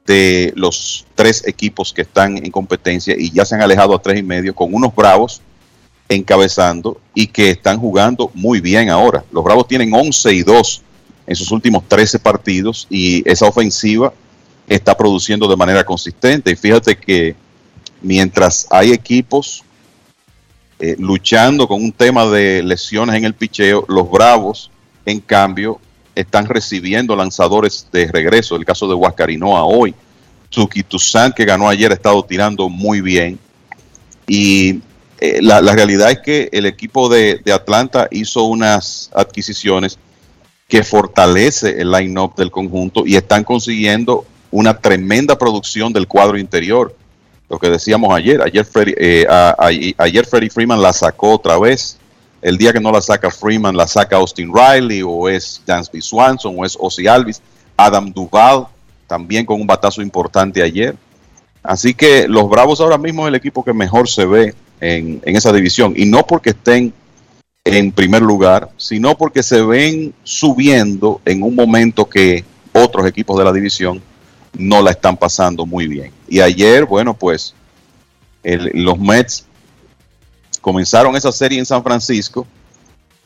de 0.06 0.52
los 0.54 1.06
tres 1.14 1.46
equipos 1.46 1.92
que 1.92 2.02
están 2.02 2.36
en 2.36 2.50
competencia 2.50 3.14
y 3.18 3.30
ya 3.30 3.44
se 3.44 3.54
han 3.54 3.62
alejado 3.62 3.94
a 3.94 4.02
tres 4.02 4.18
y 4.18 4.22
medio 4.22 4.54
con 4.54 4.72
unos 4.72 4.94
bravos 4.94 5.40
encabezando 6.08 7.00
y 7.14 7.26
que 7.26 7.50
están 7.50 7.78
jugando 7.78 8.30
muy 8.34 8.60
bien 8.60 8.90
ahora. 8.90 9.24
Los 9.32 9.44
bravos 9.44 9.66
tienen 9.66 9.92
11 9.92 10.32
y 10.34 10.42
2 10.42 10.82
en 11.26 11.36
sus 11.36 11.50
últimos 11.50 11.84
13 11.88 12.18
partidos 12.18 12.86
y 12.88 13.28
esa 13.28 13.46
ofensiva 13.46 14.12
está 14.68 14.96
produciendo 14.96 15.48
de 15.48 15.56
manera 15.56 15.84
consistente. 15.84 16.52
Y 16.52 16.56
fíjate 16.56 16.96
que 16.96 17.34
mientras 18.02 18.66
hay 18.70 18.92
equipos 18.92 19.64
eh, 20.78 20.96
luchando 20.98 21.66
con 21.66 21.82
un 21.82 21.92
tema 21.92 22.26
de 22.26 22.62
lesiones 22.62 23.16
en 23.16 23.24
el 23.24 23.34
picheo, 23.34 23.84
los 23.88 24.10
Bravos, 24.10 24.70
en 25.04 25.20
cambio, 25.20 25.80
están 26.14 26.46
recibiendo 26.46 27.16
lanzadores 27.16 27.86
de 27.92 28.08
regreso. 28.08 28.56
El 28.56 28.64
caso 28.64 28.86
de 28.88 28.94
Huascarinoa 28.94 29.64
hoy. 29.64 29.94
Tuki 30.50 30.82
Toussaint, 30.82 31.34
que 31.34 31.44
ganó 31.44 31.68
ayer, 31.68 31.90
ha 31.90 31.94
estado 31.94 32.22
tirando 32.24 32.68
muy 32.68 33.00
bien. 33.00 33.38
Y 34.26 34.80
eh, 35.20 35.40
la, 35.42 35.60
realidad 35.60 36.10
es 36.10 36.18
que 36.20 36.48
el 36.52 36.66
equipo 36.66 37.08
de, 37.08 37.40
Atlanta 37.52 38.08
hizo 38.10 38.44
unas 38.44 39.10
adquisiciones 39.14 39.98
que 40.68 40.82
fortalece 40.82 41.80
el 41.80 41.90
line-up 41.90 42.34
del 42.34 42.50
conjunto 42.50 43.04
y 43.06 43.16
están 43.16 43.44
consiguiendo 43.44 44.26
una 44.50 44.78
tremenda 44.78 45.38
producción 45.38 45.92
del 45.92 46.06
cuadro 46.06 46.38
interior. 46.38 46.94
Lo 47.48 47.58
que 47.58 47.70
decíamos 47.70 48.12
ayer, 48.14 48.42
ayer 48.42 48.66
eh, 48.98 49.26
ayer 49.96 50.26
Freddie 50.26 50.50
Freeman 50.50 50.82
la 50.82 50.92
sacó 50.92 51.32
otra 51.32 51.58
vez. 51.58 51.96
El 52.42 52.58
día 52.58 52.72
que 52.72 52.80
no 52.80 52.92
la 52.92 53.00
saca 53.00 53.30
Freeman, 53.30 53.76
la 53.76 53.86
saca 53.86 54.16
Austin 54.16 54.52
Riley, 54.52 55.02
o 55.02 55.28
es 55.28 55.62
Dansby 55.64 56.02
Swanson, 56.02 56.54
o 56.58 56.64
es 56.64 56.76
Ozzy 56.78 57.06
Alvis. 57.06 57.40
Adam 57.76 58.12
Duval, 58.12 58.66
también 59.06 59.46
con 59.46 59.60
un 59.60 59.66
batazo 59.66 60.02
importante 60.02 60.62
ayer. 60.62 60.96
Así 61.62 61.94
que 61.94 62.28
los 62.28 62.48
Bravos 62.48 62.80
ahora 62.80 62.98
mismo 62.98 63.24
es 63.24 63.28
el 63.28 63.34
equipo 63.34 63.64
que 63.64 63.72
mejor 63.72 64.08
se 64.08 64.24
ve 64.24 64.54
en, 64.80 65.20
esa 65.24 65.52
división. 65.52 65.94
Y 65.96 66.06
no 66.06 66.26
porque 66.26 66.50
estén 66.50 66.92
en 67.64 67.92
primer 67.92 68.22
lugar, 68.22 68.70
sino 68.76 69.16
porque 69.16 69.42
se 69.42 69.60
ven 69.62 70.14
subiendo 70.22 71.20
en 71.24 71.42
un 71.42 71.54
momento 71.54 72.08
que 72.08 72.44
otros 72.72 73.06
equipos 73.06 73.38
de 73.38 73.44
la 73.44 73.52
división 73.52 74.00
no 74.56 74.82
la 74.82 74.92
están 74.92 75.16
pasando 75.16 75.66
muy 75.66 75.86
bien. 75.86 76.12
Y 76.28 76.40
ayer, 76.40 76.84
bueno, 76.84 77.14
pues 77.14 77.54
los 78.44 78.98
Mets 78.98 79.44
comenzaron 80.60 81.16
esa 81.16 81.32
serie 81.32 81.58
en 81.58 81.66
San 81.66 81.82
Francisco. 81.82 82.46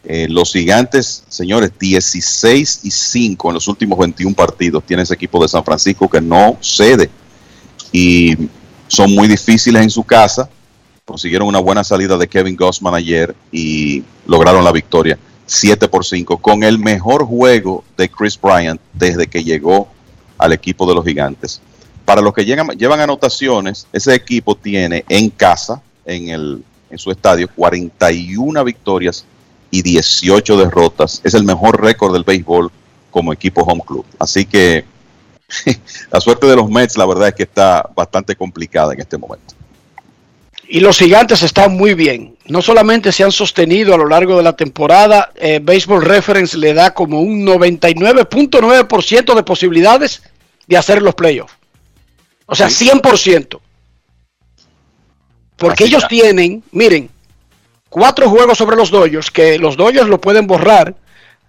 Eh, 0.02 0.27
los 0.31 0.52
gigantes, 0.52 1.24
señores, 1.28 1.72
16 1.78 2.81
y 2.85 2.90
5 2.90 3.48
en 3.48 3.55
los 3.55 3.68
últimos 3.68 3.98
21 3.98 4.35
partidos 4.35 4.82
tiene 4.85 5.02
ese 5.02 5.12
equipo 5.12 5.43
de 5.43 5.48
San 5.48 5.62
Francisco 5.62 6.09
que 6.09 6.20
no 6.20 6.56
cede. 6.62 7.10
Y 7.93 8.36
son 8.89 9.14
muy 9.14 9.28
difíciles 9.28 9.82
en 9.82 9.90
su 9.90 10.02
casa. 10.02 10.48
Consiguieron 11.05 11.48
una 11.48 11.59
buena 11.59 11.85
salida 11.85 12.16
de 12.16 12.28
Kevin 12.28 12.56
Gossman 12.56 12.94
ayer 12.94 13.35
y 13.51 14.05
lograron 14.27 14.64
la 14.64 14.72
victoria 14.72 15.18
7 15.47 15.89
por 15.89 16.05
5 16.05 16.39
con 16.39 16.62
el 16.62 16.78
mejor 16.78 17.27
juego 17.27 17.82
de 17.97 18.09
Chris 18.09 18.40
Bryant 18.40 18.81
desde 18.93 19.27
que 19.27 19.43
llegó 19.43 19.89
al 20.39 20.52
equipo 20.52 20.86
de 20.86 20.94
los 20.94 21.05
gigantes. 21.05 21.60
Para 22.05 22.20
los 22.20 22.32
que 22.32 22.44
llevan 22.44 23.01
anotaciones, 23.01 23.86
ese 23.93 24.14
equipo 24.14 24.55
tiene 24.55 25.05
en 25.09 25.31
casa, 25.31 25.82
en, 26.05 26.28
el, 26.28 26.64
en 26.89 26.98
su 26.98 27.10
estadio, 27.10 27.48
41 27.55 28.64
victorias 28.64 29.24
y 29.70 29.82
18 29.82 30.56
derrotas. 30.56 31.20
Es 31.24 31.35
el 31.35 31.44
mejor 31.44 31.81
récord 31.81 32.12
del 32.12 32.24
béisbol 32.24 32.70
como 33.10 33.32
equipo 33.32 33.62
home 33.62 33.82
club. 33.86 34.05
Así 34.18 34.44
que 34.44 34.85
la 36.10 36.20
suerte 36.20 36.47
de 36.47 36.56
los 36.56 36.70
Mets, 36.70 36.97
la 36.97 37.06
verdad 37.06 37.28
es 37.28 37.35
que 37.35 37.43
está 37.43 37.89
bastante 37.94 38.36
complicada 38.36 38.93
en 38.94 39.01
este 39.01 39.18
momento. 39.18 39.55
Y 40.73 40.79
los 40.79 40.99
gigantes 40.99 41.43
están 41.43 41.77
muy 41.77 41.95
bien. 41.95 42.37
No 42.47 42.63
solamente 42.63 43.11
se 43.11 43.25
han 43.25 43.33
sostenido 43.33 43.93
a 43.93 43.99
lo 43.99 44.07
largo 44.07 44.37
de 44.37 44.45
la 44.45 44.55
temporada, 44.55 45.33
eh, 45.35 45.59
Baseball 45.61 46.01
Reference 46.01 46.57
le 46.57 46.73
da 46.73 46.95
como 46.95 47.21
un 47.21 47.45
99.9% 47.45 49.35
de 49.35 49.43
posibilidades 49.43 50.23
de 50.69 50.77
hacer 50.77 51.03
los 51.03 51.17
playoffs. 51.17 51.53
O 52.47 52.55
sea, 52.55 52.69
100%. 52.69 53.61
Porque 55.57 55.85
ellos 55.85 56.07
tienen, 56.07 56.63
miren, 56.71 57.11
cuatro 57.89 58.31
juegos 58.31 58.57
sobre 58.57 58.77
los 58.77 58.93
Dodgers, 58.93 59.33
que 59.33 59.59
los 59.59 59.77
Dodgers 59.77 60.09
lo 60.09 60.21
pueden 60.21 60.47
borrar. 60.47 60.95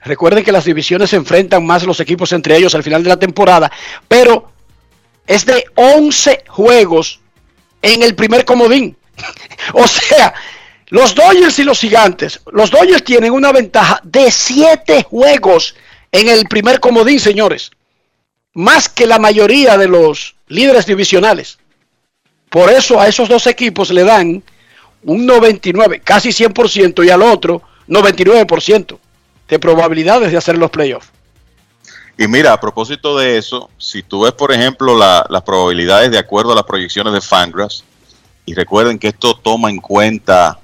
Recuerden 0.03 0.43
que 0.43 0.51
las 0.51 0.65
divisiones 0.65 1.11
se 1.11 1.17
enfrentan 1.17 1.63
más 1.63 1.83
los 1.83 1.99
equipos 1.99 2.31
entre 2.31 2.57
ellos 2.57 2.73
al 2.73 2.81
final 2.81 3.03
de 3.03 3.09
la 3.09 3.19
temporada, 3.19 3.71
pero 4.07 4.51
es 5.27 5.45
de 5.45 5.63
11 5.75 6.43
juegos 6.47 7.19
en 7.83 8.01
el 8.01 8.15
primer 8.15 8.45
comodín. 8.45 8.97
o 9.73 9.87
sea, 9.87 10.33
los 10.87 11.15
Dodgers 11.15 11.59
y 11.59 11.63
los 11.63 11.79
Gigantes, 11.79 12.41
los 12.51 12.69
Dodgers 12.69 13.03
tienen 13.03 13.31
una 13.31 13.51
ventaja 13.51 13.99
de 14.03 14.29
7 14.29 15.03
juegos 15.03 15.75
en 16.11 16.27
el 16.27 16.45
primer 16.47 16.79
comodín, 16.79 17.19
señores 17.19 17.71
más 18.53 18.89
que 18.89 19.05
la 19.05 19.19
mayoría 19.19 19.77
de 19.77 19.87
los 19.87 20.35
líderes 20.47 20.85
divisionales. 20.85 21.57
Por 22.49 22.69
eso 22.69 22.99
a 22.99 23.07
esos 23.07 23.29
dos 23.29 23.47
equipos 23.47 23.91
le 23.91 24.03
dan 24.03 24.43
un 25.03 25.25
99, 25.25 26.01
casi 26.03 26.29
100%, 26.29 27.05
y 27.05 27.09
al 27.09 27.21
otro 27.21 27.61
99% 27.87 28.97
de 29.47 29.59
probabilidades 29.59 30.31
de 30.31 30.37
hacer 30.37 30.57
los 30.57 30.69
playoffs. 30.69 31.09
Y 32.17 32.27
mira, 32.27 32.53
a 32.53 32.59
propósito 32.59 33.17
de 33.17 33.37
eso, 33.37 33.69
si 33.77 34.03
tú 34.03 34.23
ves, 34.23 34.33
por 34.33 34.51
ejemplo, 34.51 34.97
las 34.97 35.41
probabilidades 35.43 36.11
de 36.11 36.19
acuerdo 36.19 36.51
a 36.51 36.55
las 36.55 36.65
proyecciones 36.65 37.13
de 37.13 37.21
Fangraphs, 37.21 37.83
y 38.45 38.53
recuerden 38.53 38.99
que 38.99 39.09
esto 39.09 39.35
toma 39.35 39.69
en 39.69 39.79
cuenta 39.79 40.59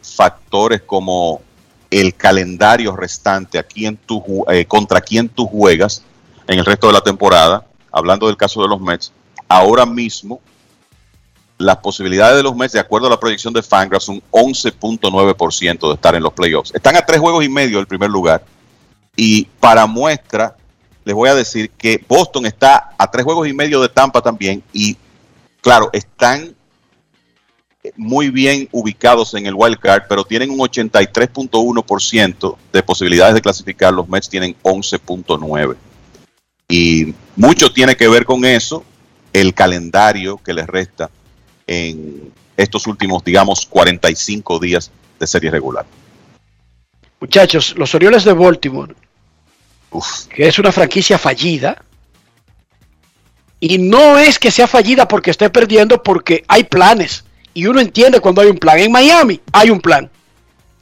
factores 0.00 0.82
como 0.82 1.40
el 1.90 2.14
calendario 2.14 2.96
restante, 2.96 3.58
a 3.58 3.66
eh, 4.48 4.64
contra 4.66 5.00
quién 5.00 5.28
tú 5.28 5.46
juegas 5.46 6.02
en 6.46 6.58
el 6.58 6.64
resto 6.64 6.86
de 6.86 6.92
la 6.92 7.00
temporada, 7.00 7.66
hablando 7.92 8.26
del 8.26 8.36
caso 8.36 8.62
de 8.62 8.68
los 8.68 8.80
Mets, 8.80 9.12
ahora 9.48 9.86
mismo 9.86 10.40
las 11.58 11.78
posibilidades 11.78 12.36
de 12.36 12.42
los 12.42 12.54
Mets, 12.54 12.72
de 12.72 12.80
acuerdo 12.80 13.06
a 13.06 13.10
la 13.10 13.20
proyección 13.20 13.54
de 13.54 13.62
Fangraphs, 13.62 14.04
son 14.04 14.22
11.9% 14.30 15.88
de 15.88 15.94
estar 15.94 16.14
en 16.14 16.22
los 16.22 16.32
playoffs. 16.32 16.74
Están 16.74 16.96
a 16.96 17.06
tres 17.06 17.20
juegos 17.20 17.44
y 17.44 17.48
medio 17.48 17.78
del 17.78 17.86
primer 17.86 18.10
lugar. 18.10 18.44
Y 19.16 19.44
para 19.58 19.86
muestra, 19.86 20.54
les 21.04 21.14
voy 21.14 21.30
a 21.30 21.34
decir 21.34 21.70
que 21.70 22.04
Boston 22.06 22.44
está 22.44 22.90
a 22.98 23.10
tres 23.10 23.24
juegos 23.24 23.48
y 23.48 23.54
medio 23.54 23.80
de 23.80 23.88
Tampa 23.88 24.20
también. 24.20 24.62
Y 24.72 24.96
claro, 25.62 25.88
están 25.92 26.55
muy 27.96 28.30
bien 28.30 28.68
ubicados 28.72 29.34
en 29.34 29.46
el 29.46 29.54
wild 29.54 29.78
card, 29.78 30.04
pero 30.08 30.24
tienen 30.24 30.50
un 30.50 30.58
83.1% 30.58 32.56
de 32.72 32.82
posibilidades 32.82 33.34
de 33.34 33.40
clasificar. 33.40 33.92
Los 33.92 34.08
Mets 34.08 34.28
tienen 34.28 34.56
11.9%. 34.62 35.76
Y 36.68 37.14
mucho 37.36 37.72
tiene 37.72 37.96
que 37.96 38.08
ver 38.08 38.24
con 38.24 38.44
eso, 38.44 38.84
el 39.32 39.54
calendario 39.54 40.38
que 40.38 40.52
les 40.52 40.66
resta 40.66 41.10
en 41.66 42.32
estos 42.56 42.86
últimos, 42.86 43.22
digamos, 43.22 43.66
45 43.66 44.58
días 44.58 44.90
de 45.18 45.26
serie 45.26 45.50
regular. 45.50 45.86
Muchachos, 47.20 47.74
los 47.76 47.94
Orioles 47.94 48.24
de 48.24 48.32
Baltimore, 48.32 48.94
que 50.30 50.48
es 50.48 50.58
una 50.58 50.72
franquicia 50.72 51.18
fallida, 51.18 51.82
y 53.60 53.78
no 53.78 54.18
es 54.18 54.38
que 54.38 54.50
sea 54.50 54.66
fallida 54.66 55.08
porque 55.08 55.30
esté 55.30 55.48
perdiendo, 55.50 56.02
porque 56.02 56.44
hay 56.48 56.64
planes, 56.64 57.24
y 57.56 57.64
uno 57.64 57.80
entiende 57.80 58.20
cuando 58.20 58.42
hay 58.42 58.48
un 58.48 58.58
plan. 58.58 58.78
En 58.78 58.92
Miami 58.92 59.40
hay 59.50 59.70
un 59.70 59.80
plan. 59.80 60.10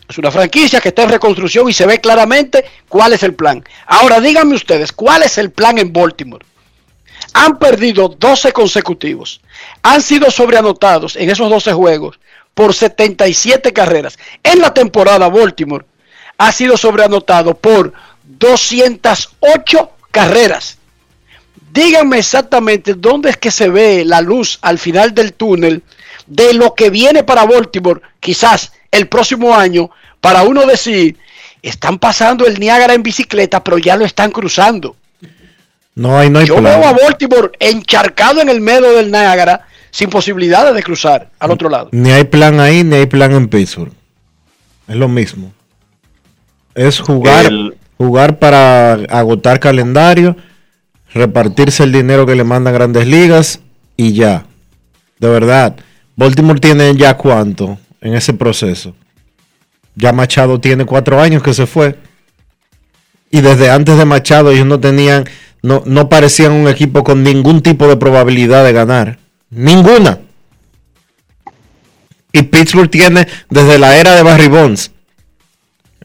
Es 0.09 0.19
una 0.19 0.33
franquicia 0.33 0.81
que 0.81 0.89
está 0.89 1.05
en 1.05 1.09
reconstrucción 1.09 1.69
y 1.69 1.73
se 1.73 1.87
ve 1.87 2.01
claramente 2.01 2.65
cuál 2.89 3.13
es 3.13 3.23
el 3.23 3.35
plan. 3.35 3.63
Ahora 3.87 4.21
díganme 4.21 4.57
ustedes, 4.57 4.91
¿cuál 4.91 5.23
es 5.23 5.39
el 5.39 5.53
plan 5.53 5.79
en 5.79 5.93
Baltimore? 5.93 6.45
Han 7.33 7.61
perdido 7.61 8.09
12 8.09 8.53
consecutivos. 8.53 9.41
Han 9.83 10.03
sido 10.03 10.33
sobreanotados 10.33 11.15
en 11.15 11.31
esos 11.31 11.49
12 11.49 11.73
juegos 11.75 12.19
por 12.55 12.75
77 12.75 13.73
carreras. 13.73 14.19
En 14.43 14.61
la 14.61 14.75
temporada 14.75 15.29
Baltimore 15.29 15.87
ha 16.39 16.51
sido 16.51 16.77
sobreanotado 16.77 17.55
por 17.55 17.93
208 18.25 19.91
carreras. 20.11 20.79
Díganme 21.73 22.19
exactamente 22.19 22.95
dónde 22.95 23.31
es 23.31 23.37
que 23.37 23.53
se 23.53 23.69
ve 23.69 24.05
la 24.05 24.21
luz 24.21 24.59
al 24.61 24.81
final 24.81 25.15
del 25.15 25.35
túnel 25.35 25.85
de 26.27 26.55
lo 26.55 26.75
que 26.75 26.91
viene 26.91 27.23
para 27.25 27.45
Baltimore, 27.45 28.01
quizás 28.21 28.73
el 28.91 29.09
próximo 29.09 29.55
año, 29.55 29.91
para 30.21 30.43
uno 30.43 30.67
decir, 30.67 31.17
están 31.63 31.99
pasando 31.99 32.47
el 32.47 32.59
Niágara 32.61 32.95
en 32.95 33.03
bicicleta, 33.03 33.63
pero 33.63 33.79
ya 33.79 33.97
lo 33.97 34.05
están 34.05 34.31
cruzando. 34.31 34.97
No 35.95 36.19
hay, 36.19 36.29
no 36.31 36.39
hay 36.41 36.47
Yo 36.47 36.57
plan. 36.57 36.81
veo 36.81 36.89
a 36.89 36.93
Baltimore 36.93 37.51
encharcado 37.61 38.41
en 38.41 38.49
el 38.49 38.61
medio 38.61 38.93
del 38.93 39.11
Niágara 39.11 39.67
sin 39.91 40.11
posibilidades 40.11 40.75
de 40.75 40.83
cruzar 40.83 41.31
al 41.39 41.51
otro 41.53 41.69
lado. 41.69 41.89
Ni 41.93 42.11
hay 42.11 42.25
plan 42.25 42.59
ahí, 42.59 42.83
ni 42.83 42.97
hay 42.97 43.07
plan 43.07 43.33
en 43.33 43.49
Pittsburgh. 43.49 43.93
Es 44.89 44.97
lo 44.97 45.09
mismo. 45.09 45.53
Es 46.75 46.99
jugar, 47.01 47.47
El- 47.47 47.77
jugar 47.97 48.39
para 48.41 48.95
agotar 48.95 49.61
calendario, 49.61 50.37
repartirse 51.13 51.85
el 51.85 51.93
dinero 51.93 52.27
que 52.27 52.35
le 52.35 52.43
mandan 52.45 52.75
grandes 52.75 53.07
ligas 53.07 53.61
y 53.97 54.15
ya. 54.15 54.47
De 55.21 55.29
verdad. 55.29 55.77
Baltimore 56.17 56.61
tiene 56.61 56.95
ya 56.97 57.17
cuánto 57.17 57.79
en 58.01 58.15
ese 58.15 58.33
proceso. 58.35 58.95
Ya 59.97 60.13
Machado 60.13 60.61
tiene 60.61 60.85
cuatro 60.85 61.21
años 61.21 61.43
que 61.43 61.55
se 61.55 61.67
fue. 61.67 61.99
Y 63.31 63.41
desde 63.41 63.71
antes 63.71 63.97
de 63.99 64.05
Machado 64.05 64.53
ellos 64.53 64.67
no 64.67 64.79
tenían, 64.79 65.25
no, 65.63 65.83
no 65.87 66.09
parecían 66.09 66.53
un 66.53 66.69
equipo 66.69 67.03
con 67.03 67.23
ningún 67.23 67.63
tipo 67.63 67.89
de 67.89 67.97
probabilidad 67.97 68.65
de 68.65 68.73
ganar. 68.73 69.19
Ninguna. 69.51 70.21
Y 72.33 72.43
Pittsburgh 72.43 72.91
tiene 72.91 73.27
desde 73.49 73.79
la 73.79 73.97
era 73.97 74.15
de 74.15 74.23
Barry 74.23 74.49
Bonds 74.49 74.91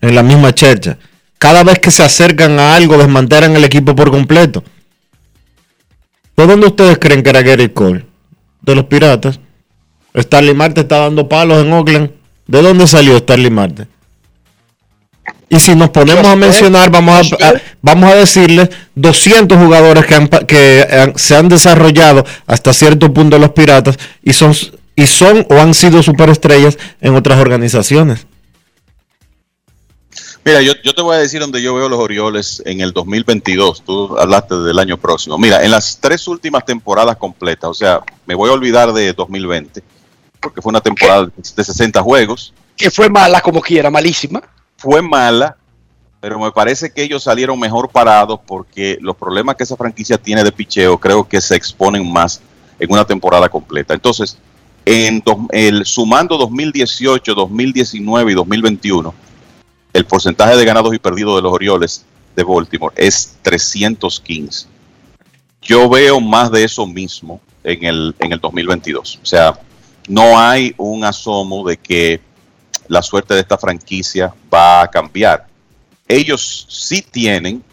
en 0.02 0.16
la 0.16 0.24
misma 0.24 0.54
chercha. 0.54 0.98
Cada 1.38 1.64
vez 1.64 1.80
que 1.80 1.92
se 1.92 2.04
acercan 2.04 2.60
a 2.60 2.76
algo, 2.76 2.98
desmantelan 2.98 3.56
el 3.56 3.64
equipo 3.64 3.96
por 3.96 4.12
completo. 4.12 4.64
¿De 6.36 6.48
dónde 6.48 6.68
ustedes 6.68 6.98
creen 7.00 7.24
que 7.24 7.30
era 7.30 7.42
Gary 7.42 7.70
Cole? 7.70 8.06
De 8.62 8.76
los 8.76 8.86
Piratas. 8.86 9.40
Starly 10.16 10.54
Marte 10.54 10.82
está 10.82 11.00
dando 11.00 11.28
palos 11.30 11.64
en 11.66 11.72
Oakland. 11.74 12.12
¿De 12.48 12.62
dónde 12.62 12.88
salió 12.88 13.18
Starly 13.18 13.50
Marte? 13.50 13.88
Y 15.52 15.60
si 15.60 15.76
nos 15.76 15.90
ponemos 15.90 16.26
a 16.26 16.36
mencionar, 16.36 16.92
vamos 16.92 17.34
a, 17.42 17.48
a- 17.50 17.62
vamos 17.82 18.12
a 18.12 18.16
decirles 18.16 18.70
200 18.96 19.58
jugadores 19.58 20.06
que, 20.06 20.16
han 20.16 20.28
que 20.28 20.88
han- 20.90 21.18
se 21.18 21.36
han 21.36 21.50
desarrollado 21.50 22.24
hasta 22.46 22.72
cierto 22.74 23.12
punto 23.14 23.38
los 23.40 23.50
Piratas 23.52 23.98
y 24.24 24.34
son, 24.34 24.54
y 24.96 25.08
son 25.08 25.46
o 25.50 25.56
han 25.56 25.74
sido 25.74 26.04
superestrellas 26.04 26.78
en 27.02 27.16
otras 27.16 27.40
organizaciones. 27.40 28.28
Mira, 30.46 30.62
yo, 30.62 30.74
yo 30.84 30.94
te 30.94 31.02
voy 31.02 31.16
a 31.16 31.20
decir 31.20 31.42
donde 31.42 31.62
yo 31.62 31.76
veo 31.76 31.90
los 31.90 32.00
Orioles 32.00 32.62
en 32.66 32.82
el 32.82 32.92
2022. 32.94 33.84
Tú 33.84 34.18
hablaste 34.18 34.56
del 34.56 34.80
año 34.80 34.98
próximo. 34.98 35.38
Mira, 35.38 35.64
en 35.64 35.72
las 35.72 36.00
tres 36.00 36.28
últimas 36.28 36.66
temporadas 36.66 37.18
completas, 37.18 37.70
o 37.70 37.74
sea, 37.74 38.00
me 38.26 38.36
voy 38.36 38.50
a 38.50 38.54
olvidar 38.54 38.94
de 38.94 39.14
2020, 39.14 39.84
porque 40.40 40.62
fue 40.62 40.70
una 40.72 40.82
temporada 40.82 41.30
de 41.56 41.64
60 41.64 42.02
juegos. 42.02 42.54
Que 42.76 42.90
fue 42.90 43.10
mala 43.10 43.42
como 43.42 43.62
quiera, 43.62 43.90
malísima. 43.90 44.42
Fue 44.78 45.02
mala, 45.02 45.58
pero 46.22 46.40
me 46.40 46.52
parece 46.52 46.92
que 46.92 47.04
ellos 47.04 47.24
salieron 47.24 47.60
mejor 47.60 47.90
parados 47.90 48.40
porque 48.46 48.98
los 49.02 49.16
problemas 49.18 49.56
que 49.56 49.64
esa 49.64 49.76
franquicia 49.76 50.18
tiene 50.18 50.44
de 50.44 50.52
picheo 50.52 50.98
creo 50.98 51.28
que 51.28 51.42
se 51.42 51.56
exponen 51.56 52.10
más 52.12 52.42
en 52.80 52.92
una 52.92 53.04
temporada 53.06 53.50
completa. 53.50 53.94
Entonces, 53.94 54.38
en 54.86 55.22
dos- 55.26 55.38
el, 55.52 55.86
sumando 55.86 56.38
2018, 56.38 57.36
2019 57.36 58.32
y 58.32 58.36
2021, 58.36 59.14
el 59.92 60.06
porcentaje 60.06 60.56
de 60.56 60.66
ganados 60.66 60.94
y 60.94 61.00
perdidos 61.00 61.36
de 61.36 61.42
los 61.42 61.52
Orioles 61.54 62.06
de 62.36 62.44
Baltimore 62.44 62.94
es 62.98 63.36
315. 63.42 64.68
Yo 65.62 65.90
veo 65.90 66.22
más 66.22 66.50
de 66.52 66.64
eso 66.64 66.86
mismo 66.88 67.42
en 67.64 67.84
el, 67.84 68.16
en 68.20 68.32
el 68.32 68.40
2022. 68.40 69.20
O 69.22 69.26
sea, 69.26 69.60
no 70.10 70.40
hay 70.40 70.74
un 70.78 71.06
asomo 71.06 71.66
de 71.66 71.78
que 71.78 72.20
la 72.88 73.02
suerte 73.04 73.36
de 73.36 73.42
esta 73.42 73.58
franquicia 73.58 74.34
va 74.52 74.82
a 74.82 74.88
cambiar. 74.90 75.46
Ellos 76.08 76.66
sí 76.68 77.04
tienen 77.04 77.64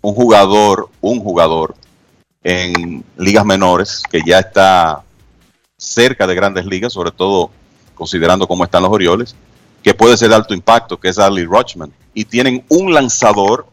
un 0.00 0.14
jugador, 0.14 0.88
un 1.02 1.20
jugador 1.20 1.76
en 2.42 3.04
ligas 3.18 3.44
menores 3.44 4.02
que 4.10 4.22
ya 4.26 4.38
está 4.38 5.02
cerca 5.76 6.26
de 6.26 6.34
grandes 6.34 6.64
ligas, 6.64 6.94
sobre 6.94 7.10
todo 7.10 7.50
considerando 7.94 8.48
cómo 8.48 8.64
están 8.64 8.82
los 8.82 8.92
Orioles, 8.92 9.36
que 9.82 9.92
puede 9.92 10.16
ser 10.16 10.30
de 10.30 10.36
alto 10.36 10.54
impacto, 10.54 10.98
que 10.98 11.10
es 11.10 11.18
Adley 11.18 11.44
Rochman. 11.44 11.92
Y 12.14 12.24
tienen 12.24 12.64
un 12.70 12.94
lanzador 12.94 13.66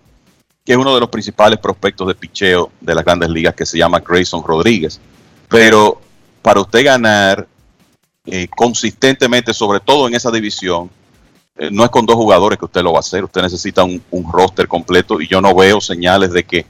que 0.66 0.74
es 0.74 0.78
uno 0.78 0.94
de 0.94 1.00
los 1.00 1.10
principales 1.10 1.60
prospectos 1.60 2.08
de 2.08 2.16
picheo 2.16 2.70
de 2.82 2.96
las 2.96 3.06
grandes 3.06 3.30
ligas, 3.30 3.56
que 3.56 3.66
se 3.66 3.78
llama 3.78 4.02
Grayson 4.02 4.44
Rodríguez. 4.44 5.00
Pero 5.48 6.02
para 6.42 6.60
usted 6.60 6.84
ganar 6.84 7.48
eh, 8.26 8.48
consistentemente, 8.56 9.54
sobre 9.54 9.80
todo 9.80 10.08
en 10.08 10.16
esa 10.16 10.32
división, 10.32 10.90
eh, 11.58 11.70
no 11.72 11.84
es 11.84 11.90
con 11.90 12.06
dos 12.06 12.16
jugadores 12.16 12.58
que 12.58 12.66
usted 12.66 12.82
lo 12.82 12.94
va 12.94 13.00
a 13.00 13.02
hacer. 13.02 13.24
Usted 13.24 13.42
necesita 13.42 13.84
un, 13.84 14.02
roster 14.32 14.68
completo 14.68 15.22
y 15.22 15.28
yo 15.28 15.42
no 15.42 15.54
veo 15.54 15.82
señales 15.82 16.32
de 16.32 16.44
que 16.44 16.66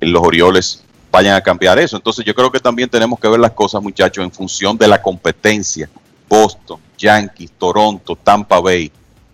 los 0.00 0.22
Orioles 0.22 0.82
vayan 1.12 1.36
a 1.36 1.40
cambiar 1.40 1.78
eso. 1.78 1.96
Entonces 1.96 2.24
yo 2.24 2.34
creo 2.34 2.50
que 2.50 2.60
también 2.60 2.88
tenemos 2.88 3.18
que 3.20 3.28
ver 3.28 3.40
las 3.40 3.52
cosas, 3.52 3.82
muchachos, 3.82 4.24
en 4.24 4.32
función 4.32 4.76
de 4.76 4.88
la 4.88 5.00
competencia. 5.00 5.88
Boston, 6.28 6.80
Yankees, 6.96 7.50
Toronto, 7.58 8.16
Tampa 8.16 8.60
Bay, 8.60 8.90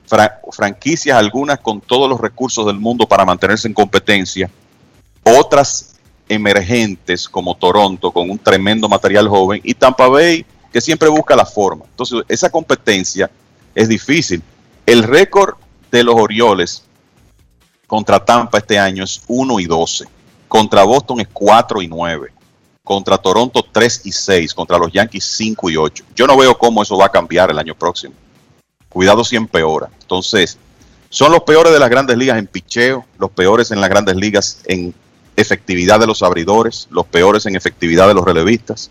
fra- 0.07 0.41
franquicias 0.51 1.17
algunas 1.17 1.59
con 1.61 1.81
todos 1.81 2.09
los 2.09 2.19
recursos 2.21 2.65
del 2.67 2.79
mundo 2.79 3.07
para 3.07 3.25
mantenerse 3.25 3.69
en 3.69 3.75
competencia, 3.75 4.51
otras 5.23 5.95
emergentes 6.29 7.29
como 7.29 7.55
Toronto 7.55 8.11
con 8.11 8.31
un 8.31 8.39
tremendo 8.39 8.89
material 8.89 9.29
joven 9.29 9.61
y 9.63 9.75
Tampa 9.75 10.09
Bay 10.09 10.45
que 10.77 10.83
siempre 10.83 11.09
busca 11.09 11.35
la 11.35 11.47
forma. 11.47 11.87
Entonces 11.87 12.23
esa 12.29 12.51
competencia 12.51 13.31
es 13.75 13.89
difícil. 13.89 14.43
El 14.85 15.05
récord 15.05 15.55
de 15.91 16.05
los 16.05 16.15
Orioles 16.15 16.83
contra 17.87 18.23
Tampa 18.23 18.59
este 18.59 18.79
año 18.79 19.03
es 19.03 19.23
1 19.27 19.59
y 19.61 19.65
12. 19.65 20.05
Contra 20.47 20.85
Boston 20.85 21.21
es 21.21 21.29
4 21.33 21.81
y 21.81 21.89
9. 21.89 22.31
Contra 22.85 23.17
Toronto 23.17 23.65
3 23.73 24.03
y 24.05 24.13
6. 24.13 24.53
Contra 24.53 24.77
los 24.77 24.93
Yankees 24.93 25.25
5 25.25 25.71
y 25.71 25.79
8. 25.79 26.05
Yo 26.15 26.27
no 26.27 26.37
veo 26.37 26.59
cómo 26.59 26.83
eso 26.83 26.99
va 26.99 27.07
a 27.07 27.11
cambiar 27.11 27.51
el 27.51 27.59
año 27.59 27.75
próximo. 27.75 28.13
Cuidado 28.91 29.25
si 29.25 29.37
empeora. 29.37 29.89
Entonces, 30.03 30.59
son 31.09 31.33
los 31.33 31.45
peores 31.45 31.73
de 31.73 31.79
las 31.79 31.89
grandes 31.89 32.19
ligas 32.19 32.37
en 32.37 32.49
picheo, 32.49 33.07
los 33.19 33.31
peores 33.31 33.71
en 33.71 33.81
las 33.81 33.89
grandes 33.89 34.17
ligas 34.17 34.61
en 34.67 34.93
efectividad 35.37 35.99
de 35.99 36.07
los 36.07 36.23
abridores, 36.23 36.87
los 36.91 37.07
peores 37.07 37.47
en 37.47 37.57
efectividad 37.57 38.09
de 38.09 38.13
los 38.13 38.27
relevistas. 38.27 38.91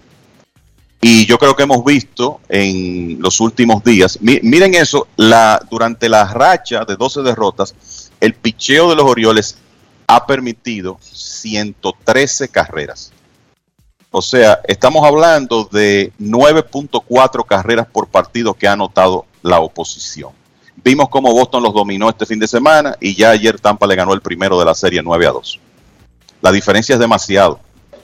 Y 1.07 1.27
yo 1.27 1.37
creo 1.37 1.55
que 1.55 1.61
hemos 1.61 1.85
visto 1.85 2.39
en 2.49 3.17
los 3.21 3.39
últimos 3.39 3.83
días, 3.83 4.17
mi- 4.21 4.39
miren 4.41 4.73
eso, 4.73 5.07
durante 5.69 6.09
la 6.09 6.25
racha 6.25 6.83
de 6.83 6.95
12 6.95 7.21
derrotas, 7.21 8.09
el 8.19 8.33
picheo 8.33 8.89
de 8.89 8.95
los 8.95 9.05
Orioles 9.05 9.55
ha 10.07 10.25
permitido 10.25 10.97
113 11.03 12.47
carreras. 12.49 13.11
O 14.09 14.19
sea, 14.19 14.61
estamos 14.67 15.05
hablando 15.05 15.65
de 15.71 16.11
9.4 16.19 17.45
carreras 17.45 17.85
por 17.85 18.07
partido 18.07 18.55
que 18.55 18.67
ha 18.67 18.71
anotado 18.71 19.25
la 19.43 19.59
oposición. 19.59 20.31
Vimos 20.83 21.09
cómo 21.09 21.31
Boston 21.33 21.61
los 21.61 21.73
dominó 21.75 22.09
este 22.09 22.25
fin 22.25 22.39
de 22.39 22.47
semana 22.47 22.95
y 22.99 23.13
ya 23.13 23.29
ayer 23.29 23.59
Tampa 23.59 23.85
le 23.85 23.95
ganó 23.95 24.11
el 24.13 24.21
primero 24.21 24.57
de 24.57 24.65
la 24.65 24.73
serie 24.73 25.03
9 25.03 25.27
a 25.27 25.31
2. 25.33 25.59
La 26.41 26.51
diferencia 26.51 26.93
es 26.93 26.99
demasiado 26.99 27.59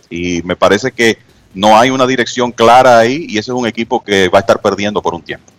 y 0.08 0.44
me 0.44 0.56
parece 0.56 0.92
que 0.92 1.18
no 1.54 1.78
hay 1.78 1.90
una 1.90 2.08
dirección 2.08 2.52
clara 2.52 3.00
ahí 3.00 3.26
y 3.28 3.38
ese 3.38 3.52
es 3.52 3.58
un 3.58 3.68
equipo 3.68 4.04
que 4.04 4.30
va 4.30 4.40
a 4.40 4.42
estar 4.42 4.62
perdiendo 4.62 5.02
por 5.02 5.14
un 5.14 5.22
tiempo. 5.22 5.52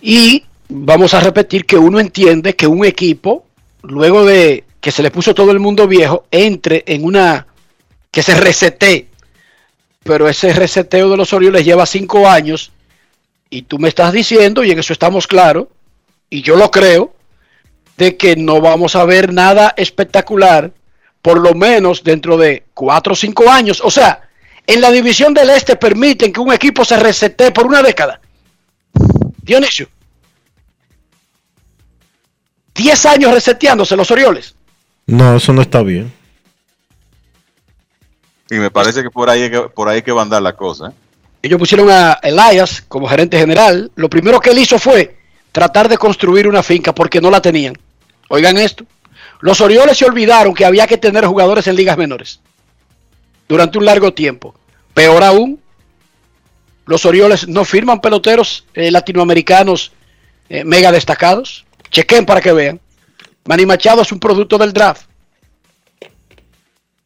Y 0.00 0.44
vamos 0.68 1.14
a 1.14 1.20
repetir 1.20 1.64
que 1.64 1.76
uno 1.76 2.00
entiende 2.00 2.54
que 2.54 2.66
un 2.66 2.84
equipo, 2.84 3.44
luego 3.82 4.24
de 4.24 4.64
que 4.80 4.90
se 4.90 5.02
le 5.02 5.10
puso 5.10 5.34
todo 5.34 5.52
el 5.52 5.60
mundo 5.60 5.86
viejo, 5.86 6.26
entre 6.30 6.82
en 6.86 7.04
una 7.04 7.46
que 8.10 8.22
se 8.22 8.34
resete. 8.34 9.08
Pero 10.02 10.28
ese 10.28 10.52
reseteo 10.52 11.08
de 11.08 11.16
los 11.16 11.32
Orioles 11.32 11.64
lleva 11.64 11.86
cinco 11.86 12.28
años 12.28 12.72
y 13.48 13.62
tú 13.62 13.78
me 13.78 13.88
estás 13.88 14.12
diciendo, 14.12 14.64
y 14.64 14.72
en 14.72 14.78
eso 14.78 14.92
estamos 14.92 15.26
claros, 15.26 15.66
y 16.28 16.42
yo 16.42 16.56
lo 16.56 16.70
creo, 16.70 17.14
de 17.96 18.16
que 18.16 18.34
no 18.34 18.60
vamos 18.60 18.96
a 18.96 19.04
ver 19.04 19.32
nada 19.32 19.74
espectacular, 19.76 20.72
por 21.20 21.38
lo 21.38 21.54
menos 21.54 22.02
dentro 22.02 22.36
de 22.36 22.64
cuatro 22.74 23.12
o 23.12 23.16
cinco 23.16 23.48
años. 23.50 23.80
O 23.84 23.90
sea, 23.90 24.28
en 24.66 24.80
la 24.80 24.90
división 24.90 25.34
del 25.34 25.50
Este 25.50 25.76
permiten 25.76 26.32
que 26.32 26.40
un 26.40 26.52
equipo 26.52 26.84
se 26.84 26.96
resete 26.98 27.50
por 27.50 27.66
una 27.66 27.82
década. 27.82 28.20
Dionisio. 29.42 29.88
10 32.74 33.06
años 33.06 33.32
reseteándose 33.32 33.96
los 33.96 34.10
Orioles. 34.10 34.54
No, 35.06 35.36
eso 35.36 35.52
no 35.52 35.62
está 35.62 35.82
bien. 35.82 36.12
Y 38.50 38.54
me 38.56 38.70
parece 38.70 39.02
que 39.02 39.10
por 39.10 39.28
ahí, 39.30 39.50
que- 39.50 39.60
por 39.62 39.88
ahí 39.88 40.02
que 40.02 40.12
va 40.12 40.20
a 40.20 40.24
andar 40.24 40.42
la 40.42 40.54
cosa. 40.54 40.88
¿eh? 40.88 40.92
Ellos 41.42 41.58
pusieron 41.58 41.90
a 41.90 42.18
Elias 42.22 42.82
como 42.86 43.08
gerente 43.08 43.38
general. 43.38 43.90
Lo 43.96 44.08
primero 44.08 44.40
que 44.40 44.50
él 44.50 44.58
hizo 44.58 44.78
fue 44.78 45.16
tratar 45.50 45.88
de 45.88 45.98
construir 45.98 46.46
una 46.48 46.62
finca 46.62 46.94
porque 46.94 47.20
no 47.20 47.30
la 47.30 47.42
tenían. 47.42 47.76
Oigan 48.28 48.58
esto. 48.58 48.84
Los 49.40 49.60
Orioles 49.60 49.98
se 49.98 50.04
olvidaron 50.04 50.54
que 50.54 50.64
había 50.64 50.86
que 50.86 50.98
tener 50.98 51.24
jugadores 51.26 51.66
en 51.66 51.76
ligas 51.76 51.98
menores 51.98 52.40
durante 53.52 53.76
un 53.76 53.84
largo 53.84 54.14
tiempo. 54.14 54.54
Peor 54.94 55.22
aún, 55.22 55.60
los 56.86 57.04
Orioles 57.04 57.46
no 57.48 57.66
firman 57.66 58.00
peloteros 58.00 58.64
eh, 58.72 58.90
latinoamericanos 58.90 59.92
eh, 60.48 60.64
mega 60.64 60.90
destacados. 60.90 61.66
Chequen 61.90 62.24
para 62.24 62.40
que 62.40 62.50
vean. 62.50 62.80
Manny 63.44 63.66
Machado 63.66 64.00
es 64.00 64.10
un 64.10 64.18
producto 64.18 64.56
del 64.56 64.72
draft. 64.72 65.02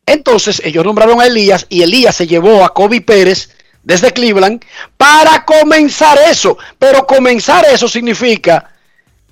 Entonces 0.07 0.63
ellos 0.65 0.85
nombraron 0.85 1.21
a 1.21 1.27
Elías 1.27 1.67
y 1.69 1.83
Elías 1.83 2.15
se 2.15 2.29
llevó 2.29 2.65
a 2.65 2.73
Kobe 2.73 3.01
Pérez 3.01 3.51
desde 3.83 4.13
Cleveland 4.13 4.65
para 4.97 5.45
comenzar 5.45 6.17
eso. 6.31 6.57
Pero 6.79 7.09
comenzar 7.09 7.67
eso 7.73 7.89
significa 7.89 8.71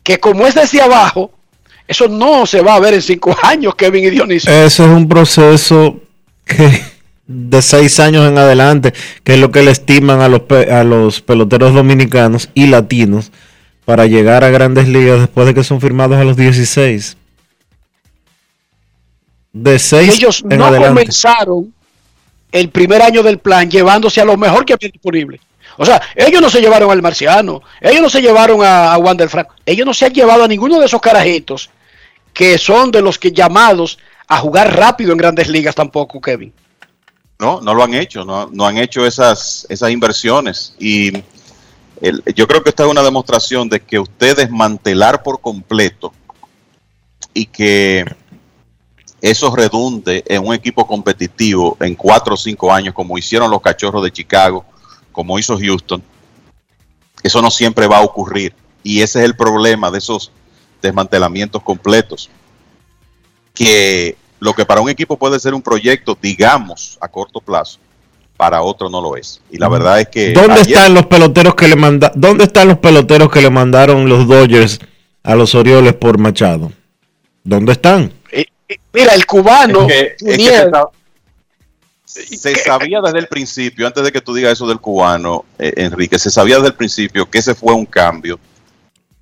que 0.02 0.18
como 0.18 0.48
es 0.48 0.56
desde 0.56 0.82
abajo, 0.82 1.30
eso 1.86 2.08
no 2.08 2.44
se 2.44 2.60
va 2.60 2.74
a 2.74 2.80
ver 2.80 2.94
en 2.94 3.02
cinco 3.02 3.36
años, 3.44 3.76
Kevin 3.76 4.02
y 4.02 4.10
Dionisio. 4.10 4.50
Eso 4.50 4.82
es 4.82 4.90
un 4.90 5.08
proceso 5.08 6.00
que 6.44 6.93
de 7.26 7.62
seis 7.62 8.00
años 8.00 8.28
en 8.28 8.38
adelante, 8.38 8.92
que 9.22 9.34
es 9.34 9.40
lo 9.40 9.50
que 9.50 9.62
le 9.62 9.70
estiman 9.70 10.20
a 10.20 10.28
los, 10.28 10.42
a 10.70 10.84
los 10.84 11.20
peloteros 11.20 11.74
dominicanos 11.74 12.50
y 12.54 12.66
latinos 12.66 13.32
para 13.84 14.06
llegar 14.06 14.44
a 14.44 14.50
grandes 14.50 14.88
ligas 14.88 15.20
después 15.20 15.46
de 15.46 15.54
que 15.54 15.64
son 15.64 15.80
firmados 15.80 16.18
a 16.18 16.24
los 16.24 16.36
16. 16.36 17.16
De 19.52 19.78
seis 19.78 20.14
Ellos 20.16 20.44
en 20.48 20.58
no 20.58 20.66
adelante. 20.66 21.02
comenzaron 21.02 21.72
el 22.50 22.68
primer 22.70 23.02
año 23.02 23.22
del 23.22 23.38
plan 23.38 23.70
llevándose 23.70 24.20
a 24.20 24.24
lo 24.24 24.36
mejor 24.36 24.64
que 24.64 24.72
había 24.72 24.88
disponible. 24.90 25.40
O 25.76 25.84
sea, 25.84 26.00
ellos 26.14 26.40
no 26.40 26.48
se 26.50 26.60
llevaron 26.60 26.90
al 26.90 27.02
Marciano, 27.02 27.62
ellos 27.80 28.00
no 28.00 28.08
se 28.08 28.20
llevaron 28.20 28.62
a, 28.62 28.92
a 28.92 28.98
Wander 28.98 29.28
Frank, 29.28 29.48
ellos 29.66 29.84
no 29.86 29.92
se 29.92 30.06
han 30.06 30.12
llevado 30.12 30.44
a 30.44 30.48
ninguno 30.48 30.78
de 30.78 30.86
esos 30.86 31.00
carajitos 31.00 31.70
que 32.32 32.58
son 32.58 32.90
de 32.90 33.00
los 33.00 33.18
que 33.18 33.32
llamados 33.32 33.98
a 34.28 34.38
jugar 34.38 34.76
rápido 34.76 35.12
en 35.12 35.18
grandes 35.18 35.48
ligas 35.48 35.74
tampoco, 35.74 36.20
Kevin. 36.20 36.52
No, 37.38 37.60
no 37.60 37.74
lo 37.74 37.82
han 37.82 37.94
hecho, 37.94 38.24
no, 38.24 38.48
no 38.52 38.66
han 38.66 38.78
hecho 38.78 39.04
esas, 39.06 39.66
inversiones. 39.90 40.74
Y 40.78 41.12
el- 42.00 42.22
yo 42.34 42.46
creo 42.46 42.62
que 42.62 42.70
esta 42.70 42.84
es 42.84 42.90
una 42.90 43.02
demostración 43.02 43.68
de 43.68 43.80
que 43.80 43.98
usted 43.98 44.36
desmantelar 44.36 45.22
por 45.22 45.40
completo 45.40 46.12
y 47.32 47.46
que 47.46 48.04
eso 49.20 49.54
redunde 49.54 50.22
en 50.26 50.46
un 50.46 50.54
equipo 50.54 50.86
competitivo 50.86 51.76
en 51.80 51.94
cuatro 51.94 52.34
o 52.34 52.36
cinco 52.36 52.72
años, 52.72 52.94
como 52.94 53.18
hicieron 53.18 53.50
los 53.50 53.60
cachorros 53.62 54.04
de 54.04 54.12
Chicago, 54.12 54.64
como 55.10 55.38
hizo 55.38 55.58
Houston, 55.58 56.02
eso 57.22 57.40
no 57.40 57.50
siempre 57.50 57.86
va 57.86 57.98
a 57.98 58.02
ocurrir. 58.02 58.54
Y 58.82 59.00
ese 59.00 59.20
es 59.20 59.24
el 59.24 59.34
problema 59.34 59.90
de 59.90 59.98
esos 59.98 60.30
desmantelamientos 60.82 61.62
completos. 61.62 62.28
Que 63.54 64.16
lo 64.44 64.52
que 64.52 64.66
para 64.66 64.82
un 64.82 64.90
equipo 64.90 65.16
puede 65.16 65.40
ser 65.40 65.54
un 65.54 65.62
proyecto, 65.62 66.18
digamos, 66.20 66.98
a 67.00 67.08
corto 67.08 67.40
plazo, 67.40 67.78
para 68.36 68.60
otro 68.60 68.90
no 68.90 69.00
lo 69.00 69.16
es. 69.16 69.40
Y 69.50 69.56
la 69.56 69.70
verdad 69.70 70.00
es 70.00 70.08
que 70.08 70.32
¿Dónde 70.32 70.60
ayer- 70.60 70.76
están 70.76 70.92
los 70.92 71.06
peloteros 71.06 71.54
que 71.54 71.66
le 71.66 71.76
manda 71.76 72.12
¿Dónde 72.14 72.44
están 72.44 72.68
los 72.68 72.78
peloteros 72.78 73.30
que 73.30 73.40
le 73.40 73.48
mandaron 73.48 74.06
los 74.06 74.28
Dodgers 74.28 74.80
a 75.22 75.34
los 75.34 75.54
Orioles 75.54 75.94
por 75.94 76.18
Machado? 76.18 76.70
¿Dónde 77.42 77.72
están? 77.72 78.12
Mira, 78.92 79.14
el 79.14 79.24
cubano, 79.24 79.82
Es 79.82 79.86
que- 79.88 80.02
es 80.02 80.16
que 80.18 80.30
Juniel, 80.32 80.70
se 82.04 82.26
sa- 82.26 82.36
se 82.36 82.54
sabía 82.56 83.00
desde 83.00 83.18
el 83.20 83.26
principio, 83.28 83.86
antes 83.86 84.04
de 84.04 84.12
que 84.12 84.20
tú 84.20 84.34
digas 84.34 84.52
eso 84.52 84.66
del 84.66 84.78
cubano, 84.78 85.44
eh, 85.58 85.72
Enrique, 85.78 86.18
se 86.18 86.30
sabía 86.30 86.56
desde 86.56 86.68
el 86.68 86.74
principio 86.74 87.28
que 87.30 87.38
ese 87.38 87.54
fue 87.54 87.72
un 87.72 87.86
cambio, 87.86 88.38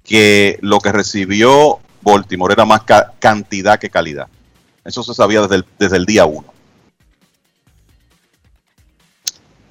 que 0.05 0.59
lo 0.63 0.79
que 0.81 0.91
recibió 0.93 1.79
Baltimore 2.03 2.53
era 2.55 2.65
más 2.65 2.83
ca- 2.83 3.13
cantidad 3.21 3.79
que 3.79 3.89
calidad. 3.89 4.27
Eso 4.85 5.03
se 5.03 5.15
sabía 5.15 5.41
desde 5.43 5.57
el, 5.57 5.65
desde 5.79 5.97
el 5.97 6.07
día 6.07 6.25
uno. 6.25 6.53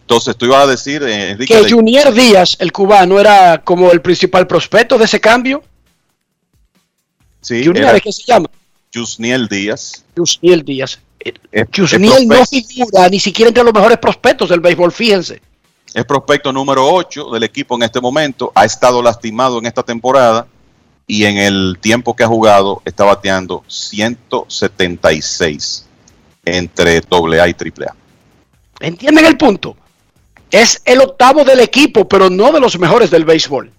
Entonces, 0.01 0.35
tú 0.35 0.45
ibas 0.45 0.63
a 0.63 0.67
decir, 0.67 1.01
eh, 1.03 1.31
Enrique, 1.31 1.53
que 1.53 1.63
de- 1.63 1.71
Junier 1.71 2.11
Díaz, 2.13 2.57
el 2.59 2.71
cubano, 2.71 3.19
era 3.19 3.61
como 3.63 3.91
el 3.91 4.01
principal 4.01 4.45
prospecto 4.45 4.97
de 4.97 5.05
ese 5.05 5.19
cambio. 5.19 5.63
sí, 7.39 7.65
Junior, 7.65 7.95
¿es 7.95 8.01
que 8.01 8.11
se 8.11 8.23
llama? 8.23 8.49
Yusniel 8.91 9.47
Díaz. 9.47 10.03
Yusniel 10.15 10.63
Díaz. 10.63 10.99
Es- 11.19 11.33
es 11.51 11.67
Yusniel 11.71 12.27
no 12.27 12.45
figura 12.45 13.07
ni 13.09 13.19
siquiera 13.19 13.47
entre 13.49 13.63
los 13.63 13.73
mejores 13.73 13.97
prospectos 13.99 14.49
del 14.49 14.59
béisbol, 14.59 14.91
fíjense. 14.91 15.41
Es 15.93 16.05
prospecto 16.05 16.51
número 16.51 16.85
8 16.93 17.29
del 17.31 17.43
equipo 17.43 17.75
en 17.75 17.83
este 17.83 17.99
momento. 18.01 18.51
Ha 18.55 18.65
estado 18.65 19.01
lastimado 19.01 19.59
en 19.59 19.65
esta 19.65 19.83
temporada 19.83 20.45
y 21.11 21.25
en 21.25 21.37
el 21.37 21.77
tiempo 21.81 22.15
que 22.15 22.23
ha 22.23 22.27
jugado 22.27 22.81
está 22.85 23.03
bateando 23.03 23.65
176 23.67 25.85
entre 26.45 26.99
AA 26.99 27.49
y 27.49 27.51
AAA. 27.51 27.93
¿Entienden 28.79 29.25
el 29.25 29.37
punto? 29.37 29.75
Es 30.49 30.81
el 30.85 31.01
octavo 31.01 31.43
del 31.43 31.59
equipo, 31.59 32.07
pero 32.07 32.29
no 32.29 32.53
de 32.53 32.61
los 32.61 32.79
mejores 32.79 33.11
del 33.11 33.25
béisbol. 33.25 33.73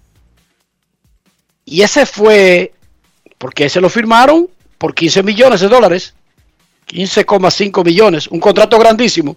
Y 1.65 1.81
ese 1.81 2.05
fue 2.05 2.71
porque 3.39 3.67
se 3.67 3.81
lo 3.81 3.89
firmaron 3.89 4.47
por 4.77 4.93
15 4.93 5.23
millones 5.23 5.61
de 5.61 5.69
dólares. 5.69 6.13
15,5 6.87 7.83
millones. 7.83 8.27
Un 8.27 8.39
contrato 8.39 8.77
grandísimo. 8.77 9.35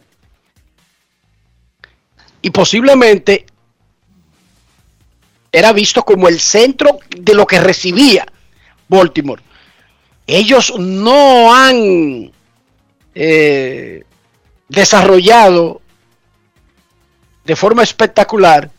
Y 2.43 2.51
posiblemente 2.51 3.47
era 5.53 5.73
visto 5.73 6.03
como 6.03 6.29
el 6.29 6.41
centro 6.41 6.99
de 7.17 7.35
lo 7.35 7.47
que 7.47 7.61
recibía 7.61 8.27
Baltimore. 8.89 9.43
Ellos 10.27 10.75
no 10.79 11.55
han 11.55 12.33
eh, 13.15 14.05
desarrollado 14.69 15.81
de 17.45 17.57
forma 17.57 17.83
espectacular 17.83 18.71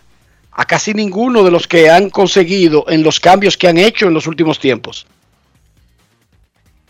a 0.51 0.65
casi 0.65 0.93
ninguno 0.93 1.43
de 1.43 1.51
los 1.51 1.67
que 1.67 1.89
han 1.89 2.09
conseguido 2.09 2.85
en 2.89 3.03
los 3.03 3.19
cambios 3.19 3.57
que 3.57 3.67
han 3.67 3.77
hecho 3.77 4.07
en 4.07 4.13
los 4.13 4.27
últimos 4.27 4.59
tiempos. 4.59 5.05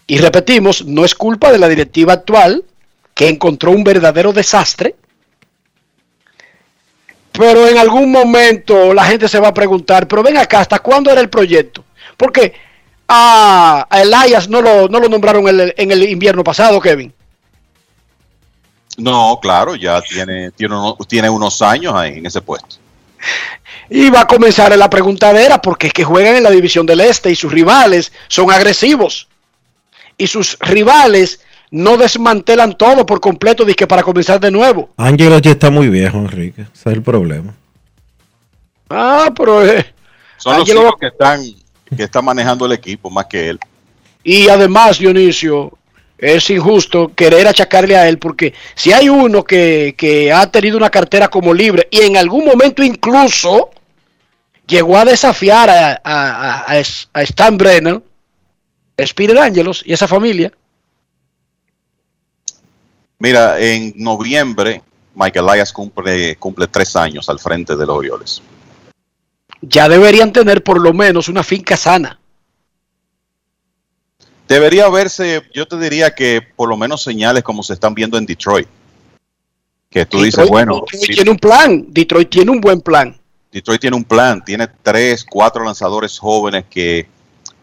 Y 0.08 0.18
repetimos, 0.20 0.86
no 0.86 1.04
es 1.04 1.14
culpa 1.14 1.52
de 1.52 1.60
la 1.60 1.68
directiva 1.68 2.14
actual, 2.14 2.64
que 3.14 3.28
encontró 3.28 3.72
un 3.72 3.84
verdadero 3.84 4.32
desastre, 4.32 4.96
pero 7.38 7.68
en 7.68 7.78
algún 7.78 8.12
momento 8.12 8.94
la 8.94 9.06
gente 9.06 9.28
se 9.28 9.40
va 9.40 9.50
a 9.50 9.54
preguntar, 9.54 10.08
pero 10.08 10.24
ven 10.24 10.38
acá, 10.38 10.60
¿hasta 10.62 10.80
cuándo 10.80 11.12
era 11.12 11.22
el 11.22 11.30
proyecto? 11.30 11.84
Porque 12.18 12.54
a, 13.08 13.86
a 13.90 14.02
Elias 14.02 14.50
no 14.50 14.60
lo, 14.62 14.88
no 14.90 15.00
lo 15.00 15.08
nombraron 15.08 15.48
en 15.48 15.60
el, 15.60 15.74
en 15.78 15.92
el 15.92 16.04
invierno 16.10 16.44
pasado, 16.44 16.80
Kevin. 16.82 17.14
No, 18.98 19.40
claro, 19.40 19.76
ya 19.76 20.02
tiene, 20.02 20.50
tiene, 20.52 20.76
uno- 20.76 20.98
tiene 21.08 21.30
unos 21.30 21.62
años 21.62 21.94
ahí 21.94 22.18
en 22.18 22.26
ese 22.26 22.42
puesto. 22.42 22.78
Y 23.90 24.10
va 24.10 24.22
a 24.22 24.28
comenzar 24.28 24.74
en 24.74 24.80
la 24.80 24.90
preguntadera 24.90 25.62
porque 25.62 25.88
es 25.88 25.94
que 25.94 26.04
juegan 26.04 26.36
en 26.36 26.44
la 26.44 26.50
división 26.50 26.86
del 26.86 27.02
este 27.02 27.30
y 27.30 27.36
sus 27.36 27.52
rivales 27.52 28.12
son 28.28 28.52
agresivos. 28.52 29.28
Y 30.18 30.26
sus 30.26 30.58
rivales 30.60 31.40
no 31.72 31.98
desmantelan 31.98 32.78
todo 32.78 33.06
por 33.06 33.20
completo 33.20 33.66
dizque 33.66 33.88
para 33.88 34.04
comenzar 34.04 34.40
de 34.40 34.52
nuevo. 34.52 34.90
Ángelo 34.98 35.38
ya 35.40 35.52
está 35.52 35.70
muy 35.70 35.90
viejo, 35.90 36.18
Enrique. 36.18 36.62
Ese 36.62 36.90
es 36.90 36.96
el 36.96 37.02
problema. 37.04 37.54
Ah, 38.90 39.32
pero... 39.36 39.66
eh, 39.66 39.86
Son 40.38 40.54
los 40.60 40.70
hijos 40.70 40.94
que 41.00 41.08
están, 41.08 41.42
que 41.96 42.04
están 42.04 42.26
manejando 42.26 42.66
el 42.66 42.72
equipo 42.74 43.10
más 43.10 43.26
que 43.26 43.50
él. 43.50 43.60
Y 44.24 44.48
además, 44.50 45.00
Dionisio, 45.00 45.78
es 46.18 46.50
injusto 46.50 47.12
querer 47.14 47.48
achacarle 47.48 47.96
a 47.96 48.08
él 48.10 48.18
porque 48.18 48.54
si 48.76 48.92
hay 48.92 49.08
uno 49.10 49.44
que, 49.44 49.94
que 49.98 50.32
ha 50.32 50.50
tenido 50.50 50.78
una 50.78 50.90
cartera 50.90 51.28
como 51.28 51.54
libre 51.54 51.88
y 51.92 52.02
en 52.02 52.18
algún 52.18 52.46
momento 52.46 52.82
incluso 52.84 53.70
llegó 54.66 54.98
a 54.98 55.06
desafiar 55.06 55.70
a, 55.70 55.90
a, 55.92 56.00
a- 56.04 56.66
a- 56.74 56.84
a 57.14 57.22
Stan 57.22 57.58
Brennan, 57.58 58.04
es 58.98 59.14
Peter 59.14 59.38
Angelos 59.38 59.84
y 59.86 59.94
esa 59.94 60.08
familia. 60.08 60.52
Mira, 63.20 63.60
en 63.60 63.94
noviembre 63.96 64.84
Mike 65.16 65.40
Elias 65.40 65.74
cumple, 65.74 66.36
cumple 66.36 66.68
tres 66.68 66.96
años 66.96 67.28
al 67.30 67.40
frente 67.40 67.76
de 67.76 67.86
los 67.86 67.98
Orioles. 67.98 68.42
Ya 69.62 69.90
deberían 69.90 70.32
tener 70.32 70.64
por 70.64 70.80
lo 70.80 70.94
menos 70.94 71.28
una 71.28 71.44
finca 71.44 71.76
sana. 71.76 72.20
Debería 74.48 74.88
verse, 74.90 75.42
yo 75.54 75.68
te 75.68 75.78
diría 75.78 76.14
que 76.14 76.42
por 76.56 76.70
lo 76.70 76.78
menos 76.78 77.02
señales 77.02 77.44
como 77.44 77.64
se 77.64 77.74
están 77.74 77.94
viendo 77.94 78.18
en 78.18 78.26
Detroit. 78.26 78.68
Que 79.90 80.06
tú 80.06 80.22
dices, 80.22 80.48
bueno, 80.48 80.76
Detroit 80.76 81.06
sí, 81.06 81.14
tiene 81.14 81.32
un 81.32 81.38
plan. 81.38 81.86
Detroit 81.90 82.30
tiene 82.30 82.52
un 82.52 82.62
buen 82.62 82.82
plan. 82.82 83.18
Detroit 83.52 83.82
tiene 83.82 83.96
un 83.98 84.04
plan, 84.04 84.44
tiene 84.46 84.68
tres, 84.84 85.26
cuatro 85.28 85.64
lanzadores 85.64 86.20
jóvenes 86.20 86.66
que 86.70 87.08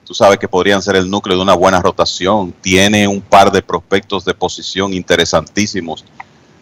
tú 0.05 0.15
sabes 0.15 0.39
que 0.39 0.49
podrían 0.49 0.83
ser 0.83 0.97
el 0.97 1.11
núcleo 1.11 1.37
de 1.37 1.43
una 1.43 1.55
buena 1.55 1.81
rotación. 1.81 2.53
Tiene 2.61 3.09
un 3.09 3.21
par 3.21 3.51
de 3.51 3.63
prospectos 3.63 4.25
de 4.25 4.35
posición 4.35 4.93
interesantísimos 4.93 6.05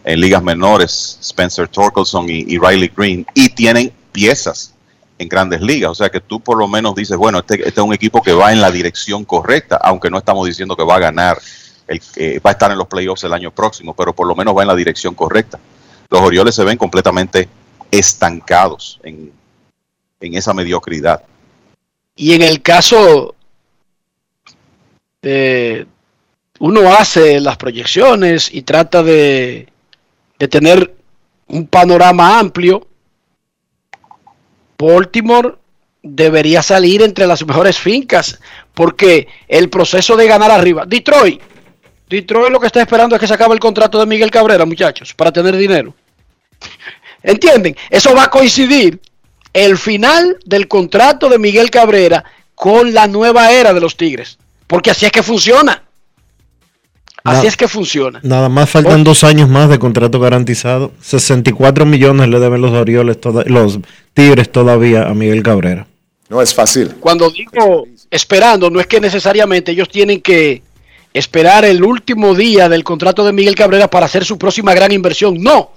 en 0.05 0.21
ligas 0.21 0.43
menores, 0.43 1.19
Spencer 1.21 1.69
Torkelson 1.69 2.29
y, 2.29 2.59
Riley 2.59 2.91
Green, 2.97 3.27
y 3.35 3.49
tienen 3.51 3.93
piezas 4.11 4.75
en 5.19 5.29
grandes 5.29 5.61
ligas. 5.61 5.91
O 5.91 5.95
sea 5.95 6.11
que 6.11 6.21
tú 6.21 6.41
por 6.41 6.59
lo 6.59 6.67
menos 6.67 6.95
dices, 6.95 7.17
bueno, 7.17 7.39
este, 7.39 7.57
este 7.57 7.81
es 7.81 7.87
un 7.87 7.95
equipo 7.95 8.23
que 8.23 8.33
va 8.33 8.53
en 8.53 8.61
la 8.61 8.71
dirección 8.71 9.25
correcta, 9.25 9.79
aunque 9.83 10.11
no 10.11 10.19
estamos 10.19 10.47
diciendo 10.47 10.77
que 10.77 10.85
va 10.85 10.97
a 10.97 11.01
ganar, 11.01 11.39
el, 11.87 12.01
que 12.01 12.41
va 12.41 12.51
a 12.51 12.53
estar 12.53 12.71
en 12.71 12.79
los 12.79 12.89
playoffs 12.89 13.25
el 13.25 13.33
año 13.33 13.51
próximo, 13.51 13.95
pero 13.95 14.13
por 14.13 14.27
lo 14.27 14.35
menos 14.35 14.57
va 14.57 14.63
en 14.63 14.69
la 14.69 14.77
dirección 14.77 15.15
correcta. 15.15 15.59
Los 16.11 16.21
Orioles 16.21 16.55
se 16.55 16.65
ven 16.65 16.77
completamente 16.77 17.49
estancados 17.91 19.01
en, 19.03 19.33
en 20.21 20.35
esa 20.35 20.55
mediocridad. 20.55 21.23
Y 22.15 22.35
en 22.35 22.43
el 22.43 22.63
caso 22.63 23.35
de 25.23 25.87
uno 26.59 26.93
hace 26.93 27.41
las 27.41 27.57
proyecciones 27.57 28.53
y 28.53 28.63
trata 28.63 29.03
de, 29.03 29.69
de 30.39 30.49
tener 30.49 30.95
un 31.49 31.67
panorama 31.67 32.39
amplio, 32.39 32.87
Baltimore 34.79 35.57
debería 36.03 36.63
salir 36.63 37.03
entre 37.03 37.27
las 37.27 37.47
mejores 37.47 37.79
fincas 37.79 38.41
porque 38.75 39.29
el 39.47 39.71
proceso 39.71 40.17
de 40.17 40.27
ganar 40.27 40.51
arriba, 40.51 40.85
Detroit, 40.87 41.41
Detroit 42.09 42.51
lo 42.51 42.61
que 42.61 42.67
está 42.67 42.83
esperando 42.83 43.15
es 43.17 43.21
que 43.21 43.27
se 43.27 43.35
acabe 43.35 43.55
el 43.55 43.61
contrato 43.61 43.99
de 43.99 44.07
Miguel 44.07 44.31
Cabrera, 44.31 44.67
muchachos, 44.67 45.15
para 45.15 45.33
tener 45.33 45.57
dinero. 45.57 45.95
¿Entienden? 47.23 47.77
Eso 47.89 48.15
va 48.15 48.25
a 48.25 48.31
coincidir 48.31 49.01
el 49.53 49.77
final 49.79 50.39
del 50.45 50.69
contrato 50.69 51.29
de 51.29 51.39
Miguel 51.39 51.71
Cabrera 51.71 52.25
con 52.55 52.95
la 52.95 53.07
nueva 53.07 53.53
era 53.53 53.73
de 53.75 53.81
los 53.81 53.97
Tigres. 53.97 54.39
Porque 54.67 54.91
así 54.91 55.05
es 55.07 55.13
que 55.13 55.23
funciona. 55.23 55.83
Así 57.25 57.47
es 57.47 57.57
que 57.57 57.69
funciona. 57.69 58.19
Nada 58.25 58.49
más 58.49 58.69
faltan 58.69 59.05
dos 59.05 59.23
años 59.23 59.49
más 59.49 59.69
de 59.69 59.79
contrato 59.79 60.19
garantizado. 60.19 60.93
64 61.03 61.87
millones 61.87 62.29
le 62.29 62.41
deben 62.41 62.61
los 62.61 62.73
Orioles, 62.73 63.21
toda- 63.21 63.45
los 63.47 63.79
Tigres 64.13 64.51
todavía 64.51 65.05
a 65.09 65.15
Miguel 65.15 65.43
Cabrera. 65.43 65.87
No 66.29 66.43
es 66.43 66.53
fácil. 66.53 66.95
Cuando 66.99 67.31
digo 67.31 67.87
esperando, 68.11 68.71
no 68.71 68.81
es 68.81 68.87
que 68.89 69.01
necesariamente 69.01 69.71
ellos 69.71 69.89
tienen 69.89 70.21
que 70.21 70.63
esperar 71.15 71.65
el 71.65 71.85
último 71.85 72.35
día 72.35 72.69
del 72.69 72.83
contrato 72.83 73.25
de 73.25 73.33
Miguel 73.33 73.55
Cabrera 73.55 73.89
para 73.89 74.07
hacer 74.07 74.25
su 74.25 74.37
próxima 74.37 74.75
gran 74.75 74.91
inversión. 74.91 75.37
No. 75.41 75.71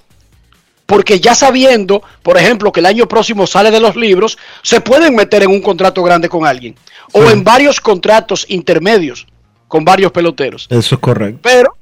Porque 0.86 1.20
ya 1.20 1.34
sabiendo, 1.34 2.04
por 2.22 2.38
ejemplo, 2.38 2.72
que 2.72 2.80
el 2.80 2.86
año 2.86 3.08
próximo 3.08 3.48
sale 3.48 3.72
de 3.72 3.80
los 3.80 3.96
libros, 3.96 4.38
se 4.62 4.82
pueden 4.82 5.16
meter 5.16 5.42
en 5.44 5.50
un 5.50 5.62
contrato 5.62 6.04
grande 6.04 6.30
con 6.30 6.46
alguien. 6.46 6.76
O 7.12 7.24
en 7.30 7.44
varios 7.44 7.80
contratos 7.82 8.46
intermedios 8.50 9.26
con 9.68 9.84
varios 9.84 10.12
peloteros. 10.12 10.68
Eso 10.70 10.96
es 10.96 11.02
correcto. 11.02 11.40
Pero, 11.42 11.76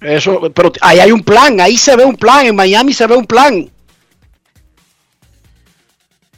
eso, 0.00 0.52
pero 0.54 0.72
ahí 0.82 0.98
hay 1.00 1.10
un 1.10 1.22
plan, 1.22 1.58
ahí 1.60 1.76
se 1.78 1.96
ve 1.96 2.04
un 2.04 2.16
plan, 2.16 2.44
en 2.46 2.54
Miami 2.54 2.92
se 2.92 3.06
ve 3.06 3.16
un 3.16 3.24
plan. 3.24 3.70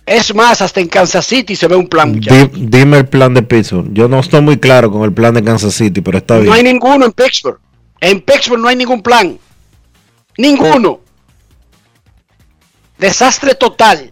Es 0.05 0.33
más, 0.33 0.63
hasta 0.63 0.81
en 0.81 0.87
Kansas 0.89 1.27
City 1.27 1.57
se 1.57 1.67
ve 1.67 1.75
un 1.75 1.89
plan. 1.89 2.13
muchachos. 2.13 2.53
Di- 2.53 2.67
dime 2.67 2.99
el 2.99 3.09
plan 3.09 3.35
de 3.35 3.43
Pittsburgh. 3.43 3.89
Yo 3.93 4.07
no 4.07 4.21
estoy 4.21 4.41
muy 4.41 4.57
claro 4.59 4.91
con 4.93 5.03
el 5.03 5.13
plan 5.13 5.35
de 5.35 5.43
Kansas 5.43 5.75
City, 5.75 6.01
pero 6.01 6.19
está 6.19 6.37
No 6.39 6.53
hay 6.53 6.63
bien. 6.63 6.75
ninguno 6.75 7.07
en 7.07 7.13
Pittsburgh. 7.13 7.59
En 8.01 8.21
Pittsburgh 8.21 8.61
no 8.61 8.69
hay 8.69 8.77
ningún 8.77 9.03
plan. 9.03 9.37
Ninguno. 10.39 11.01
Desastre 12.99 13.55
total. 13.55 14.11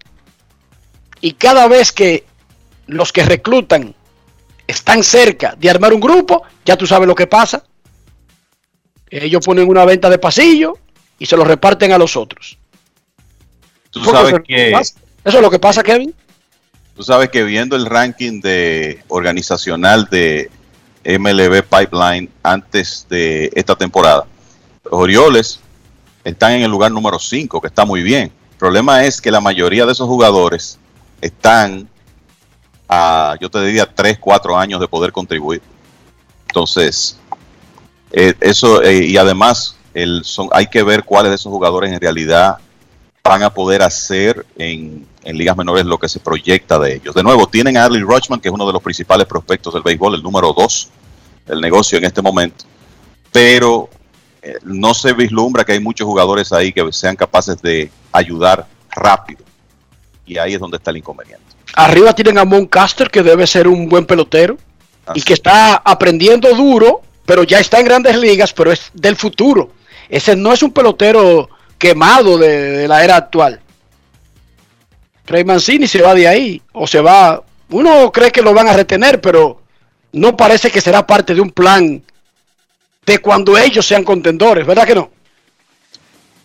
Y 1.21 1.33
cada 1.33 1.69
vez 1.69 1.93
que 1.93 2.25
los 2.87 3.13
que 3.13 3.25
reclutan 3.25 3.95
están 4.67 5.03
cerca 5.03 5.55
de 5.59 5.71
armar 5.71 5.93
un 5.93 6.01
grupo, 6.01 6.43
ya 6.65 6.77
tú 6.77 6.87
sabes 6.87 7.09
lo 7.09 7.15
que 7.15 7.27
pasa. 7.27 7.65
Ellos 9.11 9.45
ponen 9.45 9.69
una 9.69 9.85
venta 9.85 10.11
de 10.11 10.19
pasillo 10.19 10.79
y 11.19 11.27
se 11.27 11.37
lo 11.37 11.45
reparten 11.45 11.93
a 11.93 11.99
los 11.99 12.17
otros. 12.17 12.59
Tú 13.91 14.05
sabes 14.05 14.17
eso 14.17 14.27
es 14.27 14.33
lo 14.33 14.43
que 14.43 14.71
pasa. 14.73 14.95
Eso 15.25 15.37
es 15.39 15.43
lo 15.43 15.51
que 15.51 15.59
pasa, 15.59 15.83
Kevin. 15.83 16.15
Tú 16.97 17.03
sabes 17.03 17.31
que 17.31 17.43
viendo 17.45 17.77
el 17.77 17.87
ranking 17.87 18.41
de 18.41 19.03
organizacional 19.09 20.09
de 20.11 20.51
MLB 21.05 21.63
Pipeline 21.63 22.31
antes 22.43 23.07
de 23.09 23.51
esta 23.55 23.75
temporada, 23.75 24.27
los 24.85 24.93
Orioles 24.93 25.61
están 26.23 26.53
en 26.53 26.63
el 26.63 26.71
lugar 26.71 26.93
número 26.93 27.19
5, 27.19 27.61
que 27.61 27.67
está 27.69 27.85
muy 27.85 28.03
bien. 28.03 28.31
El 28.65 28.69
problema 28.69 29.05
es 29.05 29.21
que 29.21 29.31
la 29.31 29.43
mayoría 29.43 29.85
de 29.85 29.93
esos 29.93 30.09
jugadores 30.09 30.79
están 31.21 31.87
a, 32.89 33.37
yo 33.39 33.51
te 33.51 33.63
diría, 33.63 33.85
3, 33.85 34.17
4 34.19 34.57
años 34.57 34.81
de 34.81 34.89
poder 34.89 35.13
contribuir. 35.13 35.61
Entonces, 36.49 37.19
eh, 38.11 38.33
eso, 38.41 38.83
eh, 38.83 39.05
y 39.05 39.19
además, 39.19 39.77
hay 40.51 40.67
que 40.69 40.83
ver 40.83 41.05
cuáles 41.05 41.29
de 41.29 41.37
esos 41.37 41.53
jugadores 41.53 41.93
en 41.93 42.01
realidad 42.01 42.57
van 43.23 43.43
a 43.43 43.51
poder 43.53 43.83
hacer 43.83 44.47
en, 44.57 45.07
ligas 45.27 45.59
menores 45.59 45.85
lo 45.85 45.99
que 45.99 46.09
se 46.09 46.19
proyecta 46.19 46.79
de 46.79 46.95
ellos. 46.95 47.15
De 47.15 47.23
nuevo, 47.23 47.47
tienen 47.47 47.77
a 47.77 47.85
Adley 47.85 48.01
Rutschman, 48.01 48.41
que 48.41 48.49
es 48.49 48.55
uno 48.55 48.67
de 48.67 48.73
los 48.73 48.83
principales 48.83 49.27
prospectos 49.27 49.75
del 49.75 49.83
béisbol, 49.83 50.15
el 50.15 50.23
número 50.23 50.55
dos 50.55 50.89
del 51.45 51.61
negocio 51.61 51.99
en 51.99 52.05
este 52.05 52.23
momento. 52.23 52.65
Pero 53.31 53.91
no 54.63 54.95
se 54.95 55.13
vislumbra 55.13 55.65
que 55.65 55.73
hay 55.73 55.81
muchos 55.81 56.07
jugadores 56.07 56.53
ahí 56.53 56.73
que 56.73 56.93
sean 56.93 57.17
capaces 57.17 57.61
de 57.63 57.91
ayudar 58.13 58.67
rápido. 58.91 59.45
Y 60.27 60.39
ahí 60.39 60.55
es 60.55 60.61
donde 60.61 60.77
está 60.77 60.91
el 60.91 60.99
inconveniente. 60.99 61.45
Arriba 61.75 62.15
tienen 62.15 62.39
a 62.39 62.45
Moncaster, 62.45 63.11
que 63.11 63.23
debe 63.23 63.47
ser 63.47 63.69
un 63.69 63.89
buen 63.89 64.07
pelotero. 64.07 64.57
y 65.15 65.21
que 65.21 65.35
está 65.35 65.77
aprendiendo 65.77 66.55
duro, 66.55 67.03
pero 67.27 67.43
ya 67.43 67.61
está 67.61 67.79
en 67.79 67.85
grandes 67.85 68.17
ligas, 68.17 68.55
pero 68.55 68.73
es 68.73 68.91
del 68.95 69.17
futuro. 69.17 69.71
Ese 70.09 70.35
no 70.35 70.53
es 70.53 70.63
un 70.63 70.73
pelotero 70.73 71.51
quemado 71.77 72.39
de, 72.39 72.71
de 72.71 72.89
la 72.89 73.05
era 73.05 73.17
actual. 73.17 73.61
Trey 75.27 75.45
Mancini 75.45 75.87
se 75.87 76.01
va 76.01 76.15
de 76.15 76.27
ahí, 76.29 76.63
o 76.73 76.87
se 76.87 77.01
va. 77.01 77.43
Uno 77.71 78.11
cree 78.13 78.31
que 78.31 78.43
lo 78.43 78.55
van 78.55 78.69
a 78.69 78.73
retener, 78.73 79.21
pero 79.21 79.61
no 80.13 80.37
parece 80.37 80.71
que 80.71 80.81
será 80.81 81.07
parte 81.07 81.35
de 81.35 81.41
un 81.41 81.51
plan 81.51 82.03
de 83.07 83.19
cuando 83.19 83.57
ellos 83.59 83.87
sean 83.87 84.05
contendores, 84.05 84.67
¿verdad 84.67 84.87
que 84.87 84.95
no? 84.95 85.11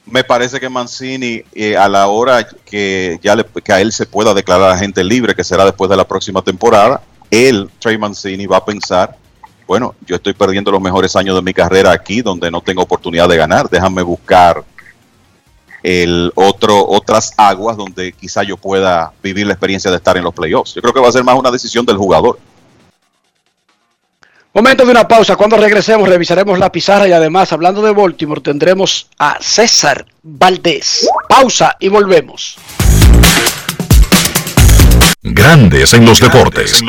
Me 0.05 0.23
parece 0.23 0.59
que 0.59 0.69
Mancini, 0.69 1.43
eh, 1.53 1.77
a 1.77 1.87
la 1.87 2.07
hora 2.07 2.47
que 2.65 3.19
ya 3.21 3.35
le- 3.35 3.45
que 3.63 3.71
a 3.73 3.79
él 3.79 3.91
se 3.91 4.05
pueda 4.07 4.33
declarar 4.33 4.71
agente 4.71 5.03
libre, 5.03 5.35
que 5.35 5.43
será 5.43 5.65
después 5.65 5.89
de 5.89 5.97
la 5.97 6.07
próxima 6.07 6.41
temporada, 6.41 7.01
él, 7.29 7.69
Trey 7.79 7.97
Mancini, 7.97 8.47
va 8.47 8.57
a 8.57 8.65
pensar, 8.65 9.15
bueno, 9.67 9.93
yo 10.07 10.15
estoy 10.15 10.33
perdiendo 10.33 10.71
los 10.71 10.81
mejores 10.81 11.15
años 11.15 11.35
de 11.35 11.43
mi 11.43 11.53
carrera 11.53 11.91
aquí, 11.91 12.23
donde 12.23 12.49
no 12.49 12.59
tengo 12.61 12.81
oportunidad 12.81 13.29
de 13.29 13.37
ganar, 13.37 13.69
déjame 13.69 14.01
buscar 14.01 14.63
el 15.83 16.31
otro, 16.35 16.85
otras 16.89 17.33
aguas 17.37 17.77
donde 17.77 18.11
quizá 18.11 18.43
yo 18.43 18.57
pueda 18.57 19.13
vivir 19.23 19.45
la 19.47 19.53
experiencia 19.53 19.89
de 19.91 19.97
estar 19.97 20.17
en 20.17 20.23
los 20.23 20.33
playoffs. 20.33 20.73
Yo 20.73 20.81
creo 20.81 20.93
que 20.93 20.99
va 20.99 21.07
a 21.07 21.11
ser 21.11 21.23
más 21.23 21.35
una 21.37 21.51
decisión 21.51 21.85
del 21.85 21.97
jugador. 21.97 22.39
Momento 24.51 24.83
de 24.83 24.91
una 24.91 25.07
pausa. 25.07 25.35
Cuando 25.35 25.57
regresemos 25.57 26.09
revisaremos 26.09 26.57
la 26.57 26.71
pizarra 26.71 27.07
y 27.07 27.11
además, 27.11 27.53
hablando 27.53 27.83
de 27.83 27.91
Baltimore, 27.91 28.41
tendremos 28.41 29.07
a 29.19 29.37
César 29.39 30.07
Valdés. 30.23 31.07
Pausa 31.27 31.77
y 31.79 31.87
volvemos. 31.87 32.57
Grandes 35.21 35.93
en 35.93 36.03
los 36.03 36.19
deportes. 36.19 36.81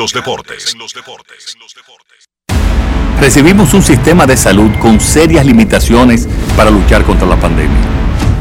Recibimos 3.19 3.75
un 3.75 3.83
sistema 3.83 4.25
de 4.25 4.37
salud 4.37 4.71
con 4.79 4.99
serias 4.99 5.45
limitaciones 5.45 6.27
para 6.57 6.71
luchar 6.71 7.03
contra 7.03 7.27
la 7.27 7.39
pandemia. 7.39 7.77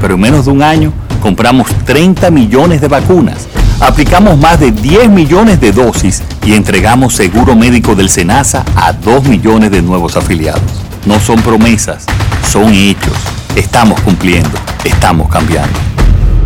Pero 0.00 0.14
en 0.14 0.20
menos 0.20 0.46
de 0.46 0.52
un 0.52 0.62
año 0.62 0.94
compramos 1.20 1.68
30 1.84 2.30
millones 2.30 2.80
de 2.80 2.88
vacunas, 2.88 3.46
aplicamos 3.80 4.38
más 4.38 4.60
de 4.60 4.70
10 4.70 5.10
millones 5.10 5.60
de 5.60 5.72
dosis 5.72 6.22
y 6.44 6.54
entregamos 6.54 7.14
seguro 7.14 7.56
médico 7.56 7.94
del 7.94 8.08
SENASA 8.08 8.64
a 8.76 8.92
2 8.92 9.24
millones 9.24 9.70
de 9.70 9.82
nuevos 9.82 10.16
afiliados. 10.16 10.62
No 11.06 11.18
son 11.18 11.40
promesas, 11.42 12.06
son 12.46 12.72
hechos. 12.74 13.16
Estamos 13.56 14.00
cumpliendo, 14.02 14.50
estamos 14.84 15.28
cambiando. 15.28 15.78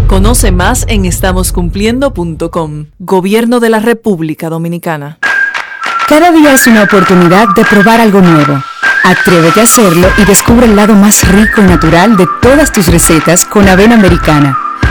Conoce 0.06 0.52
más 0.52 0.84
en 0.88 1.04
estamoscumpliendo.com. 1.04 2.86
Gobierno 2.98 3.60
de 3.60 3.70
la 3.70 3.80
República 3.80 4.48
Dominicana. 4.48 5.18
Cada 6.08 6.30
día 6.30 6.52
es 6.52 6.66
una 6.66 6.84
oportunidad 6.84 7.48
de 7.56 7.64
probar 7.64 8.00
algo 8.00 8.20
nuevo. 8.20 8.62
Atrévete 9.02 9.60
a 9.60 9.64
hacerlo 9.64 10.08
y 10.18 10.24
descubre 10.24 10.66
el 10.66 10.76
lado 10.76 10.94
más 10.94 11.26
rico 11.28 11.60
y 11.60 11.64
natural 11.64 12.16
de 12.16 12.26
todas 12.40 12.72
tus 12.72 12.86
recetas 12.86 13.44
con 13.44 13.68
avena 13.68 13.94
americana. 13.96 14.56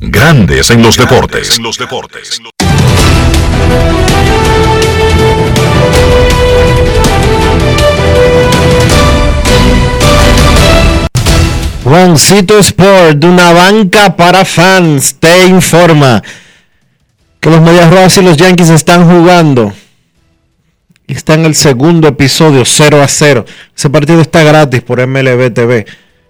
Grandes 0.00 0.70
en 0.70 0.80
los 0.80 0.96
deportes. 0.96 1.60
Juancito 11.82 12.58
Sport, 12.60 13.18
de 13.18 13.26
una 13.26 13.52
banca 13.52 14.14
para 14.14 14.44
fans, 14.44 15.16
te 15.18 15.46
informa 15.46 16.22
que 17.40 17.50
los 17.50 17.60
Medias 17.60 17.90
Rojas 17.90 18.18
y 18.18 18.22
los 18.22 18.36
Yankees 18.36 18.70
están 18.70 19.04
jugando. 19.04 19.72
Y 21.08 21.14
está 21.14 21.34
en 21.34 21.44
el 21.44 21.56
segundo 21.56 22.06
episodio, 22.06 22.64
0 22.64 23.02
a 23.02 23.08
0. 23.08 23.44
Ese 23.76 23.90
partido 23.90 24.20
está 24.20 24.44
gratis 24.44 24.80
por 24.80 25.04
MLB 25.04 25.52
TV. 25.52 25.86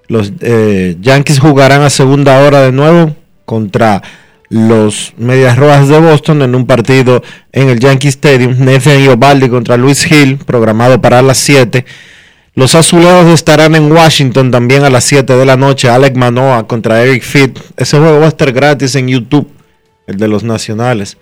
Los 0.06 0.32
eh, 0.40 0.96
Yankees 1.00 1.38
jugarán 1.38 1.82
a 1.82 1.90
segunda 1.90 2.38
hora 2.38 2.62
de 2.62 2.72
nuevo 2.72 3.17
contra 3.48 4.02
los 4.50 5.14
Medias 5.16 5.56
Rojas 5.56 5.88
de 5.88 5.98
Boston 5.98 6.42
en 6.42 6.54
un 6.54 6.66
partido 6.66 7.22
en 7.50 7.70
el 7.70 7.80
Yankee 7.80 8.08
Stadium. 8.08 8.56
Nathan 8.58 9.02
Iovaldi 9.02 9.48
contra 9.48 9.78
Luis 9.78 10.10
Hill, 10.10 10.36
programado 10.36 11.00
para 11.00 11.22
las 11.22 11.38
7. 11.38 11.86
Los 12.54 12.74
azulejos 12.74 13.26
estarán 13.26 13.74
en 13.74 13.90
Washington 13.90 14.50
también 14.50 14.84
a 14.84 14.90
las 14.90 15.04
7 15.04 15.34
de 15.34 15.46
la 15.46 15.56
noche. 15.56 15.88
Alec 15.88 16.14
Manoa 16.14 16.66
contra 16.66 17.02
Eric 17.02 17.22
Fit. 17.22 17.58
Ese 17.78 17.98
juego 17.98 18.20
va 18.20 18.26
a 18.26 18.28
estar 18.28 18.52
gratis 18.52 18.94
en 18.96 19.08
YouTube, 19.08 19.48
el 20.06 20.18
de 20.18 20.28
los 20.28 20.44
nacionales. 20.44 21.16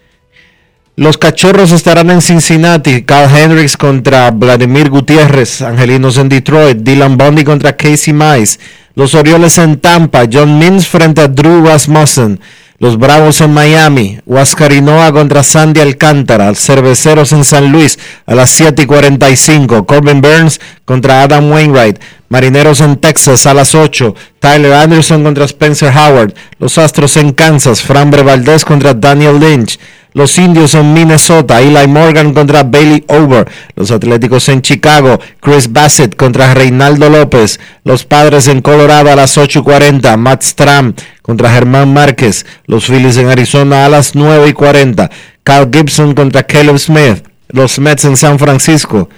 Los 0.96 1.16
cachorros 1.16 1.70
estarán 1.72 2.10
en 2.10 2.22
Cincinnati. 2.22 3.04
Carl 3.04 3.30
Hendricks 3.32 3.76
contra 3.76 4.30
Vladimir 4.32 4.88
Gutiérrez. 4.88 5.62
Angelinos 5.62 6.16
en 6.16 6.28
Detroit. 6.28 6.78
Dylan 6.78 7.16
Bundy 7.18 7.44
contra 7.44 7.76
Casey 7.76 8.14
Mize. 8.14 8.58
Los 8.96 9.14
Orioles 9.14 9.58
en 9.58 9.78
Tampa. 9.78 10.24
John 10.32 10.58
Means 10.58 10.88
frente 10.88 11.20
a 11.20 11.28
Drew 11.28 11.62
Rasmussen. 11.62 12.40
Los 12.78 12.98
Bravos 12.98 13.42
en 13.42 13.52
Miami. 13.52 14.20
Huascarinoa 14.24 15.12
contra 15.12 15.42
Sandy 15.42 15.80
Alcántara. 15.80 16.54
Cerveceros 16.54 17.30
en 17.32 17.44
San 17.44 17.70
Luis 17.70 17.98
a 18.24 18.34
las 18.34 18.48
7 18.48 18.84
y 18.84 18.86
45. 18.86 19.84
Corbin 19.84 20.22
Burns 20.22 20.62
contra 20.86 21.22
Adam 21.22 21.52
Wainwright. 21.52 21.98
Marineros 22.30 22.80
en 22.80 22.96
Texas 22.96 23.44
a 23.44 23.52
las 23.52 23.74
8. 23.74 24.14
Tyler 24.38 24.72
Anderson 24.72 25.22
contra 25.22 25.44
Spencer 25.44 25.92
Howard. 25.94 26.32
Los 26.58 26.78
Astros 26.78 27.18
en 27.18 27.32
Kansas. 27.32 27.82
Frambre 27.82 28.22
Valdez 28.22 28.64
contra 28.64 28.94
Daniel 28.94 29.38
Lynch. 29.38 29.78
Los 30.16 30.38
Indios 30.38 30.74
en 30.74 30.94
Minnesota, 30.94 31.60
Eli 31.60 31.86
Morgan 31.88 32.32
contra 32.32 32.62
Bailey 32.62 33.04
Over. 33.08 33.50
Los 33.74 33.90
Atléticos 33.90 34.48
en 34.48 34.62
Chicago, 34.62 35.20
Chris 35.40 35.70
Bassett 35.70 36.16
contra 36.16 36.54
Reinaldo 36.54 37.10
López. 37.10 37.60
Los 37.84 38.04
Padres 38.04 38.48
en 38.48 38.62
Colorado 38.62 39.12
a 39.12 39.14
las 39.14 39.36
8.40, 39.36 40.16
Matt 40.16 40.42
Stram 40.42 40.94
contra 41.20 41.50
Germán 41.50 41.92
Márquez. 41.92 42.46
Los 42.64 42.86
Phillies 42.86 43.18
en 43.18 43.28
Arizona 43.28 43.84
a 43.84 43.90
las 43.90 44.14
9.40, 44.14 45.10
Carl 45.44 45.68
Gibson 45.70 46.14
contra 46.14 46.44
Caleb 46.44 46.78
Smith. 46.78 47.22
Los 47.48 47.78
Mets 47.78 48.06
en 48.06 48.16
San 48.16 48.38
Francisco, 48.38 49.10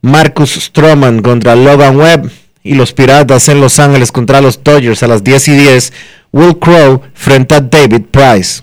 Marcus 0.00 0.52
Stroman 0.52 1.20
contra 1.20 1.54
Logan 1.54 1.98
Webb. 1.98 2.30
Y 2.62 2.76
los 2.76 2.94
Piratas 2.94 3.50
en 3.50 3.60
Los 3.60 3.78
Ángeles 3.78 4.10
contra 4.10 4.40
los 4.40 4.64
Dodgers 4.64 5.02
a 5.02 5.06
las 5.06 5.22
10 5.22 5.48
y 5.48 5.56
10, 5.56 5.92
Will 6.32 6.58
Crow 6.58 7.02
frente 7.12 7.54
a 7.54 7.60
David 7.60 8.06
Price. 8.10 8.62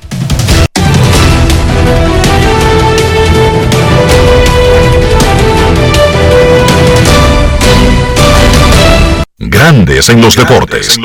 Grandes 9.43 10.07
en 10.09 10.21
los 10.21 10.35
deportes. 10.35 10.99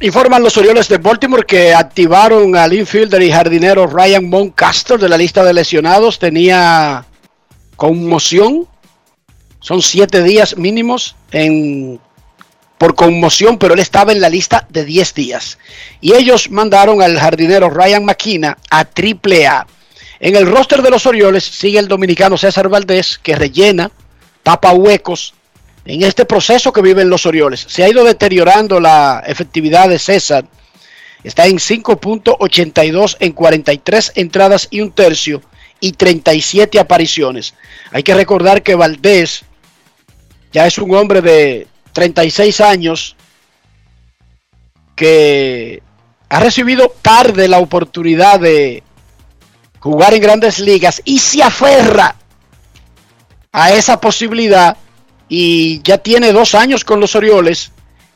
Informan 0.00 0.40
los 0.40 0.56
Orioles 0.56 0.86
de 0.86 0.98
Baltimore 0.98 1.44
que 1.44 1.74
activaron 1.74 2.54
al 2.54 2.72
infielder 2.72 3.20
y 3.22 3.32
jardinero 3.32 3.88
Ryan 3.88 4.30
Moncaster 4.30 5.00
de 5.00 5.08
la 5.08 5.18
lista 5.18 5.42
de 5.42 5.52
lesionados. 5.52 6.20
Tenía 6.20 7.04
conmoción. 7.74 8.68
Son 9.58 9.82
siete 9.82 10.22
días 10.22 10.56
mínimos 10.56 11.16
en, 11.32 11.98
por 12.78 12.94
conmoción, 12.94 13.58
pero 13.58 13.74
él 13.74 13.80
estaba 13.80 14.12
en 14.12 14.20
la 14.20 14.28
lista 14.28 14.64
de 14.68 14.84
10 14.84 15.14
días. 15.14 15.58
Y 16.00 16.12
ellos 16.12 16.52
mandaron 16.52 17.02
al 17.02 17.18
jardinero 17.18 17.68
Ryan 17.68 18.04
McKenna 18.04 18.56
a 18.70 18.86
AAA. 18.86 19.66
En 20.20 20.36
el 20.36 20.46
roster 20.46 20.82
de 20.82 20.90
los 20.90 21.04
Orioles 21.04 21.42
sigue 21.42 21.80
el 21.80 21.88
dominicano 21.88 22.38
César 22.38 22.68
Valdés, 22.68 23.18
que 23.20 23.34
rellena 23.34 23.90
tapa 24.48 24.72
huecos 24.72 25.34
en 25.84 26.02
este 26.04 26.24
proceso 26.24 26.72
que 26.72 26.80
viven 26.80 27.10
los 27.10 27.26
Orioles. 27.26 27.66
Se 27.68 27.84
ha 27.84 27.88
ido 27.90 28.02
deteriorando 28.02 28.80
la 28.80 29.22
efectividad 29.26 29.90
de 29.90 29.98
César. 29.98 30.46
Está 31.22 31.46
en 31.46 31.58
5.82 31.58 33.18
en 33.20 33.32
43 33.32 34.12
entradas 34.14 34.68
y 34.70 34.80
un 34.80 34.92
tercio 34.92 35.42
y 35.80 35.92
37 35.92 36.80
apariciones. 36.80 37.52
Hay 37.92 38.02
que 38.02 38.14
recordar 38.14 38.62
que 38.62 38.74
Valdés 38.74 39.44
ya 40.50 40.66
es 40.66 40.78
un 40.78 40.94
hombre 40.94 41.20
de 41.20 41.66
36 41.92 42.62
años 42.62 43.16
que 44.96 45.82
ha 46.30 46.40
recibido 46.40 46.90
tarde 47.02 47.48
la 47.48 47.58
oportunidad 47.58 48.40
de 48.40 48.82
jugar 49.78 50.14
en 50.14 50.22
grandes 50.22 50.58
ligas 50.58 51.02
y 51.04 51.18
se 51.18 51.42
aferra 51.42 52.16
a 53.52 53.72
esa 53.72 54.00
posibilidad 54.00 54.76
y 55.28 55.82
ya 55.82 55.98
tiene 55.98 56.32
dos 56.32 56.54
años 56.54 56.84
con 56.84 57.00
los 57.00 57.14
Orioles 57.14 57.72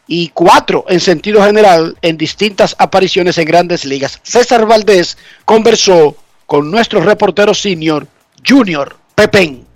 y 0.06 0.28
cuatro 0.28 0.84
en 0.88 1.00
sentido 1.00 1.44
general 1.44 1.96
en 2.02 2.16
distintas 2.16 2.74
apariciones 2.78 3.38
en 3.38 3.46
grandes 3.46 3.84
ligas. 3.84 4.18
César 4.22 4.66
Valdés 4.66 5.16
conversó 5.44 6.16
con 6.46 6.70
nuestro 6.70 7.00
reportero 7.00 7.54
senior, 7.54 8.06
Junior 8.46 8.96
Pepén. 9.14 9.66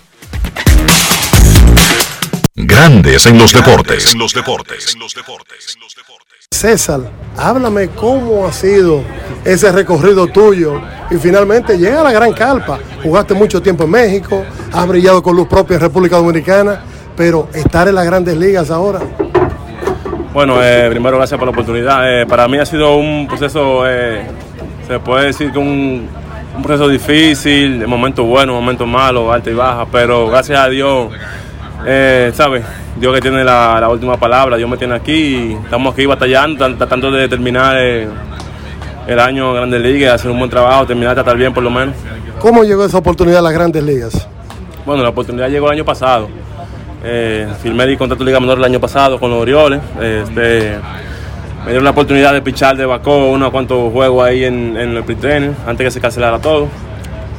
Grandes 2.54 3.26
en 3.26 3.38
los 3.38 3.52
deportes. 3.52 4.12
En 4.12 4.18
los 4.18 4.32
deportes. 4.32 4.96
César, 6.50 7.00
háblame 7.36 7.88
cómo 7.88 8.46
ha 8.46 8.52
sido 8.52 9.02
ese 9.44 9.70
recorrido 9.72 10.26
tuyo 10.26 10.80
y 11.10 11.16
finalmente 11.16 11.76
llega 11.76 12.00
a 12.00 12.04
la 12.04 12.12
Gran 12.12 12.32
Calpa. 12.32 12.78
Jugaste 13.02 13.34
mucho 13.34 13.60
tiempo 13.60 13.84
en 13.84 13.90
México, 13.90 14.44
has 14.72 14.88
brillado 14.88 15.22
con 15.22 15.36
luz 15.36 15.48
propia 15.48 15.74
en 15.74 15.80
República 15.80 16.16
Dominicana, 16.16 16.82
pero 17.16 17.48
estar 17.52 17.88
en 17.88 17.94
las 17.94 18.06
grandes 18.06 18.36
ligas 18.36 18.70
ahora. 18.70 19.00
Bueno, 20.32 20.62
eh, 20.62 20.88
primero 20.90 21.16
gracias 21.16 21.38
por 21.38 21.46
la 21.46 21.52
oportunidad. 21.52 22.20
Eh, 22.22 22.26
para 22.26 22.46
mí 22.48 22.58
ha 22.58 22.66
sido 22.66 22.96
un 22.96 23.26
proceso, 23.26 23.88
eh, 23.88 24.26
se 24.86 24.98
puede 25.00 25.26
decir 25.26 25.50
que 25.52 25.58
un, 25.58 26.08
un 26.56 26.62
proceso 26.62 26.88
difícil, 26.88 27.80
de 27.80 27.86
momentos 27.86 28.26
buenos, 28.26 28.54
momentos 28.54 28.86
malos, 28.86 29.32
alta 29.32 29.50
y 29.50 29.54
baja, 29.54 29.86
pero 29.90 30.28
gracias 30.28 30.58
a 30.58 30.68
Dios, 30.68 31.10
eh, 31.84 32.30
¿sabes? 32.34 32.64
Dios 32.98 33.14
que 33.14 33.20
tiene 33.20 33.44
la, 33.44 33.78
la 33.80 33.88
última 33.88 34.16
palabra, 34.16 34.56
Dios 34.56 34.68
me 34.70 34.76
tiene 34.76 34.94
aquí 34.94 35.12
y 35.12 35.52
estamos 35.64 35.92
aquí 35.92 36.06
batallando, 36.06 36.58
tan- 36.58 36.78
tratando 36.78 37.10
de 37.10 37.28
terminar 37.28 37.76
eh, 37.78 38.08
el 39.06 39.20
año 39.20 39.50
en 39.50 39.56
Grandes 39.56 39.80
Ligas, 39.82 40.14
hacer 40.14 40.30
un 40.30 40.38
buen 40.38 40.50
trabajo, 40.50 40.86
terminar 40.86 41.10
de 41.10 41.22
tratar 41.22 41.36
bien 41.36 41.52
por 41.52 41.62
lo 41.62 41.70
menos. 41.70 41.94
¿Cómo 42.40 42.64
llegó 42.64 42.84
esa 42.84 42.98
oportunidad 42.98 43.38
a 43.40 43.42
las 43.42 43.52
grandes 43.52 43.82
ligas? 43.82 44.28
Bueno, 44.84 45.02
la 45.02 45.08
oportunidad 45.10 45.48
llegó 45.48 45.66
el 45.66 45.72
año 45.72 45.84
pasado. 45.84 46.28
Eh, 47.04 47.46
firmé 47.62 47.84
el 47.84 47.98
contrato 47.98 48.24
de 48.24 48.30
Liga 48.30 48.40
Menor 48.40 48.58
el 48.58 48.64
año 48.64 48.80
pasado 48.80 49.18
con 49.20 49.30
los 49.30 49.40
Orioles. 49.40 49.80
Este, 50.00 50.76
me 51.64 51.66
dieron 51.70 51.84
la 51.84 51.90
oportunidad 51.90 52.32
de 52.32 52.42
pichar 52.42 52.76
de 52.76 52.84
Bacó 52.86 53.28
unos 53.30 53.50
cuantos 53.50 53.92
juegos 53.92 54.26
ahí 54.26 54.44
en, 54.44 54.76
en 54.76 54.96
el 54.96 55.04
pre 55.04 55.50
antes 55.66 55.84
que 55.84 55.90
se 55.90 56.00
cancelara 56.00 56.38
todo. 56.38 56.68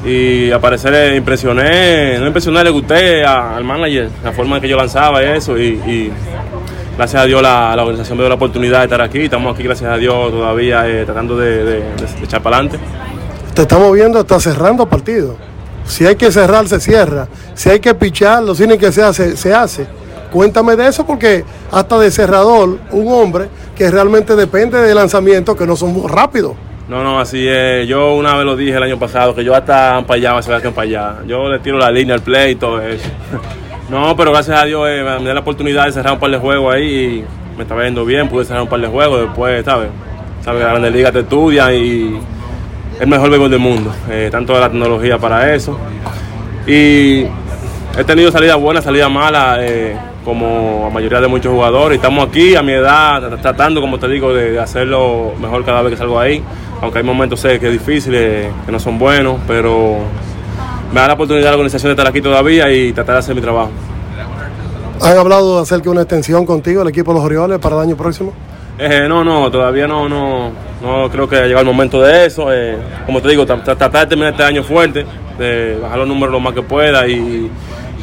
Y 0.08 0.50
al 0.52 0.62
parecer 0.62 1.16
impresioné, 1.16 2.18
no 2.20 2.28
impresioné, 2.28 2.64
le 2.64 2.70
gusté 2.70 3.26
a- 3.26 3.58
al 3.58 3.64
manager, 3.66 4.10
la 4.24 4.32
forma 4.32 4.56
en 4.56 4.62
que 4.62 4.70
yo 4.70 4.78
lanzaba 4.78 5.22
y 5.22 5.26
eso. 5.26 5.58
Y, 5.58 6.12
gracias 6.96 7.22
a 7.22 7.26
Dios 7.26 7.42
la, 7.42 7.76
la 7.76 7.82
organización 7.84 8.18
me 8.18 8.24
dio 8.24 8.30
la 8.30 8.36
oportunidad 8.36 8.80
de 8.80 8.84
estar 8.86 9.02
aquí. 9.02 9.20
Estamos 9.24 9.54
aquí, 9.54 9.64
gracias 9.64 9.92
a 9.92 9.98
Dios, 9.98 10.32
todavía 10.32 10.88
eh, 10.88 11.04
tratando 11.06 11.36
de, 11.38 11.64
de- 11.64 11.80
de 11.82 11.84
echar 12.24 12.42
para 12.42 12.58
adelante. 12.58 12.80
Te 13.54 13.64
estamos 13.64 13.92
viendo 13.94 14.20
hasta 14.20 14.40
cerrando 14.40 14.88
partidos. 14.88 15.36
Si 15.86 16.06
hay 16.06 16.16
que 16.16 16.32
cerrar, 16.32 16.68
se 16.68 16.80
cierra. 16.80 17.28
Si 17.54 17.70
hay 17.70 17.80
que 17.80 17.94
pichar, 17.94 18.44
lo 18.44 18.56
tiene 18.56 18.78
que 18.78 18.92
se 18.92 19.36
se 19.36 19.54
hace. 19.54 19.88
Cuéntame 20.32 20.76
de 20.76 20.88
eso 20.88 21.06
porque 21.06 21.44
hasta 21.72 21.98
de 22.00 22.12
cerrador, 22.12 22.78
un 22.92 23.08
hombre 23.12 23.48
que 23.76 23.90
realmente 23.90 24.36
depende 24.36 24.80
de 24.82 24.94
lanzamientos 24.96 25.56
que 25.56 25.66
no 25.66 25.76
son 25.76 25.94
muy 25.94 26.08
rápidos. 26.10 26.54
No, 26.90 27.04
no, 27.04 27.20
así 27.20 27.46
es. 27.48 27.88
Yo 27.88 28.16
una 28.16 28.36
vez 28.36 28.46
lo 28.46 28.56
dije 28.56 28.78
el 28.78 28.84
año 28.84 28.98
pasado, 28.98 29.36
que 29.36 29.44
yo 29.44 29.54
hasta 29.54 30.00
empallaba, 30.00 30.42
se 30.42 30.56
que 30.62 30.68
empallaba. 30.68 31.20
Yo 31.28 31.50
le 31.50 31.60
tiro 31.60 31.78
la 31.78 31.92
línea 31.92 32.16
al 32.16 32.22
play 32.22 32.54
y 32.54 32.56
todo 32.56 32.82
eso. 32.82 33.10
No, 33.90 34.18
pero 34.18 34.34
gracias 34.34 34.62
a 34.62 34.66
Dios 34.66 34.86
eh, 34.90 35.02
me 35.02 35.24
dio 35.24 35.34
la 35.34 35.40
oportunidad 35.40 35.86
de 35.86 35.94
cerrar 35.94 36.12
un 36.12 36.20
par 36.20 36.30
de 36.30 36.38
juegos 36.38 36.76
ahí 36.76 36.84
y 36.84 37.26
me 37.56 37.64
estaba 37.64 37.86
yendo 37.86 38.04
bien, 38.04 38.28
pude 38.28 38.44
cerrar 38.44 38.64
un 38.64 38.68
par 38.68 38.82
de 38.82 38.88
juegos. 38.88 39.22
Después, 39.22 39.64
¿sabes? 39.64 39.88
Sabes 40.44 40.62
la 40.62 40.72
Grande 40.72 40.92
Liga 40.92 41.10
te 41.10 41.20
estudia 41.20 41.74
y 41.74 42.20
el 43.00 43.08
mejor 43.08 43.30
béisbol 43.30 43.50
del 43.50 43.60
mundo. 43.60 43.94
Eh, 44.10 44.28
tanto 44.30 44.60
la 44.60 44.70
tecnología 44.70 45.18
para 45.18 45.56
eso. 45.56 45.80
Y 46.68 47.28
he 47.98 48.04
tenido 48.06 48.30
salidas 48.30 48.60
buenas, 48.60 48.84
salidas 48.84 49.10
malas, 49.10 49.60
eh, 49.62 49.96
como 50.28 50.82
la 50.88 50.94
mayoría 50.94 51.22
de 51.22 51.28
muchos 51.28 51.54
jugadores. 51.54 51.96
Estamos 51.96 52.28
aquí 52.28 52.54
a 52.56 52.62
mi 52.62 52.74
edad, 52.74 53.22
tra- 53.22 53.42
tratando, 53.42 53.80
como 53.80 53.98
te 53.98 54.10
digo, 54.10 54.34
de, 54.34 54.60
hacerlo 54.60 55.32
mejor 55.40 55.64
cada 55.64 55.82
vez 55.82 55.92
que 55.92 55.98
salgo 55.98 56.20
ahí. 56.20 56.44
Aunque 56.82 57.00
hay 57.00 57.04
momentos 57.06 57.40
sé 57.40 57.60
que 57.60 57.68
es 57.68 57.72
difícil, 57.74 58.14
eh, 58.14 58.52
que 58.66 58.72
no 58.72 58.80
son 58.80 59.00
buenos, 59.00 59.38
pero 59.48 59.96
me 60.94 61.00
da 61.00 61.08
la 61.08 61.14
oportunidad 61.14 61.46
de 61.46 61.52
la 61.52 61.56
organización 61.56 61.90
de 61.90 61.94
estar 61.94 62.08
aquí 62.08 62.22
todavía 62.22 62.70
y 62.72 62.92
tratar 62.92 63.16
de 63.16 63.20
hacer 63.20 63.36
mi 63.36 63.42
trabajo. 63.42 63.70
¿Han 65.02 65.18
hablado 65.18 65.64
de 65.64 65.90
una 65.90 66.02
extensión 66.02 66.46
contigo, 66.46 66.82
el 66.82 66.90
equipo 66.90 67.12
de 67.14 67.20
los 67.20 67.26
Orioles, 67.26 67.60
para 67.60 67.78
el 67.78 67.82
año 67.84 67.96
próximo? 67.96 68.34
Eh, 68.80 69.06
no, 69.08 69.24
no, 69.24 69.50
todavía 69.50 69.88
no, 69.88 70.10
no, 70.10 70.52
no 70.84 71.10
creo 71.10 71.28
que 71.28 71.38
ha 71.38 71.44
llegado 71.46 71.62
el 71.62 71.68
momento 71.68 72.02
de 72.02 72.26
eso. 72.26 72.52
eh, 72.54 72.78
como 73.06 73.22
te 73.22 73.30
digo, 73.30 73.46
tra- 73.46 73.64
tra- 73.64 73.78
tratar 73.78 74.02
de 74.02 74.08
terminar 74.08 74.34
este 74.34 74.44
año 74.44 74.62
fuerte, 74.64 75.06
de 75.40 75.78
bajar 75.82 76.00
los 76.00 76.08
números 76.08 76.34
lo 76.34 76.40
más 76.40 76.54
que 76.54 76.62
pueda 76.64 77.08
y, 77.08 77.50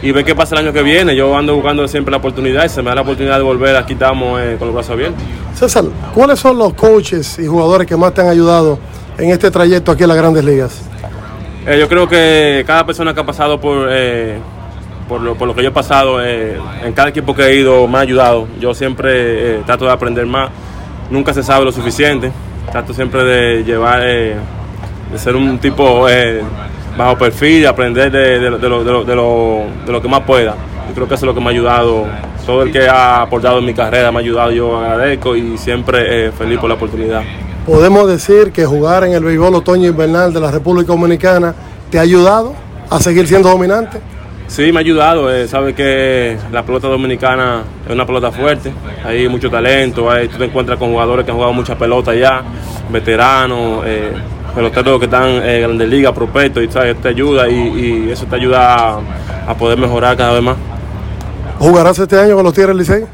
y 0.05 0.13
ver 0.13 0.23
qué 0.23 0.35
pasa 0.35 0.55
el 0.55 0.67
año 0.67 0.73
que 0.73 0.83
viene. 0.83 1.17
Yo 1.17 1.35
ando 1.35 1.55
buscando 1.55 1.89
siempre 1.89 2.13
la 2.13 2.19
oportunidad 2.19 2.67
y 2.67 2.69
se 2.69 2.83
me 2.83 2.91
da 2.91 2.97
la 2.97 3.01
oportunidad 3.01 3.39
de 3.39 3.43
volver, 3.43 3.75
aquí 3.75 3.95
estamos 3.95 4.39
eh, 4.41 4.57
con 4.59 4.69
los 4.69 4.75
brazos 4.75 4.93
abiertos. 4.93 5.23
César, 5.55 5.85
¿cuáles 6.15 6.39
son 6.39 6.59
los 6.59 6.75
coaches 6.75 7.39
y 7.39 7.47
jugadores 7.47 7.87
que 7.87 7.97
más 7.97 8.13
te 8.13 8.21
han 8.21 8.29
ayudado 8.29 8.79
en 9.17 9.31
este 9.31 9.51
trayecto 9.51 9.91
aquí 9.91 10.03
en 10.03 10.09
las 10.11 10.19
grandes 10.19 10.45
ligas? 10.45 10.83
Eh, 11.67 11.79
yo 11.81 11.89
creo 11.89 12.07
que 12.07 12.65
cada 12.67 12.85
persona 12.85 13.15
que 13.15 13.21
ha 13.21 13.25
pasado 13.25 13.59
por, 13.59 13.89
eh, 13.91 14.37
por, 15.09 15.23
lo, 15.23 15.37
por 15.37 15.49
lo 15.49 15.55
que 15.55 15.63
yo 15.63 15.71
he 15.71 15.73
pasado, 15.73 16.23
en 16.23 16.93
cada 16.95 17.09
equipo 17.09 17.35
que 17.35 17.45
he 17.45 17.57
ido 17.57 17.89
me 17.89 17.97
ha 17.97 18.01
ayudado. 18.03 18.47
Yo 18.61 18.75
siempre 18.75 19.61
trato 19.65 19.87
de 19.87 19.93
aprender 19.93 20.27
más. 20.27 20.51
Nunca 21.09 21.33
se 21.33 21.43
sabe 21.43 21.65
lo 21.65 21.73
suficiente. 21.73 22.31
Trato 22.71 22.93
siempre 22.93 23.25
de 23.25 23.65
llevar, 23.65 24.01
de 24.03 24.37
ser 25.17 25.35
un 25.35 25.59
tipo 25.59 26.07
bajo 26.97 27.17
perfil, 27.19 27.63
de 27.63 27.69
aprender 27.69 28.11
de, 28.11 28.39
de 28.41 28.51
lo- 28.51 28.59
de 28.59 28.69
lo, 28.69 28.85
de 28.85 28.93
lo- 28.93 29.05
de 29.05 29.15
lo- 29.17 29.63
de 29.87 29.93
lo 29.93 30.03
que 30.03 30.09
más 30.09 30.21
pueda. 30.21 30.55
Yo 30.89 30.95
creo 30.95 31.09
que 31.09 31.15
eso 31.15 31.25
es 31.25 31.29
lo 31.29 31.35
que 31.35 31.41
me 31.41 31.47
ha 31.47 31.51
ayudado. 31.51 32.05
Todo 32.47 32.63
el 32.63 32.71
que 32.73 32.87
ha 32.89 33.23
aportado 33.23 33.59
en 33.59 33.65
mi 33.65 33.73
carrera 33.75 34.13
me 34.13 34.19
ha 34.19 34.21
ayudado, 34.21 34.51
yo 34.53 34.77
agradezco 34.79 35.35
y 35.35 35.57
siempre 35.57 36.27
eh, 36.27 36.33
feliz 36.33 36.59
por 36.59 36.69
la 36.69 36.75
oportunidad. 36.75 37.23
Podemos 37.67 38.07
decir 38.07 38.53
que 38.53 38.67
jugar 38.67 39.05
en 39.05 39.15
el 39.15 39.25
béisbol 39.25 39.55
otoño 39.55 39.89
invernal 39.89 40.33
de 40.35 40.41
la 40.41 40.51
República 40.51 40.93
Dominicana 40.93 41.55
te 41.91 41.99
ha 41.99 42.03
ayudado 42.03 42.55
a 42.91 43.01
seguir 43.01 43.27
siendo 43.27 43.49
dominante. 43.49 43.99
Sí, 44.47 44.71
me 44.71 44.79
ha 44.79 44.81
ayudado. 44.81 45.35
Eh, 45.35 45.49
sabe 45.49 45.73
que 45.75 46.37
la 46.53 46.63
pelota 46.63 46.87
dominicana 46.89 47.63
es 47.87 47.93
una 47.95 48.05
pelota 48.05 48.31
fuerte. 48.31 48.71
Hay 49.03 49.27
mucho 49.31 49.49
talento. 49.51 50.11
Hay, 50.11 50.29
tú 50.29 50.37
te 50.37 50.45
encuentras 50.45 50.79
con 50.79 50.91
jugadores 50.91 51.25
que 51.25 51.31
han 51.31 51.37
jugado 51.39 51.55
mucha 51.55 51.77
pelota 51.79 52.15
ya, 52.15 52.43
veteranos, 52.91 53.83
eh, 53.87 54.13
peloteros 54.55 54.99
que 54.99 55.07
están 55.07 55.29
en 55.29 55.63
grandes 55.63 55.89
ligas, 55.89 56.13
prospectos, 56.13 56.63
y 56.63 56.69
¿sabes? 56.71 57.01
te 57.01 57.09
ayuda 57.09 57.49
y, 57.49 58.07
y 58.07 58.11
eso 58.11 58.25
te 58.27 58.37
ayuda 58.37 58.75
a, 58.75 59.01
a 59.49 59.55
poder 59.55 59.79
mejorar 59.79 60.17
cada 60.17 60.33
vez 60.33 60.43
más. 60.43 60.57
¿Jugarás 61.59 61.99
este 61.99 62.19
año 62.19 62.35
con 62.35 62.45
los 62.45 62.55
Tigres 62.55 62.77
Licey? 62.77 63.05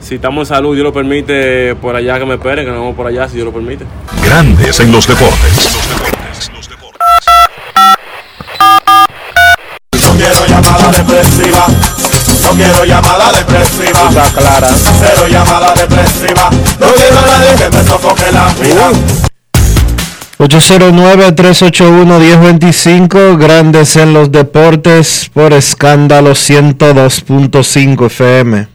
Si 0.00 0.16
estamos 0.16 0.48
en 0.50 0.54
salud, 0.54 0.74
Dios 0.74 0.84
lo 0.84 0.92
permite, 0.92 1.74
por 1.76 1.96
allá 1.96 2.18
que 2.18 2.26
me 2.26 2.34
esperen, 2.34 2.64
que 2.64 2.70
nos 2.70 2.80
vamos 2.80 2.94
por 2.94 3.06
allá, 3.06 3.26
si 3.26 3.36
Dios 3.36 3.46
lo 3.46 3.52
permite. 3.52 3.86
Grandes 4.22 4.78
en 4.80 4.92
los 4.92 5.06
deportes. 5.06 5.78
No 9.92 10.18
quiero 10.18 10.46
llamada 10.46 10.90
depresiva. 10.92 11.66
No 12.42 12.50
quiero 12.50 12.84
llamada 12.84 13.32
depresiva. 13.32 14.10
clara. 14.36 14.68
Cero 15.00 15.26
llamada 15.28 15.74
depresiva. 15.74 16.50
No 16.78 16.86
quiero 16.94 17.18
a 17.18 17.22
nadie 17.22 17.54
que 17.56 17.70
me 17.76 17.84
sofoque 17.84 18.32
la 18.32 18.48
vida. 18.62 19.23
809-381-1025, 20.38 23.38
Grandes 23.38 23.96
en 23.96 24.12
los 24.12 24.32
Deportes, 24.32 25.30
por 25.32 25.52
escándalo 25.52 26.32
102.5 26.32 28.06
FM. 28.06 28.66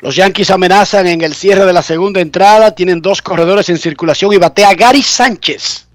Los 0.00 0.14
Yankees 0.14 0.50
amenazan 0.50 1.08
en 1.08 1.22
el 1.22 1.34
cierre 1.34 1.66
de 1.66 1.72
la 1.72 1.82
segunda 1.82 2.20
entrada. 2.20 2.72
Tienen 2.72 3.02
dos 3.02 3.20
corredores 3.20 3.68
en 3.68 3.78
circulación 3.78 4.32
y 4.32 4.36
batea 4.36 4.74
Gary 4.74 5.02
Sánchez. 5.02 5.88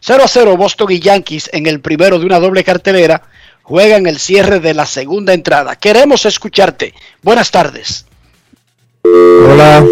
0 0.00 0.22
a 0.22 0.28
0 0.28 0.58
Boston 0.58 0.92
y 0.92 1.00
Yankees 1.00 1.48
en 1.52 1.66
el 1.66 1.80
primero 1.80 2.18
de 2.18 2.26
una 2.26 2.38
doble 2.38 2.62
cartelera. 2.62 3.22
Juegan 3.62 4.06
el 4.06 4.18
cierre 4.18 4.60
de 4.60 4.74
la 4.74 4.84
segunda 4.84 5.32
entrada. 5.32 5.76
Queremos 5.76 6.26
escucharte. 6.26 6.92
Buenas 7.22 7.50
tardes. 7.50 8.04
Hola. 9.02 9.82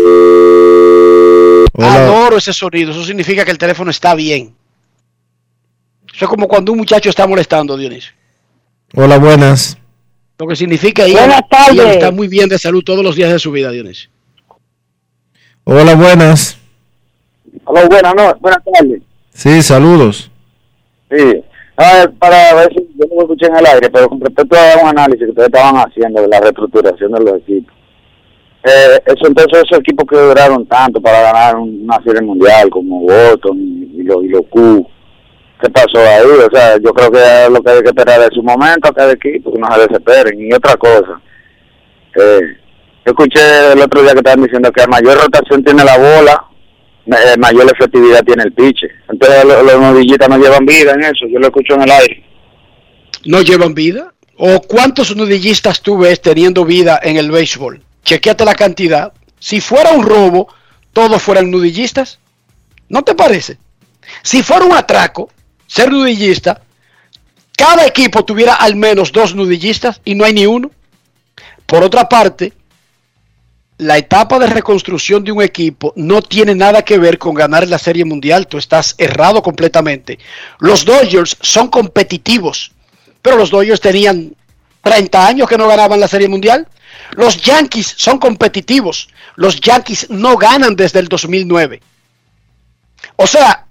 Hola. 1.76 1.94
Adoro 1.94 2.38
ese 2.38 2.52
sonido. 2.52 2.92
Eso 2.92 3.04
significa 3.04 3.44
que 3.44 3.50
el 3.50 3.58
teléfono 3.58 3.90
está 3.90 4.14
bien. 4.14 4.54
Eso 6.14 6.24
es 6.24 6.28
como 6.28 6.48
cuando 6.48 6.72
un 6.72 6.78
muchacho 6.78 7.10
está 7.10 7.26
molestando, 7.26 7.76
Dionisio. 7.76 8.12
Hola, 8.94 9.18
buenas. 9.18 9.76
Lo 10.38 10.46
que 10.46 10.56
significa 10.56 11.04
que 11.04 11.12
está 11.12 12.10
muy 12.10 12.28
bien 12.28 12.48
de 12.48 12.58
salud 12.58 12.82
todos 12.82 13.04
los 13.04 13.14
días 13.14 13.30
de 13.30 13.38
su 13.38 13.50
vida, 13.52 13.70
Dionisio. 13.70 14.08
Hola, 15.64 15.94
buenas. 15.94 16.58
Hola, 17.64 17.86
buenas, 17.86 18.14
no, 18.14 18.34
buenas 18.36 18.62
tardes. 18.64 19.02
Sí, 19.34 19.62
saludos. 19.62 20.30
Sí. 21.10 21.42
A 21.76 21.92
ver, 21.92 22.12
para 22.12 22.54
ver 22.54 22.68
si 22.72 22.88
yo 22.96 23.06
no 23.10 23.16
lo 23.16 23.22
escuché 23.22 23.46
en 23.46 23.56
el 23.56 23.66
aire, 23.66 23.90
pero 23.90 24.08
con 24.08 24.20
respecto 24.20 24.56
a 24.56 24.82
un 24.82 24.88
análisis 24.88 25.24
que 25.24 25.30
ustedes 25.30 25.48
estaban 25.48 25.76
haciendo 25.76 26.22
de 26.22 26.28
la 26.28 26.40
reestructuración 26.40 27.12
de 27.12 27.20
los 27.20 27.36
equipos. 27.42 27.75
Eh, 28.66 29.00
eso, 29.06 29.28
entonces 29.28 29.62
esos 29.62 29.78
equipos 29.78 30.06
que 30.10 30.16
duraron 30.18 30.66
tanto 30.66 31.00
para 31.00 31.20
ganar 31.20 31.54
una 31.54 32.02
serie 32.04 32.20
mundial 32.20 32.68
como 32.68 33.02
Boston 33.02 33.56
y, 33.56 34.02
los 34.02 34.24
y 34.24 34.28
los 34.28 34.42
Q, 34.50 34.84
¿qué 35.62 35.70
pasó 35.70 35.98
ahí? 35.98 36.26
O 36.26 36.50
sea, 36.52 36.76
yo 36.78 36.92
creo 36.92 37.12
que 37.12 37.44
es 37.44 37.48
lo 37.48 37.62
que 37.62 37.70
hay 37.70 37.82
que 37.82 37.90
esperar 37.90 38.18
de 38.18 38.34
su 38.34 38.42
momento 38.42 38.88
a 38.88 38.92
cada 38.92 39.12
equipo, 39.12 39.52
que 39.52 39.60
no 39.60 39.72
se 39.72 39.86
desesperen. 39.86 40.40
Y 40.40 40.52
otra 40.52 40.74
cosa, 40.76 41.20
eh, 42.16 42.40
yo 43.04 43.12
escuché 43.12 43.72
el 43.72 43.80
otro 43.80 44.02
día 44.02 44.14
que 44.14 44.18
estaban 44.18 44.42
diciendo 44.42 44.72
que 44.72 44.82
a 44.82 44.88
mayor 44.88 45.16
rotación 45.16 45.62
tiene 45.62 45.84
la 45.84 45.96
bola, 45.96 46.44
eh, 47.06 47.38
mayor 47.38 47.70
efectividad 47.72 48.24
tiene 48.24 48.42
el 48.42 48.52
piche. 48.52 48.88
Entonces 49.08 49.44
los, 49.44 49.62
los 49.62 49.80
nudillitas 49.80 50.28
no 50.28 50.38
llevan 50.38 50.66
vida 50.66 50.92
en 50.92 51.04
eso, 51.04 51.24
yo 51.30 51.38
lo 51.38 51.46
escucho 51.46 51.74
en 51.74 51.82
el 51.82 51.90
aire. 51.92 52.24
¿No 53.26 53.42
llevan 53.42 53.74
vida? 53.74 54.12
¿O 54.38 54.60
cuántos 54.60 55.14
nudillistas 55.14 55.80
tú 55.80 55.98
ves 55.98 56.20
teniendo 56.20 56.64
vida 56.64 56.98
en 57.00 57.16
el 57.16 57.30
béisbol? 57.30 57.85
Chequeate 58.06 58.44
la 58.44 58.54
cantidad. 58.54 59.12
Si 59.38 59.60
fuera 59.60 59.90
un 59.90 60.04
robo, 60.04 60.48
todos 60.92 61.20
fueran 61.20 61.50
nudillistas. 61.50 62.18
¿No 62.88 63.02
te 63.02 63.14
parece? 63.14 63.58
Si 64.22 64.42
fuera 64.42 64.64
un 64.64 64.72
atraco, 64.72 65.28
ser 65.66 65.90
nudillista, 65.90 66.62
cada 67.56 67.84
equipo 67.84 68.24
tuviera 68.24 68.54
al 68.54 68.76
menos 68.76 69.10
dos 69.10 69.34
nudillistas 69.34 70.00
y 70.04 70.14
no 70.14 70.24
hay 70.24 70.32
ni 70.32 70.46
uno. 70.46 70.70
Por 71.66 71.82
otra 71.82 72.08
parte, 72.08 72.52
la 73.78 73.98
etapa 73.98 74.38
de 74.38 74.46
reconstrucción 74.46 75.24
de 75.24 75.32
un 75.32 75.42
equipo 75.42 75.92
no 75.96 76.22
tiene 76.22 76.54
nada 76.54 76.82
que 76.82 76.98
ver 76.98 77.18
con 77.18 77.34
ganar 77.34 77.66
la 77.66 77.78
Serie 77.78 78.04
Mundial. 78.04 78.46
Tú 78.46 78.56
estás 78.56 78.94
errado 78.98 79.42
completamente. 79.42 80.20
Los 80.60 80.84
Dodgers 80.84 81.36
son 81.40 81.68
competitivos, 81.68 82.70
pero 83.20 83.36
los 83.36 83.50
Dodgers 83.50 83.80
tenían 83.80 84.36
30 84.86 85.26
años 85.26 85.48
que 85.48 85.58
no 85.58 85.66
ganaban 85.66 85.98
la 85.98 86.06
Serie 86.06 86.28
Mundial. 86.28 86.68
Los 87.16 87.42
Yankees 87.42 87.94
son 87.96 88.20
competitivos. 88.20 89.08
Los 89.34 89.60
Yankees 89.60 90.10
no 90.10 90.36
ganan 90.36 90.76
desde 90.76 91.00
el 91.00 91.08
2009. 91.08 91.82
O 93.16 93.26
sea, 93.26 93.66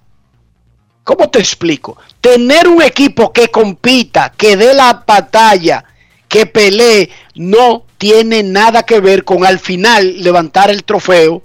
¿cómo 1.05 1.29
te 1.29 1.39
explico? 1.39 1.97
Tener 2.19 2.67
un 2.67 2.81
equipo 2.81 3.31
que 3.31 3.47
compita, 3.47 4.33
que 4.35 4.57
dé 4.57 4.73
la 4.73 5.05
batalla, 5.07 5.85
que 6.27 6.47
pelee, 6.47 7.09
no 7.35 7.85
tiene 7.97 8.43
nada 8.43 8.83
que 8.83 8.99
ver 8.99 9.23
con 9.23 9.45
al 9.45 9.59
final 9.59 10.21
levantar 10.21 10.69
el 10.69 10.83
trofeo 10.83 11.41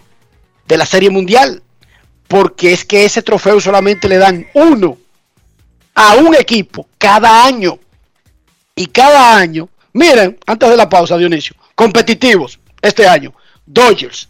de 0.66 0.78
la 0.78 0.84
Serie 0.84 1.10
Mundial. 1.10 1.62
Porque 2.26 2.72
es 2.72 2.84
que 2.84 3.04
ese 3.04 3.22
trofeo 3.22 3.60
solamente 3.60 4.08
le 4.08 4.18
dan 4.18 4.48
uno 4.52 4.98
a 5.94 6.14
un 6.16 6.34
equipo 6.34 6.88
cada 6.98 7.44
año. 7.44 7.78
Y 8.74 8.86
cada 8.86 9.36
año, 9.36 9.68
miren, 9.92 10.38
antes 10.46 10.70
de 10.70 10.76
la 10.76 10.88
pausa, 10.88 11.16
Dionisio, 11.16 11.56
competitivos 11.74 12.58
este 12.80 13.06
año, 13.06 13.34
Dodgers, 13.66 14.28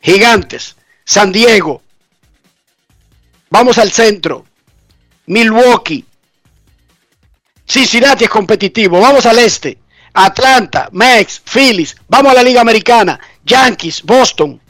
Gigantes, 0.00 0.76
San 1.04 1.32
Diego, 1.32 1.82
vamos 3.50 3.78
al 3.78 3.92
centro, 3.92 4.46
Milwaukee, 5.26 6.04
Cincinnati 7.66 8.24
es 8.24 8.30
competitivo, 8.30 9.00
vamos 9.00 9.24
al 9.26 9.38
este, 9.38 9.78
Atlanta, 10.14 10.88
Mex, 10.92 11.40
Phillies, 11.40 11.96
vamos 12.08 12.32
a 12.32 12.34
la 12.34 12.42
Liga 12.42 12.60
Americana, 12.60 13.18
Yankees, 13.44 14.02
Boston, 14.02 14.60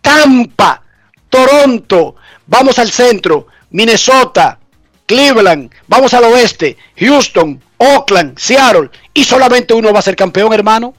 Tampa, 0.00 0.82
Toronto, 1.28 2.16
vamos 2.46 2.78
al 2.78 2.90
centro, 2.90 3.46
Minnesota, 3.70 4.58
Cleveland, 5.06 5.70
vamos 5.86 6.14
al 6.14 6.24
oeste, 6.24 6.76
Houston, 6.96 7.60
Oakland, 7.78 8.38
Seattle, 8.38 8.90
y 9.12 9.24
solamente 9.24 9.74
uno 9.74 9.92
va 9.92 9.98
a 9.98 10.02
ser 10.02 10.16
campeón, 10.16 10.52
hermano. 10.52 10.94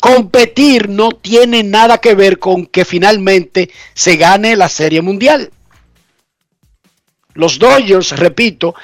Competir 0.00 0.88
no 0.88 1.10
tiene 1.10 1.62
nada 1.62 1.98
que 1.98 2.14
ver 2.14 2.38
con 2.38 2.66
que 2.66 2.84
finalmente 2.84 3.70
se 3.94 4.16
gane 4.16 4.56
la 4.56 4.68
Serie 4.68 5.02
Mundial. 5.02 5.50
Los 7.34 7.58
Dodgers, 7.58 8.16
repito, 8.18 8.74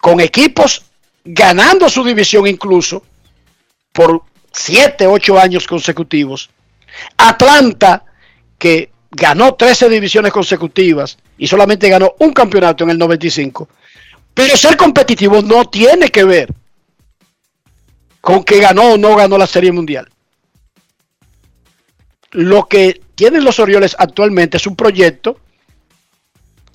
con 0.00 0.20
equipos 0.20 0.84
ganando 1.24 1.88
su 1.88 2.02
división 2.04 2.46
incluso 2.46 3.04
por 3.92 4.22
7, 4.52 5.06
8 5.06 5.38
años 5.38 5.66
consecutivos. 5.66 6.50
Atlanta, 7.16 8.04
que 8.58 8.90
ganó 9.10 9.54
13 9.54 9.88
divisiones 9.88 10.32
consecutivas 10.32 11.18
y 11.36 11.46
solamente 11.46 11.88
ganó 11.88 12.14
un 12.18 12.32
campeonato 12.32 12.84
en 12.84 12.90
el 12.90 12.98
95. 12.98 13.68
Pero 14.34 14.56
ser 14.56 14.76
competitivo 14.76 15.42
no 15.42 15.68
tiene 15.68 16.08
que 16.08 16.24
ver 16.24 16.54
con 18.20 18.44
que 18.44 18.60
ganó 18.60 18.92
o 18.92 18.98
no 18.98 19.16
ganó 19.16 19.36
la 19.38 19.46
Serie 19.46 19.72
Mundial. 19.72 20.08
Lo 22.32 22.66
que 22.66 23.00
tienen 23.14 23.44
los 23.44 23.58
Orioles 23.58 23.96
actualmente 23.98 24.56
es 24.56 24.66
un 24.66 24.76
proyecto 24.76 25.38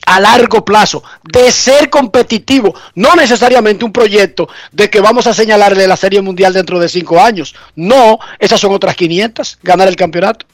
a 0.05 0.19
largo 0.19 0.63
plazo, 0.63 1.03
de 1.23 1.51
ser 1.51 1.89
competitivo, 1.89 2.75
no 2.93 3.15
necesariamente 3.15 3.85
un 3.85 3.91
proyecto 3.91 4.47
de 4.71 4.89
que 4.89 5.01
vamos 5.01 5.25
a 5.25 5.33
señalarle 5.33 5.87
la 5.87 5.97
Serie 5.97 6.21
Mundial 6.21 6.53
dentro 6.53 6.79
de 6.79 6.89
cinco 6.89 7.19
años. 7.19 7.55
No, 7.75 8.19
esas 8.37 8.59
son 8.59 8.71
otras 8.71 8.95
500, 8.95 9.59
ganar 9.63 9.87
el 9.87 9.95
campeonato. 9.95 10.45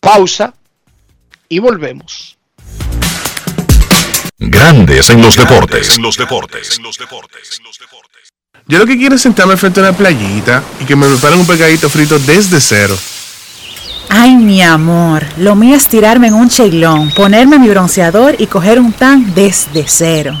Pausa 0.00 0.54
y 1.48 1.58
volvemos. 1.58 2.38
Grandes 4.38 5.10
en 5.10 5.20
los 5.20 5.36
deportes. 5.36 5.96
En 5.96 6.02
los 6.02 6.16
deportes. 6.16 6.80
Yo 8.66 8.78
lo 8.78 8.86
que 8.86 8.96
quiero 8.96 9.16
es 9.16 9.22
sentarme 9.22 9.56
frente 9.56 9.80
a 9.80 9.82
una 9.84 9.92
playita 9.92 10.62
y 10.80 10.84
que 10.84 10.96
me 10.96 11.06
preparen 11.06 11.40
un 11.40 11.46
pegadito 11.46 11.90
frito 11.90 12.18
desde 12.18 12.60
cero. 12.60 12.96
Ay, 14.08 14.34
mi 14.36 14.62
amor, 14.62 15.24
lo 15.36 15.54
mío 15.54 15.76
es 15.76 15.86
tirarme 15.86 16.28
en 16.28 16.34
un 16.34 16.48
cheilón, 16.48 17.10
ponerme 17.10 17.58
mi 17.58 17.68
bronceador 17.68 18.34
y 18.38 18.46
coger 18.46 18.80
un 18.80 18.92
tan 18.92 19.34
desde 19.34 19.84
cero. 19.86 20.40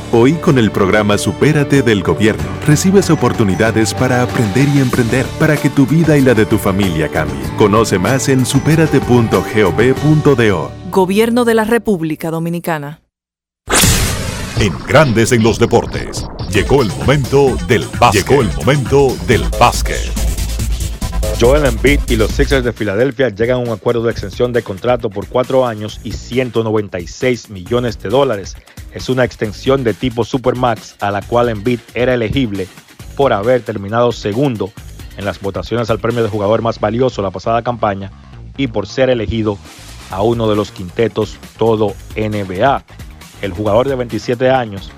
Hoy 0.13 0.33
con 0.33 0.57
el 0.57 0.71
programa 0.71 1.17
Supérate 1.17 1.83
del 1.83 2.03
Gobierno 2.03 2.43
recibes 2.67 3.09
oportunidades 3.09 3.93
para 3.93 4.21
aprender 4.21 4.67
y 4.75 4.79
emprender 4.79 5.25
para 5.39 5.55
que 5.55 5.69
tu 5.69 5.85
vida 5.85 6.17
y 6.17 6.21
la 6.21 6.33
de 6.33 6.45
tu 6.45 6.57
familia 6.57 7.07
cambie. 7.07 7.39
Conoce 7.57 7.97
más 7.97 8.27
en 8.27 8.45
superate.gov.do. 8.45 10.71
Gobierno 10.91 11.45
de 11.45 11.53
la 11.53 11.63
República 11.63 12.29
Dominicana. 12.29 13.03
En 14.59 14.73
Grandes 14.85 15.31
en 15.31 15.43
los 15.43 15.57
Deportes. 15.57 16.25
Llegó 16.49 16.81
el 16.81 16.89
momento 16.89 17.55
del 17.69 17.85
básquet. 17.97 18.27
Llegó 18.27 18.41
el 18.41 18.53
momento 18.53 19.15
del 19.27 19.45
básquet. 19.57 20.20
Joel 21.39 21.65
Embiid 21.65 22.01
y 22.07 22.17
los 22.17 22.31
Sixers 22.31 22.63
de 22.63 22.71
Filadelfia 22.71 23.29
llegan 23.29 23.57
a 23.57 23.59
un 23.61 23.69
acuerdo 23.69 24.03
de 24.03 24.11
extensión 24.11 24.53
de 24.53 24.61
contrato 24.61 25.09
por 25.09 25.27
cuatro 25.27 25.65
años 25.65 25.99
y 26.03 26.11
196 26.11 27.49
millones 27.49 27.99
de 27.99 28.09
dólares. 28.09 28.55
Es 28.93 29.09
una 29.09 29.23
extensión 29.23 29.83
de 29.83 29.93
tipo 29.93 30.23
Supermax 30.23 30.97
a 30.99 31.09
la 31.09 31.21
cual 31.23 31.49
Embiid 31.49 31.79
era 31.95 32.13
elegible 32.13 32.67
por 33.15 33.33
haber 33.33 33.61
terminado 33.61 34.11
segundo 34.11 34.71
en 35.17 35.25
las 35.25 35.41
votaciones 35.41 35.89
al 35.89 35.99
premio 35.99 36.23
de 36.23 36.29
jugador 36.29 36.61
más 36.61 36.79
valioso 36.79 37.21
la 37.21 37.31
pasada 37.31 37.63
campaña 37.63 38.11
y 38.57 38.67
por 38.67 38.87
ser 38.87 39.09
elegido 39.09 39.57
a 40.11 40.21
uno 40.21 40.47
de 40.47 40.55
los 40.55 40.71
quintetos 40.71 41.37
todo 41.57 41.95
NBA. 42.15 42.83
El 43.41 43.51
jugador 43.51 43.87
de 43.87 43.95
27 43.95 44.49
años 44.49 44.91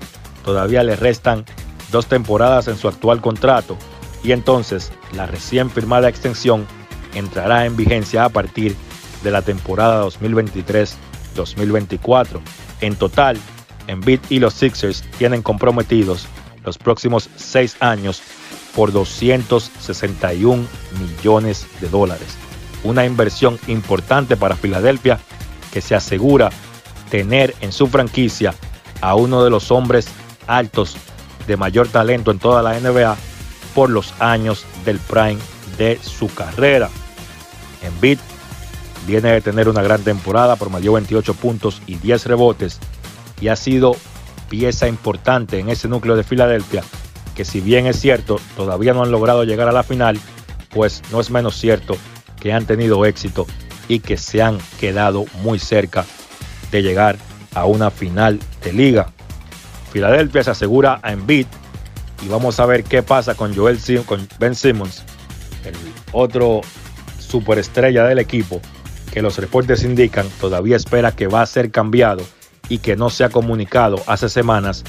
todavía 0.44 0.82
le 0.82 0.96
restan 0.96 1.44
dos 1.90 2.06
temporadas 2.06 2.68
en 2.68 2.76
su 2.76 2.88
actual 2.88 3.20
contrato 3.20 3.78
y 4.24 4.32
entonces 4.32 4.90
la 5.12 5.26
recién 5.26 5.70
firmada 5.70 6.08
extensión 6.08 6.66
entrará 7.14 7.66
en 7.66 7.76
vigencia 7.76 8.24
a 8.24 8.30
partir 8.30 8.74
de 9.22 9.30
la 9.30 9.42
temporada 9.42 10.04
2023-2024. 10.06 12.40
En 12.80 12.96
total, 12.96 13.38
Embiid 13.86 14.18
y 14.30 14.40
los 14.40 14.54
Sixers 14.54 15.04
tienen 15.18 15.42
comprometidos 15.42 16.26
los 16.64 16.78
próximos 16.78 17.28
seis 17.36 17.76
años 17.80 18.22
por 18.74 18.90
261 18.92 20.66
millones 20.98 21.66
de 21.80 21.88
dólares. 21.88 22.36
Una 22.82 23.04
inversión 23.04 23.60
importante 23.68 24.36
para 24.36 24.56
Filadelfia 24.56 25.20
que 25.72 25.82
se 25.82 25.94
asegura 25.94 26.50
tener 27.10 27.54
en 27.60 27.70
su 27.72 27.86
franquicia 27.86 28.54
a 29.00 29.14
uno 29.14 29.44
de 29.44 29.50
los 29.50 29.70
hombres 29.70 30.08
altos 30.46 30.96
de 31.46 31.56
mayor 31.56 31.88
talento 31.88 32.30
en 32.30 32.38
toda 32.38 32.62
la 32.62 32.78
NBA 32.80 33.16
por 33.74 33.90
los 33.90 34.14
años 34.20 34.64
del 34.84 34.98
prime 34.98 35.38
de 35.76 35.98
su 36.02 36.32
carrera. 36.32 36.88
Embiid 37.82 38.18
viene 39.06 39.32
de 39.32 39.40
tener 39.40 39.68
una 39.68 39.82
gran 39.82 40.02
temporada, 40.02 40.56
promedió 40.56 40.92
28 40.92 41.34
puntos 41.34 41.82
y 41.86 41.96
10 41.96 42.26
rebotes 42.26 42.78
y 43.40 43.48
ha 43.48 43.56
sido 43.56 43.96
pieza 44.48 44.88
importante 44.88 45.58
en 45.58 45.68
ese 45.68 45.88
núcleo 45.88 46.16
de 46.16 46.24
Filadelfia, 46.24 46.82
que 47.34 47.44
si 47.44 47.60
bien 47.60 47.86
es 47.86 48.00
cierto, 48.00 48.40
todavía 48.56 48.94
no 48.94 49.02
han 49.02 49.10
logrado 49.10 49.44
llegar 49.44 49.68
a 49.68 49.72
la 49.72 49.82
final, 49.82 50.18
pues 50.70 51.02
no 51.10 51.20
es 51.20 51.30
menos 51.30 51.56
cierto 51.56 51.96
que 52.40 52.52
han 52.52 52.66
tenido 52.66 53.04
éxito 53.04 53.46
y 53.88 54.00
que 54.00 54.16
se 54.16 54.42
han 54.42 54.58
quedado 54.80 55.24
muy 55.42 55.58
cerca 55.58 56.04
de 56.70 56.82
llegar 56.82 57.16
a 57.54 57.66
una 57.66 57.90
final 57.90 58.38
de 58.62 58.72
liga. 58.72 59.08
Filadelfia 59.92 60.42
se 60.42 60.50
asegura 60.50 61.00
a 61.02 61.12
Embiid 61.12 61.46
y 62.24 62.28
vamos 62.28 62.58
a 62.58 62.66
ver 62.66 62.84
qué 62.84 63.02
pasa 63.02 63.34
con 63.34 63.54
Joel 63.54 63.78
Ben 64.38 64.54
Simmons, 64.54 65.02
el 65.64 65.74
otro 66.12 66.62
superestrella 67.18 68.04
del 68.04 68.18
equipo, 68.18 68.60
que 69.12 69.22
los 69.22 69.36
reportes 69.36 69.84
indican 69.84 70.26
todavía 70.40 70.76
espera 70.76 71.12
que 71.12 71.26
va 71.26 71.42
a 71.42 71.46
ser 71.46 71.70
cambiado 71.70 72.24
y 72.68 72.78
que 72.78 72.96
no 72.96 73.10
se 73.10 73.24
ha 73.24 73.28
comunicado 73.28 74.02
hace 74.06 74.28
semanas 74.28 74.84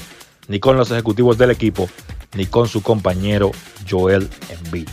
ni 0.48 0.60
con 0.60 0.76
los 0.76 0.90
ejecutivos 0.90 1.36
del 1.36 1.50
equipo 1.50 1.88
ni 2.34 2.46
con 2.46 2.68
su 2.68 2.82
compañero 2.82 3.50
Joel 3.88 4.28
Embiid. 4.48 4.88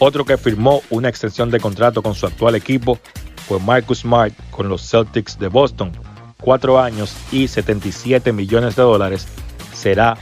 Otro 0.00 0.24
que 0.24 0.36
firmó 0.36 0.82
una 0.90 1.08
extensión 1.08 1.50
de 1.50 1.60
contrato 1.60 2.02
con 2.02 2.14
su 2.14 2.26
actual 2.26 2.54
equipo 2.54 2.98
fue 3.46 3.58
Marcus 3.60 4.00
Smart 4.00 4.34
con 4.50 4.68
los 4.68 4.88
Celtics 4.88 5.38
de 5.38 5.48
Boston. 5.48 5.92
Cuatro 6.40 6.80
años 6.80 7.14
y 7.32 7.48
77 7.48 8.32
millones 8.32 8.76
de 8.76 8.82
dólares 8.82 9.26
será 9.74 10.16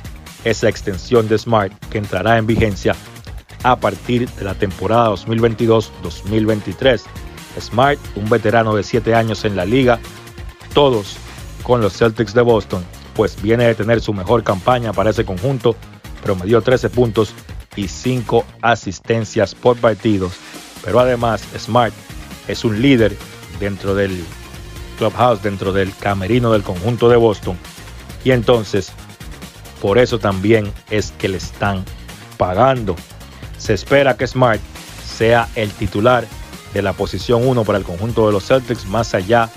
esa 0.44 0.68
extensión 0.68 1.28
de 1.28 1.38
Smart 1.38 1.72
que 1.90 1.98
entrará 1.98 2.38
en 2.38 2.46
vigencia 2.46 2.94
a 3.62 3.76
partir 3.76 4.28
de 4.30 4.44
la 4.44 4.54
temporada 4.54 5.10
2022-2023. 5.10 7.02
Smart, 7.60 7.98
un 8.14 8.28
veterano 8.28 8.74
de 8.76 8.82
7 8.82 9.14
años 9.14 9.44
en 9.44 9.56
la 9.56 9.64
liga, 9.64 9.98
todos 10.74 11.16
con 11.62 11.80
los 11.80 11.94
Celtics 11.94 12.34
de 12.34 12.42
Boston, 12.42 12.84
pues 13.14 13.40
viene 13.40 13.64
de 13.64 13.74
tener 13.74 14.00
su 14.00 14.12
mejor 14.12 14.44
campaña 14.44 14.92
para 14.92 15.10
ese 15.10 15.24
conjunto, 15.24 15.74
promedió 16.22 16.60
13 16.60 16.90
puntos 16.90 17.32
y 17.74 17.88
5 17.88 18.44
asistencias 18.62 19.54
por 19.54 19.76
partidos, 19.76 20.32
pero 20.84 21.00
además 21.00 21.42
Smart 21.58 21.94
es 22.46 22.64
un 22.64 22.80
líder 22.80 23.16
dentro 23.58 23.94
del 23.94 24.22
clubhouse, 24.98 25.42
dentro 25.42 25.72
del 25.72 25.92
camerino 25.96 26.52
del 26.52 26.62
conjunto 26.62 27.08
de 27.08 27.16
Boston, 27.16 27.56
y 28.22 28.30
entonces 28.30 28.92
por 29.86 29.98
eso 29.98 30.18
también 30.18 30.72
es 30.90 31.12
que 31.12 31.28
le 31.28 31.36
están 31.36 31.84
pagando. 32.38 32.96
Se 33.56 33.72
espera 33.72 34.16
que 34.16 34.26
Smart 34.26 34.60
sea 35.06 35.48
el 35.54 35.70
titular 35.70 36.26
de 36.74 36.82
la 36.82 36.92
posición 36.92 37.46
1 37.46 37.62
para 37.62 37.78
el 37.78 37.84
conjunto 37.84 38.26
de 38.26 38.32
los 38.32 38.48
Celtics, 38.48 38.84
más 38.86 39.14
allá 39.14 39.48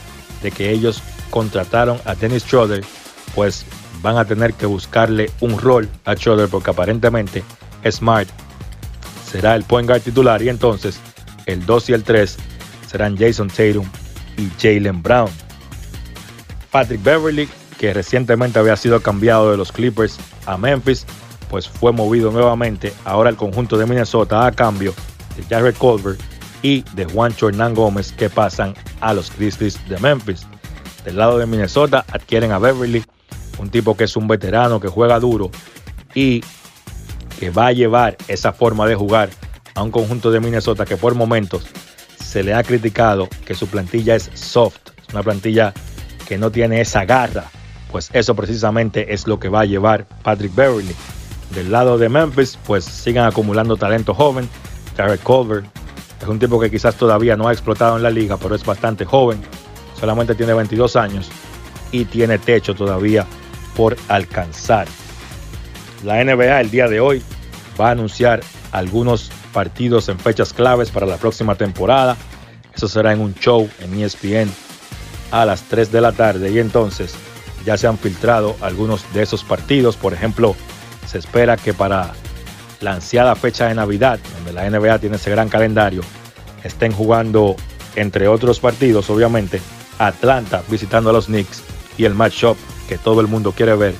de 0.44 0.52
que 0.52 0.70
ellos 0.70 1.02
contrataron 1.32 2.00
a 2.06 2.14
Dennis 2.14 2.44
Schroeder, 2.44 2.86
pues 3.34 3.66
van 4.04 4.18
a 4.18 4.26
tener 4.26 4.54
que 4.54 4.68
buscarle 4.68 5.32
un 5.40 5.58
rol 5.58 5.90
a 6.06 6.14
Schroeder 6.14 6.48
porque 6.48 6.70
aparentemente 6.70 7.44
Smart 7.90 8.30
será 9.32 9.56
el 9.56 9.64
point 9.64 9.90
guard 9.90 10.04
titular 10.04 10.44
y 10.44 10.50
entonces 10.50 11.00
el 11.48 11.66
2 11.66 11.90
y 11.90 11.94
el 11.94 12.04
3 12.04 12.38
serán 12.88 13.18
Jason 13.18 13.48
Tatum 13.48 13.88
y 14.38 14.48
Jalen 14.62 15.02
Brown. 15.02 15.32
Patrick 16.70 17.02
Beverly, 17.02 17.50
que 17.80 17.94
recientemente 17.94 18.60
había 18.60 18.76
sido 18.76 19.02
cambiado 19.02 19.50
de 19.50 19.58
los 19.58 19.72
Clippers 19.72 20.18
a 20.46 20.58
Memphis, 20.58 21.06
pues 21.50 21.68
fue 21.68 21.94
movido 21.94 22.30
nuevamente 22.30 22.94
ahora 23.06 23.30
el 23.30 23.38
conjunto 23.38 23.78
de 23.78 23.86
Minnesota 23.86 24.46
a 24.46 24.52
cambio 24.52 24.94
de 25.38 25.44
Jared 25.44 25.76
Colbert 25.76 26.20
y 26.62 26.84
de 26.94 27.06
Juancho 27.06 27.48
Hernán 27.48 27.74
Gómez 27.74 28.12
que 28.12 28.30
pasan 28.30 28.76
a 29.00 29.14
los 29.14 29.36
Grizzlies 29.36 29.80
de 29.88 29.98
Memphis. 30.00 30.46
Del 31.06 31.18
lado 31.18 31.38
de 31.38 31.46
Minnesota 31.46 32.06
adquieren 32.12 32.52
a 32.52 32.60
Beverly, 32.60 33.04
un 33.58 33.70
tipo 33.70 33.96
que 33.96 34.04
es 34.04 34.18
un 34.18 34.28
veterano, 34.28 34.82
que 34.82 34.90
juega 34.90 35.18
duro 35.18 35.50
y 36.14 36.44
que 37.40 37.50
va 37.50 37.68
a 37.68 37.72
llevar 37.72 38.18
esa 38.28 38.52
forma 38.52 38.86
de 38.88 38.96
jugar 38.96 39.30
a 39.74 39.84
un 39.84 39.92
conjunto 39.92 40.32
de 40.32 40.42
Minnesota 40.42 40.86
que 40.86 40.98
por 40.98 41.16
momentos 41.16 41.66
se 42.22 42.44
le 42.44 42.54
ha 42.54 42.62
criticado 42.62 43.30
que 43.46 43.56
su 43.56 43.68
plantilla 43.68 44.16
es 44.16 44.30
soft, 44.34 44.90
una 45.14 45.24
plantilla 45.24 45.74
que 46.28 46.38
no 46.38 46.52
tiene 46.52 46.82
esa 46.82 47.06
garra. 47.06 47.50
Pues 47.92 48.10
eso 48.14 48.36
precisamente 48.36 49.14
es 49.14 49.28
lo 49.28 49.40
que 49.40 49.50
va 49.50 49.62
a 49.62 49.66
llevar 49.66 50.06
Patrick 50.24 50.54
Beverly. 50.54 50.96
Del 51.54 51.72
lado 51.72 51.98
de 51.98 52.10
Memphis, 52.10 52.60
pues 52.66 52.86
sigan 52.86 53.26
acumulando 53.26 53.78
talento 53.78 54.14
joven. 54.14 54.48
Jared 54.96 55.20
Culver 55.22 55.64
es 56.22 56.28
un 56.28 56.38
tipo 56.38 56.60
que 56.60 56.70
quizás 56.70 56.96
todavía 56.96 57.36
no 57.36 57.48
ha 57.48 57.52
explotado 57.52 57.98
en 57.98 58.04
la 58.04 58.12
liga, 58.12 58.38
pero 58.38 58.54
es 58.54 58.64
bastante 58.64 59.06
joven 59.06 59.42
solamente 60.00 60.36
tiene 60.36 60.54
22 60.54 60.96
años 60.96 61.30
y 61.92 62.06
tiene 62.06 62.38
techo 62.38 62.74
todavía 62.74 63.26
por 63.76 63.98
alcanzar. 64.08 64.88
La 66.04 66.24
NBA 66.24 66.62
el 66.62 66.72
día 66.72 66.88
de 66.88 67.00
hoy 67.00 67.22
va 67.80 67.90
a 67.90 67.92
anunciar 67.92 68.42
algunos 68.72 69.32
partidos 69.54 70.08
en 70.10 70.20
fechas 70.20 70.54
claves 70.54 70.92
para 70.92 71.06
la 71.06 71.18
próxima 71.18 71.56
temporada. 71.56 72.16
Eso 72.74 72.88
será 72.88 73.12
en 73.12 73.20
un 73.20 73.34
show 73.36 73.70
en 73.80 74.02
ESPN 74.02 74.50
a 75.32 75.46
las 75.46 75.64
3 75.64 75.92
de 75.92 76.02
la 76.02 76.12
tarde 76.12 76.52
y 76.52 76.60
entonces 76.60 77.16
ya 77.70 77.78
se 77.78 77.86
han 77.86 78.00
filtrado 78.00 78.56
algunos 78.62 79.06
de 79.14 79.22
esos 79.22 79.44
partidos. 79.44 79.96
Por 79.96 80.12
ejemplo, 80.12 80.56
se 81.06 81.20
espera 81.20 81.56
que 81.56 81.72
para 81.72 82.14
la 82.82 82.94
ansiada 82.94 83.36
fecha 83.36 83.68
de 83.68 83.76
Navidad, 83.76 84.20
donde 84.34 84.54
la 84.54 84.68
NBA 84.68 84.98
tiene 84.98 85.18
ese 85.18 85.30
gran 85.30 85.50
calendario, 85.50 86.02
estén 86.64 86.92
jugando, 86.92 87.56
entre 87.96 88.28
otros 88.28 88.60
partidos, 88.60 89.12
obviamente, 89.12 89.62
Atlanta 90.00 90.64
visitando 90.68 91.12
a 91.12 91.14
los 91.14 91.28
Knicks 91.28 91.62
y 91.96 92.06
el 92.06 92.16
matchup 92.16 92.58
que 92.88 92.98
todo 92.98 93.22
el 93.22 93.28
mundo 93.28 93.52
quiere 93.52 93.76
ver, 93.76 93.94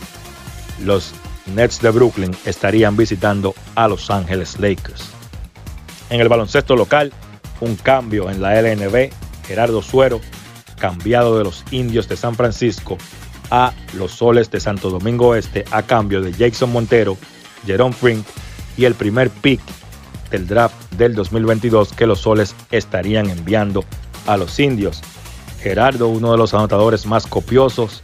los 0.84 1.12
Nets 1.46 1.80
de 1.80 1.92
Brooklyn 1.92 2.36
estarían 2.46 2.98
visitando 2.98 3.54
a 3.76 3.88
Los 3.88 4.10
Ángeles 4.10 4.60
Lakers. 4.60 5.12
En 6.10 6.22
el 6.22 6.28
baloncesto 6.28 6.76
local, 6.76 7.14
un 7.62 7.76
cambio 7.76 8.32
en 8.32 8.42
la 8.42 8.60
LNB, 8.60 9.12
Gerardo 9.46 9.84
Suero, 9.84 10.22
cambiado 10.80 11.38
de 11.38 11.44
los 11.44 11.64
Indios 11.70 12.10
de 12.10 12.18
San 12.18 12.34
Francisco 12.34 12.98
a 13.52 13.74
los 13.94 14.12
Soles 14.12 14.52
de 14.52 14.60
Santo 14.60 14.90
Domingo 14.90 15.36
Este 15.36 15.66
a 15.72 15.84
cambio 15.84 16.22
de 16.22 16.34
Jason 16.34 16.72
Montero, 16.72 17.18
Jerome 17.66 17.94
Frink 17.94 18.26
y 18.78 18.86
el 18.86 18.96
primer 18.96 19.30
pick 19.30 19.62
del 20.32 20.48
draft 20.48 20.76
del 20.94 21.16
2022 21.16 21.94
que 21.94 22.06
los 22.06 22.20
Soles 22.20 22.56
estarían 22.72 23.30
enviando 23.30 23.84
a 24.28 24.38
los 24.38 24.60
Indios. 24.60 25.02
Gerardo, 25.62 26.08
uno 26.08 26.32
de 26.32 26.38
los 26.38 26.54
anotadores 26.54 27.06
más 27.06 27.28
copiosos 27.28 28.02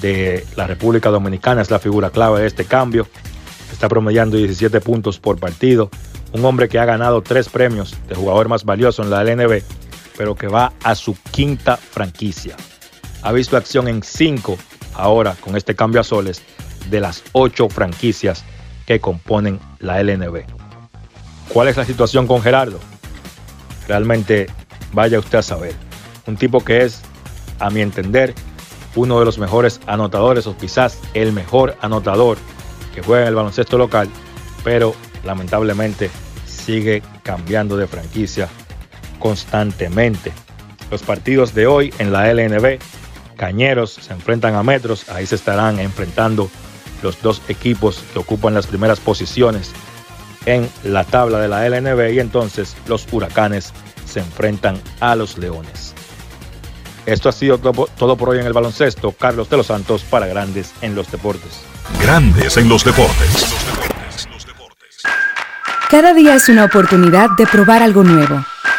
de 0.00 0.44
la 0.56 0.66
República 0.66 1.10
Dominicana, 1.10 1.62
es 1.62 1.70
la 1.70 1.78
figura 1.78 2.10
clave 2.10 2.40
de 2.40 2.46
este 2.46 2.64
cambio. 2.64 3.06
Está 3.72 3.88
promediando 3.88 4.36
17 4.36 4.80
puntos 4.80 5.18
por 5.18 5.38
partido. 5.38 5.90
Un 6.32 6.44
hombre 6.44 6.68
que 6.68 6.78
ha 6.78 6.84
ganado 6.84 7.22
tres 7.22 7.48
premios 7.48 7.96
de 8.08 8.14
jugador 8.14 8.48
más 8.48 8.64
valioso 8.64 9.02
en 9.02 9.10
la 9.10 9.22
LNB, 9.22 9.62
pero 10.16 10.34
que 10.34 10.48
va 10.48 10.72
a 10.82 10.94
su 10.94 11.16
quinta 11.30 11.76
franquicia. 11.76 12.56
Ha 13.22 13.32
visto 13.32 13.56
acción 13.56 13.88
en 13.88 14.02
cinco 14.02 14.58
ahora 14.94 15.36
con 15.40 15.56
este 15.56 15.74
cambio 15.74 16.00
a 16.00 16.04
soles 16.04 16.42
de 16.90 17.00
las 17.00 17.22
ocho 17.32 17.68
franquicias 17.68 18.44
que 18.86 19.00
componen 19.00 19.60
la 19.78 20.02
LNB. 20.02 20.42
¿Cuál 21.48 21.68
es 21.68 21.76
la 21.76 21.84
situación 21.84 22.26
con 22.26 22.42
Gerardo? 22.42 22.80
Realmente 23.86 24.46
vaya 24.92 25.18
usted 25.18 25.38
a 25.38 25.42
saber 25.42 25.74
un 26.26 26.36
tipo 26.36 26.64
que 26.64 26.82
es, 26.82 27.02
a 27.58 27.70
mi 27.70 27.80
entender, 27.80 28.34
uno 28.94 29.18
de 29.18 29.24
los 29.24 29.38
mejores 29.38 29.80
anotadores 29.86 30.46
o 30.46 30.56
quizás 30.56 30.98
el 31.14 31.32
mejor 31.32 31.76
anotador 31.80 32.38
que 32.94 33.02
juega 33.02 33.22
en 33.22 33.28
el 33.28 33.34
baloncesto 33.34 33.78
local, 33.78 34.08
pero 34.64 34.94
lamentablemente 35.24 36.10
sigue 36.46 37.02
cambiando 37.22 37.76
de 37.76 37.86
franquicia 37.86 38.48
constantemente. 39.18 40.32
Los 40.90 41.02
partidos 41.02 41.54
de 41.54 41.66
hoy 41.66 41.94
en 41.98 42.12
la 42.12 42.32
LNB, 42.32 42.78
Cañeros 43.42 43.98
se 44.00 44.12
enfrentan 44.12 44.54
a 44.54 44.62
Metros, 44.62 45.08
ahí 45.08 45.26
se 45.26 45.34
estarán 45.34 45.80
enfrentando 45.80 46.48
los 47.02 47.20
dos 47.22 47.42
equipos 47.48 48.00
que 48.12 48.20
ocupan 48.20 48.54
las 48.54 48.68
primeras 48.68 49.00
posiciones 49.00 49.72
en 50.46 50.70
la 50.84 51.02
tabla 51.02 51.40
de 51.40 51.48
la 51.48 51.68
LNB 51.68 52.12
y 52.12 52.20
entonces 52.20 52.76
los 52.86 53.04
Huracanes 53.10 53.72
se 54.06 54.20
enfrentan 54.20 54.80
a 55.00 55.16
los 55.16 55.38
Leones. 55.38 55.92
Esto 57.04 57.30
ha 57.30 57.32
sido 57.32 57.58
todo 57.58 58.16
por 58.16 58.28
hoy 58.28 58.38
en 58.38 58.46
el 58.46 58.52
baloncesto. 58.52 59.10
Carlos 59.10 59.50
de 59.50 59.56
los 59.56 59.66
Santos 59.66 60.04
para 60.04 60.28
Grandes 60.28 60.72
en 60.80 60.94
los 60.94 61.10
Deportes. 61.10 61.62
Grandes 62.00 62.56
en 62.58 62.68
los 62.68 62.84
Deportes. 62.84 63.44
Cada 65.90 66.14
día 66.14 66.36
es 66.36 66.48
una 66.48 66.66
oportunidad 66.66 67.30
de 67.36 67.46
probar 67.48 67.82
algo 67.82 68.04
nuevo. 68.04 68.44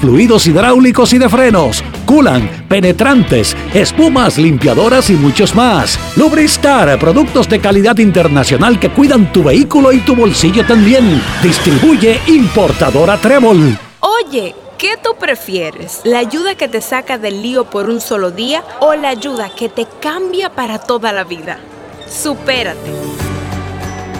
fluidos 0.00 0.46
hidráulicos 0.46 1.12
y 1.12 1.18
de 1.18 1.28
frenos, 1.28 1.82
culan, 2.06 2.66
penetrantes, 2.68 3.56
espumas, 3.74 4.38
limpiadoras 4.38 5.10
y 5.10 5.14
muchos 5.14 5.54
más. 5.54 5.98
Lubristar, 6.16 6.98
productos 6.98 7.48
de 7.48 7.60
calidad 7.60 7.98
internacional 7.98 8.78
que 8.78 8.90
cuidan 8.90 9.32
tu 9.32 9.44
vehículo 9.44 9.92
y 9.92 10.00
tu 10.00 10.14
bolsillo 10.14 10.64
también. 10.66 11.22
Distribuye 11.42 12.20
importadora 12.26 13.16
Trébol. 13.16 13.78
Oye, 14.00 14.54
¿qué 14.78 14.96
tú 15.02 15.10
prefieres? 15.18 16.00
¿La 16.04 16.18
ayuda 16.18 16.54
que 16.54 16.68
te 16.68 16.80
saca 16.80 17.18
del 17.18 17.42
lío 17.42 17.64
por 17.64 17.88
un 17.88 18.00
solo 18.00 18.30
día 18.30 18.64
o 18.80 18.94
la 18.94 19.10
ayuda 19.10 19.50
que 19.54 19.68
te 19.68 19.86
cambia 20.00 20.50
para 20.50 20.78
toda 20.78 21.12
la 21.12 21.24
vida? 21.24 21.58
Supérate. 22.08 23.21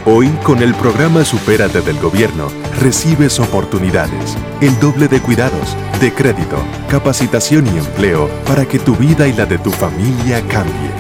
Hoy, 0.05 0.27
con 0.43 0.61
el 0.65 0.75
programa 0.75 1.25
Supérate 1.25 1.81
del 1.81 1.97
Gobierno, 2.01 2.49
recibes 2.81 3.39
oportunidades, 3.39 4.37
el 4.61 4.77
doble 4.81 5.07
de 5.07 5.23
cuidados, 5.23 5.77
de 6.01 6.13
crédito, 6.13 6.57
capacitación 6.89 7.69
y 7.69 7.79
empleo 7.79 8.29
para 8.45 8.67
que 8.67 8.81
tu 8.81 8.97
vida 8.97 9.29
y 9.29 9.33
la 9.33 9.47
de 9.47 9.59
tu 9.59 9.71
familia 9.71 10.43
cambie. 10.49 10.91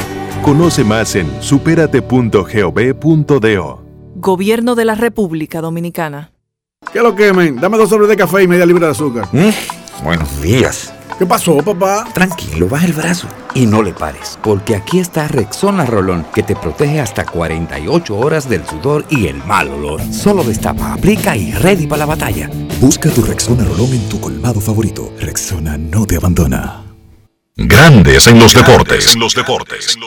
Conoce 0.41 0.85
más 0.85 1.16
en 1.16 1.43
superate.gov.do. 1.43 3.83
Gobierno 4.15 4.77
de 4.77 4.85
la 4.85 4.95
República 4.95 5.61
Dominicana. 5.61 6.31
¿Qué 6.93 7.01
lo 7.01 7.16
quemen? 7.16 7.57
Dame 7.57 7.79
dos 7.79 7.91
sobres 7.91 8.09
de 8.09 8.16
café 8.16 8.45
y 8.45 8.47
media 8.47 8.66
libra 8.66 8.87
de 8.87 8.93
azúcar. 8.93 9.27
Mm, 9.33 10.05
buenos 10.05 10.41
días. 10.41 10.95
¿Qué 11.18 11.26
pasó, 11.26 11.59
papá? 11.59 12.05
Tranquilo, 12.12 12.68
baja 12.68 12.86
el 12.86 12.93
brazo 12.93 13.28
y 13.55 13.66
no 13.66 13.82
le 13.82 13.93
pares, 13.93 14.39
porque 14.43 14.74
aquí 14.74 14.98
está 14.98 15.28
Rexona 15.28 15.84
Rolón, 15.84 16.26
que 16.34 16.43
te 16.43 16.56
protege 16.56 17.01
hasta 17.01 17.24
48 17.24 18.16
horas 18.16 18.48
del 18.48 18.66
sudor 18.66 19.05
y 19.10 19.26
el 19.26 19.36
mal 19.44 19.68
olor. 19.68 20.01
Solo 20.12 20.43
destapa, 20.43 20.94
aplica 20.94 21.36
y 21.36 21.52
ready 21.52 21.86
para 21.86 22.01
la 22.01 22.06
batalla. 22.06 22.51
Busca 22.80 23.10
tu 23.10 23.22
Rexona 23.22 23.64
Rolón 23.64 23.93
en 23.93 24.09
tu 24.09 24.20
colmado 24.20 24.60
favorito. 24.60 25.12
Rexona 25.20 25.76
no 25.76 26.06
te 26.06 26.16
abandona. 26.16 26.82
Grandes 27.56 28.26
en 28.26 28.39
los 28.39 28.55
deportes. 28.55 29.14
En 29.14 29.20
los 29.20 29.34
deportes. 29.34 29.98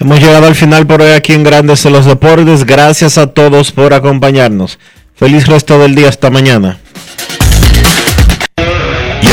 Hemos 0.00 0.20
llegado 0.20 0.46
al 0.46 0.54
final 0.54 0.86
por 0.86 1.02
hoy 1.02 1.10
aquí 1.10 1.32
en 1.32 1.42
Grandes 1.42 1.84
en 1.84 1.92
los 1.92 2.06
Deportes. 2.06 2.64
Gracias 2.64 3.18
a 3.18 3.26
todos 3.26 3.72
por 3.72 3.92
acompañarnos. 3.92 4.78
Feliz 5.16 5.48
resto 5.48 5.80
del 5.80 5.96
día. 5.96 6.08
Hasta 6.08 6.30
mañana. 6.30 6.78